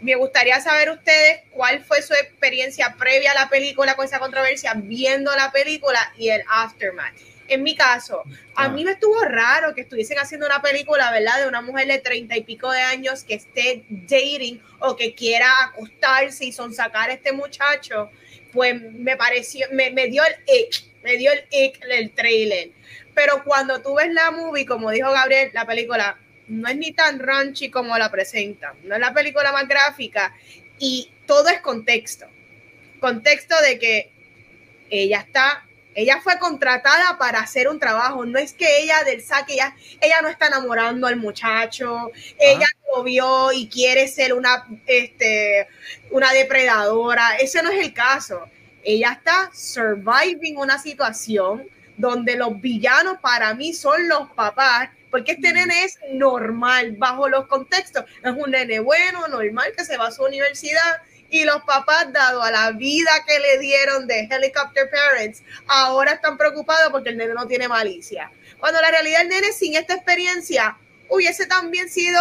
me 0.01 0.15
gustaría 0.15 0.61
saber 0.61 0.91
ustedes 0.91 1.41
cuál 1.51 1.83
fue 1.83 2.03
su 2.03 2.13
experiencia 2.15 2.95
previa 2.99 3.33
a 3.33 3.35
la 3.35 3.49
película 3.49 3.97
con 3.97 4.05
esa 4.05 4.19
controversia, 4.19 4.75
viendo 4.77 5.35
la 5.35 5.51
película 5.51 6.13
y 6.17 6.29
el 6.29 6.43
aftermath. 6.49 7.15
En 7.49 7.63
mi 7.63 7.75
caso, 7.77 8.23
a 8.55 8.65
Ah. 8.65 8.69
mí 8.69 8.85
me 8.85 8.93
estuvo 8.93 9.21
raro 9.25 9.75
que 9.75 9.83
estuviesen 9.83 10.19
haciendo 10.19 10.47
una 10.47 10.61
película, 10.63 11.11
¿verdad? 11.13 11.41
De 11.43 11.49
una 11.49 11.61
mujer 11.63 11.87
de 11.87 11.99
treinta 11.99 12.37
y 12.37 12.43
pico 12.43 12.71
de 12.73 12.81
años 12.81 13.25
que 13.25 13.35
esté 13.35 13.85
dating 13.89 14.61
o 14.81 14.97
que 14.97 15.15
quiera 15.15 15.49
acostarse 15.65 16.45
y 16.45 16.53
sonsacar 16.53 17.11
a 17.11 17.13
este 17.13 17.33
muchacho. 17.33 18.11
Pues 18.53 18.81
me 18.81 19.17
pareció, 19.17 19.67
me, 19.73 19.91
me 19.91 20.07
dio 20.09 20.23
el 20.25 20.35
ick, 20.55 20.85
me 21.03 21.17
dio 21.17 21.31
el 21.33 21.45
ick 21.51 21.79
el 21.89 22.11
trailer. 22.13 22.71
Pero 23.15 23.45
cuando 23.45 23.81
tú 23.81 23.95
ves 23.95 24.13
la 24.13 24.31
movie, 24.31 24.67
como 24.67 24.91
dijo 24.91 25.11
Gabriel, 25.13 25.51
la 25.53 25.67
película 25.67 26.19
no 26.49 26.69
es 26.69 26.77
ni 26.77 26.93
tan 26.93 27.19
raunchy 27.19 27.71
como 27.71 27.97
la 27.99 28.11
presentan, 28.11 28.75
no 28.85 28.95
es 28.95 29.01
la 29.01 29.13
película 29.13 29.53
más 29.53 29.67
gráfica 29.69 30.35
y 30.79 31.11
todo 31.27 31.49
es 31.49 31.61
contexto. 31.61 32.27
Contexto 33.01 33.55
de 33.63 33.79
que 33.79 34.11
ella 34.91 35.19
está, 35.21 35.66
ella 35.97 36.21
fue 36.23 36.39
contratada 36.39 37.17
para 37.19 37.41
hacer 37.41 37.69
un 37.69 37.81
trabajo, 37.81 38.27
no 38.27 38.39
es 38.39 38.53
que 38.53 38.83
ella 38.83 39.03
del 39.05 39.23
saque, 39.23 39.55
ella, 39.55 39.75
ella 40.03 40.21
no 40.21 40.29
está 40.29 40.49
enamorando 40.49 41.07
al 41.07 41.17
muchacho, 41.17 42.13
ella 42.39 42.67
lo 42.95 43.03
vio 43.03 43.51
y 43.51 43.67
quiere 43.69 44.07
ser 44.07 44.35
una, 44.35 44.67
este, 44.87 45.67
una 46.11 46.33
depredadora, 46.33 47.37
ese 47.39 47.63
no 47.63 47.71
es 47.71 47.81
el 47.81 47.95
caso. 47.95 48.47
Ella 48.85 49.13
está 49.13 49.51
surviving 49.55 50.59
una 50.59 50.79
situación 50.79 51.67
donde 51.97 52.37
los 52.37 52.61
villanos 52.61 53.19
para 53.23 53.55
mí 53.55 53.73
son 53.73 54.07
los 54.07 54.31
papás, 54.33 54.91
porque 55.11 55.33
este 55.33 55.51
nene 55.55 55.85
es 55.85 55.99
normal 56.13 56.93
bajo 56.93 57.27
los 57.27 57.47
contextos. 57.47 58.05
Es 58.23 58.33
un 58.33 58.51
nene 58.51 58.81
bueno, 58.81 59.27
normal, 59.29 59.73
que 59.75 59.85
se 59.85 59.97
va 59.97 60.09
a 60.09 60.13
su 60.13 60.23
universidad 60.25 61.03
y 61.31 61.45
los 61.45 61.63
papás, 61.65 62.13
dado 62.13 62.43
a 62.43 62.51
la 62.51 62.73
vida 62.73 63.11
que 63.27 63.39
le 63.39 63.59
dieron 63.59 64.07
de 64.07 64.29
Helicopter 64.31 64.89
Parents, 64.91 65.43
ahora 65.67 66.13
están 66.13 66.37
preocupados 66.37 66.91
porque 66.91 67.11
el 67.11 67.17
nene 67.17 67.35
no 67.35 67.47
tiene 67.47 67.69
malicia. 67.69 68.31
Cuando 68.59 68.81
la 68.81 68.91
realidad 68.91 69.23
el 69.23 69.29
nene 69.29 69.53
sin 69.53 69.75
esta 69.77 69.95
experiencia 69.95 70.77
hubiese 71.09 71.47
también 71.47 71.89
sido 71.89 72.21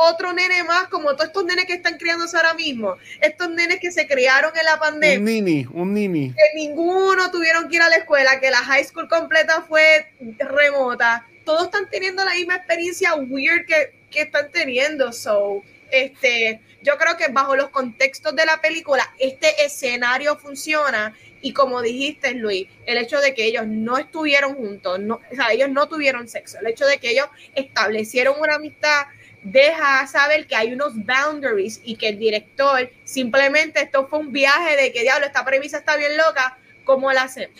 otro 0.00 0.32
nene 0.32 0.62
más, 0.62 0.86
como 0.88 1.10
todos 1.14 1.26
estos 1.26 1.44
nenes 1.44 1.66
que 1.66 1.74
están 1.74 1.98
criándose 1.98 2.36
ahora 2.36 2.54
mismo, 2.54 2.96
estos 3.20 3.50
nenes 3.50 3.80
que 3.80 3.90
se 3.90 4.06
criaron 4.06 4.56
en 4.56 4.64
la 4.64 4.78
pandemia 4.78 5.18
Un 5.18 5.24
nini, 5.24 5.66
un 5.72 5.92
nini. 5.92 6.30
que 6.32 6.54
ninguno 6.54 7.30
tuvieron 7.32 7.68
que 7.68 7.76
ir 7.76 7.82
a 7.82 7.88
la 7.88 7.96
escuela, 7.96 8.38
que 8.38 8.50
la 8.50 8.58
high 8.58 8.84
school 8.84 9.08
completa 9.08 9.62
fue 9.62 10.06
remota. 10.38 11.26
Todos 11.44 11.64
están 11.64 11.90
teniendo 11.90 12.24
la 12.24 12.34
misma 12.34 12.56
experiencia 12.56 13.14
weird 13.16 13.66
que, 13.66 13.92
que 14.10 14.22
están 14.22 14.50
teniendo. 14.52 15.12
So, 15.12 15.62
este, 15.90 16.60
yo 16.82 16.96
creo 16.96 17.16
que 17.16 17.28
bajo 17.28 17.56
los 17.56 17.70
contextos 17.70 18.34
de 18.36 18.46
la 18.46 18.60
película, 18.60 19.12
este 19.18 19.64
escenario 19.64 20.36
funciona. 20.36 21.14
Y 21.40 21.52
como 21.52 21.82
dijiste, 21.82 22.34
Luis, 22.34 22.68
el 22.86 22.98
hecho 22.98 23.20
de 23.20 23.34
que 23.34 23.44
ellos 23.44 23.66
no 23.66 23.96
estuvieron 23.96 24.54
juntos, 24.54 24.98
no, 24.98 25.20
o 25.30 25.34
sea, 25.34 25.52
ellos 25.52 25.70
no 25.70 25.88
tuvieron 25.88 26.28
sexo, 26.28 26.58
el 26.60 26.66
hecho 26.66 26.84
de 26.84 26.98
que 26.98 27.10
ellos 27.10 27.26
establecieron 27.54 28.40
una 28.40 28.56
amistad, 28.56 29.06
deja 29.44 30.04
saber 30.08 30.48
que 30.48 30.56
hay 30.56 30.72
unos 30.72 30.94
boundaries 30.96 31.80
y 31.84 31.94
que 31.94 32.08
el 32.08 32.18
director 32.18 32.90
simplemente 33.04 33.80
esto 33.80 34.08
fue 34.08 34.18
un 34.18 34.32
viaje 34.32 34.76
de 34.76 34.92
que 34.92 35.02
diablo, 35.02 35.26
esta 35.26 35.44
premisa 35.44 35.78
está 35.78 35.96
bien 35.96 36.16
loca, 36.16 36.58
¿cómo 36.84 37.12
la 37.12 37.22
hacemos? 37.22 37.56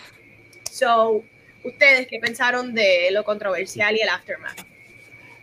So, 0.72 1.24
ustedes 1.62 2.08
qué 2.08 2.18
pensaron 2.18 2.74
de 2.74 3.10
lo 3.12 3.24
controversial 3.24 3.96
y 3.96 4.00
el 4.00 4.08
aftermath? 4.08 4.67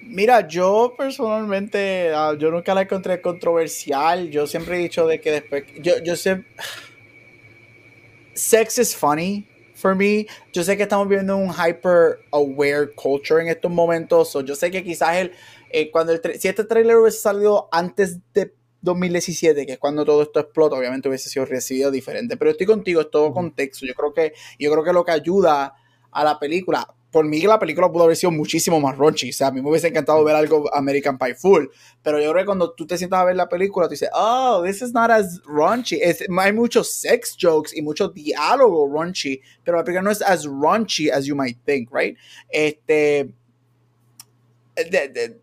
Mira, 0.08 0.48
yo 0.48 0.94
personalmente, 0.96 2.12
ah, 2.14 2.36
yo 2.38 2.52
nunca 2.52 2.76
la 2.76 2.84
encontré 2.84 3.20
controversial. 3.22 4.30
Yo 4.30 4.46
siempre 4.46 4.76
he 4.76 4.84
dicho 4.84 5.08
de 5.08 5.20
que 5.20 5.32
después, 5.32 5.64
yo, 5.82 5.94
yo 6.04 6.16
sé, 6.16 6.46
sex 8.36 8.78
is 8.78 8.96
funny 8.96 9.48
for 9.74 9.96
me. 9.96 10.28
Yo 10.54 10.64
sé 10.64 10.78
que 10.78 10.84
estamos 10.84 11.08
viviendo 11.08 11.36
un 11.36 11.52
hyper 11.52 12.20
aware 12.32 12.94
culture 12.94 13.42
en 13.42 13.48
estos 13.48 13.72
momentos. 13.72 14.30
So 14.30 14.42
yo 14.42 14.56
sé 14.56 14.70
que 14.70 14.84
quizás 14.84 15.18
el, 15.18 15.32
eh, 15.72 15.90
cuando 15.90 16.14
el, 16.14 16.22
si 16.40 16.48
este 16.48 16.64
trailer 16.66 16.98
hubiese 16.98 17.20
salido 17.20 17.68
antes 17.72 18.20
de 18.32 18.54
2017, 18.82 19.66
que 19.66 19.74
es 19.74 19.80
cuando 19.80 20.06
todo 20.06 20.22
esto 20.22 20.40
explota, 20.40 20.76
obviamente 20.76 21.10
hubiese 21.10 21.30
sido 21.30 21.46
recibido 21.46 21.90
diferente. 21.90 22.38
Pero 22.38 22.52
estoy 22.52 22.68
contigo, 22.68 23.02
es 23.02 23.10
todo 23.10 23.34
contexto. 23.34 23.88
Yo 23.88 23.96
creo 23.96 24.14
que, 24.14 24.34
yo 24.60 24.72
creo 24.72 24.84
que 24.84 24.94
lo 24.94 25.04
que 25.04 25.14
ayuda 25.14 25.74
a 26.12 26.24
la 26.24 26.40
película, 26.40 26.88
por 27.16 27.24
mí 27.24 27.40
la 27.44 27.58
película 27.58 27.90
pudo 27.90 28.04
haber 28.04 28.18
sido 28.18 28.30
muchísimo 28.30 28.78
más 28.82 28.98
raunchy. 28.98 29.30
O 29.30 29.34
sea, 29.34 29.48
a 29.48 29.52
mí 29.52 29.62
me 29.62 29.70
hubiese 29.70 29.88
encantado 29.88 30.22
ver 30.26 30.36
algo 30.36 30.66
American 30.76 31.18
Pie 31.18 31.34
full. 31.34 31.68
Pero 32.04 32.20
yo 32.20 32.30
creo 32.32 32.42
que 32.44 32.46
cuando 32.46 32.74
tú 32.74 32.86
te 32.86 32.98
sientas 32.98 33.22
a 33.22 33.24
ver 33.24 33.38
la 33.38 33.48
película, 33.48 33.88
tú 33.88 33.92
dices, 33.92 34.10
oh, 34.14 34.62
this 34.66 34.82
is 34.82 34.92
not 34.94 35.10
as 35.10 35.42
raunchy. 35.48 35.96
Es- 36.02 36.26
hay 36.40 36.52
muchos 36.52 36.92
sex 36.92 37.38
jokes 37.40 37.72
y 37.74 37.82
mucho 37.82 38.10
diálogo 38.10 38.92
raunchy, 38.94 39.40
pero 39.64 39.78
la 39.78 39.86
película 39.86 40.02
no 40.02 40.12
es 40.12 40.22
as 40.22 40.46
raunchy 40.46 41.10
as 41.10 41.24
you 41.26 41.38
might 41.38 41.58
think, 41.66 41.90
right? 41.94 42.18
Este. 42.50 43.30
de- 44.76 44.90
de- 45.08 45.08
de- 45.08 45.40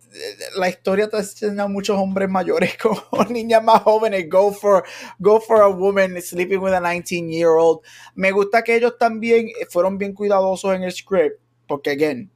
la 0.59 0.69
historia 0.69 1.09
te 1.09 1.17
enseña 1.17 1.63
a 1.63 1.69
muchos 1.69 1.97
hombres 1.99 2.29
mayores 2.29 2.77
con 3.11 3.33
niñas 3.33 3.65
más 3.65 3.81
jóvenes. 3.83 4.29
Go 4.29 4.53
for, 4.53 4.85
go 5.19 5.41
for 5.41 5.63
a 5.63 5.69
woman 5.71 6.21
sleeping 6.21 6.59
with 6.61 6.75
a 6.75 6.81
19 6.81 7.31
year 7.33 7.49
old. 7.59 7.81
Me 8.15 8.31
gusta 8.31 8.63
que 8.63 8.77
ellos 8.77 8.99
también 8.99 9.49
fueron 9.71 9.97
bien 9.97 10.13
cuidadosos 10.13 10.75
en 10.75 10.83
el 10.83 10.93
script, 10.93 11.41
porque, 11.67 11.91
again, 11.91 12.31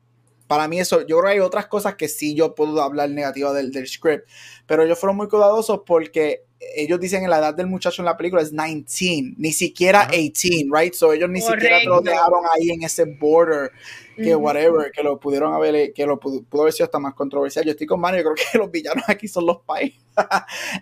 para 0.47 0.69
mí 0.69 0.79
eso, 0.79 1.01
yo 1.01 1.19
creo 1.19 1.23
que 1.23 1.31
hay 1.31 1.41
otras 1.41 1.67
cosas 1.67 1.97
que 1.97 2.09
sí 2.09 2.35
yo 2.35 2.55
puedo 2.55 2.81
hablar 2.83 3.11
negativa 3.11 3.53
del, 3.53 3.73
del 3.73 3.89
script, 3.89 4.29
pero 4.67 4.83
ellos 4.83 4.99
fueron 4.99 5.17
muy 5.17 5.29
cuidadosos 5.29 5.81
porque 5.85 6.45
ellos 6.75 6.99
dicen 6.99 7.23
que 7.23 7.29
la 7.29 7.39
edad 7.39 7.55
del 7.55 7.67
muchacho 7.67 8.03
en 8.03 8.07
la 8.07 8.17
película 8.17 8.43
es 8.43 8.51
19, 8.51 9.35
ni 9.37 9.53
siquiera 9.53 10.03
Ajá. 10.03 10.13
18, 10.13 10.75
right? 10.75 10.95
So 10.95 11.13
ellos 11.13 11.29
ni 11.29 11.41
siquiera 11.41 11.81
te 11.81 11.87
lo 11.87 12.01
dejaron 12.01 12.45
ahí 12.55 12.71
en 12.71 12.83
ese 12.83 13.05
border 13.05 13.73
que 14.17 14.35
whatever, 14.35 14.91
que 14.93 15.03
lo 15.03 15.21
pudieron 15.21 15.53
haber, 15.53 15.93
que 15.93 16.07
lo 16.07 16.19
pudo, 16.19 16.43
pudo 16.43 16.63
haber 16.63 16.73
sido 16.73 16.87
hasta 16.87 16.99
más 16.99 17.15
controversial. 17.15 17.65
Yo 17.65 17.73
estoy 17.73 17.87
con 17.87 18.01
Mario, 18.01 18.23
yo 18.23 18.33
creo 18.33 18.47
que 18.53 18.59
los 18.59 18.71
villanos 18.71 19.05
aquí 19.09 19.29
son 19.29 19.47
los 19.47 19.59
pais. 19.59 19.95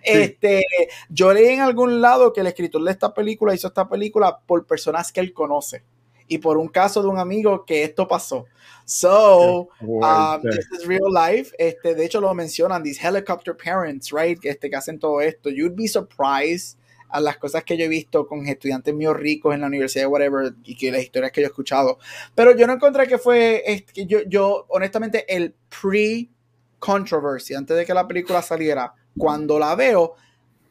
Este, 0.01 0.63
yo 1.09 1.33
leí 1.33 1.47
en 1.47 1.59
algún 1.59 1.99
lado 1.99 2.31
que 2.31 2.39
el 2.39 2.47
escritor 2.47 2.81
de 2.83 2.91
esta 2.91 3.13
película 3.13 3.53
hizo 3.53 3.67
esta 3.67 3.89
película 3.89 4.39
por 4.45 4.65
personas 4.65 5.11
que 5.11 5.19
él 5.19 5.33
conoce 5.33 5.83
y 6.27 6.37
por 6.39 6.57
un 6.57 6.67
caso 6.67 7.01
de 7.01 7.07
un 7.07 7.19
amigo 7.19 7.65
que 7.65 7.83
esto 7.83 8.07
pasó. 8.07 8.45
So, 8.85 9.69
um, 9.81 10.41
this 10.41 10.67
is 10.71 10.85
real 10.85 11.11
life. 11.11 11.53
Este, 11.57 11.95
de 11.95 12.05
hecho, 12.05 12.21
lo 12.21 12.33
mencionan, 12.33 12.83
these 12.83 12.99
helicopter 12.99 13.55
parents, 13.55 14.11
right? 14.11 14.39
Que, 14.39 14.49
este, 14.49 14.69
que 14.69 14.75
hacen 14.75 14.99
todo 14.99 15.21
esto. 15.21 15.49
You'd 15.49 15.75
be 15.75 15.87
surprised 15.87 16.77
a 17.09 17.19
las 17.19 17.37
cosas 17.37 17.63
que 17.63 17.77
yo 17.77 17.85
he 17.85 17.87
visto 17.87 18.27
con 18.27 18.47
estudiantes 18.47 18.93
míos 18.93 19.15
ricos 19.15 19.53
en 19.53 19.61
la 19.61 19.67
universidad, 19.67 20.07
whatever, 20.07 20.53
y 20.63 20.75
que 20.75 20.91
las 20.91 21.01
historias 21.01 21.31
que 21.31 21.41
yo 21.41 21.47
he 21.47 21.49
escuchado. 21.49 21.97
Pero 22.35 22.55
yo 22.55 22.67
no 22.67 22.73
encontré 22.73 23.07
que 23.07 23.17
fue, 23.17 23.63
este, 23.65 24.05
yo, 24.05 24.19
yo, 24.27 24.65
honestamente, 24.69 25.25
el 25.33 25.55
pre-controversy, 25.81 27.55
antes 27.55 27.77
de 27.77 27.85
que 27.85 27.93
la 27.93 28.07
película 28.07 28.41
saliera, 28.41 28.93
cuando 29.17 29.57
la 29.57 29.75
veo, 29.75 30.15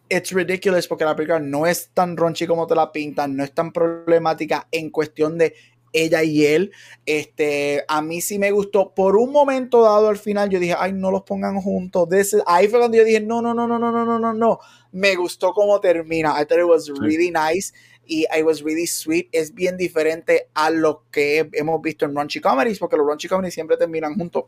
it's 0.09 0.32
ridiculous 0.32 0.86
porque 0.86 1.05
la 1.05 1.14
película 1.16 1.39
no 1.40 1.66
es 1.66 1.90
tan 1.94 2.16
raunchy 2.16 2.47
como 2.47 2.66
te 2.66 2.74
la 2.74 2.93
pintan, 2.93 3.36
no 3.36 3.44
es 3.44 3.52
tan 3.52 3.72
problemática 3.72 4.68
en 4.70 4.90
cuestión 4.90 5.39
de 5.39 5.55
ella 5.93 6.22
y 6.24 6.44
él. 6.44 6.72
Este, 7.06 7.85
a 7.86 8.02
mí 8.02 8.20
sí 8.20 8.39
me 8.39 8.51
gustó. 8.51 8.93
Por 8.94 9.16
un 9.16 9.31
momento 9.31 9.82
dado 9.82 10.09
al 10.09 10.18
final, 10.18 10.51
yo 10.51 10.59
dije, 10.59 10.74
ay, 10.76 10.93
no 10.93 11.10
los 11.10 11.22
pongan 11.22 11.60
juntos. 11.60 12.09
This 12.09 12.35
is- 12.35 12.43
ahí 12.47 12.66
fue 12.68 12.81
cuando 12.81 12.97
yo 12.97 13.05
dije, 13.05 13.20
no, 13.20 13.40
no, 13.40 13.55
no, 13.55 13.66
no, 13.68 13.78
no, 13.78 13.93
no, 13.93 14.05
no, 14.05 14.18
no, 14.18 14.32
no. 14.35 14.59
Me 14.93 15.14
gustó 15.14 15.52
cómo 15.52 15.81
termina. 15.81 16.31
I 16.40 16.44
thought 16.47 16.60
it 16.60 16.66
was 16.68 16.89
really 17.01 17.31
nice. 17.31 17.72
y 18.06 18.26
I 18.36 18.43
was 18.43 18.62
really 18.62 18.86
sweet. 18.86 19.28
Es 19.32 19.55
bien 19.55 19.76
diferente 19.78 20.48
a 20.52 20.68
lo 20.68 21.05
que 21.10 21.48
hemos 21.52 21.81
visto 21.81 22.05
en 22.05 22.14
raunchy 22.14 22.39
comedies, 22.40 22.78
porque 22.78 22.97
los 22.98 23.06
raunchy 23.06 23.28
comedies 23.28 23.55
siempre 23.55 23.78
terminan 23.78 24.14
juntos 24.14 24.44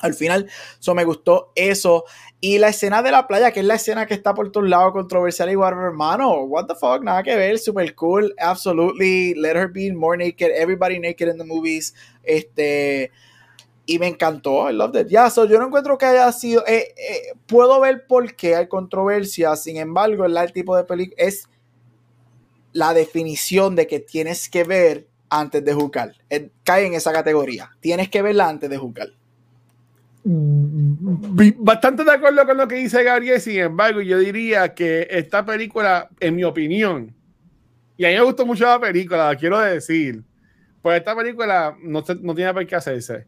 al 0.00 0.14
final. 0.14 0.50
So 0.78 0.94
me 0.94 1.04
gustó 1.04 1.52
eso. 1.54 2.04
Y 2.40 2.58
la 2.58 2.68
escena 2.68 3.02
de 3.02 3.10
la 3.10 3.26
playa, 3.26 3.52
que 3.52 3.60
es 3.60 3.66
la 3.66 3.74
escena 3.74 4.06
que 4.06 4.14
está 4.14 4.34
por 4.34 4.50
todos 4.50 4.68
lados, 4.68 4.92
controversial 4.92 5.50
y 5.50 5.56
whatever, 5.56 5.86
hermano. 5.86 6.42
What 6.44 6.66
the 6.66 6.74
fuck, 6.74 7.02
nada 7.02 7.22
que 7.22 7.36
ver, 7.36 7.58
super 7.58 7.94
cool. 7.94 8.34
Absolutely. 8.38 9.34
Let 9.34 9.56
her 9.56 9.68
be 9.68 9.92
more 9.92 10.16
naked. 10.16 10.50
Everybody 10.54 10.98
naked 10.98 11.28
in 11.28 11.36
the 11.36 11.44
movies. 11.44 11.94
Este. 12.22 13.10
Y 13.84 13.98
me 13.98 14.06
encantó. 14.06 14.70
I 14.70 14.72
loved 14.72 14.96
it. 14.96 15.08
Ya, 15.08 15.28
so 15.28 15.46
yo 15.46 15.58
no 15.58 15.66
encuentro 15.66 15.98
que 15.98 16.06
haya 16.06 16.30
sido. 16.32 16.64
Eh, 16.66 16.94
eh, 16.96 17.34
puedo 17.46 17.78
ver 17.80 18.06
por 18.06 18.34
qué 18.34 18.56
hay 18.56 18.68
controversia. 18.68 19.54
Sin 19.56 19.76
embargo, 19.76 20.24
el 20.24 20.52
tipo 20.52 20.76
de 20.76 20.84
película 20.84 21.16
es 21.18 21.46
la 22.72 22.94
definición 22.94 23.74
de 23.74 23.86
que 23.86 23.98
tienes 23.98 24.48
que 24.48 24.64
ver 24.64 25.08
antes 25.28 25.62
de 25.64 25.74
juzgar. 25.74 26.14
Cae 26.62 26.86
en 26.86 26.94
esa 26.94 27.12
categoría. 27.12 27.70
Tienes 27.80 28.08
que 28.08 28.22
verla 28.22 28.48
antes 28.48 28.70
de 28.70 28.78
juzgar 28.78 29.08
bastante 30.24 32.04
de 32.04 32.12
acuerdo 32.12 32.44
con 32.46 32.56
lo 32.56 32.68
que 32.68 32.76
dice 32.76 33.02
Gabriel, 33.02 33.40
sin 33.40 33.58
embargo, 33.58 34.00
yo 34.00 34.18
diría 34.18 34.74
que 34.74 35.06
esta 35.10 35.44
película, 35.44 36.08
en 36.20 36.36
mi 36.36 36.44
opinión, 36.44 37.14
y 37.96 38.04
a 38.04 38.08
mí 38.08 38.14
me 38.14 38.22
gustó 38.22 38.44
mucho 38.46 38.64
la 38.64 38.80
película, 38.80 39.34
quiero 39.36 39.58
decir, 39.60 40.22
pues 40.82 40.98
esta 40.98 41.16
película 41.16 41.76
no, 41.82 42.04
no 42.22 42.34
tiene 42.34 42.52
por 42.52 42.66
qué 42.66 42.76
hacerse. 42.76 43.26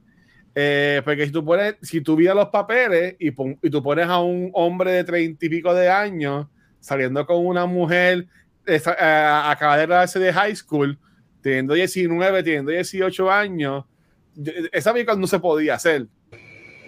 Eh, 0.54 1.00
porque 1.04 1.26
si 1.26 1.32
tú 1.32 1.44
pones, 1.44 1.76
si 1.80 2.02
tú 2.02 2.18
los 2.18 2.48
papeles 2.48 3.16
y, 3.18 3.30
tú 3.30 3.82
pones 3.82 4.06
a 4.06 4.20
un 4.20 4.50
hombre 4.52 4.92
de 4.92 5.04
treinta 5.04 5.46
y 5.46 5.48
pico 5.48 5.72
de 5.72 5.88
años 5.88 6.46
saliendo 6.78 7.24
con 7.24 7.46
una 7.46 7.64
mujer 7.64 8.26
eh, 8.66 8.80
acaba 8.84 9.78
de 9.78 10.32
high 10.32 10.54
school, 10.54 10.98
teniendo 11.40 11.72
19, 11.72 12.42
teniendo 12.42 12.70
18 12.70 13.30
años, 13.30 13.84
esa 14.72 14.92
película 14.92 15.16
no 15.16 15.26
se 15.26 15.38
podía 15.38 15.74
hacer 15.74 16.06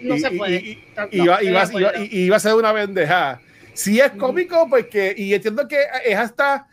no 0.01 0.17
se 0.17 0.31
puede. 0.31 0.55
Y, 0.55 0.83
iba, 1.11 2.35
a 2.35 2.39
ser 2.39 2.53
una 2.55 2.71
bendeja 2.71 3.39
Si 3.73 3.99
es 3.99 4.11
cómico, 4.11 4.67
pues 4.69 4.87
que, 4.87 5.13
y 5.17 5.33
entiendo 5.33 5.67
que 5.67 5.79
es 6.05 6.17
hasta. 6.17 6.67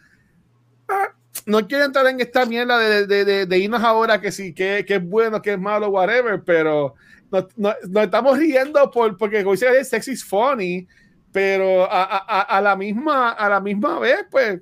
Ah, 0.89 1.15
no 1.47 1.67
quiero 1.67 1.85
entrar 1.85 2.07
en 2.07 2.21
esta 2.21 2.45
mierda 2.45 2.79
de, 2.79 3.07
de, 3.07 3.47
de, 3.47 3.59
irnos 3.59 3.83
ahora 3.83 4.21
que 4.21 4.31
sí, 4.31 4.53
que, 4.53 4.85
que, 4.87 4.97
es 4.97 5.03
bueno, 5.03 5.41
que 5.41 5.53
es 5.55 5.59
malo, 5.59 5.89
whatever, 5.89 6.43
pero 6.45 6.95
nos, 7.31 7.47
nos, 7.57 7.75
estamos 8.05 8.39
riendo 8.39 8.91
por, 8.91 9.17
porque 9.17 9.43
como 9.43 9.53
dice, 9.53 9.85
sex 9.85 10.09
is 10.09 10.25
funny, 10.25 10.87
pero 11.33 11.91
a, 11.91 12.03
a, 12.03 12.41
a, 12.43 12.61
la 12.61 12.77
misma, 12.77 13.31
a 13.31 13.49
la 13.49 13.61
misma 13.61 13.99
vez, 13.99 14.27
pues 14.31 14.61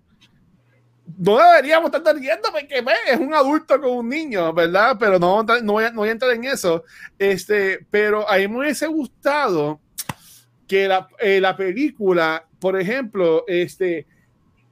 no 1.19 1.39
deberíamos 1.39 1.93
estar 1.93 2.15
riendo 2.15 2.51
porque 2.51 2.85
es 3.09 3.19
un 3.19 3.35
adulto 3.35 3.81
con 3.81 3.91
un 3.91 4.09
niño, 4.09 4.53
¿verdad? 4.53 4.97
Pero 4.99 5.19
no, 5.19 5.43
no, 5.43 5.73
voy, 5.73 5.85
a, 5.85 5.91
no 5.91 6.01
voy 6.01 6.09
entrar 6.11 6.33
en 6.33 6.45
eso. 6.45 6.85
Este, 7.19 7.87
pero 7.91 8.29
a 8.29 8.37
mí 8.37 8.49
me 8.49 8.59
hubiese 8.59 8.87
gustado 8.87 9.81
que 10.67 10.87
la, 10.87 11.09
eh, 11.19 11.41
la 11.41 11.57
película, 11.57 12.47
por 12.59 12.79
ejemplo, 12.81 13.45
este, 13.49 14.07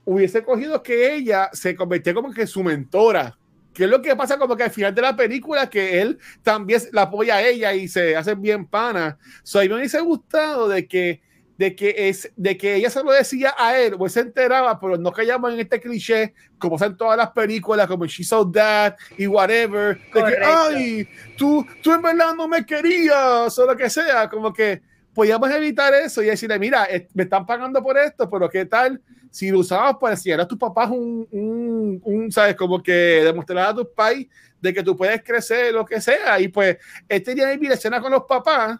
hubiese 0.04 0.42
cogido 0.42 0.82
que 0.82 1.14
ella 1.14 1.50
se 1.52 1.74
convirtiera 1.74 2.14
como 2.14 2.32
que 2.32 2.46
su 2.46 2.62
mentora. 2.62 3.36
¿Qué 3.74 3.84
es 3.84 3.90
lo 3.90 4.02
que 4.02 4.16
pasa 4.16 4.38
como 4.38 4.56
que 4.56 4.64
al 4.64 4.70
final 4.70 4.94
de 4.94 5.02
la 5.02 5.14
película 5.14 5.70
que 5.70 6.00
él 6.00 6.18
también 6.42 6.82
la 6.92 7.02
apoya 7.02 7.36
a 7.36 7.42
ella 7.42 7.72
y 7.74 7.86
se 7.86 8.16
hace 8.16 8.34
bien 8.34 8.66
pana? 8.66 9.18
So, 9.42 9.60
a 9.60 9.62
mí 9.62 9.68
me 9.68 9.76
hubiese 9.76 10.00
gustado 10.00 10.68
de 10.68 10.88
que 10.88 11.20
de 11.58 11.74
que, 11.74 12.08
es, 12.08 12.32
de 12.36 12.56
que 12.56 12.76
ella 12.76 12.88
se 12.88 13.02
lo 13.02 13.10
decía 13.10 13.52
a 13.58 13.76
él, 13.76 13.96
o 13.98 14.04
él 14.04 14.10
se 14.10 14.20
enteraba, 14.20 14.78
pero 14.78 14.96
no 14.96 15.10
callamos 15.10 15.52
en 15.52 15.58
este 15.58 15.80
cliché, 15.80 16.32
como 16.56 16.82
en 16.82 16.96
todas 16.96 17.16
las 17.16 17.32
películas, 17.32 17.88
como 17.88 18.06
She's 18.06 18.28
So 18.28 18.48
That 18.48 18.94
y 19.18 19.26
whatever, 19.26 19.98
de 20.14 20.22
que, 20.22 20.36
ay, 20.40 21.08
tú, 21.36 21.66
tú 21.82 21.92
en 21.92 22.00
verdad 22.00 22.34
no 22.36 22.46
me 22.46 22.64
querías, 22.64 23.58
o 23.58 23.66
lo 23.66 23.76
que 23.76 23.90
sea, 23.90 24.28
como 24.28 24.52
que 24.52 24.80
podíamos 25.12 25.50
evitar 25.50 25.92
eso 25.94 26.22
y 26.22 26.26
decirle, 26.26 26.60
mira, 26.60 26.86
me 27.12 27.24
están 27.24 27.44
pagando 27.44 27.82
por 27.82 27.98
esto, 27.98 28.30
pero 28.30 28.48
¿qué 28.48 28.64
tal 28.64 29.02
si 29.28 29.50
lo 29.50 29.58
usabas 29.58 29.96
para 30.00 30.14
enseñar 30.14 30.40
a 30.42 30.48
tus 30.48 30.56
papás 30.56 30.88
un, 30.90 31.26
un, 31.32 32.00
un 32.04 32.30
¿sabes? 32.30 32.54
Como 32.54 32.80
que 32.80 32.92
demostrar 32.92 33.66
a 33.70 33.74
tus 33.74 33.88
pais 33.88 34.28
de 34.60 34.72
que 34.72 34.82
tú 34.84 34.96
puedes 34.96 35.20
crecer, 35.24 35.74
lo 35.74 35.84
que 35.84 36.00
sea, 36.00 36.38
y 36.38 36.46
pues 36.46 36.78
este 37.08 37.34
día 37.34 37.48
de 37.48 37.58
mi 37.58 37.66
escena 37.66 38.00
con 38.00 38.12
los 38.12 38.22
papás, 38.28 38.78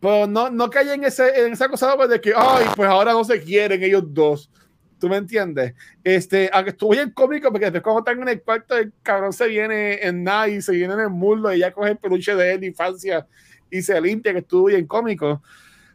pero 0.00 0.26
no, 0.26 0.50
no 0.50 0.70
cae 0.70 0.94
en, 0.94 1.04
ese, 1.04 1.44
en 1.44 1.52
esa 1.52 1.68
cosa 1.68 1.94
de 1.94 2.20
que, 2.20 2.32
ay, 2.34 2.66
pues 2.74 2.88
ahora 2.88 3.12
no 3.12 3.22
se 3.22 3.40
quieren 3.42 3.82
ellos 3.82 4.02
dos. 4.06 4.50
¿Tú 4.98 5.08
me 5.08 5.16
entiendes? 5.16 5.74
Este, 6.04 6.50
aunque 6.52 6.70
estuvo 6.70 6.90
bien 6.90 7.10
cómico, 7.10 7.50
porque 7.50 7.70
después 7.70 7.82
cuando 7.82 8.00
están 8.00 8.22
en 8.22 8.28
el 8.28 8.42
cuarto, 8.42 8.76
el 8.76 8.92
cabrón 9.02 9.32
se 9.32 9.46
viene 9.48 10.06
en 10.06 10.24
nada 10.24 10.48
y 10.48 10.60
se 10.60 10.72
viene 10.72 10.94
en 10.94 11.00
el 11.00 11.10
muslo 11.10 11.52
y 11.54 11.58
ya 11.58 11.72
coge 11.72 11.92
el 11.92 11.98
peluche 11.98 12.34
de 12.34 12.52
él 12.52 12.60
de 12.60 12.66
infancia 12.66 13.26
y 13.70 13.82
se 13.82 13.98
limpia, 14.00 14.32
que 14.32 14.40
estuvo 14.40 14.66
bien 14.66 14.86
cómico. 14.86 15.42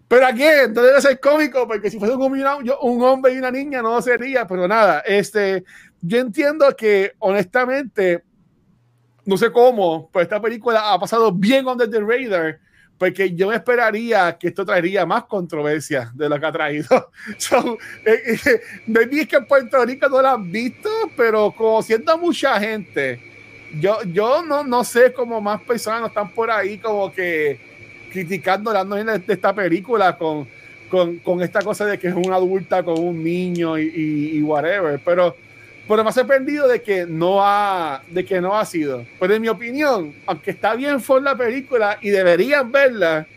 Pero 0.08 0.26
aquí, 0.28 0.44
entonces 0.44 0.92
debe 0.92 1.02
ser 1.02 1.20
cómico, 1.20 1.68
porque 1.68 1.90
si 1.90 2.00
fuese 2.00 2.16
un, 2.16 2.72
un 2.82 3.04
hombre 3.04 3.34
y 3.34 3.38
una 3.38 3.52
niña 3.52 3.82
no 3.82 4.02
sería, 4.02 4.48
pero 4.48 4.68
nada, 4.68 5.00
este, 5.00 5.64
yo 6.02 6.20
entiendo 6.20 6.76
que 6.76 7.14
honestamente, 7.20 8.24
no 9.26 9.38
sé 9.38 9.52
cómo, 9.52 10.10
pero 10.12 10.24
esta 10.24 10.42
película 10.42 10.94
ha 10.94 11.00
pasado 11.00 11.32
bien 11.32 11.68
under 11.68 11.90
the 11.90 12.00
radar 12.00 12.60
porque 12.98 13.34
yo 13.34 13.52
esperaría 13.52 14.38
que 14.38 14.48
esto 14.48 14.66
traería 14.66 15.06
más 15.06 15.26
controversia 15.26 16.12
de 16.14 16.30
lo 16.30 16.40
que 16.40 16.46
ha 16.46 16.52
traído. 16.52 17.12
So, 17.38 17.78
eh, 18.06 18.38
eh, 18.46 19.28
que 19.28 19.36
en 19.36 19.46
Puerto 19.46 19.84
Rico 19.86 20.08
no 20.10 20.22
lo 20.22 20.30
han 20.30 20.52
visto, 20.52 20.90
pero 21.18 21.52
conociendo 21.52 22.18
mucha 22.18 22.60
gente, 22.60 23.20
yo, 23.80 23.98
yo 24.04 24.44
no, 24.44 24.64
no 24.64 24.84
sé 24.84 25.12
cómo 25.12 25.42
más 25.42 25.62
personas 25.62 26.02
no 26.02 26.08
están 26.08 26.30
por 26.30 26.50
ahí 26.50 26.78
como 26.78 27.12
que 27.12 27.60
criticando 28.12 28.72
la 28.72 28.86
de 28.86 29.34
esta 29.34 29.54
película 29.54 30.18
con, 30.18 30.48
con, 30.90 31.18
con, 31.20 31.42
esta 31.42 31.62
cosa 31.62 31.86
de 31.86 32.00
que 32.00 32.08
es 32.08 32.14
una 32.14 32.36
adulta 32.36 32.84
con 32.84 32.98
un 33.00 33.22
niño 33.22 33.78
y, 33.78 33.84
y, 33.84 34.38
y 34.38 34.42
whatever. 34.42 35.02
Pero 35.04 35.36
pero 35.88 36.04
me 36.04 36.10
ha 36.10 36.14
sorprendido 36.14 36.68
de 36.68 36.82
que 36.82 37.06
no 37.06 37.46
ha, 37.46 38.04
de 38.08 38.26
que 38.26 38.42
no 38.42 38.58
ha 38.58 38.66
sido. 38.66 39.06
Pero 39.20 39.36
en 39.36 39.42
mi 39.42 39.50
opinión, 39.50 40.16
aunque 40.26 40.52
está 40.52 40.76
bien 40.76 41.02
por 41.02 41.22
la 41.22 41.36
película 41.36 42.00
y 42.02 42.10
deberían 42.10 42.72
verla, 42.72 43.28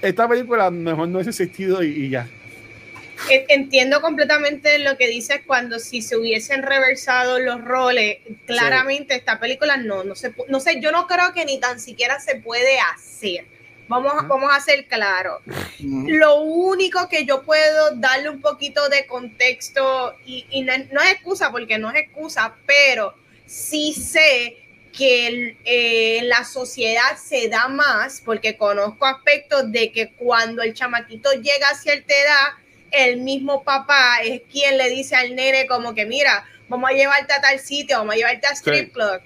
esta 0.00 0.28
película 0.28 0.70
mejor 0.70 1.08
no 1.08 1.20
es 1.20 1.26
existido 1.26 1.82
y, 1.82 2.08
ya. 2.10 2.28
Entiendo 3.48 4.02
completamente 4.02 4.78
lo 4.78 4.96
que 4.98 5.08
dices 5.08 5.40
cuando 5.46 5.78
si 5.78 6.02
se 6.02 6.16
hubiesen 6.16 6.62
reversado 6.62 7.38
los 7.38 7.62
roles, 7.62 8.18
claramente 8.44 9.14
esta 9.14 9.40
película 9.40 9.78
no, 9.78 10.04
no 10.04 10.14
se, 10.14 10.34
no 10.48 10.60
sé, 10.60 10.80
yo 10.80 10.92
no 10.92 11.06
creo 11.06 11.32
que 11.32 11.46
ni 11.46 11.58
tan 11.58 11.80
siquiera 11.80 12.20
se 12.20 12.36
puede 12.36 12.78
hacer 12.78 13.55
Vamos, 13.88 14.12
vamos 14.26 14.50
a 14.52 14.60
ser 14.60 14.86
claros. 14.86 15.42
Lo 15.80 16.40
único 16.40 17.08
que 17.08 17.24
yo 17.24 17.42
puedo 17.42 17.94
darle 17.96 18.30
un 18.30 18.40
poquito 18.40 18.88
de 18.88 19.06
contexto, 19.06 20.14
y, 20.24 20.62
no, 20.62 21.02
es 21.02 21.12
excusa 21.12 21.50
porque 21.50 21.78
no 21.78 21.90
es 21.90 21.96
excusa, 22.02 22.54
pero 22.66 23.14
sí 23.46 23.92
sé 23.92 24.56
que 24.92 25.56
eh, 25.64 26.22
la 26.24 26.44
sociedad 26.44 27.16
se 27.16 27.48
da 27.48 27.68
más, 27.68 28.22
porque 28.24 28.56
conozco 28.56 29.06
aspectos 29.06 29.70
de 29.70 29.92
que 29.92 30.12
cuando 30.12 30.62
el 30.62 30.74
chamaquito 30.74 31.30
llega 31.32 31.68
a 31.70 31.74
cierta 31.74 32.14
edad, 32.14 32.48
el 32.90 33.18
mismo 33.18 33.62
papá 33.62 34.18
es 34.24 34.42
quien 34.50 34.78
le 34.78 34.88
dice 34.88 35.16
al 35.16 35.34
nene 35.34 35.66
como 35.66 35.94
que 35.94 36.06
mira, 36.06 36.44
vamos 36.68 36.90
a 36.90 36.94
llevarte 36.94 37.32
a 37.34 37.40
tal 37.40 37.58
sitio, 37.60 37.98
vamos 37.98 38.14
a 38.14 38.16
llevarte 38.16 38.46
a 38.46 38.52
strip 38.52 38.92
club 38.92 39.20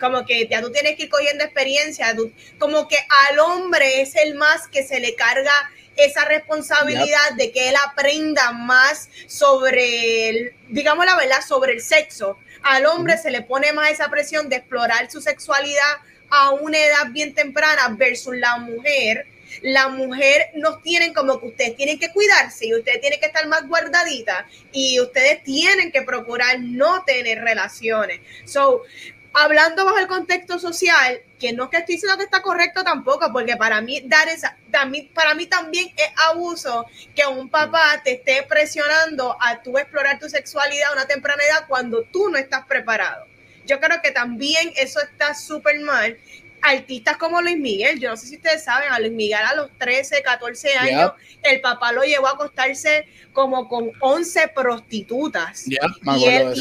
como 0.00 0.24
que 0.24 0.48
ya 0.48 0.60
tú 0.60 0.72
tienes 0.72 0.96
que 0.96 1.04
ir 1.04 1.10
cogiendo 1.10 1.44
experiencia, 1.44 2.16
como 2.58 2.88
que 2.88 2.96
al 3.28 3.38
hombre 3.38 4.00
es 4.00 4.16
el 4.16 4.34
más 4.34 4.66
que 4.68 4.82
se 4.82 4.98
le 5.00 5.14
carga 5.14 5.52
esa 5.96 6.24
responsabilidad 6.24 7.32
de 7.36 7.52
que 7.52 7.68
él 7.68 7.74
aprenda 7.86 8.52
más 8.52 9.08
sobre, 9.26 10.28
el, 10.30 10.54
digamos 10.68 11.04
la 11.04 11.16
verdad, 11.16 11.40
sobre 11.46 11.74
el 11.74 11.82
sexo. 11.82 12.38
Al 12.62 12.86
hombre 12.86 13.18
se 13.18 13.30
le 13.30 13.42
pone 13.42 13.72
más 13.72 13.90
esa 13.90 14.08
presión 14.10 14.48
de 14.48 14.56
explorar 14.56 15.10
su 15.10 15.20
sexualidad 15.20 15.96
a 16.30 16.50
una 16.50 16.78
edad 16.78 17.10
bien 17.10 17.34
temprana 17.34 17.94
versus 17.98 18.36
la 18.36 18.58
mujer. 18.58 19.26
La 19.62 19.88
mujer 19.88 20.50
nos 20.54 20.80
tienen 20.80 21.12
como 21.12 21.40
que 21.40 21.46
ustedes 21.46 21.76
tienen 21.76 21.98
que 21.98 22.12
cuidarse 22.12 22.66
y 22.66 22.74
ustedes 22.74 23.00
tienen 23.00 23.18
que 23.18 23.26
estar 23.26 23.46
más 23.48 23.66
guardaditas 23.66 24.44
y 24.72 25.00
ustedes 25.00 25.42
tienen 25.42 25.90
que 25.90 26.02
procurar 26.02 26.60
no 26.60 27.02
tener 27.04 27.40
relaciones. 27.40 28.20
So, 28.44 28.84
hablando 29.32 29.84
bajo 29.84 29.98
el 29.98 30.06
contexto 30.06 30.58
social, 30.58 31.20
que 31.38 31.52
no 31.52 31.64
es 31.64 31.70
que 31.70 31.76
estoy 31.78 31.94
diciendo 31.94 32.18
que 32.18 32.24
está 32.24 32.42
correcto 32.42 32.82
tampoco, 32.84 33.32
porque 33.32 33.56
para 33.56 33.80
mí 33.80 34.02
dar 34.06 34.28
esa, 34.28 34.56
para 34.70 35.34
mí 35.34 35.46
también 35.46 35.88
es 35.96 36.10
abuso 36.28 36.86
que 37.14 37.26
un 37.26 37.48
papá 37.48 38.00
te 38.04 38.14
esté 38.14 38.42
presionando 38.48 39.36
a 39.40 39.62
tú 39.62 39.78
explorar 39.78 40.18
tu 40.18 40.28
sexualidad 40.28 40.90
a 40.90 40.94
una 40.94 41.06
temprana 41.06 41.42
edad 41.44 41.66
cuando 41.68 42.02
tú 42.04 42.28
no 42.28 42.36
estás 42.36 42.66
preparado. 42.66 43.26
Yo 43.66 43.78
creo 43.78 44.00
que 44.02 44.10
también 44.10 44.72
eso 44.76 45.00
está 45.00 45.34
súper 45.34 45.80
mal 45.80 46.18
artistas 46.62 47.16
como 47.16 47.40
Luis 47.40 47.58
Miguel, 47.58 48.00
yo 48.00 48.10
no 48.10 48.16
sé 48.16 48.26
si 48.26 48.36
ustedes 48.36 48.64
saben, 48.64 48.92
a 48.92 48.98
Luis 48.98 49.12
Miguel 49.12 49.40
a 49.44 49.54
los 49.54 49.70
13, 49.78 50.22
14 50.22 50.74
años, 50.76 51.12
el 51.42 51.60
papá 51.60 51.92
lo 51.92 52.02
llevó 52.02 52.28
a 52.28 52.32
acostarse 52.32 53.06
como 53.32 53.68
con 53.68 53.90
11 54.00 54.48
prostitutas. 54.48 55.66
y 55.66 55.76
él, 55.76 56.52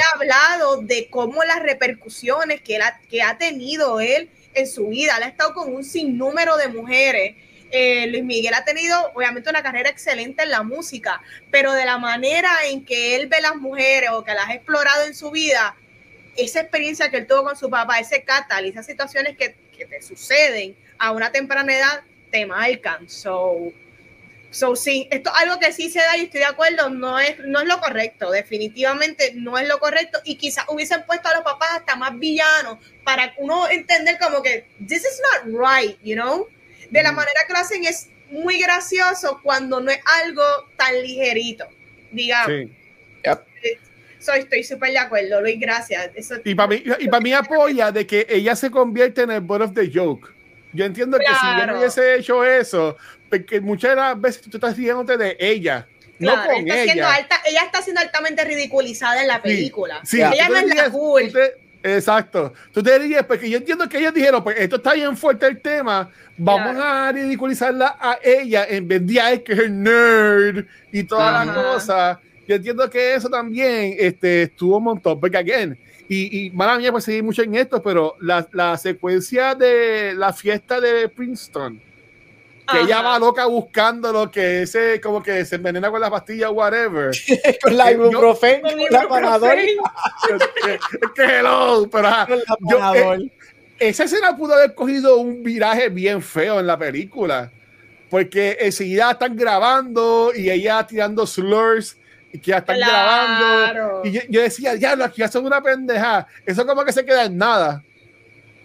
ha 0.00 0.14
hablado 0.14 0.82
de 0.82 1.08
cómo 1.10 1.44
las 1.44 1.62
repercusiones 1.62 2.60
que, 2.60 2.76
él 2.76 2.82
ha, 2.82 3.00
que 3.08 3.22
ha 3.22 3.38
tenido 3.38 4.00
él 4.00 4.30
en 4.54 4.66
su 4.66 4.88
vida, 4.88 5.16
él 5.16 5.24
ha 5.24 5.28
estado 5.28 5.54
con 5.54 5.74
un 5.74 5.84
sinnúmero 5.84 6.56
de 6.56 6.68
mujeres. 6.68 7.36
Eh, 7.70 8.06
Luis 8.06 8.22
Miguel 8.22 8.54
ha 8.54 8.64
tenido 8.64 9.10
obviamente 9.14 9.50
una 9.50 9.62
carrera 9.62 9.90
excelente 9.90 10.44
en 10.44 10.50
la 10.50 10.62
música, 10.62 11.20
pero 11.50 11.72
de 11.72 11.84
la 11.84 11.98
manera 11.98 12.50
en 12.66 12.84
que 12.84 13.16
él 13.16 13.26
ve 13.26 13.40
las 13.40 13.56
mujeres 13.56 14.10
o 14.12 14.22
que 14.22 14.32
las 14.32 14.48
ha 14.48 14.54
explorado 14.54 15.04
en 15.04 15.14
su 15.14 15.32
vida, 15.32 15.74
esa 16.36 16.60
experiencia 16.60 17.10
que 17.10 17.18
él 17.18 17.26
tuvo 17.26 17.44
con 17.44 17.56
su 17.56 17.70
papá, 17.70 17.98
ese 17.98 18.22
catal, 18.22 18.64
esas 18.64 18.86
situaciones 18.86 19.36
que, 19.36 19.56
que 19.76 19.86
te 19.86 20.02
suceden 20.02 20.76
a 20.98 21.12
una 21.12 21.32
temprana 21.32 21.76
edad, 21.76 22.02
te 22.30 22.46
marcan. 22.46 23.08
So, 23.08 23.72
so 24.50 24.76
sí, 24.76 25.08
esto 25.10 25.30
es 25.30 25.42
algo 25.42 25.58
que 25.58 25.72
sí 25.72 25.90
se 25.90 26.00
da 26.00 26.16
y 26.16 26.22
estoy 26.22 26.40
de 26.40 26.46
acuerdo, 26.46 26.90
no 26.90 27.18
es, 27.18 27.38
no 27.40 27.60
es 27.60 27.66
lo 27.66 27.80
correcto, 27.80 28.30
definitivamente 28.30 29.32
no 29.34 29.58
es 29.58 29.68
lo 29.68 29.78
correcto 29.78 30.20
y 30.24 30.36
quizás 30.36 30.64
hubiesen 30.68 31.04
puesto 31.06 31.28
a 31.28 31.34
los 31.34 31.44
papás 31.44 31.70
hasta 31.72 31.96
más 31.96 32.18
villanos 32.18 32.78
para 33.04 33.34
uno 33.38 33.68
entender 33.68 34.18
como 34.18 34.42
que 34.42 34.66
this 34.86 35.04
is 35.04 35.20
not 35.32 35.54
right, 35.54 35.98
you 36.02 36.14
know? 36.14 36.48
De 36.90 37.02
la 37.02 37.12
mm. 37.12 37.16
manera 37.16 37.40
que 37.46 37.52
lo 37.52 37.58
hacen 37.58 37.84
es 37.84 38.08
muy 38.30 38.58
gracioso 38.60 39.40
cuando 39.42 39.80
no 39.80 39.90
es 39.90 40.00
algo 40.22 40.44
tan 40.76 41.00
ligerito, 41.02 41.68
digamos. 42.10 42.48
Sí 42.48 42.83
estoy 44.32 44.64
súper 44.64 44.90
de 44.90 44.98
acuerdo, 44.98 45.40
Luis, 45.40 45.58
gracias. 45.60 46.10
y 46.44 46.54
para 46.54 46.68
mí, 46.68 46.82
y 46.98 47.08
para 47.08 47.20
mí 47.20 47.32
apoya 47.32 47.92
de 47.92 48.06
que 48.06 48.26
ella 48.28 48.56
se 48.56 48.70
convierte 48.70 49.22
en 49.22 49.30
el 49.30 49.40
butt 49.40 49.62
of 49.62 49.74
the 49.74 49.90
joke. 49.92 50.32
Yo 50.72 50.84
entiendo 50.84 51.18
que 51.18 51.26
si 51.26 51.60
yo 51.60 51.66
no 51.66 51.78
hubiese 51.78 52.16
hecho 52.16 52.44
eso, 52.44 52.96
porque 53.30 53.60
muchas 53.60 53.90
de 53.90 53.96
las 53.96 54.20
veces 54.20 54.42
tú 54.42 54.56
estás 54.56 54.76
riéndote 54.76 55.16
de 55.16 55.36
ella. 55.38 55.86
no 56.18 56.34
con 56.44 56.68
ella. 56.68 57.14
Alta, 57.14 57.40
ella 57.46 57.62
está 57.64 57.80
siendo 57.80 58.00
altamente 58.00 58.44
ridiculizada 58.44 59.22
en 59.22 59.28
la 59.28 59.40
película. 59.40 60.00
Sí, 60.04 60.20
ella 60.20 60.48
no 60.48 60.56
es 60.56 60.74
la 60.74 60.90
cool. 60.90 61.32
exacto. 61.82 62.52
Tú 62.72 62.82
te 62.82 62.98
dirías, 62.98 63.24
porque 63.24 63.48
yo 63.48 63.58
entiendo 63.58 63.88
que 63.88 63.98
ellos 63.98 64.14
dijeron, 64.14 64.42
pues 64.42 64.58
esto 64.58 64.76
está 64.76 64.94
bien 64.94 65.16
fuerte 65.16 65.46
el 65.46 65.60
tema, 65.60 66.10
vamos 66.36 66.76
a 66.82 67.12
ridiculizarla 67.12 67.96
a 68.00 68.18
ella 68.22 68.66
en 68.68 68.88
vez 68.88 69.06
de 69.06 69.20
a 69.20 69.38
que 69.38 69.52
es 69.52 69.58
el 69.60 69.82
nerd 69.82 70.64
y 70.90 71.04
todas 71.04 71.46
las 71.46 71.56
cosas 71.56 72.18
yo 72.46 72.56
entiendo 72.56 72.88
que 72.90 73.14
eso 73.14 73.28
también 73.28 73.94
este, 73.98 74.42
estuvo 74.44 74.78
un 74.78 74.84
montón, 74.84 75.18
porque 75.18 75.36
again, 75.36 75.78
y, 76.08 76.46
y 76.46 76.50
mala 76.50 76.78
mía 76.78 76.92
pues 76.92 77.04
seguir 77.04 77.22
mucho 77.22 77.42
en 77.42 77.54
esto, 77.54 77.82
pero 77.82 78.16
la, 78.20 78.46
la 78.52 78.76
secuencia 78.76 79.54
de 79.54 80.14
la 80.14 80.32
fiesta 80.32 80.80
de 80.80 81.08
Princeton, 81.08 81.80
que 82.70 82.80
ella 82.80 83.02
va 83.02 83.18
loca 83.18 83.46
buscando 83.46 84.12
lo 84.12 84.30
que 84.30 84.62
ese 84.62 85.00
como 85.00 85.22
que 85.22 85.44
se 85.44 85.56
envenena 85.56 85.90
con 85.90 86.00
la 86.00 86.10
pastilla 86.10 86.50
whatever. 86.50 87.10
Con 87.62 87.76
la 87.76 87.92
ibuprofen 87.92 88.62
con 88.62 88.80
la 88.90 89.08
panadol. 89.08 89.58
que 91.14 91.22
hello 91.22 91.86
pero 91.90 92.08
yo, 92.60 93.14
eh, 93.14 93.30
esa 93.78 94.04
escena 94.04 94.36
pudo 94.36 94.54
haber 94.54 94.74
cogido 94.74 95.18
un 95.18 95.42
viraje 95.42 95.88
bien 95.90 96.22
feo 96.22 96.58
en 96.58 96.66
la 96.66 96.78
película 96.78 97.50
porque 98.08 98.56
enseguida 98.60 99.10
están 99.10 99.36
grabando 99.36 100.32
y 100.34 100.48
ella 100.48 100.86
tirando 100.86 101.26
slurs 101.26 101.98
que 102.38 102.50
ya 102.50 102.58
están 102.58 102.78
grabando. 102.78 104.02
Y 104.04 104.12
yo, 104.28 104.40
decía, 104.42 104.74
ya, 104.74 104.92
aquí 105.04 105.22
hacen 105.22 105.44
una 105.44 105.62
pendeja. 105.62 106.26
Eso 106.44 106.66
como 106.66 106.84
que 106.84 106.92
se 106.92 107.04
queda 107.04 107.24
en 107.24 107.38
nada. 107.38 107.82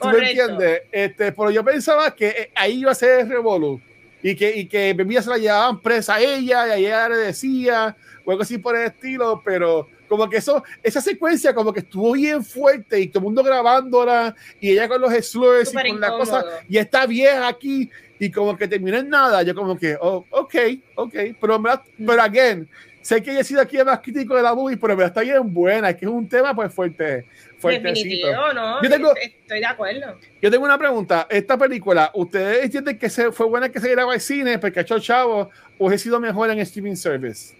¿Tú 0.02 0.08
me 0.10 0.30
entiendes? 0.30 0.82
Este, 0.91 1.32
pero 1.32 1.52
yo 1.52 1.64
pensaba 1.64 2.14
que 2.16 2.28
eh, 2.28 2.52
ahí 2.56 2.80
iba 2.80 2.91
a 2.91 2.96
ser 2.96 3.22
el 3.22 3.30
revolu 3.30 3.82
y 4.24 4.36
que, 4.36 4.56
y 4.56 4.66
que 4.66 4.94
Bebía 4.94 5.22
se 5.22 5.30
la 5.30 5.38
llevaban 5.38 5.80
presa 5.80 6.16
a 6.16 6.22
ella 6.22 6.78
y 6.78 6.86
ella 6.86 7.10
le 7.10 7.18
decía 7.18 7.96
o 8.26 8.32
algo 8.32 8.44
así 8.44 8.58
por 8.58 8.76
el 8.76 8.86
estilo, 8.86 9.41
pero 9.44 9.88
como 10.08 10.30
que 10.30 10.38
eso, 10.38 10.64
esa 10.84 11.02
secuencia 11.02 11.54
como 11.54 11.72
que 11.72 11.82
estuvo 11.82 12.14
bien 12.14 12.44
fuerte 12.44 13.00
y 13.00 13.08
todo 13.08 13.20
el 13.20 13.26
mundo 13.26 13.44
grabándola 13.44 14.36
y 14.60 14.72
ella 14.72 14.88
con 14.88 15.02
los 15.02 15.14
slurs 15.14 15.72
y 15.74 15.90
con 15.90 16.00
la 16.00 16.10
cosa 16.12 16.44
y 16.68 16.78
está 16.78 17.06
bien 17.06 17.44
aquí 17.44 17.90
y 18.20 18.30
como 18.30 18.58
que 18.58 18.68
terminó 18.68 18.98
en 18.98 19.08
nada, 19.08 19.44
yo 19.44 19.56
como 19.56 19.78
que, 19.78 19.98
oh, 20.00 20.26
ok, 20.30 20.56
ok, 20.96 21.14
pero, 21.40 21.64
pero 21.98 22.22
again, 22.22 22.68
sé 23.02 23.22
que 23.24 23.40
he 23.40 23.44
sido 23.44 23.62
aquí 23.62 23.78
el 23.78 23.86
más 23.86 24.00
crítico 24.00 24.36
de 24.36 24.44
la 24.44 24.54
movie, 24.54 24.78
pero 24.78 25.02
está 25.04 25.22
bien 25.22 25.54
buena, 25.54 25.90
es 25.90 25.98
que 25.98 26.06
es 26.06 26.12
un 26.12 26.28
tema 26.28 26.56
pues 26.56 26.74
fuerte. 26.74 27.26
Definitivo, 27.62 28.54
no, 28.54 28.82
yo 28.82 28.90
tengo, 28.90 29.14
estoy 29.16 29.60
de 29.60 29.66
acuerdo. 29.66 30.18
Yo 30.42 30.50
tengo 30.50 30.64
una 30.64 30.78
pregunta, 30.78 31.28
esta 31.30 31.58
película, 31.58 32.10
¿ustedes 32.14 32.64
entienden 32.64 32.98
que 32.98 33.10
se, 33.10 33.34
fue 33.34 33.48
buena 33.48 33.68
que 33.68 33.82
se 33.82 33.90
grabó 33.92 34.12
al 34.12 34.22
cine 34.22 34.58
porque 34.60 34.80
ha 34.80 34.82
hecho 34.84 34.98
chavo 35.00 35.50
o 35.78 35.90
ha 35.90 35.98
sido 35.98 36.22
mejor 36.22 36.50
en 36.52 36.60
streaming 36.60 36.96
service? 36.96 37.54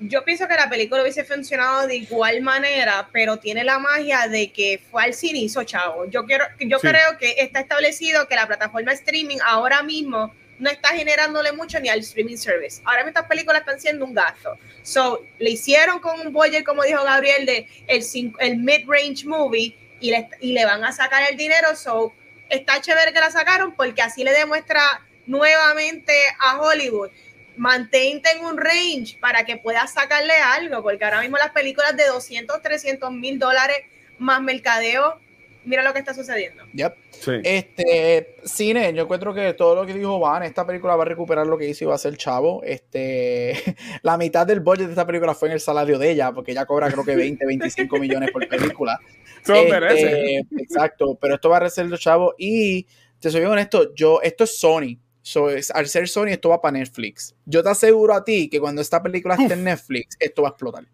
Yo 0.00 0.24
pienso 0.24 0.48
que 0.48 0.54
la 0.54 0.68
película 0.68 1.02
hubiese 1.02 1.22
funcionado 1.22 1.86
de 1.86 1.96
igual 1.96 2.42
manera, 2.42 3.08
pero 3.12 3.38
tiene 3.38 3.62
la 3.62 3.78
magia 3.78 4.26
de 4.26 4.50
que 4.50 4.80
fue 4.90 5.04
al 5.04 5.14
cine 5.14 5.38
y 5.38 5.44
hizo 5.44 5.62
chavo. 5.62 6.06
Yo, 6.06 6.24
quiero, 6.24 6.44
yo 6.58 6.80
creo 6.80 7.16
que 7.18 7.36
está 7.38 7.60
establecido 7.60 8.26
que 8.26 8.34
la 8.34 8.46
plataforma 8.48 8.92
streaming 8.92 9.38
ahora 9.44 9.82
mismo 9.84 10.34
no 10.58 10.70
está 10.70 10.90
generándole 10.90 11.52
mucho 11.52 11.80
ni 11.80 11.88
al 11.88 12.00
streaming 12.00 12.36
service. 12.36 12.80
Ahora 12.84 12.98
mismo 12.98 13.08
estas 13.08 13.28
películas 13.28 13.60
están 13.60 13.80
siendo 13.80 14.04
un 14.04 14.14
gasto. 14.14 14.58
So, 14.82 15.24
le 15.38 15.50
hicieron 15.50 15.98
con 15.98 16.20
un 16.20 16.32
budget, 16.32 16.64
como 16.64 16.82
dijo 16.82 17.02
Gabriel, 17.02 17.46
de 17.46 17.66
el, 17.86 18.58
mid-range 18.58 19.26
movie 19.26 19.76
y 20.00 20.10
le, 20.10 20.28
y 20.40 20.52
le 20.52 20.64
van 20.64 20.84
a 20.84 20.92
sacar 20.92 21.28
el 21.30 21.36
dinero. 21.36 21.74
So, 21.74 22.12
está 22.48 22.80
chévere 22.80 23.12
que 23.12 23.20
la 23.20 23.30
sacaron 23.30 23.74
porque 23.74 24.02
así 24.02 24.24
le 24.24 24.32
demuestra 24.32 24.82
nuevamente 25.26 26.12
a 26.38 26.60
Hollywood. 26.60 27.10
Mantente 27.56 28.30
en 28.32 28.44
un 28.44 28.56
range 28.56 29.16
para 29.20 29.44
que 29.44 29.56
puedas 29.56 29.92
sacarle 29.92 30.34
algo, 30.34 30.82
porque 30.82 31.04
ahora 31.04 31.20
mismo 31.20 31.36
las 31.36 31.50
películas 31.50 31.96
de 31.96 32.06
200, 32.06 32.60
300 32.60 33.12
mil 33.12 33.38
dólares 33.38 33.78
más 34.18 34.40
mercadeo 34.42 35.20
mira 35.64 35.82
lo 35.82 35.92
que 35.92 35.98
está 35.98 36.14
sucediendo. 36.14 36.64
Yep. 36.72 36.94
Este, 37.42 38.36
cine, 38.44 38.92
yo 38.94 39.02
encuentro 39.02 39.32
que 39.32 39.54
todo 39.54 39.74
lo 39.74 39.86
que 39.86 39.94
dijo 39.94 40.18
Van, 40.18 40.42
esta 40.42 40.66
película 40.66 40.96
va 40.96 41.02
a 41.02 41.06
recuperar 41.06 41.46
lo 41.46 41.56
que 41.56 41.68
hizo 41.68 41.84
y 41.84 41.86
va 41.86 41.94
a 41.94 41.98
ser 41.98 42.16
chavo. 42.16 42.62
Este, 42.62 43.54
la 44.02 44.16
mitad 44.16 44.46
del 44.46 44.60
budget 44.60 44.86
de 44.86 44.92
esta 44.92 45.06
película 45.06 45.34
fue 45.34 45.48
en 45.48 45.54
el 45.54 45.60
salario 45.60 45.98
de 45.98 46.10
ella, 46.10 46.32
porque 46.32 46.52
ella 46.52 46.66
cobra 46.66 46.90
creo 46.90 47.04
que 47.04 47.16
20, 47.16 47.46
25 47.46 47.98
millones 47.98 48.30
por 48.30 48.46
película. 48.48 48.98
Este, 49.46 50.38
exacto, 50.56 51.18
pero 51.20 51.34
esto 51.34 51.50
va 51.50 51.58
a 51.58 51.68
ser 51.68 51.84
los 51.84 52.00
chavo 52.00 52.34
y 52.38 52.86
te 53.20 53.30
soy 53.30 53.40
bien 53.40 53.52
honesto, 53.52 53.94
yo, 53.94 54.22
esto 54.22 54.44
es 54.44 54.58
Sony. 54.58 54.98
So, 55.20 55.48
al 55.48 55.86
ser 55.86 56.08
Sony, 56.08 56.28
esto 56.28 56.50
va 56.50 56.60
para 56.60 56.78
Netflix. 56.78 57.34
Yo 57.46 57.62
te 57.62 57.70
aseguro 57.70 58.14
a 58.14 58.24
ti 58.24 58.48
que 58.48 58.60
cuando 58.60 58.82
esta 58.82 59.02
película 59.02 59.34
esté 59.34 59.54
en 59.54 59.64
Netflix, 59.64 60.16
esto 60.20 60.42
va 60.42 60.48
a 60.48 60.50
explotar. 60.50 60.84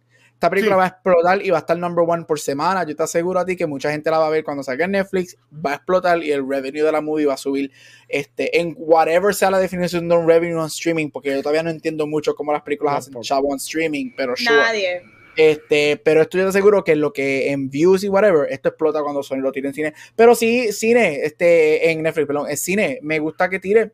Esta 0.40 0.48
película 0.48 0.76
va 0.76 0.84
a 0.84 0.86
explotar 0.86 1.44
y 1.44 1.50
va 1.50 1.58
a 1.58 1.60
estar 1.60 1.76
number 1.76 2.02
one 2.08 2.24
por 2.24 2.40
semana. 2.40 2.86
Yo 2.86 2.96
te 2.96 3.02
aseguro 3.02 3.38
a 3.40 3.44
ti 3.44 3.56
que 3.56 3.66
mucha 3.66 3.90
gente 3.90 4.10
la 4.10 4.18
va 4.18 4.28
a 4.28 4.30
ver 4.30 4.42
cuando 4.42 4.62
salga 4.62 4.86
en 4.86 4.92
Netflix, 4.92 5.36
va 5.54 5.72
a 5.72 5.74
explotar 5.74 6.24
y 6.24 6.32
el 6.32 6.48
revenue 6.48 6.82
de 6.82 6.90
la 6.90 7.02
movie 7.02 7.26
va 7.26 7.34
a 7.34 7.36
subir 7.36 7.70
este, 8.08 8.58
en 8.58 8.74
whatever 8.78 9.34
sea 9.34 9.50
la 9.50 9.58
definición 9.58 10.08
de 10.08 10.16
un 10.16 10.26
revenue 10.26 10.56
on 10.56 10.68
streaming, 10.68 11.10
porque 11.10 11.28
yo 11.28 11.42
todavía 11.42 11.62
no 11.62 11.68
entiendo 11.68 12.06
mucho 12.06 12.34
cómo 12.34 12.54
las 12.54 12.62
películas 12.62 13.06
hacen 13.06 13.20
chavo 13.20 13.48
on 13.48 13.58
streaming, 13.58 14.12
pero 14.16 14.32
Nadie. 14.42 15.02
Este, 15.36 16.00
pero 16.02 16.22
estoy 16.22 16.50
seguro 16.52 16.84
que 16.84 16.96
lo 16.96 17.12
que 17.12 17.50
en 17.50 17.68
views 17.68 18.02
y 18.02 18.08
whatever, 18.08 18.50
esto 18.50 18.70
explota 18.70 19.02
cuando 19.02 19.22
Sony 19.22 19.40
lo 19.40 19.52
tire 19.52 19.68
en 19.68 19.74
cine. 19.74 19.94
Pero 20.16 20.34
sí, 20.34 20.72
cine, 20.72 21.20
este, 21.22 21.90
en 21.90 22.02
Netflix, 22.02 22.26
perdón, 22.26 22.46
es 22.48 22.62
cine. 22.62 22.98
Me 23.02 23.18
gusta 23.18 23.50
que 23.50 23.58
tire 23.58 23.92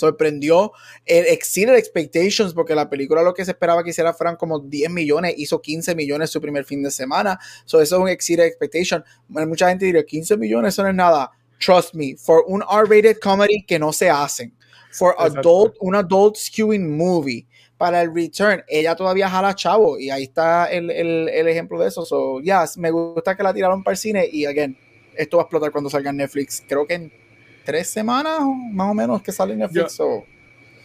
sorprendió, 0.00 0.72
el 1.06 1.26
exceeded 1.26 1.76
expectations, 1.76 2.52
porque 2.52 2.74
la 2.74 2.90
película 2.90 3.22
lo 3.22 3.34
que 3.34 3.44
se 3.44 3.52
esperaba 3.52 3.84
que 3.84 3.90
hiciera 3.90 4.12
fueran 4.12 4.36
como 4.36 4.58
10 4.58 4.90
millones, 4.90 5.34
hizo 5.36 5.60
15 5.60 5.94
millones 5.94 6.30
su 6.30 6.40
primer 6.40 6.64
fin 6.64 6.82
de 6.82 6.90
semana, 6.90 7.38
so 7.64 7.80
eso 7.80 7.96
es 7.96 8.02
un 8.02 8.08
exceeded 8.08 8.44
expectation. 8.44 9.04
Mucha 9.28 9.68
gente 9.68 9.84
diría, 9.84 10.04
15 10.04 10.36
millones 10.36 10.74
eso 10.74 10.82
no 10.82 10.88
es 10.88 10.94
nada. 10.94 11.30
Trust 11.58 11.94
me, 11.94 12.16
for 12.16 12.44
un 12.46 12.62
R-rated 12.62 13.18
comedy 13.18 13.64
que 13.64 13.78
no 13.78 13.92
se 13.92 14.08
hacen, 14.08 14.54
for 14.92 15.14
adult, 15.18 15.76
un 15.80 15.94
adult 15.94 16.36
skewing 16.36 16.96
movie, 16.96 17.46
para 17.80 18.02
el 18.02 18.14
return, 18.14 18.62
ella 18.68 18.94
todavía 18.94 19.26
jala 19.30 19.54
chavo, 19.54 19.98
y 19.98 20.10
ahí 20.10 20.24
está 20.24 20.66
el, 20.66 20.90
el, 20.90 21.30
el 21.30 21.48
ejemplo 21.48 21.80
de 21.80 21.88
eso. 21.88 22.04
So, 22.04 22.38
yes, 22.40 22.76
me 22.76 22.90
gusta 22.90 23.34
que 23.34 23.42
la 23.42 23.54
tiraron 23.54 23.82
para 23.82 23.94
el 23.94 23.98
cine, 23.98 24.28
y 24.30 24.44
again, 24.44 24.76
esto 25.16 25.38
va 25.38 25.42
a 25.42 25.44
explotar 25.44 25.72
cuando 25.72 25.88
salga 25.88 26.10
en 26.10 26.18
Netflix. 26.18 26.62
Creo 26.68 26.86
que 26.86 26.94
en 26.94 27.12
tres 27.64 27.88
semanas 27.88 28.40
más 28.72 28.90
o 28.90 28.94
menos 28.94 29.22
que 29.22 29.32
sale 29.32 29.52
en 29.52 29.60
Netflix. 29.60 29.98
Yo, 29.98 30.24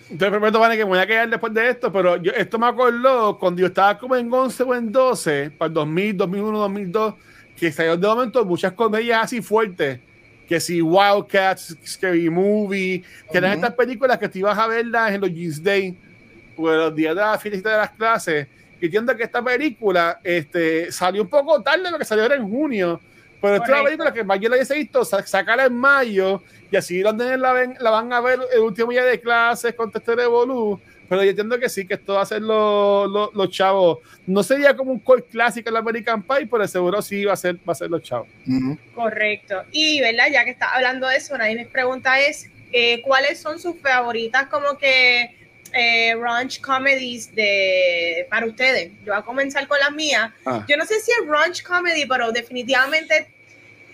te 0.09 0.29
prometo, 0.29 0.59
Vane, 0.59 0.77
que 0.77 0.83
me 0.83 0.91
voy 0.91 0.99
a 0.99 1.07
quedar 1.07 1.29
después 1.29 1.53
de 1.53 1.69
esto, 1.69 1.91
pero 1.91 2.17
yo, 2.17 2.31
esto 2.31 2.59
me 2.59 2.67
acordó 2.67 3.37
cuando 3.39 3.61
yo 3.61 3.67
estaba 3.67 3.97
como 3.97 4.15
en 4.15 4.31
11 4.31 4.63
o 4.63 4.75
en 4.75 4.91
12, 4.91 5.51
para 5.57 5.67
el 5.67 5.73
2000, 5.73 6.17
2001, 6.17 6.59
2002, 6.59 7.13
que 7.57 7.71
salió 7.71 7.97
de 7.97 8.07
momento 8.07 8.45
muchas 8.45 8.73
comedias 8.73 9.23
así 9.23 9.41
fuertes, 9.41 9.99
que 10.47 10.59
si 10.59 10.79
Wildcats, 10.81 11.75
Scary 11.85 12.29
Movie, 12.29 13.03
que 13.31 13.37
eran 13.37 13.53
estas 13.53 13.73
películas 13.73 14.19
que 14.19 14.29
te 14.29 14.39
ibas 14.39 14.57
a 14.57 14.67
verlas 14.67 15.11
en 15.11 15.21
los 15.21 15.31
Jeans 15.31 15.63
Day, 15.63 15.97
o 16.55 16.69
los 16.69 16.95
días 16.95 17.15
de 17.15 17.21
la 17.21 17.37
fiesta 17.39 17.71
de 17.71 17.77
las 17.77 17.89
clases. 17.91 18.47
Y 18.79 18.85
entiendo 18.85 19.15
que 19.15 19.23
esta 19.23 19.43
película 19.43 20.19
este, 20.23 20.91
salió 20.91 21.23
un 21.23 21.29
poco 21.29 21.61
tarde, 21.61 21.89
lo 21.89 21.97
que 21.97 22.05
salió 22.05 22.25
era 22.25 22.35
en 22.35 22.47
junio, 22.47 23.01
Pero 23.51 23.55
esta 23.55 23.65
es 23.67 23.73
una 23.73 23.83
película 23.85 24.13
que 24.13 24.23
más 24.23 24.39
yo 24.39 24.49
la 24.49 24.55
hubiese 24.55 24.75
visto, 24.75 25.05
sa- 25.05 25.25
sacarla 25.25 25.65
en 25.65 25.75
mayo 25.75 26.41
y 26.71 26.75
así 26.75 26.99
los 27.01 27.15
nenes 27.15 27.39
la, 27.39 27.53
ven- 27.53 27.77
la 27.79 27.89
van 27.91 28.11
a 28.13 28.19
ver 28.21 28.39
el 28.53 28.59
último 28.61 28.91
día 28.91 29.03
de 29.05 29.19
clases 29.19 29.73
con 29.75 29.91
Tester 29.91 30.19
Evolu. 30.19 30.79
Pero 31.07 31.23
yo 31.23 31.29
entiendo 31.29 31.59
que 31.59 31.69
sí, 31.69 31.85
que 31.85 31.93
esto 31.93 32.15
va 32.15 32.21
a 32.23 32.25
ser 32.25 32.41
los 32.41 33.07
los- 33.11 33.33
los 33.35 33.49
chavos. 33.51 33.99
No 34.25 34.41
sería 34.41 34.75
como 34.75 34.91
un 34.91 34.99
cult 34.99 35.29
clásico 35.29 35.69
en 35.69 35.73
la 35.75 35.79
American 35.81 36.23
Pie, 36.23 36.47
pero 36.49 36.67
seguro 36.67 36.99
sí 37.03 37.23
va 37.25 37.33
a 37.33 37.37
ser, 37.37 37.57
va 37.57 37.73
a 37.73 37.75
ser 37.75 37.91
los 37.91 38.01
chavos. 38.01 38.27
Ujú. 38.47 38.77
Correcto. 38.95 39.63
Y, 39.71 40.01
¿verdad? 40.01 40.25
Ya 40.31 40.43
que 40.43 40.49
está 40.49 40.73
hablando 40.73 41.07
de 41.07 41.17
eso, 41.17 41.35
una 41.35 41.45
de 41.45 41.55
mis 41.55 41.67
preguntas 41.67 42.17
es, 42.27 42.49
eh, 42.71 43.01
¿cuáles 43.03 43.39
son 43.39 43.59
sus 43.59 43.79
favoritas 43.79 44.47
como 44.47 44.77
que 44.79 45.29
eh, 45.73 46.15
raunch 46.15 46.59
comedies 46.61 47.35
de, 47.35 48.25
para 48.29 48.47
ustedes? 48.47 48.91
Yo 49.05 49.13
voy 49.13 49.17
a 49.17 49.21
comenzar 49.21 49.67
con 49.67 49.77
las 49.79 49.91
mías. 49.91 50.31
Ah. 50.45 50.65
Yo 50.67 50.75
no 50.75 50.85
sé 50.85 50.99
si 51.01 51.11
es 51.11 51.27
raunch 51.27 51.61
comedy, 51.63 52.07
pero 52.07 52.31
definitivamente 52.31 53.27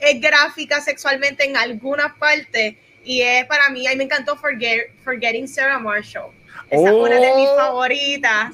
es 0.02 0.20
gráfica 0.20 0.82
sexualmente 0.82 1.46
en 1.46 1.56
algunas 1.56 2.14
partes. 2.18 2.76
Y 3.04 3.22
es 3.22 3.46
para 3.46 3.70
mí, 3.70 3.88
a 3.88 3.92
mí 3.92 3.96
me 3.98 4.04
encantó 4.04 4.36
Forget- 4.36 4.90
Forgetting 5.04 5.48
Sarah 5.48 5.80
Marshall. 5.80 6.32
Esa 6.70 6.88
es 6.90 6.94
una 6.94 7.16
de 7.20 7.34
mis 7.36 7.50
Oh. 7.50 7.56
favoritas. 7.58 8.54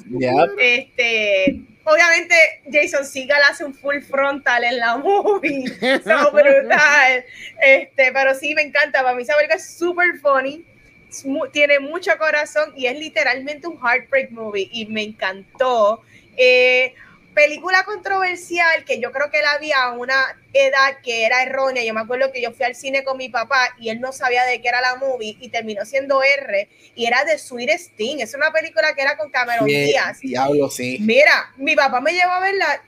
Este, 0.58 1.60
obviamente 1.84 2.34
Jason 2.70 3.04
Segel 3.04 3.36
hace 3.48 3.64
un 3.64 3.74
full 3.74 4.00
frontal 4.00 4.64
en 4.64 4.78
la 4.78 4.96
movie, 4.98 5.66
so 6.02 6.30
brutal. 6.32 7.24
Este, 7.60 8.12
pero 8.12 8.34
sí 8.34 8.54
me 8.54 8.62
encanta, 8.62 9.02
para 9.02 9.14
mí 9.14 9.22
esa 9.22 9.34
película 9.34 9.56
es 9.56 9.70
super 9.76 10.18
funny, 10.20 10.64
es 11.08 11.24
tiene 11.52 11.78
mucho 11.80 12.10
corazón 12.18 12.72
y 12.76 12.86
es 12.86 12.98
literalmente 12.98 13.66
un 13.66 13.78
heartbreak 13.78 14.30
movie 14.30 14.68
y 14.72 14.86
me 14.86 15.02
encantó. 15.02 16.02
Eh, 16.36 16.94
película 17.34 17.84
controversial 17.84 18.84
que 18.84 19.00
yo 19.00 19.12
creo 19.12 19.30
que 19.30 19.40
la 19.40 19.58
vi 19.58 19.70
a 19.72 19.92
una 19.92 20.36
edad 20.52 20.98
que 21.02 21.24
era 21.24 21.42
errónea. 21.42 21.84
Yo 21.84 21.94
me 21.94 22.00
acuerdo 22.00 22.32
que 22.32 22.42
yo 22.42 22.52
fui 22.52 22.64
al 22.64 22.74
cine 22.74 23.04
con 23.04 23.16
mi 23.16 23.28
papá 23.28 23.74
y 23.78 23.90
él 23.90 24.00
no 24.00 24.12
sabía 24.12 24.44
de 24.44 24.60
qué 24.60 24.68
era 24.68 24.80
la 24.80 24.96
movie 24.96 25.36
y 25.40 25.48
terminó 25.48 25.84
siendo 25.84 26.22
R 26.22 26.68
y 26.94 27.06
era 27.06 27.24
de 27.24 27.38
Sweet 27.38 27.70
Sting. 27.70 28.18
Es 28.20 28.34
una 28.34 28.50
película 28.50 28.94
que 28.94 29.02
era 29.02 29.16
con 29.16 29.30
Cameron 29.30 29.66
Bien, 29.66 29.86
Díaz. 29.86 30.20
Diablo, 30.20 30.68
sí. 30.70 30.98
Mira, 31.00 31.52
mi 31.56 31.76
papá 31.76 32.00
me 32.00 32.12
llevó 32.12 32.32
a 32.32 32.40
verla 32.40 32.82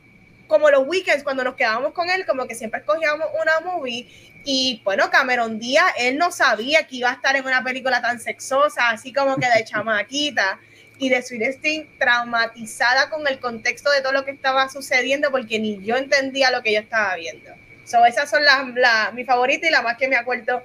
como 0.51 0.69
los 0.69 0.87
weekends 0.87 1.23
cuando 1.23 1.45
nos 1.45 1.55
quedábamos 1.55 1.93
con 1.93 2.11
él, 2.11 2.27
como 2.27 2.47
que 2.47 2.57
siempre 2.57 2.81
escogíamos 2.81 3.29
una 3.41 3.61
movie. 3.61 4.09
Y 4.45 4.83
bueno, 4.85 5.11
Cameron 5.11 5.59
Díaz, 5.59 5.93
él 5.97 6.19
no 6.19 6.33
sabía 6.33 6.87
que 6.87 6.97
iba 6.97 7.11
a 7.11 7.15
estar 7.15 7.37
en 7.37 7.47
una 7.47 7.63
película 7.63 8.03
tan 8.03 8.21
sexosa, 8.21 8.91
así 8.91 9.13
como 9.13 9.37
que 9.37 9.47
de 9.47 9.65
chamaquita. 9.71 10.59
Y 11.01 11.09
de 11.09 11.23
Sweet 11.23 11.99
traumatizada 11.99 13.11
con 13.11 13.27
el 13.27 13.41
contexto 13.41 13.91
de 13.91 14.03
todo 14.03 14.13
lo 14.13 14.25
que 14.25 14.31
estaba 14.31 14.69
sucediendo, 14.69 15.31
porque 15.33 15.59
ni 15.59 15.83
yo 15.83 15.97
entendía 15.97 16.51
lo 16.53 16.63
que 16.63 16.73
yo 16.75 16.81
estaba 16.81 17.17
viendo. 17.17 17.51
So, 17.85 18.05
esas 18.05 18.31
son 18.31 18.45
las, 18.45 18.69
las 18.75 19.13
mi 19.15 19.25
favorita 19.25 19.67
y 19.67 19.71
la 19.71 19.83
más 19.83 19.97
que 19.97 20.07
me 20.07 20.15
acuerdo, 20.17 20.63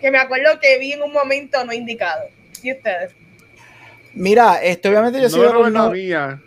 que 0.00 0.10
me 0.10 0.18
acuerdo 0.18 0.58
que 0.60 0.78
vi 0.78 0.92
en 0.92 1.02
un 1.02 1.12
momento 1.12 1.62
no 1.64 1.72
indicado. 1.72 2.22
¿Y 2.62 2.72
ustedes? 2.72 3.10
Mira, 4.14 4.62
esto 4.62 4.88
obviamente 4.88 5.20
yo 5.20 5.28
soy, 5.28 5.40
No 5.40 5.46
de 5.48 5.52
los, 5.54 5.72
la 5.72 5.78
no- 5.80 5.90
mía. 5.90 6.40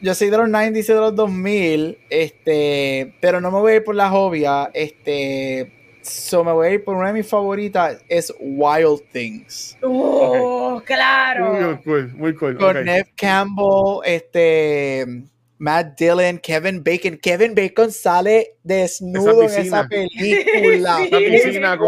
yo 0.00 0.14
soy 0.14 0.30
de 0.30 0.36
los 0.38 0.48
90s 0.48 0.78
y 0.88 0.92
de 0.94 0.94
los 1.00 1.14
2000, 1.14 1.98
este, 2.08 3.12
pero 3.20 3.40
no 3.42 3.50
me 3.50 3.58
voy 3.58 3.72
a 3.72 3.76
ir 3.76 3.84
por 3.84 3.94
las 3.94 4.10
obvias, 4.12 4.68
este, 4.72 5.70
so 6.02 6.44
me 6.44 6.52
voy 6.52 6.66
a 6.68 6.70
ir 6.72 6.84
por 6.84 6.96
una 6.96 7.08
de 7.08 7.12
mis 7.14 7.26
favoritas, 7.28 7.98
es 8.08 8.32
Wild 8.40 9.02
Things. 9.12 9.76
¡Uh, 9.82 10.80
claro! 10.84 11.52
Muy 11.54 11.76
cool, 11.82 12.12
muy 12.14 12.34
cool. 12.34 12.56
Con 12.56 12.76
ok. 12.76 12.84
Nev 12.84 13.06
Campbell, 13.16 14.00
este, 14.04 15.06
Matt 15.58 15.98
Dillon, 15.98 16.38
Kevin 16.38 16.82
Bacon. 16.82 17.18
Kevin 17.18 17.54
Bacon 17.54 17.92
sale 17.92 18.56
desnudo 18.62 19.42
en 19.42 19.60
esa 19.66 19.86
película. 19.86 21.02
Esa 21.04 21.18
piscina. 21.18 21.78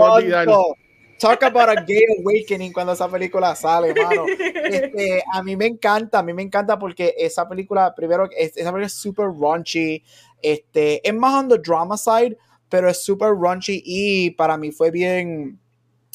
Talk 1.18 1.42
about 1.44 1.68
a 1.70 1.80
gay 1.86 2.04
awakening 2.18 2.72
cuando 2.72 2.92
esa 2.92 3.08
película 3.08 3.54
sale, 3.54 3.94
mano. 3.94 4.26
Este, 4.64 5.22
a 5.32 5.42
mí 5.42 5.56
me 5.56 5.66
encanta, 5.66 6.18
a 6.18 6.22
mí 6.22 6.34
me 6.34 6.42
encanta 6.42 6.78
porque 6.78 7.14
esa 7.16 7.48
película, 7.48 7.94
primero, 7.94 8.28
es- 8.36 8.56
esa 8.56 8.70
película 8.70 8.86
es 8.86 8.92
super 8.94 9.26
raunchy, 9.26 10.02
este, 10.42 11.06
es 11.08 11.14
más 11.14 11.34
on 11.34 11.48
the 11.48 11.58
drama 11.58 11.96
side, 11.96 12.36
pero 12.74 12.90
es 12.90 13.04
super 13.04 13.28
raunchy 13.40 13.84
y 13.86 14.30
para 14.32 14.56
mí 14.56 14.72
fue 14.72 14.90
bien 14.90 15.60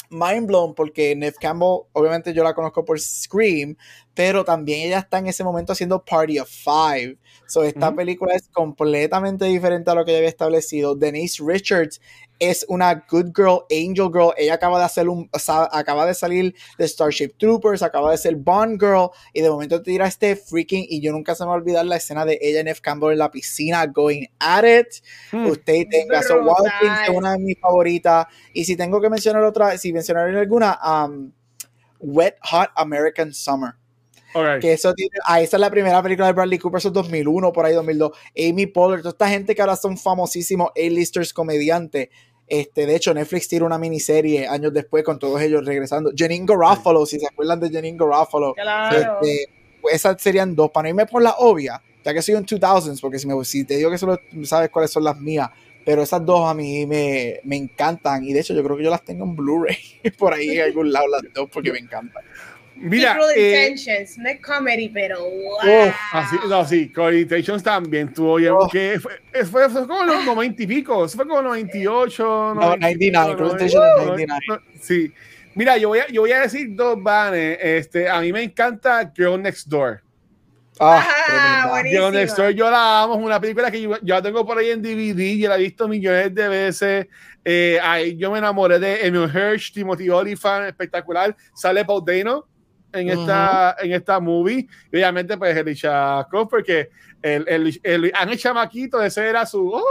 mind 0.09 0.45
blown 0.45 0.75
porque 0.75 1.15
Neve 1.15 1.37
Campbell, 1.39 1.83
obviamente 1.93 2.33
yo 2.33 2.43
la 2.43 2.53
conozco 2.53 2.83
por 2.83 2.99
Scream, 2.99 3.77
pero 4.13 4.43
también 4.43 4.81
ella 4.81 4.99
está 4.99 5.19
en 5.19 5.27
ese 5.27 5.41
momento 5.41 5.71
haciendo 5.71 6.03
Party 6.03 6.37
of 6.37 6.49
Five. 6.49 7.17
So, 7.47 7.63
esta 7.63 7.95
película 7.95 8.35
es 8.35 8.49
completamente 8.49 9.45
diferente 9.45 9.89
a 9.89 9.95
lo 9.95 10.03
que 10.03 10.11
ella 10.11 10.17
había 10.17 10.29
establecido. 10.29 10.95
Denise 10.95 11.41
Richards 11.41 12.01
es 12.39 12.65
una 12.69 13.05
good 13.09 13.31
girl, 13.35 13.65
angel 13.69 14.09
girl. 14.11 14.33
Ella 14.37 14.55
acaba 14.55 14.79
de 14.79 14.85
hacer 14.85 15.09
un, 15.09 15.29
o 15.31 15.39
sea, 15.39 15.69
acaba 15.71 16.05
de 16.05 16.13
salir 16.13 16.55
de 16.77 16.87
Starship 16.87 17.33
Troopers, 17.37 17.83
acaba 17.83 18.11
de 18.11 18.17
ser 18.17 18.35
Bond 18.35 18.79
girl, 18.79 19.09
y 19.33 19.41
de 19.41 19.49
momento 19.49 19.81
te 19.81 19.91
tira 19.91 20.07
este 20.07 20.35
freaking, 20.35 20.85
y 20.89 21.01
yo 21.01 21.11
nunca 21.11 21.35
se 21.35 21.43
me 21.43 21.49
va 21.49 21.53
a 21.53 21.57
olvidar 21.57 21.85
la 21.85 21.97
escena 21.97 22.25
de 22.25 22.39
ella 22.41 22.61
y 22.61 22.63
Neve 22.63 22.79
Campbell 22.81 23.11
en 23.11 23.19
la 23.19 23.29
piscina 23.29 23.85
going 23.85 24.25
at 24.39 24.63
it. 24.63 24.87
Hmm. 25.31 25.47
Usted 25.47 25.85
tenga 25.89 26.23
so. 26.23 26.39
Wild 26.39 26.71
Things 26.79 26.99
es 27.03 27.09
una 27.09 27.33
de 27.33 27.39
mis 27.39 27.59
favoritas. 27.59 28.27
Y 28.53 28.65
si 28.65 28.75
tengo 28.75 29.01
que 29.01 29.09
mencionar 29.09 29.43
otra, 29.43 29.77
si 29.77 29.91
mencionar 29.93 30.29
alguna, 30.29 30.79
um, 30.83 31.31
Wet 31.99 32.37
Hot 32.43 32.69
American 32.75 33.33
Summer. 33.33 33.73
Ok. 34.33 34.59
Que 34.61 34.73
eso 34.73 34.93
tiene, 34.93 35.11
ah, 35.25 35.41
esa 35.41 35.57
es 35.57 35.61
la 35.61 35.71
primera 35.71 36.01
película 36.03 36.27
de 36.27 36.33
Bradley 36.33 36.59
Cooper, 36.59 36.77
eso 36.77 36.89
es 36.89 36.93
2001, 36.93 37.51
por 37.51 37.65
ahí 37.65 37.73
2002. 37.73 38.11
Amy 38.37 38.67
Poehler, 38.67 38.99
toda 38.99 39.11
esta 39.11 39.29
gente 39.29 39.55
que 39.55 39.61
ahora 39.61 39.75
son 39.75 39.97
famosísimos 39.97 40.69
A-listers 40.75 41.33
comediantes. 41.33 42.09
Este, 42.49 42.87
de 42.87 42.95
hecho, 42.95 43.13
Netflix 43.13 43.47
tiene 43.47 43.65
una 43.65 43.77
miniserie 43.77 44.47
años 44.47 44.73
después 44.73 45.03
con 45.03 45.19
todos 45.19 45.39
ellos 45.41 45.63
regresando. 45.63 46.11
Janine 46.15 46.45
Garofalo, 46.47 47.05
si 47.05 47.19
se 47.19 47.27
acuerdan 47.27 47.59
de 47.59 47.69
Janine 47.69 47.97
Garofalo. 47.97 48.55
Claro. 48.55 48.97
Este, 49.21 49.49
pues 49.81 49.95
esas 49.95 50.21
serían 50.21 50.55
dos. 50.55 50.71
Para 50.71 50.85
no 50.85 50.89
irme 50.89 51.05
por 51.05 51.21
la 51.21 51.35
obvia, 51.37 51.81
ya 52.03 52.13
que 52.13 52.21
soy 52.21 52.35
un 52.35 52.45
2000s, 52.45 52.99
porque 52.99 53.19
si, 53.19 53.27
me, 53.27 53.45
si 53.45 53.65
te 53.65 53.77
digo 53.77 53.91
que 53.91 53.99
solo 53.99 54.19
sabes 54.43 54.69
cuáles 54.69 54.89
son 54.89 55.03
las 55.03 55.19
mías, 55.19 55.49
pero 55.85 56.01
esas 56.01 56.25
dos 56.25 56.49
a 56.49 56.53
mí 56.53 56.85
me, 56.85 57.39
me 57.43 57.55
encantan. 57.55 58.23
Y 58.23 58.33
de 58.33 58.39
hecho, 58.39 58.53
yo 58.55 58.63
creo 58.63 58.77
que 58.77 58.83
yo 58.83 58.89
las 58.89 59.05
tengo 59.05 59.25
en 59.25 59.35
Blu-ray 59.35 59.77
por 60.17 60.33
ahí 60.33 60.49
en 60.57 60.61
algún 60.61 60.91
lado, 60.91 61.07
las 61.07 61.21
dos, 61.33 61.49
porque 61.51 61.71
me 61.71 61.79
encantan. 61.79 62.23
Mira, 62.81 63.15
Cruel 63.15 63.37
eh, 63.37 63.67
Intentions, 63.67 64.17
no 64.17 64.29
es 64.29 64.41
comedy, 64.41 64.89
pero 64.89 65.19
wow. 65.19 65.87
Uf, 65.87 65.95
así, 66.13 66.35
no, 66.47 66.65
sí, 66.65 66.91
Cohabitations 66.91 67.61
también 67.63 68.13
tuvo 68.13 68.39
ya, 68.39 68.53
Oh. 68.53 68.69
que 68.69 68.99
fue, 68.99 69.19
fue, 69.45 69.69
fue 69.69 69.87
como 69.87 70.05
los 70.05 70.25
90 70.25 70.63
y 70.63 70.67
pico, 70.67 71.05
eso 71.05 71.17
fue 71.17 71.27
como 71.27 71.41
98, 71.41 72.23
No, 72.55 72.61
99, 72.77 73.35
Cruel 73.35 73.51
Intentions 73.51 73.85
es 73.99 74.05
99. 74.05 74.41
no, 74.47 74.59
Sí. 74.81 75.13
Mira, 75.55 75.77
yo 75.77 75.89
voy 75.89 75.99
a, 75.99 76.07
yo 76.07 76.21
voy 76.21 76.31
a 76.31 76.41
decir 76.41 76.73
dos 76.75 77.01
vanes. 77.01 77.57
Este, 77.61 78.07
a 78.07 78.21
mí 78.21 78.31
me 78.31 78.43
encanta 78.43 79.11
Girl 79.13 79.41
Next 79.41 79.67
Door. 79.67 80.01
Ah, 80.79 81.65
buenísima. 81.69 82.03
Girl 82.05 82.13
Next 82.13 82.37
Door, 82.37 82.51
yo 82.51 82.69
la 82.71 83.01
amo, 83.03 83.15
es 83.15 83.25
una 83.25 83.41
película 83.41 83.69
que 83.69 83.81
yo, 83.81 83.97
yo 84.01 84.15
la 84.15 84.21
tengo 84.21 84.45
por 84.45 84.57
ahí 84.57 84.69
en 84.69 84.81
DVD, 84.81 85.37
yo 85.37 85.49
la 85.49 85.55
he 85.57 85.59
visto 85.63 85.87
millones 85.87 86.33
de 86.33 86.47
veces. 86.47 87.07
Eh, 87.43 87.77
ahí 87.81 88.15
yo 88.15 88.31
me 88.31 88.37
enamoré 88.37 88.79
de 88.79 89.05
Emil 89.05 89.23
Hirsch, 89.23 89.73
Timothy 89.73 90.07
Olyphant, 90.09 90.67
espectacular. 90.67 91.35
Sale 91.53 91.83
Paul 91.83 92.03
Dano 92.05 92.47
en 92.93 93.09
esta, 93.09 93.75
en 93.79 93.91
esta 93.93 94.19
movie. 94.19 94.67
Y 94.91 94.95
obviamente, 94.97 95.37
pues, 95.37 95.55
Elisha 95.55 96.27
Croft, 96.29 96.49
porque 96.49 96.89
el, 97.21 97.47
el, 97.47 97.79
el 97.83 98.11
Ángel 98.15 98.37
Chamaquito, 98.37 99.01
ese 99.01 99.27
era 99.27 99.45
su, 99.45 99.69
oh, 99.73 99.83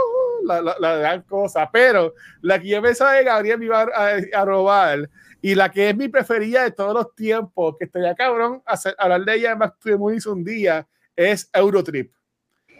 la, 0.45 0.61
la, 0.61 0.75
la 0.79 0.95
gran 0.95 1.21
cosa. 1.23 1.69
Pero 1.71 2.13
la 2.41 2.59
que 2.59 2.67
yo 2.67 2.81
pensaba 2.81 3.13
de 3.13 3.23
Gabriel 3.23 3.59
me 3.59 3.65
iba 3.65 3.81
a, 3.81 4.15
a 4.33 4.45
robar, 4.45 5.09
y 5.41 5.55
la 5.55 5.69
que 5.71 5.89
es 5.89 5.95
mi 5.95 6.09
preferida 6.09 6.63
de 6.63 6.71
todos 6.71 6.93
los 6.93 7.15
tiempos, 7.15 7.75
que 7.77 7.85
estaría 7.85 8.13
cabrón 8.15 8.61
hacer, 8.65 8.95
hablar 8.97 9.21
de 9.21 9.35
ella 9.35 9.51
en 9.51 9.59
Back 9.59 9.75
to 9.79 9.89
the 9.89 10.29
un 10.29 10.43
día, 10.43 10.85
es 11.15 11.49
Eurotrip. 11.53 12.11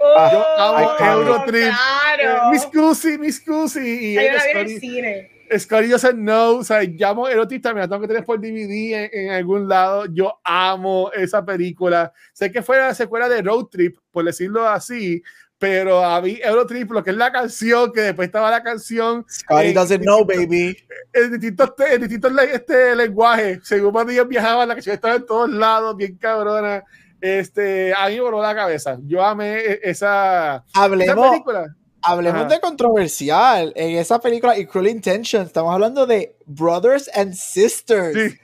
Oh, 0.02 0.30
Yo 0.32 0.46
amo 0.58 0.92
Eurotrip. 1.00 1.56
Eh, 1.56 1.72
Claro. 2.18 2.52
Miss 2.52 2.66
Cusi, 2.66 3.18
Miss 3.18 3.42
Cusi. 3.42 4.14
Y 4.14 4.18
Ay, 4.18 4.26
yo 4.28 4.32
ella, 4.32 4.34
la 4.34 4.44
vi 4.44 4.50
en 4.50 4.58
el 4.58 4.80
cine. 4.80 5.39
Scotty 5.58 5.92
Joseph 5.92 6.16
No, 6.16 6.58
o 6.58 6.64
sea, 6.64 6.84
llamo 6.84 7.28
Eurotrip 7.28 7.64
también, 7.64 7.82
la 7.82 7.88
tengo 7.88 8.02
que 8.02 8.08
tener 8.08 8.26
por 8.26 8.40
DVD 8.40 8.94
en, 8.94 9.10
en 9.12 9.30
algún 9.32 9.68
lado. 9.68 10.06
Yo 10.06 10.40
amo 10.44 11.12
esa 11.14 11.44
película. 11.44 12.14
Sé 12.34 12.52
que 12.52 12.62
fue 12.62 12.78
la 12.78 12.94
secuela 12.94 13.28
de 13.30 13.42
Road 13.42 13.66
Trip, 13.66 13.98
por 14.12 14.26
decirlo 14.26 14.68
así, 14.68 15.22
pero 15.60 16.04
a 16.04 16.22
mí 16.22 16.40
Eurotrip, 16.42 16.90
lo 16.92 17.04
que 17.04 17.10
es 17.10 17.18
la 17.18 17.32
canción, 17.32 17.92
que 17.92 18.02
después 18.02 18.28
estaba 18.28 18.50
la 18.50 18.64
canción 18.64 19.26
Scotty 19.30 19.74
doesn't 19.74 20.02
know, 20.02 20.26
baby. 20.26 20.78
en 21.14 21.32
distintos, 21.32 21.74
en 21.92 22.02
distintos 22.02 22.32
este, 22.44 22.96
lenguajes. 22.96 23.60
Según 23.64 23.92
cuando 23.92 24.14
ellos 24.14 24.28
viajaban, 24.28 24.70
la 24.70 24.76
canción 24.76 24.96
estaba 24.96 25.16
en 25.16 25.26
todos 25.26 25.50
lados, 25.50 25.98
bien 25.98 26.16
cabrona. 26.18 26.84
Este, 27.20 27.94
a 27.94 28.08
mí 28.08 28.16
me 28.16 28.22
voló 28.22 28.42
la 28.42 28.56
cabeza. 28.56 28.98
Yo 29.04 29.22
amé 29.22 29.58
e- 29.58 29.80
esa, 29.84 30.64
esa 30.74 31.16
película. 31.30 31.76
Hablemos 32.02 32.42
Ajá. 32.46 32.50
de 32.56 32.60
controversial. 32.60 33.74
En 33.76 33.98
esa 33.98 34.20
película 34.20 34.58
y 34.58 34.66
Cruel 34.66 34.88
Intentions, 34.88 35.48
estamos 35.48 35.74
hablando 35.74 36.06
de 36.06 36.36
brothers 36.46 37.10
and 37.14 37.34
sisters. 37.34 38.14
Sí. 38.32 38.38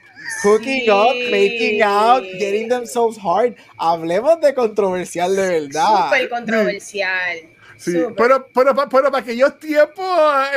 Hooking 0.43 0.81
Sí. 0.85 0.89
up, 0.89 1.15
making 1.29 1.83
out, 1.83 2.23
getting 2.39 2.67
themselves 2.67 3.17
hard. 3.23 3.55
Hablemos 3.77 4.39
de 4.41 4.53
controversial 4.55 5.35
de 5.35 5.47
verdad. 5.61 6.05
Súper 6.05 6.29
controversial. 6.29 7.37
Sí, 7.77 7.91
Súper. 7.91 8.15
pero, 8.15 8.45
pero, 8.55 8.73
pa- 8.73 8.87
pero 8.89 9.11
para 9.11 9.17
aquellos 9.21 9.59
tiempos 9.59 10.07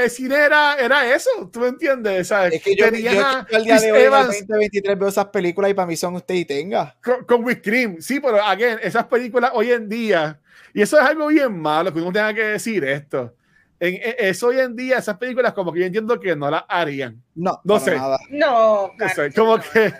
el 0.00 0.08
cine 0.08 0.36
era, 0.36 0.76
era 0.76 1.12
eso, 1.14 1.28
¿tú 1.52 1.60
me 1.60 1.68
entiendes? 1.68 2.28
¿Sabes? 2.28 2.54
Es 2.54 2.62
que 2.62 2.76
yo, 2.76 2.86
Tenías 2.90 3.14
yo 3.14 3.56
al 3.56 3.64
día 3.64 3.80
de 3.80 3.92
hoy, 3.92 4.02
Evans 4.02 4.26
2023, 4.46 4.98
veo 4.98 5.08
esas 5.08 5.26
películas 5.26 5.70
y 5.70 5.74
para 5.74 5.86
mí 5.86 5.96
son 5.96 6.14
usted 6.14 6.34
y 6.36 6.44
tenga. 6.44 6.96
con, 7.02 7.24
con 7.26 7.44
Whipped 7.44 7.62
Cream. 7.62 7.96
Sí, 8.00 8.20
pero 8.20 8.42
again, 8.42 8.78
esas 8.82 9.04
películas 9.06 9.50
hoy 9.52 9.72
en 9.72 9.88
día, 9.88 10.40
y 10.74 10.82
eso 10.82 10.98
es 10.98 11.04
algo 11.04 11.26
bien 11.28 11.58
malo, 11.60 11.92
que 11.92 12.00
uno 12.00 12.12
tenga 12.12 12.32
que 12.34 12.42
decir 12.44 12.84
esto. 12.84 13.34
En, 13.80 13.94
en- 13.94 14.14
eso 14.18 14.48
hoy 14.48 14.58
en 14.58 14.74
día, 14.74 14.98
esas 14.98 15.16
películas 15.18 15.52
como 15.52 15.72
que 15.72 15.80
yo 15.80 15.86
entiendo 15.86 16.18
que 16.18 16.34
no 16.34 16.50
las 16.50 16.64
harían. 16.68 17.22
No, 17.34 17.60
No 17.64 17.74
para 17.74 17.84
sé. 17.84 17.96
nada. 17.96 18.18
No, 18.30 18.90
No 18.98 19.08
sé, 19.08 19.32
como 19.32 19.56
no, 19.56 19.62
que-. 19.72 19.94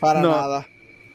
Para 0.00 0.20
No. 0.20 0.30
nada. 0.30 0.66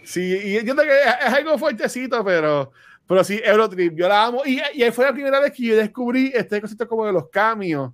Sí, 0.03 0.21
y 0.21 0.55
entiendo 0.57 0.83
que 0.83 0.89
es, 0.89 1.07
es 1.27 1.33
algo 1.33 1.57
fuertecito, 1.57 2.23
pero, 2.23 2.71
pero 3.05 3.23
sí, 3.25 3.41
Eurotrip, 3.43 3.93
yo 3.95 4.07
la 4.07 4.25
amo. 4.25 4.41
Y, 4.45 4.61
y 4.73 4.89
fue 4.91 5.03
la 5.05 5.11
primera 5.13 5.39
vez 5.41 5.51
que 5.51 5.63
yo 5.63 5.75
descubrí 5.75 6.31
este 6.33 6.61
cosito 6.61 6.87
como 6.87 7.05
de 7.05 7.11
los 7.11 7.27
cambios, 7.29 7.91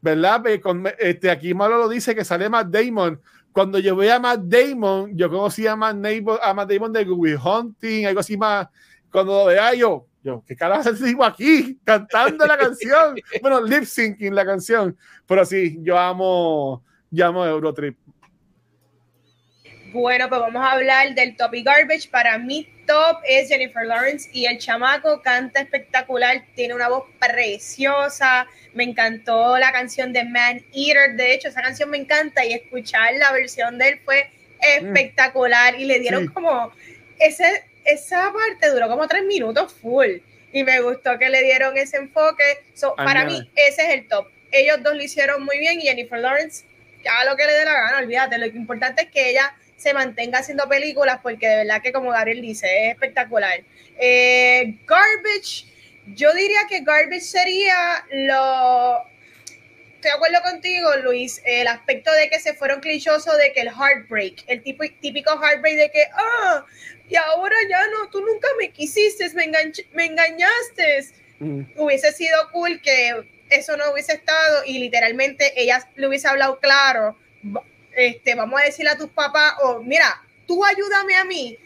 ¿verdad? 0.00 0.40
Ve, 0.40 0.60
Con, 0.60 0.84
este, 0.98 1.30
aquí 1.30 1.52
Malo 1.52 1.78
lo 1.78 1.88
dice 1.88 2.14
que 2.14 2.24
sale 2.24 2.48
Matt 2.48 2.68
Damon. 2.68 3.20
Cuando 3.50 3.78
yo 3.80 3.96
veía 3.96 4.16
a 4.16 4.20
Matt 4.20 4.40
Damon, 4.44 5.16
yo 5.16 5.28
conocí 5.28 5.66
a 5.66 5.74
Matt, 5.76 5.96
Damon, 5.96 6.38
a 6.40 6.54
Matt 6.54 6.70
Damon 6.72 6.92
de 6.92 7.04
Good 7.04 7.18
Will 7.18 7.38
Hunting, 7.44 8.06
algo 8.06 8.20
así 8.20 8.36
más. 8.36 8.68
Cuando 9.10 9.32
lo 9.40 9.44
veía 9.46 9.74
yo, 9.74 10.06
yo, 10.22 10.42
¿qué 10.46 10.56
carajo 10.56 10.92
tipo 11.04 11.24
aquí? 11.24 11.78
Cantando 11.84 12.46
la 12.46 12.56
canción. 12.56 13.16
Bueno, 13.40 13.60
lip 13.62 13.84
syncing 13.84 14.34
la 14.34 14.44
canción. 14.44 14.96
Pero 15.26 15.44
sí, 15.44 15.78
yo 15.80 15.98
amo, 15.98 16.84
yo 17.10 17.26
amo 17.26 17.44
Eurotrip. 17.46 17.98
Bueno, 19.92 20.26
pues 20.28 20.40
vamos 20.40 20.64
a 20.64 20.72
hablar 20.72 21.14
del 21.14 21.36
top 21.36 21.54
y 21.54 21.62
garbage. 21.62 22.08
Para 22.10 22.38
mí, 22.38 22.66
top 22.86 23.18
es 23.28 23.48
Jennifer 23.48 23.84
Lawrence 23.84 24.30
y 24.32 24.46
el 24.46 24.58
chamaco 24.58 25.20
canta 25.20 25.60
espectacular, 25.60 26.42
tiene 26.54 26.74
una 26.74 26.88
voz 26.88 27.04
preciosa. 27.20 28.46
Me 28.72 28.84
encantó 28.84 29.58
la 29.58 29.70
canción 29.70 30.14
de 30.14 30.24
Man 30.24 30.64
Eater. 30.72 31.14
De 31.16 31.34
hecho, 31.34 31.48
esa 31.48 31.60
canción 31.60 31.90
me 31.90 31.98
encanta 31.98 32.42
y 32.42 32.54
escuchar 32.54 33.14
la 33.18 33.32
versión 33.32 33.76
de 33.76 33.88
él 33.90 34.00
fue 34.02 34.30
espectacular. 34.78 35.78
Y 35.78 35.84
le 35.84 35.98
dieron 35.98 36.22
Sí. 36.22 36.28
como 36.32 36.72
ese, 37.18 37.44
esa 37.84 38.32
parte 38.32 38.70
duró 38.70 38.88
como 38.88 39.06
tres 39.08 39.24
minutos 39.24 39.72
full. 39.72 40.18
Y 40.52 40.64
me 40.64 40.80
gustó 40.80 41.18
que 41.18 41.30
le 41.30 41.42
dieron 41.42 41.76
ese 41.76 41.96
enfoque. 41.96 42.44
So, 42.74 42.94
para 42.94 43.22
Añade. 43.22 43.40
mí, 43.40 43.50
ese 43.56 43.82
es 43.86 43.94
el 43.94 44.08
top. 44.08 44.28
Ellos 44.50 44.82
dos 44.82 44.94
lo 44.94 45.02
hicieron 45.02 45.42
muy 45.44 45.58
bien 45.58 45.80
y 45.80 45.84
Jennifer 45.84 46.18
Lawrence, 46.18 46.64
ya 47.02 47.24
lo 47.24 47.36
que 47.36 47.46
le 47.46 47.52
dé 47.54 47.64
la 47.64 47.72
gana, 47.72 47.98
olvídate. 47.98 48.38
Lo 48.38 48.46
importante 48.46 49.02
es 49.02 49.10
que 49.10 49.30
ella 49.30 49.54
se 49.76 49.94
mantenga 49.94 50.38
haciendo 50.38 50.68
películas 50.68 51.20
porque 51.22 51.48
de 51.48 51.56
verdad 51.56 51.82
que 51.82 51.92
como 51.92 52.10
Gabriel 52.10 52.42
dice, 52.42 52.66
es 52.86 52.92
espectacular. 52.92 53.62
Eh, 53.98 54.76
garbage, 54.86 55.64
yo 56.14 56.32
diría 56.34 56.60
que 56.68 56.80
Garbage 56.80 57.20
sería 57.20 58.04
lo... 58.12 59.11
Estoy 60.02 60.10
de 60.10 60.16
acuerdo 60.16 60.42
contigo, 60.50 60.96
Luis, 61.04 61.40
el 61.44 61.68
aspecto 61.68 62.10
de 62.10 62.28
que 62.28 62.40
se 62.40 62.54
fueron 62.54 62.80
clichosos 62.80 63.38
de 63.38 63.52
que 63.52 63.60
el 63.60 63.68
heartbreak, 63.68 64.42
el 64.48 64.60
tipo, 64.60 64.82
típico 65.00 65.30
heartbreak 65.40 65.76
de 65.76 65.90
que, 65.92 66.02
ah, 66.12 66.66
y 67.08 67.14
ahora 67.14 67.54
ya 67.70 67.86
no, 67.86 68.10
tú 68.10 68.20
nunca 68.20 68.48
me 68.58 68.72
quisiste, 68.72 69.30
me, 69.34 69.46
enganch- 69.46 69.86
me 69.92 70.06
engañaste. 70.06 71.06
Mm. 71.38 71.60
Hubiese 71.76 72.10
sido 72.14 72.50
cool 72.50 72.80
que 72.82 73.28
eso 73.48 73.76
no 73.76 73.92
hubiese 73.92 74.14
estado 74.14 74.64
y 74.66 74.80
literalmente 74.80 75.52
ella 75.54 75.88
le 75.94 76.08
hubiese 76.08 76.26
hablado 76.26 76.58
claro, 76.58 77.16
este, 77.94 78.34
vamos 78.34 78.60
a 78.60 78.64
decirle 78.64 78.90
a 78.90 78.98
tus 78.98 79.10
papás, 79.10 79.52
o 79.62 79.84
mira, 79.84 80.20
tú 80.48 80.64
ayúdame 80.64 81.14
a 81.14 81.24
mí, 81.24 81.56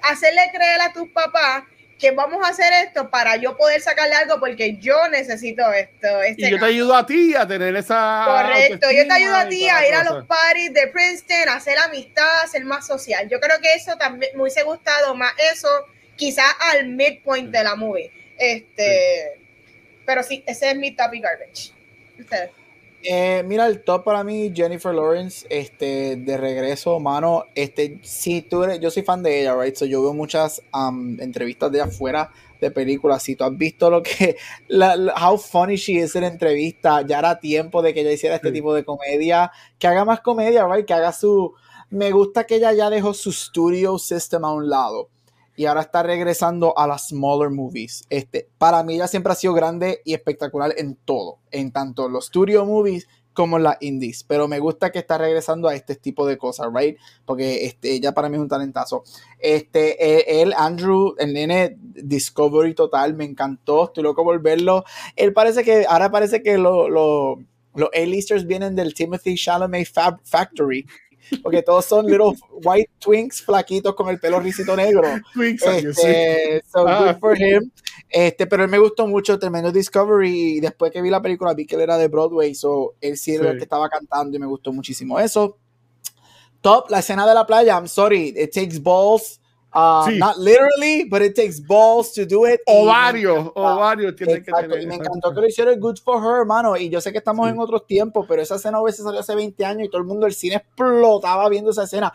hacerle 0.00 0.40
creer 0.54 0.80
a 0.80 0.94
tus 0.94 1.10
papás 1.10 1.64
que 1.98 2.10
vamos 2.10 2.44
a 2.44 2.50
hacer 2.50 2.72
esto 2.84 3.08
para 3.08 3.36
yo 3.36 3.56
poder 3.56 3.80
sacarle 3.80 4.14
algo 4.14 4.40
porque 4.40 4.76
yo 4.76 5.08
necesito 5.08 5.72
esto. 5.72 6.22
Este 6.22 6.42
Y 6.42 6.50
yo 6.50 6.56
te 6.56 6.60
cambio". 6.60 6.66
ayudo 6.66 6.96
a 6.96 7.06
ti 7.06 7.34
a 7.34 7.46
tener 7.46 7.76
esa. 7.76 8.24
Correcto, 8.26 8.90
yo 8.90 9.06
te 9.06 9.12
ayudo 9.12 9.36
a 9.36 9.48
ti 9.48 9.68
a 9.68 9.86
ir 9.88 9.94
a 9.94 10.04
los 10.04 10.26
parties 10.26 10.74
de 10.74 10.88
Princeton, 10.88 11.48
a 11.48 11.54
hacer 11.56 11.78
amistad, 11.78 12.42
a 12.42 12.46
ser 12.46 12.64
más 12.64 12.86
social. 12.86 13.28
Yo 13.28 13.40
creo 13.40 13.58
que 13.60 13.72
eso 13.74 13.96
también 13.96 14.32
me 14.34 14.42
hubiese 14.42 14.62
gustado 14.62 15.14
más 15.14 15.32
eso, 15.52 15.68
quizás 16.16 16.52
al 16.72 16.88
midpoint 16.88 17.50
de 17.50 17.64
la 17.64 17.74
movie. 17.76 18.10
Este, 18.38 19.38
pero 20.04 20.22
sí, 20.22 20.42
ese 20.46 20.70
es 20.70 20.76
mi 20.76 20.90
topic 20.92 21.22
garbage. 21.22 21.70
Ustedes. 22.18 22.50
Eh, 23.06 23.42
mira, 23.46 23.66
el 23.66 23.84
top 23.84 24.02
para 24.02 24.24
mí, 24.24 24.50
Jennifer 24.54 24.94
Lawrence, 24.94 25.46
este, 25.50 26.16
de 26.16 26.36
regreso, 26.38 26.98
mano, 27.00 27.44
este, 27.54 28.00
si 28.02 28.40
tú 28.40 28.62
eres, 28.64 28.80
yo 28.80 28.90
soy 28.90 29.02
fan 29.02 29.22
de 29.22 29.42
ella, 29.42 29.54
right, 29.60 29.76
so 29.76 29.84
yo 29.84 30.00
veo 30.00 30.14
muchas 30.14 30.62
um, 30.72 31.20
entrevistas 31.20 31.70
de 31.70 31.80
ella 31.80 31.88
fuera 31.90 32.32
de 32.62 32.70
películas, 32.70 33.22
si 33.22 33.36
tú 33.36 33.44
has 33.44 33.54
visto 33.58 33.90
lo 33.90 34.02
que, 34.02 34.36
la, 34.68 34.96
la- 34.96 35.12
how 35.22 35.36
funny 35.36 35.76
she 35.76 35.92
is 35.98 36.16
en 36.16 36.24
entrevista, 36.24 37.02
ya 37.02 37.18
era 37.18 37.38
tiempo 37.40 37.82
de 37.82 37.92
que 37.92 38.00
ella 38.00 38.12
hiciera 38.12 38.36
este 38.36 38.48
Sí. 38.48 38.54
tipo 38.54 38.72
de 38.72 38.86
comedia, 38.86 39.52
que 39.78 39.86
haga 39.86 40.06
más 40.06 40.20
comedia, 40.22 40.66
right, 40.66 40.86
que 40.86 40.94
haga 40.94 41.12
su, 41.12 41.52
me 41.90 42.10
gusta 42.10 42.44
que 42.46 42.54
ella 42.56 42.72
ya 42.72 42.88
dejó 42.88 43.12
su 43.12 43.32
studio 43.32 43.98
system 43.98 44.46
a 44.46 44.54
un 44.54 44.70
lado, 44.70 45.10
y 45.56 45.66
ahora 45.66 45.82
está 45.82 46.02
regresando 46.02 46.76
a 46.78 46.86
las 46.86 47.08
smaller 47.08 47.50
movies. 47.50 48.04
Este, 48.10 48.48
para 48.58 48.82
mí 48.82 48.94
ella 48.96 49.08
siempre 49.08 49.32
ha 49.32 49.36
sido 49.36 49.54
grande 49.54 50.00
y 50.04 50.14
espectacular 50.14 50.74
en 50.76 50.96
todo, 50.96 51.38
en 51.50 51.70
tanto 51.72 52.08
los 52.08 52.26
studio 52.26 52.64
movies 52.64 53.06
como 53.32 53.58
las 53.58 53.76
indies, 53.80 54.22
pero 54.22 54.46
me 54.46 54.60
gusta 54.60 54.92
que 54.92 55.00
está 55.00 55.18
regresando 55.18 55.66
a 55.68 55.74
este 55.74 55.96
tipo 55.96 56.24
de 56.24 56.38
cosas, 56.38 56.68
right? 56.72 56.96
Porque 57.24 57.64
este, 57.66 57.92
ella 57.92 58.12
para 58.12 58.28
mí 58.28 58.36
es 58.36 58.40
un 58.40 58.48
talentazo. 58.48 59.02
Este, 59.40 59.96
eh, 60.20 60.40
él, 60.42 60.54
Andrew, 60.56 61.14
el 61.18 61.32
nene 61.34 61.76
Discovery 61.80 62.74
total, 62.74 63.14
me 63.14 63.24
encantó, 63.24 63.86
estoy 63.86 64.04
loco 64.04 64.22
por 64.22 64.40
verlo. 64.40 64.84
Él 65.16 65.32
parece 65.32 65.64
que, 65.64 65.84
ahora 65.88 66.10
parece 66.12 66.42
que 66.42 66.58
lo- 66.58 66.88
lo- 66.88 67.38
los 67.74 67.88
A-listers 67.92 68.46
vienen 68.46 68.76
del 68.76 68.94
Timothy 68.94 69.34
Chalamet 69.34 69.88
Factory, 70.22 70.86
porque 71.42 71.62
todos 71.62 71.84
son 71.84 72.06
little 72.06 72.32
white 72.62 72.90
twinks 72.98 73.42
flaquitos 73.42 73.94
con 73.94 74.08
el 74.08 74.18
pelo 74.20 74.40
risito 74.40 74.76
negro. 74.76 75.02
Sí. 75.34 75.56
Este, 75.86 76.62
so 76.70 76.86
Ah. 76.86 77.12
good 77.12 77.20
for 77.20 77.40
him. 77.40 77.70
Este, 78.08 78.46
pero 78.46 78.64
él 78.64 78.70
me 78.70 78.78
gustó 78.78 79.06
mucho, 79.06 79.38
tremendo 79.38 79.72
Discovery. 79.72 80.56
Y 80.56 80.60
después 80.60 80.90
que 80.92 81.02
vi 81.02 81.10
la 81.10 81.20
película, 81.22 81.54
vi 81.54 81.66
que 81.66 81.74
él 81.74 81.80
era 81.82 81.96
de 81.98 82.08
Broadway. 82.08 82.54
So 82.54 82.94
él 83.00 83.16
sí 83.16 83.34
era 83.34 83.44
Sí. 83.44 83.50
el 83.50 83.56
que 83.58 83.64
estaba 83.64 83.88
cantando 83.88 84.36
y 84.36 84.40
me 84.40 84.46
gustó 84.46 84.72
muchísimo 84.72 85.18
eso. 85.18 85.58
Top, 86.60 86.90
la 86.90 87.00
escena 87.00 87.26
de 87.26 87.34
la 87.34 87.46
playa. 87.46 87.74
I'm 87.74 87.88
sorry, 87.88 88.32
it 88.36 88.52
takes 88.52 88.78
balls. 88.80 89.40
Uh, 89.74 90.04
Sí. 90.06 90.18
Not 90.18 90.36
literally, 90.38 91.04
but 91.10 91.20
it 91.22 91.34
takes 91.34 91.60
balls 91.60 92.12
to 92.12 92.24
do 92.24 92.46
it. 92.46 92.60
Encanta. 92.66 93.50
ovarios 93.54 94.14
tiene 94.14 94.34
que 94.34 94.50
Exacto, 94.50 94.68
tener. 94.68 94.82
y 94.82 94.86
me 94.86 94.94
exacto. 94.94 95.16
encantó 95.18 95.34
que 95.34 95.40
lo 95.40 95.46
hicieron 95.48 95.80
good 95.80 95.96
for 96.04 96.22
her, 96.22 96.40
hermano. 96.40 96.76
Y 96.76 96.88
yo 96.90 97.00
sé 97.00 97.10
que 97.12 97.18
estamos 97.18 97.46
Sí. 97.46 97.52
en 97.52 97.58
otros 97.58 97.86
tiempos, 97.86 98.24
pero 98.28 98.40
esa 98.40 98.54
escena 98.54 98.80
hubiese 98.80 99.02
salido 99.02 99.20
hace 99.20 99.34
20 99.34 99.64
años 99.64 99.86
y 99.86 99.90
todo 99.90 100.00
el 100.00 100.06
mundo, 100.06 100.26
el 100.26 100.34
cine 100.34 100.56
explotaba 100.56 101.48
viendo 101.48 101.70
esa 101.72 101.82
escena. 101.84 102.12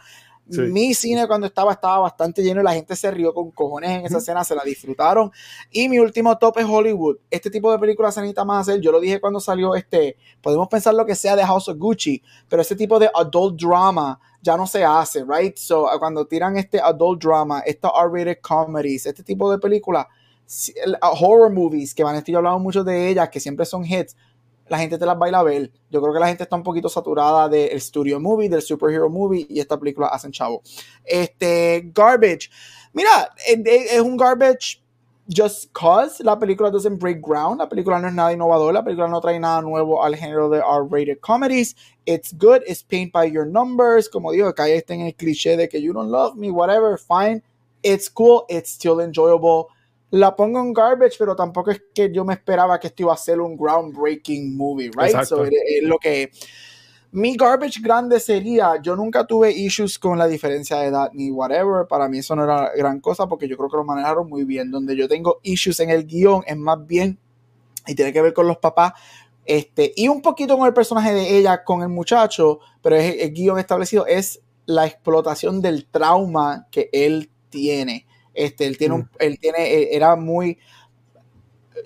Sí. 0.51 0.61
Mi 0.61 0.95
cine 0.95 1.27
cuando 1.27 1.45
estaba 1.45 1.73
estaba 1.73 1.99
bastante 1.99 2.41
lleno 2.41 2.61
y 2.61 2.63
la 2.63 2.73
gente 2.73 2.95
se 2.95 3.11
rió 3.11 3.35
con 3.35 3.51
cojones 3.51 3.91
en 3.91 4.05
esa 4.07 4.17
escena, 4.17 4.43
se 4.43 4.55
la 4.55 4.63
disfrutaron. 4.63 5.31
Y 5.69 5.87
mi 5.89 5.99
último 5.99 6.35
top 6.39 6.57
es 6.57 6.65
Hollywood. 6.67 7.17
Este 7.29 7.51
tipo 7.51 7.71
de 7.71 7.77
películas 7.77 8.15
se 8.15 8.21
necesita 8.21 8.45
más 8.45 8.67
hacer. 8.67 8.81
Yo 8.81 8.91
lo 8.91 8.99
dije 8.99 9.21
cuando 9.21 9.39
salió 9.39 9.75
este, 9.75 10.17
podemos 10.41 10.67
pensar 10.67 10.95
lo 10.95 11.05
que 11.05 11.13
sea 11.13 11.35
de 11.35 11.45
House 11.45 11.67
of 11.69 11.77
Gucci, 11.77 12.23
pero 12.47 12.63
ese 12.63 12.75
tipo 12.75 12.97
de 12.97 13.11
adult 13.13 13.61
drama 13.61 14.19
ya 14.41 14.57
no 14.57 14.65
se 14.67 14.83
hace, 14.83 15.23
right? 15.25 15.57
So, 15.57 15.87
cuando 15.99 16.25
tiran 16.25 16.57
este 16.57 16.79
adult 16.79 17.21
drama, 17.23 17.59
estas 17.65 17.91
R-rated 17.93 18.39
comedies, 18.41 19.05
este 19.05 19.23
tipo 19.23 19.51
de 19.51 19.57
películas, 19.57 20.07
horror 21.01 21.51
movies, 21.51 21.93
que 21.93 22.03
Vanessa 22.03 22.25
y 22.27 22.31
yo 22.31 22.39
hablamos 22.39 22.61
mucho 22.61 22.83
de 22.83 23.09
ellas, 23.09 23.29
que 23.29 23.39
siempre 23.39 23.65
son 23.65 23.85
hits, 23.85 24.15
la 24.67 24.77
gente 24.77 24.97
te 24.97 25.05
las 25.05 25.17
baila 25.17 25.39
a 25.39 25.43
ver. 25.43 25.71
Yo 25.89 26.01
creo 26.01 26.13
que 26.13 26.19
la 26.19 26.27
gente 26.27 26.43
está 26.43 26.55
un 26.55 26.63
poquito 26.63 26.89
saturada 26.89 27.49
del 27.49 27.79
studio 27.81 28.19
movie, 28.19 28.49
del 28.49 28.61
superhero 28.61 29.09
movie, 29.09 29.45
y 29.49 29.59
esta 29.59 29.77
película 29.77 30.07
hacen 30.07 30.31
chavo. 30.31 30.61
Este, 31.03 31.91
garbage. 31.93 32.49
Mira, 32.93 33.29
es, 33.47 33.59
es 33.65 34.01
un 34.01 34.15
garbage 34.15 34.81
just 35.29 35.71
cause 35.73 36.19
la 36.23 36.37
película 36.37 36.71
doesn't 36.71 36.97
break 36.97 37.21
ground. 37.21 37.59
La 37.59 37.69
película 37.69 37.99
no 37.99 38.07
es 38.07 38.13
nada 38.13 38.33
innovador. 38.33 38.73
La 38.73 38.83
película 38.83 39.07
no 39.07 39.21
trae 39.21 39.39
nada 39.39 39.61
nuevo 39.61 40.03
al 40.03 40.15
género 40.15 40.49
de 40.49 40.59
R-rated 40.59 41.19
comedies. 41.19 41.75
It's 42.05 42.33
good. 42.33 42.61
It's 42.67 42.83
paint 42.83 43.13
by 43.13 43.31
your 43.31 43.45
numbers. 43.45 44.09
Como 44.09 44.31
digo, 44.31 44.53
que 44.53 44.61
ahí 44.61 44.71
está 44.73 44.95
en 44.95 45.01
el 45.01 45.15
cliché 45.15 45.55
de 45.55 45.69
que 45.69 45.81
you 45.81 45.93
don't 45.93 46.09
love 46.09 46.35
me, 46.35 46.49
whatever, 46.49 46.97
fine. 46.97 47.43
It's 47.83 48.09
cool. 48.09 48.45
It's 48.49 48.71
still 48.71 48.99
enjoyable. 48.99 49.67
La 50.11 50.35
pongo 50.35 50.59
en 50.59 50.73
garbage, 50.73 51.17
pero 51.19 51.35
tampoco 51.35 51.69
es 51.69 51.81
que 51.93 52.11
yo 52.11 52.25
me 52.25 52.33
esperaba 52.33 52.79
que 52.79 52.87
esto 52.87 53.03
iba 53.03 53.13
a 53.13 53.17
ser 53.17 53.39
un 53.39 53.55
groundbreaking 53.55 54.57
movie, 54.57 54.89
right? 54.95 55.11
Exacto. 55.11 55.37
So, 55.37 55.43
es 55.45 55.83
lo 55.83 55.99
que 55.99 56.31
mi 57.11 57.35
garbage 57.35 57.81
grande 57.81 58.19
sería, 58.19 58.73
yo 58.81 58.95
nunca 58.95 59.25
tuve 59.25 59.51
issues 59.51 59.97
con 59.97 60.17
la 60.17 60.27
diferencia 60.27 60.77
de 60.77 60.87
edad 60.87 61.09
ni 61.13 61.31
whatever, 61.31 61.87
para 61.87 62.07
mí 62.07 62.19
eso 62.19 62.35
no 62.35 62.43
era 62.43 62.71
gran 62.75 62.99
cosa 62.99 63.27
porque 63.27 63.47
yo 63.47 63.57
creo 63.57 63.69
que 63.69 63.77
lo 63.77 63.83
manejaron 63.83 64.29
muy 64.29 64.43
bien, 64.43 64.69
donde 64.69 64.95
yo 64.95 65.07
tengo 65.07 65.39
issues 65.43 65.79
en 65.79 65.89
el 65.89 66.05
guion 66.05 66.43
es 66.45 66.57
más 66.57 66.85
bien, 66.85 67.17
y 67.87 67.95
tiene 67.95 68.13
que 68.13 68.21
ver 68.21 68.33
con 68.33 68.47
los 68.47 68.57
papás, 68.57 68.93
este, 69.45 69.91
y 69.95 70.07
un 70.07 70.21
poquito 70.21 70.55
con 70.55 70.67
el 70.67 70.73
personaje 70.73 71.11
de 71.11 71.37
ella, 71.37 71.63
con 71.63 71.81
el 71.81 71.89
muchacho, 71.89 72.59
pero 72.83 72.95
es 72.95 73.15
el 73.19 73.33
guion 73.33 73.57
establecido, 73.57 74.05
es 74.05 74.41
la 74.67 74.85
explotación 74.85 75.61
del 75.61 75.87
trauma 75.87 76.67
que 76.69 76.89
él 76.93 77.31
tiene. 77.49 78.05
Este, 78.35 78.67
él 78.67 78.77
tiene 78.77 78.93
un, 78.93 79.09
él 79.17 79.39
tiene, 79.39 79.73
eh, 79.73 79.95
era 79.95 80.15
muy, 80.15 80.59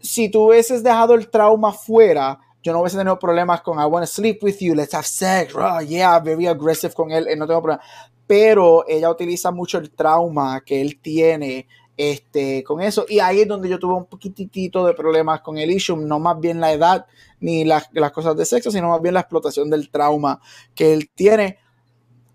si 0.01 0.27
tú 0.27 0.49
hubieses 0.49 0.83
dejado 0.83 1.13
el 1.13 1.29
trauma 1.29 1.71
fuera, 1.71 2.37
yo 2.63 2.71
no 2.71 2.79
hubiese 2.79 2.97
tenido 2.97 3.19
problemas 3.19 3.61
con 3.61 3.77
I 3.79 3.85
want 3.85 4.05
to 4.05 4.11
sleep 4.11 4.41
with 4.41 4.57
you, 4.59 4.73
let's 4.73 4.93
have 4.93 5.05
sex, 5.05 5.53
oh, 5.55 5.81
yeah, 5.81 6.17
very 6.19 6.47
aggressive 6.47 6.93
con 6.93 7.11
él, 7.11 7.27
no 7.37 7.45
tengo 7.45 7.61
problema. 7.61 7.83
Pero 8.25 8.85
ella 8.87 9.11
utiliza 9.11 9.51
mucho 9.51 9.77
el 9.77 9.91
trauma 9.91 10.61
que 10.61 10.81
él 10.81 10.99
tiene 11.01 11.67
este, 11.97 12.63
con 12.63 12.81
eso. 12.81 13.05
Y 13.07 13.19
ahí 13.19 13.41
es 13.41 13.47
donde 13.47 13.67
yo 13.67 13.77
tuve 13.77 13.95
un 13.95 14.05
poquitito 14.05 14.85
de 14.85 14.93
problemas 14.93 15.41
con 15.41 15.57
el 15.57 15.71
issue, 15.71 15.97
no 15.97 16.19
más 16.19 16.39
bien 16.39 16.61
la 16.61 16.71
edad 16.71 17.05
ni 17.41 17.65
las, 17.65 17.89
las 17.91 18.11
cosas 18.11 18.37
de 18.37 18.45
sexo, 18.45 18.71
sino 18.71 18.89
más 18.89 19.01
bien 19.01 19.13
la 19.13 19.19
explotación 19.19 19.69
del 19.69 19.89
trauma 19.89 20.39
que 20.73 20.93
él 20.93 21.09
tiene. 21.13 21.59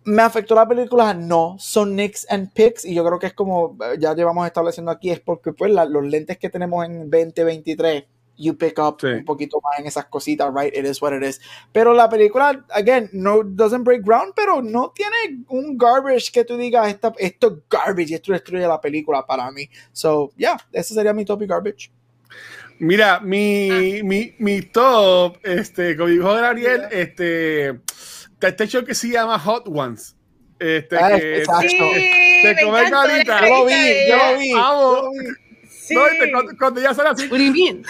¿Me 0.05 0.23
afectó 0.23 0.55
la 0.55 0.69
película? 0.69 1.15
No, 1.15 1.57
son 1.59 1.97
nicks 1.97 2.27
and 2.31 2.53
picks 2.53 2.85
y 2.85 2.95
yo 2.95 3.05
creo 3.05 3.19
que 3.19 3.27
es 3.29 3.35
como 3.35 3.77
ya 3.99 4.15
llevamos 4.15 4.47
estableciendo 4.47 4.91
aquí, 4.91 5.11
es 5.11 5.21
porque 5.21 5.53
pues 5.53 5.73
los 5.73 6.05
lentes 6.05 6.39
que 6.39 6.51
tenemos 6.51 6.85
en 6.85 7.11
2023 7.11 8.05
you 8.39 8.57
pick 8.57 8.79
up 8.79 8.99
Sí. 9.01 9.07
un 9.09 9.25
poquito 9.25 9.61
más 9.63 9.79
en 9.79 9.87
esas 9.87 10.07
cositas, 10.07 10.51
right? 10.55 10.75
It 10.75 10.87
is 10.87 11.03
what 11.03 11.13
it 11.13 11.23
is. 11.23 11.41
Pero 11.73 11.93
la 11.93 12.09
película, 12.09 12.65
again, 12.71 13.11
no 13.13 13.43
doesn't 13.43 13.85
break 13.85 14.03
ground, 14.03 14.33
pero 14.35 14.63
no 14.63 14.93
tiene 14.95 15.45
un 15.49 15.77
garbage 15.77 16.31
que 16.33 16.45
tú 16.45 16.57
digas, 16.57 16.89
esta, 16.89 17.13
esto 17.19 17.49
es 17.49 17.55
garbage, 17.69 18.15
esto 18.15 18.33
destruye 18.33 18.67
la 18.67 18.81
película 18.81 19.27
para 19.27 19.51
mí. 19.51 19.69
So, 19.93 20.31
yeah, 20.37 20.57
ese 20.73 20.95
sería 20.95 21.13
mi 21.13 21.25
topic 21.25 21.49
garbage. 21.51 21.91
Mira, 22.81 23.19
mi, 23.21 24.03
mi, 24.05 24.35
mi 24.39 24.63
top, 24.63 25.39
este, 25.43 25.97
como 25.97 26.11
dijo 26.11 26.31
Ariel, 26.31 26.83
este, 26.93 27.71
está 27.71 28.49
este 28.49 28.69
show 28.69 28.85
que 28.85 28.95
se 28.95 29.09
llama 29.09 29.37
Hot 29.41 29.67
Ones. 29.67 30.15
Este, 30.61 30.97
Ah, 30.97 31.17
que, 31.19 31.39
exacto. 31.39 31.63
Sí, 31.63 32.41
de 32.45 32.55
me 32.55 32.63
comer 32.63 32.87
encantó 32.87 33.09
la 33.17 33.25
carita. 33.25 33.49
Yo 33.49 33.57
lo 33.59 33.65
vi, 33.67 34.09
yo 34.09 34.17
lo 34.17 34.39
vi. 34.39 34.53
Vamos. 34.53 34.97
yo 34.97 35.03
lo 35.03 35.11
vi. 35.11 35.48
Sí. 35.89 35.95
no, 35.95 36.07
este, 36.07 36.31
cuando, 36.31 36.53
cuando 36.59 36.81
ya 36.81 36.95
sale 36.95 37.09
así, 37.09 37.29
What 37.29 37.39
do 37.39 37.45
you 37.45 37.53
mean? 37.53 37.85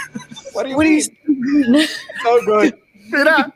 What 0.54 0.64
do 0.64 0.70
you 0.70 0.76
What 0.76 0.84
do 0.84 0.90
you 0.90 1.70
mean? 1.70 1.88
So 2.22 2.44
good. 2.46 2.74
Mira, 3.10 3.52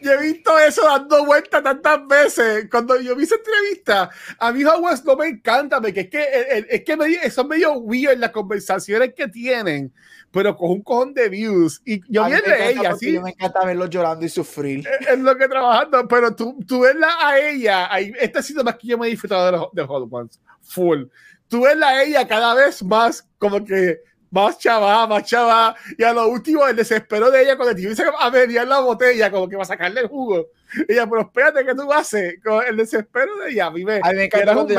yo 0.00 0.12
he 0.12 0.32
visto 0.32 0.58
eso 0.58 0.84
dando 0.84 1.24
vueltas 1.24 1.62
tantas 1.62 2.06
veces. 2.06 2.68
Cuando 2.70 3.00
yo 3.00 3.16
vi 3.16 3.24
esa 3.24 3.36
entrevista, 3.36 4.10
a 4.38 4.52
mí 4.52 4.64
Hogwarts 4.64 5.04
no 5.04 5.16
me 5.16 5.26
encanta, 5.26 5.80
porque 5.80 6.00
es 6.00 6.08
que, 6.08 6.66
es 6.68 6.84
que 6.84 6.96
medio, 6.96 7.30
son 7.30 7.48
medio 7.48 7.72
weird 7.74 8.18
las 8.18 8.30
conversaciones 8.30 9.14
que 9.14 9.28
tienen, 9.28 9.92
pero 10.30 10.56
con 10.56 10.70
un 10.70 10.82
cojón 10.82 11.14
de 11.14 11.28
views. 11.28 11.82
Y 11.84 12.00
yo 12.12 12.24
A 12.24 12.28
vi 12.28 12.34
me 12.34 12.40
de 12.42 12.70
ella, 12.70 12.94
sí, 12.96 13.12
yo 13.12 13.22
Me 13.22 13.30
encanta 13.30 13.64
verlos 13.64 13.90
llorando 13.90 14.24
y 14.24 14.28
sufrir. 14.28 14.86
es 15.08 15.18
lo 15.18 15.36
que 15.36 15.48
trabajando, 15.48 16.06
pero 16.08 16.34
tú, 16.34 16.58
tú 16.66 16.80
verla 16.80 17.08
a 17.20 17.38
ella, 17.38 17.92
ahí, 17.92 18.12
este 18.20 18.38
ha 18.38 18.42
sido 18.42 18.62
más 18.62 18.76
que 18.76 18.88
yo 18.88 18.98
me 18.98 19.06
he 19.06 19.10
disfrutado 19.10 19.46
de, 19.46 19.52
los, 19.52 19.68
de 19.72 19.82
Hot 19.84 20.08
Ones, 20.10 20.40
full. 20.62 21.04
Tú 21.48 21.62
verla 21.62 21.88
a 21.88 22.02
ella 22.02 22.26
cada 22.26 22.54
vez 22.54 22.82
más, 22.82 23.28
como 23.38 23.64
que 23.64 24.00
más 24.30 24.58
chava, 24.58 25.06
más 25.06 25.24
chava, 25.24 25.76
y 25.96 26.02
a 26.02 26.12
lo 26.12 26.26
último 26.28 26.66
el 26.66 26.74
desespero 26.74 27.30
de 27.30 27.42
ella 27.42 27.56
cuando 27.56 27.74
te 27.74 27.82
empieza 27.82 28.10
a 28.18 28.30
mediar 28.30 28.66
la 28.66 28.80
botella, 28.80 29.30
como 29.30 29.48
que 29.48 29.54
va 29.56 29.62
a 29.62 29.66
sacarle 29.66 30.00
el 30.00 30.08
jugo. 30.08 30.48
Ella, 30.88 31.06
pero 31.08 31.22
espérate, 31.22 31.64
¿qué 31.64 31.74
tú 31.74 31.92
haces? 31.92 32.34
Con 32.42 32.66
el 32.66 32.76
desespero 32.76 33.36
de 33.36 33.52
ella, 33.52 33.70
me, 33.70 34.00
A 34.02 34.10
mí 34.10 34.16
me 34.16 34.24
encanta 34.24 34.54
cuando, 34.54 34.74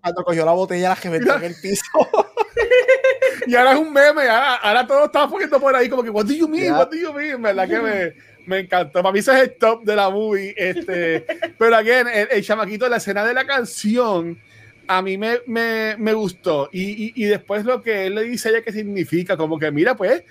cuando 0.00 0.24
cogió 0.24 0.44
la 0.44 0.52
botella, 0.52 0.90
la 0.90 0.96
que 0.96 1.10
metió 1.10 1.34
en 1.36 1.44
el 1.44 1.56
piso. 1.60 1.82
Y 3.46 3.54
ahora 3.56 3.72
es 3.72 3.78
un 3.78 3.92
meme, 3.92 4.22
ahora, 4.22 4.54
ahora 4.54 4.86
todo 4.86 5.04
estaba 5.04 5.28
poniendo 5.28 5.60
por 5.60 5.74
ahí 5.74 5.88
como 5.88 6.02
que, 6.02 6.10
what 6.10 6.24
do 6.24 6.32
you 6.32 6.48
mean, 6.48 6.64
Yeah. 6.64 6.78
what 6.78 6.88
do 6.90 6.96
you 6.96 7.12
mean, 7.12 7.42
¿verdad? 7.42 7.68
Que 7.68 7.78
me, 7.78 8.14
me 8.46 8.58
encantó. 8.60 9.02
Para 9.02 9.12
mí 9.12 9.18
ese 9.18 9.32
es 9.32 9.42
el 9.42 9.58
top 9.58 9.84
de 9.84 9.96
la 9.96 10.08
movie. 10.08 10.54
Este, 10.56 11.26
pero 11.58 11.76
again, 11.76 12.08
el, 12.08 12.28
el 12.30 12.44
chamaquito, 12.44 12.88
la 12.88 12.96
escena 12.96 13.24
de 13.24 13.34
la 13.34 13.44
canción, 13.44 14.40
a 14.86 15.02
mí 15.02 15.16
me, 15.18 15.38
me, 15.46 15.96
me 15.98 16.12
gustó. 16.12 16.68
Y, 16.72 16.82
y, 17.06 17.12
y 17.16 17.24
después 17.24 17.64
lo 17.64 17.82
que 17.82 18.06
él 18.06 18.14
le 18.16 18.22
dice 18.24 18.48
a 18.48 18.52
ella 18.52 18.62
que 18.62 18.72
significa, 18.72 19.36
como 19.36 19.58
que 19.58 19.70
mira, 19.70 19.96
pues, 19.96 20.22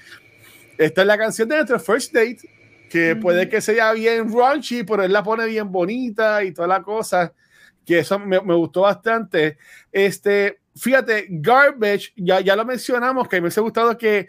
esta 0.78 1.02
es 1.02 1.08
la 1.08 1.18
canción 1.18 1.48
de 1.50 1.56
nuestro 1.58 1.80
first 1.80 2.14
date, 2.14 2.38
que 2.90 3.16
puede 3.16 3.50
que 3.50 3.62
sea 3.62 3.92
bien 3.94 4.32
raunchy, 4.32 4.84
pero 4.84 5.04
él 5.04 5.12
la 5.14 5.24
pone 5.24 5.46
bien 5.48 5.72
bonita 5.72 6.44
y 6.44 6.52
toda 6.52 6.68
la 6.68 6.82
cosa, 6.84 7.34
que 7.86 8.00
eso 8.00 8.20
me, 8.20 8.40
me 8.42 8.54
gustó 8.56 8.82
bastante. 8.82 9.58
Este, 9.92 10.60
fíjate, 10.76 11.28
Garbage, 11.30 12.14
ya, 12.16 12.40
ya 12.42 12.56
lo 12.56 12.66
mencionamos, 12.66 13.28
que 13.28 13.38
me 13.38 13.48
hubiese 13.48 13.62
gustado 13.62 13.98
que, 13.98 14.28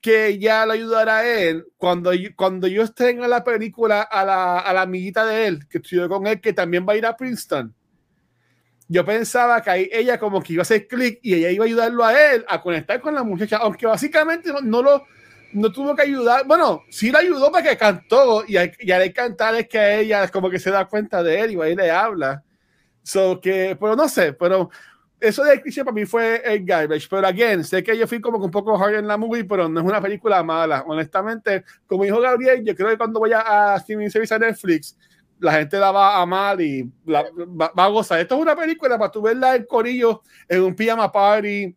que 0.00 0.28
ella 0.28 0.64
le 0.66 0.74
ayudara 0.74 1.18
a 1.18 1.26
él 1.26 1.64
cuando, 1.76 2.12
yo- 2.12 2.30
cuando 2.36 2.66
yo 2.66 2.82
esté 2.82 3.10
en 3.10 3.28
la 3.28 3.42
película 3.42 4.02
a 4.02 4.24
la, 4.24 4.58
a 4.60 4.72
la 4.72 4.82
amiguita 4.82 5.24
de 5.26 5.46
él, 5.46 5.68
que 5.68 5.78
estudió 5.78 6.08
con 6.08 6.26
él, 6.26 6.40
que 6.40 6.52
también 6.52 6.86
va 6.88 6.92
a 6.92 6.96
ir 6.96 7.06
a 7.06 7.16
Princeton. 7.16 7.74
Yo 8.88 9.04
pensaba 9.04 9.62
que 9.62 9.70
ahí 9.70 9.90
ella 9.92 10.18
como 10.18 10.42
que 10.42 10.52
iba 10.52 10.60
a 10.60 10.62
hacer 10.62 10.86
clic 10.86 11.18
y 11.22 11.34
ella 11.34 11.50
iba 11.50 11.64
a 11.64 11.66
ayudarlo 11.66 12.04
a 12.04 12.32
él 12.32 12.44
a 12.48 12.60
conectar 12.60 13.00
con 13.00 13.14
la 13.14 13.22
muchacha, 13.22 13.56
aunque 13.58 13.86
básicamente 13.86 14.52
no, 14.52 14.60
no 14.60 14.82
lo 14.82 15.04
no 15.54 15.70
tuvo 15.70 15.94
que 15.94 16.02
ayudar. 16.02 16.46
Bueno, 16.46 16.82
sí 16.90 17.10
le 17.10 17.18
ayudó 17.18 17.50
para 17.50 17.70
que 17.70 17.76
cantó 17.76 18.44
y 18.46 18.56
al, 18.56 18.72
y 18.78 18.90
al 18.90 19.12
cantar 19.12 19.54
es 19.54 19.68
que 19.68 20.00
ella 20.00 20.28
como 20.28 20.50
que 20.50 20.58
se 20.58 20.70
da 20.70 20.84
cuenta 20.84 21.22
de 21.22 21.40
él 21.40 21.52
y 21.52 21.54
y 21.54 21.76
le 21.76 21.90
habla. 21.90 22.42
So 23.02 23.40
que, 23.40 23.76
pero 23.78 23.94
no 23.94 24.08
sé, 24.08 24.32
pero 24.32 24.70
eso 25.20 25.44
de 25.44 25.60
cliché 25.60 25.84
para 25.84 25.94
mí 25.94 26.04
fue 26.04 26.42
el 26.44 26.64
garbage. 26.64 27.06
Pero 27.08 27.26
again, 27.26 27.64
sé 27.64 27.82
que 27.82 27.96
yo 27.96 28.06
fui 28.06 28.20
como 28.20 28.38
que 28.38 28.46
un 28.46 28.50
poco 28.50 28.76
hard 28.76 28.96
en 28.96 29.06
la 29.06 29.16
movie, 29.16 29.44
pero 29.44 29.68
no 29.68 29.80
es 29.80 29.86
una 29.86 30.00
película 30.00 30.42
mala. 30.42 30.84
Honestamente, 30.86 31.64
como 31.86 32.04
dijo 32.04 32.20
Gabriel, 32.20 32.64
yo 32.64 32.74
creo 32.74 32.88
que 32.90 32.98
cuando 32.98 33.20
vaya 33.20 33.44
a 33.46 33.76
streaming 33.76 34.08
service 34.08 34.34
a 34.34 34.38
Netflix, 34.38 34.96
la 35.44 35.52
gente 35.52 35.78
la 35.78 35.92
va 35.92 36.16
a 36.16 36.22
amar 36.22 36.60
y 36.60 36.90
la- 37.04 37.22
va, 37.22 37.72
va 37.78 37.84
a 37.84 37.88
gozar. 37.88 38.18
Esto 38.20 38.34
es 38.36 38.40
una 38.40 38.56
película 38.56 38.98
para 38.98 39.10
tú 39.10 39.22
verla 39.22 39.54
en 39.56 39.64
corillo, 39.66 40.22
en 40.48 40.62
un 40.62 40.74
pijama 40.74 41.10
party, 41.12 41.76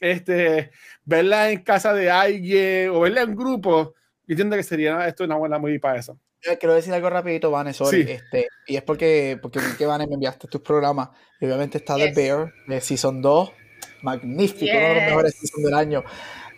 este, 0.00 0.70
verla 1.04 1.50
en 1.50 1.62
casa 1.62 1.92
de 1.92 2.10
alguien 2.10 2.90
o 2.90 3.00
verla 3.00 3.22
en 3.22 3.34
grupo. 3.36 3.94
Yo 4.26 4.32
entiendo 4.34 4.56
que 4.56 4.62
sería 4.62 5.06
esto 5.06 5.24
una 5.24 5.36
buena 5.36 5.58
movie 5.58 5.80
para 5.80 5.98
eso. 5.98 6.18
Yo 6.42 6.58
Quiero 6.58 6.74
decir 6.74 6.92
algo 6.94 7.10
rapidito, 7.10 7.50
Vane, 7.50 7.72
sorry. 7.74 8.04
Sí. 8.04 8.12
Este, 8.12 8.48
y 8.66 8.76
es 8.76 8.82
porque, 8.82 9.38
porque 9.42 9.58
vi 9.58 9.76
que 9.76 9.84
Vane 9.86 10.06
me 10.06 10.14
enviaste 10.14 10.48
tus 10.48 10.62
programas. 10.62 11.10
Y 11.40 11.44
obviamente 11.46 11.78
está 11.78 11.96
Yes. 11.96 12.14
The 12.14 12.20
Bear, 12.22 12.52
de 12.66 12.80
Season 12.80 13.20
2. 13.20 13.52
Magnífico, 14.02 14.72
uno 14.74 14.80
de 14.88 14.94
los 14.94 14.96
Yes. 15.02 15.06
mejores 15.10 15.34
season 15.34 15.62
del 15.64 15.74
año. 15.74 16.02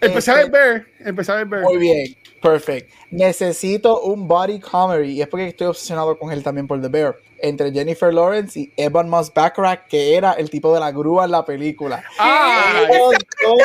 Empecé 0.02 0.30
a 0.32 0.40
Este, 0.40 0.50
ver, 0.50 0.86
empecé 1.00 1.32
a 1.32 1.44
ver. 1.44 1.62
Muy 1.62 1.78
bien, 1.78 2.14
perfect. 2.40 2.90
Necesito 3.10 4.00
un 4.02 4.26
body 4.26 4.58
comedy 4.60 5.12
y 5.12 5.22
es 5.22 5.28
porque 5.28 5.48
estoy 5.48 5.68
obsesionado 5.68 6.18
con 6.18 6.32
él 6.32 6.42
también 6.42 6.66
por 6.66 6.80
The 6.80 6.88
Bear. 6.88 7.16
Entre 7.44 7.72
Jennifer 7.72 8.14
Lawrence 8.14 8.58
y 8.60 8.72
Evan 8.76 9.08
Moss 9.08 9.32
Backrack, 9.34 9.88
que 9.88 10.14
era 10.16 10.32
el 10.34 10.48
tipo 10.48 10.72
de 10.72 10.78
la 10.78 10.92
grúa 10.92 11.24
en 11.24 11.32
la 11.32 11.44
película. 11.44 12.02
Ah, 12.18 12.82
Los 12.88 12.98
dos, 12.98 13.14
No, 13.42 13.56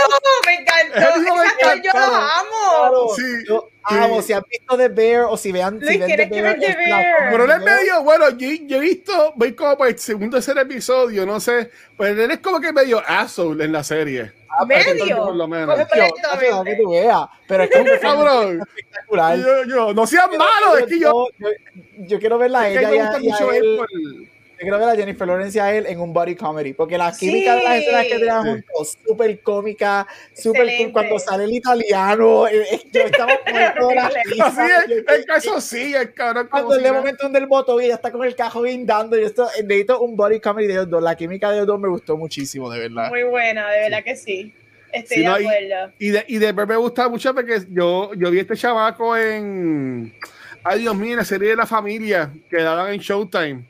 me 0.47 0.53
encantó. 0.55 1.21
Me 1.21 1.29
actor 1.39 1.83
yo 1.83 1.91
encantó. 1.91 1.99
lo 1.99 2.15
amo. 2.15 2.79
claro, 2.79 3.07
Sí, 3.15 3.23
yo 3.47 3.69
sí. 3.87 3.95
amo. 3.99 4.21
Si 4.23 4.33
han 4.33 4.43
visto 4.49 4.77
The 4.77 4.87
Bear 4.89 5.25
o 5.25 5.37
si 5.37 5.51
vean, 5.51 5.79
si 5.79 5.97
ven 5.97 6.07
The 6.07 6.29
que 6.29 6.41
Bear, 6.41 6.57
ver 6.57 6.59
The 6.59 6.75
Bear. 6.75 7.31
Pero 7.31 7.43
él 7.45 7.51
es 7.51 7.59
medio, 7.59 8.03
bueno, 8.03 8.29
yo, 8.31 8.47
yo 8.65 8.77
he 8.77 8.79
visto, 8.79 9.33
voy 9.35 9.53
como 9.53 9.77
por 9.77 9.87
el 9.87 9.99
segundo 9.99 10.37
o 10.37 10.39
tercer 10.41 10.57
episodio, 10.57 11.25
no 11.27 11.39
sé, 11.39 11.69
pues 11.95 12.17
él 12.17 12.31
es 12.31 12.39
como 12.39 12.59
que 12.59 12.73
medio 12.73 12.99
asshole 13.07 13.63
en 13.63 13.71
la 13.71 13.83
serie. 13.83 14.31
Ah, 14.49 14.65
Medio. 14.65 15.17
por 15.25 15.35
lo 15.35 15.47
menos. 15.47 15.75
Completamente. 15.77 16.71
que 16.71 16.75
tú 16.81 16.89
veas. 16.89 17.25
Pero 17.47 17.63
es 17.63 17.69
que 17.69 17.99
Cabrón. 17.99 18.61
espectacular. 18.61 19.37
Yo, 19.37 19.63
yo, 19.65 19.93
no 19.93 20.07
seas 20.07 20.29
malo, 20.37 20.77
es 20.77 20.85
que 20.85 20.99
yo, 20.99 21.27
yo, 21.37 21.47
yo 21.99 22.19
quiero 22.19 22.37
verla 22.37 22.61
a 22.61 22.69
es 22.69 22.79
que 22.79 22.85
ella 22.85 22.95
y 22.95 22.99
a, 22.99 23.03
gusta 23.03 23.19
y 23.21 23.29
a 23.29 23.31
mucho 23.33 23.51
él 23.53 23.63
él. 23.65 23.77
por- 23.77 24.36
Yo 24.59 24.61
quiero 24.61 24.79
ver 24.79 24.89
a 24.89 24.95
Jennifer 24.95 25.27
Lawrence 25.27 25.61
a 25.61 25.73
él 25.75 25.85
en 25.85 25.99
un 25.99 26.11
body 26.13 26.35
comedy. 26.35 26.73
Porque 26.73 26.97
la 26.97 27.11
química 27.15 27.55
de 27.55 27.63
las 27.63 27.73
Sí. 27.75 27.79
escenas 27.83 28.03
que 28.05 28.09
tenían 28.15 28.43
Sí. 28.43 28.49
juntos, 28.49 28.97
súper 29.07 29.39
cómica, 29.41 30.07
súper 30.33 30.67
cool. 30.77 30.91
Cuando 30.91 31.19
sale 31.19 31.43
el 31.43 31.53
italiano, 31.53 32.47
eh, 32.47 32.63
eh, 32.71 32.81
yo 32.91 33.01
estaba 33.01 33.33
muerto 33.51 33.91
la 33.93 34.09
risa. 34.25 34.45
Así 34.47 34.61
es, 34.91 35.03
el 35.07 35.25
caso 35.25 35.61
sí, 35.61 35.93
el 35.93 36.13
cabrón 36.13 36.47
Cuando 36.49 36.71
si 36.71 36.77
el 36.77 36.83
de 36.83 36.89
nada. 36.89 37.01
momento 37.01 37.29
del 37.29 37.45
botón 37.45 37.81
y 37.81 37.85
ella 37.85 37.95
está 37.95 38.11
con 38.11 38.25
el 38.25 38.35
cajo 38.35 38.63
guindando. 38.63 39.17
Y 39.19 39.23
esto, 39.25 39.47
eh, 39.57 39.63
necesito 39.63 39.99
un 40.01 40.15
body 40.15 40.39
comedy 40.39 40.67
de 40.67 40.73
ellos 40.73 40.89
dos. 40.89 41.03
La 41.03 41.15
química 41.15 41.49
de 41.51 41.57
ellos 41.57 41.67
dos 41.67 41.79
me 41.79 41.89
gustó 41.89 42.17
muchísimo, 42.17 42.69
de 42.71 42.79
verdad. 42.79 43.09
Muy 43.09 43.23
buena, 43.23 43.69
de 43.69 43.79
verdad 43.81 44.03
que 44.03 44.15
sí. 44.15 44.53
Estoy 44.91 45.17
Sí, 45.17 45.21
de 45.23 45.27
no, 45.29 45.39
y- 45.39 45.45
acuerdo. 45.45 45.93
Y 45.99 46.09
de, 46.09 46.25
y 46.27 46.37
de 46.37 46.51
ver 46.53 46.65
me 46.65 46.77
gusta 46.77 47.09
mucho 47.09 47.35
porque 47.35 47.59
yo, 47.69 48.11
yo 48.15 48.31
vi 48.31 48.39
este 48.39 48.55
chavaco 48.55 49.15
en. 49.15 50.13
Ay, 50.63 50.79
Dios 50.79 50.95
mío, 50.95 51.11
en 51.11 51.17
la 51.17 51.25
serie 51.25 51.49
de 51.49 51.55
la 51.55 51.65
familia 51.65 52.31
que 52.49 52.57
daban 52.57 52.91
en 52.93 52.99
Showtime. 52.99 53.63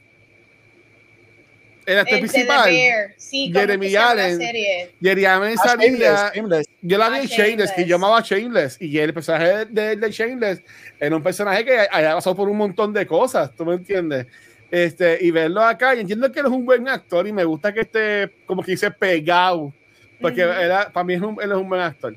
Era 1.90 2.02
este 2.02 2.16
El 2.16 2.22
The 2.22 2.28
principal. 2.28 2.70
Bear. 2.70 3.14
Sí, 3.18 3.50
¿cómo 3.52 3.60
Jeremy 3.62 3.96
Allen. 3.96 4.42
Allen 4.42 5.56
Ah, 5.58 5.64
salía. 5.64 6.32
Shameless. 6.36 6.68
Yo 6.82 6.98
la 6.98 7.10
vi 7.10 7.16
Ah, 7.16 7.22
en 7.22 7.28
Shameless, 7.28 7.72
que 7.72 7.82
yo 7.86 7.96
llamaba 7.96 8.20
Shameless. 8.22 8.78
Y 8.82 9.00
el 9.00 9.14
personaje 9.14 9.66
de, 9.70 9.96
de 9.96 10.12
Shameless 10.12 10.62
era 11.00 11.16
un 11.16 11.24
personaje 11.24 11.64
que 11.64 11.88
había 11.90 12.14
pasado 12.14 12.36
por 12.36 12.50
un 12.50 12.58
montón 12.58 12.92
de 12.92 13.08
cosas, 13.08 13.56
¿tú 13.56 13.66
me 13.66 13.76
entiendes? 13.76 14.28
Este, 14.70 15.18
y 15.22 15.32
verlo 15.32 15.62
acá, 15.64 15.96
y 15.96 16.02
entiendo 16.02 16.30
que 16.30 16.42
él 16.42 16.48
es 16.48 16.52
un 16.52 16.66
buen 16.66 16.90
actor 16.90 17.26
y 17.26 17.32
me 17.32 17.46
gusta 17.46 17.72
que 17.74 17.80
esté, 17.82 18.30
como 18.46 18.62
que 18.62 18.72
dice, 18.72 18.92
pegado. 18.92 19.74
Porque 20.20 20.42
era, 20.42 20.90
para 20.92 21.06
mí 21.06 21.14
es 21.14 21.22
un- 21.22 21.38
él 21.42 21.52
es 21.52 21.58
un 21.58 21.70
buen 21.70 21.80
actor. 21.80 22.14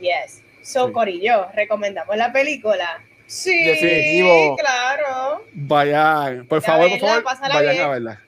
Yes. 0.00 0.42
So, 0.62 0.86
Sí. 0.86 0.92
Corillo, 0.94 1.46
¿recomendamos 1.54 2.16
la 2.16 2.32
película? 2.32 3.02
Sí, 3.26 3.64
Definitivo. 3.64 4.56
claro. 4.56 5.44
Vayan, 5.52 6.46
por 6.46 6.62
favor, 6.62 6.88
por 6.88 6.92
verla, 6.92 7.06
favor, 7.08 7.22
pásala 7.24 7.54
vayan 7.54 7.72
bien. 7.74 7.84
a 7.84 7.88
verla. 7.88 8.20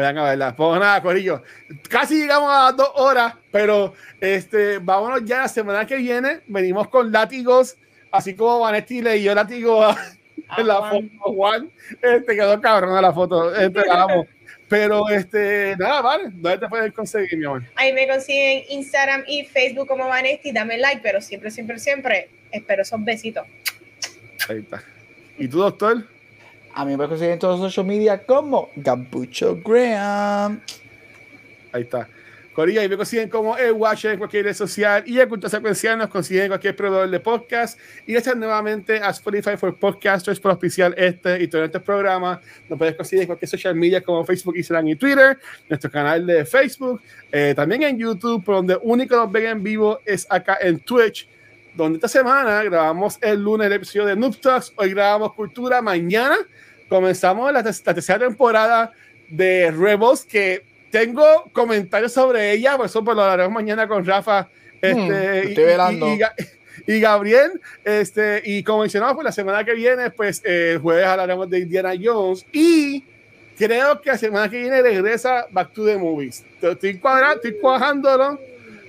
Vayan 0.00 0.18
a 0.18 0.24
verla. 0.24 0.56
Pues 0.56 0.80
nada, 0.80 1.02
Corillo. 1.02 1.42
Casi 1.88 2.22
llegamos 2.22 2.50
a 2.50 2.72
dos 2.72 2.90
horas, 2.94 3.34
pero 3.50 3.92
este, 4.18 4.78
vámonos 4.78 5.24
ya 5.26 5.40
la 5.40 5.48
semana 5.48 5.86
que 5.86 5.96
viene. 5.96 6.40
Venimos 6.46 6.88
con 6.88 7.12
látigos, 7.12 7.76
así 8.10 8.34
como 8.34 8.60
Vanetti 8.60 9.02
le 9.02 9.14
dio 9.14 9.34
látigo 9.34 9.84
a, 9.84 9.94
en 10.56 10.66
la 10.66 10.76
Juan. 10.76 11.10
foto 11.10 11.32
Juan. 11.34 11.70
Este 12.00 12.34
quedó 12.34 12.58
cabrón 12.62 13.02
la 13.02 13.12
foto. 13.12 13.54
Este, 13.54 13.82
amo. 13.90 14.26
Pero 14.68 15.06
este, 15.10 15.76
nada, 15.78 16.00
vale. 16.00 16.24
¿Dónde 16.32 16.58
te 16.58 16.68
pueden 16.68 16.92
conseguir, 16.92 17.38
mi 17.38 17.44
amor? 17.44 17.62
Ahí 17.74 17.92
me 17.92 18.08
consiguen 18.08 18.64
Instagram 18.70 19.24
y 19.26 19.44
Facebook 19.44 19.86
como 19.86 20.08
Vanesti. 20.08 20.50
Dame 20.50 20.78
like, 20.78 21.02
pero 21.02 21.20
siempre, 21.20 21.50
siempre, 21.50 21.78
siempre 21.78 22.30
espero 22.50 22.82
esos 22.82 23.04
besitos. 23.04 23.46
Ahí 24.48 24.60
está. 24.60 24.82
¿Y 25.36 25.46
tú, 25.46 25.58
doctor? 25.58 26.04
A 26.74 26.84
mí 26.84 26.96
me 26.96 27.08
consiguen 27.08 27.34
en 27.34 27.38
todos 27.38 27.58
los 27.58 27.72
social 27.72 27.86
media 27.86 28.24
como 28.24 28.70
Gambucho 28.76 29.58
Graham. 29.64 30.60
Ahí 31.72 31.82
está. 31.82 32.08
Corilla, 32.52 32.82
y 32.82 32.88
me 32.88 32.96
consiguen 32.96 33.28
como 33.28 33.56
el 33.56 33.72
Watcher 33.72 34.12
en 34.12 34.18
cualquier 34.18 34.44
red 34.44 34.54
social 34.54 35.04
y 35.06 35.18
el 35.18 35.28
Cultura 35.28 35.48
Secuencial 35.48 35.96
nos 35.96 36.08
consiguen 36.10 36.42
en 36.42 36.48
cualquier 36.48 36.74
proveedor 36.74 37.08
de 37.08 37.20
podcast. 37.20 37.78
Y 38.06 38.12
gracias 38.12 38.36
nuevamente 38.36 38.98
a 38.98 39.10
Spotify 39.10 39.56
for 39.56 39.74
Podcasters 39.76 40.40
por 40.40 40.50
auspiciar 40.50 40.92
este 40.98 41.42
y 41.42 41.46
todos 41.46 41.64
estos 41.64 41.82
programas. 41.82 42.40
Nos 42.68 42.76
puedes 42.76 42.96
conseguir 42.96 43.22
en 43.22 43.26
cualquier 43.28 43.48
social 43.48 43.74
media 43.76 44.02
como 44.02 44.24
Facebook, 44.24 44.56
Instagram 44.56 44.88
y 44.88 44.96
Twitter. 44.96 45.38
Nuestro 45.68 45.90
canal 45.90 46.26
de 46.26 46.44
Facebook. 46.44 47.00
eh, 47.30 47.54
también 47.54 47.84
en 47.84 47.96
YouTube, 47.96 48.44
por 48.44 48.56
donde 48.56 48.76
único 48.82 49.14
nos 49.14 49.30
ven 49.30 49.46
en 49.46 49.62
vivo 49.62 50.00
es 50.04 50.26
acá 50.28 50.58
en 50.60 50.80
Twitch. 50.80 51.29
Donde 51.74 51.96
esta 51.96 52.08
semana 52.08 52.62
grabamos 52.64 53.18
el 53.20 53.42
lunes 53.42 53.66
el 53.66 53.74
episodio 53.74 54.06
de 54.06 54.16
Noob 54.16 54.36
Talks. 54.40 54.72
Hoy 54.76 54.90
grabamos 54.90 55.32
Cultura. 55.34 55.80
Mañana 55.80 56.36
comenzamos 56.88 57.52
la, 57.52 57.62
la 57.62 57.72
tercera 57.94 58.18
temporada 58.18 58.92
de 59.28 59.70
Rebels 59.70 60.24
que 60.24 60.64
tengo 60.90 61.44
comentarios 61.52 62.12
sobre 62.12 62.52
ella, 62.52 62.76
por 62.76 62.86
eso 62.86 63.04
pues, 63.04 63.16
lo 63.16 63.22
hablaremos 63.22 63.52
mañana 63.54 63.86
con 63.86 64.04
Rafa 64.04 64.48
este, 64.82 64.96
Hmm, 64.96 65.46
y, 65.46 65.48
estoy 65.50 65.64
y- 65.64 66.20
y 66.86 66.96
y 66.96 67.00
Gabriel. 67.00 67.60
Este, 67.84 68.42
y 68.44 68.64
como 68.64 68.80
mencionamos, 68.80 69.14
pues 69.14 69.24
la 69.26 69.32
semana 69.32 69.64
que 69.64 69.74
viene, 69.74 70.10
pues 70.10 70.42
el 70.44 70.78
jueves 70.78 71.06
hablaremos 71.06 71.48
de 71.48 71.60
Indiana 71.60 71.92
Jones 72.00 72.44
y 72.52 73.04
creo 73.56 74.00
que 74.00 74.10
la 74.10 74.18
semana 74.18 74.50
que 74.50 74.58
viene 74.58 74.82
regresa 74.82 75.46
Back 75.52 75.72
to 75.74 75.84
the 75.84 75.96
Movies. 75.96 76.44
Estoy, 76.60 76.98
cuadrando, 76.98 77.36
estoy 77.36 77.60
cuajándolo. 77.60 78.40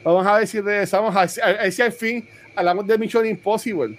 Vamos 0.04 0.26
a 0.26 0.38
ver 0.38 0.48
si 0.48 0.60
regresamos, 0.62 1.16
a, 1.16 1.22
a, 1.46 1.88
a 1.88 1.92
fin 1.92 2.28
hablamos 2.56 2.88
de 2.88 2.98
Mission 2.98 3.26
Impossible. 3.26 3.96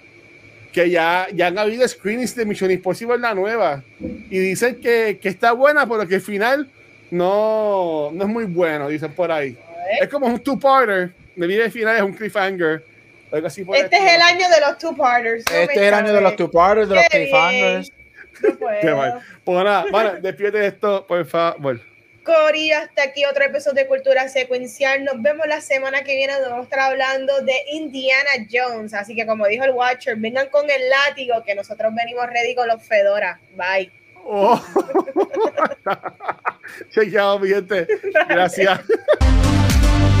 Que 0.71 0.89
ya, 0.89 1.27
ya 1.33 1.47
han 1.47 1.57
habido 1.59 1.87
screenings 1.87 2.35
de 2.35 2.45
Mission 2.45 2.71
Impossible, 2.71 3.17
la 3.19 3.35
nueva. 3.35 3.83
Y 3.99 4.39
dicen 4.39 4.79
que, 4.81 5.19
que 5.21 5.29
está 5.29 5.51
buena, 5.51 5.87
pero 5.87 6.07
que 6.07 6.15
el 6.15 6.21
final 6.21 6.67
no, 7.11 8.09
no 8.11 8.23
es 8.23 8.29
muy 8.29 8.45
bueno, 8.45 8.87
dicen 8.89 9.11
por 9.13 9.31
ahí. 9.31 9.55
Es 10.01 10.09
como 10.09 10.25
un 10.27 10.39
two-parter. 10.39 11.11
De 11.35 11.47
vida 11.47 11.65
el 11.65 11.71
final 11.71 11.95
es 11.97 12.01
un 12.01 12.13
cliffhanger. 12.13 12.83
Algo 13.31 13.47
así 13.47 13.63
por 13.63 13.75
Este 13.75 13.97
es 13.97 14.13
el 14.15 14.21
año 14.21 14.47
de 14.49 14.61
los 14.61 14.77
two-parters. 14.79 15.43
no 15.49 15.55
Este 15.57 15.73
es 15.75 15.81
el 15.87 15.93
año 15.93 16.13
de 16.13 16.21
los 16.21 16.35
two-parters, 16.35 16.89
de 16.89 16.95
los 16.95 17.03
Qué 17.09 17.17
bien. 17.19 17.29
cliffhangers. 17.29 17.91
No 18.41 18.49
Qué 18.49 18.53
puedo. 18.55 18.97
mal. 18.97 19.19
Pues 19.43 19.63
nada, 19.63 19.85
vale, 19.91 20.21
despídete 20.21 20.65
esto, 20.65 21.05
por 21.07 21.23
favor. 21.25 21.79
Corillo, 22.23 22.77
hasta 22.77 23.03
aquí 23.03 23.25
otro 23.25 23.43
episodio 23.43 23.83
de 23.83 23.87
Cultura 23.87 24.29
Secuencial. 24.29 25.03
Nos 25.03 25.21
vemos 25.21 25.45
la 25.47 25.61
semana 25.61 26.03
que 26.03 26.15
viene 26.15 26.33
donde 26.33 26.49
vamos 26.49 26.63
a 26.63 26.69
estar 26.69 26.79
hablando 26.79 27.41
de 27.41 27.53
Indiana 27.73 28.29
Jones. 28.51 28.93
Así 28.93 29.15
que 29.15 29.25
como 29.25 29.45
dijo 29.47 29.65
el 29.65 29.71
Watcher, 29.71 30.15
vengan 30.15 30.47
con 30.49 30.69
el 30.69 30.89
látigo 30.89 31.43
que 31.43 31.53
nosotros 31.53 31.93
venimos 31.93 32.25
ready 32.27 32.55
con 32.55 32.67
los 32.67 32.81
Fedora. 32.81 33.39
Bye. 33.55 33.91
Oh. 34.25 34.61
Chequeado, 36.91 37.39
mi 37.39 37.49
gente. 37.49 37.87
Gracias. 38.29 38.79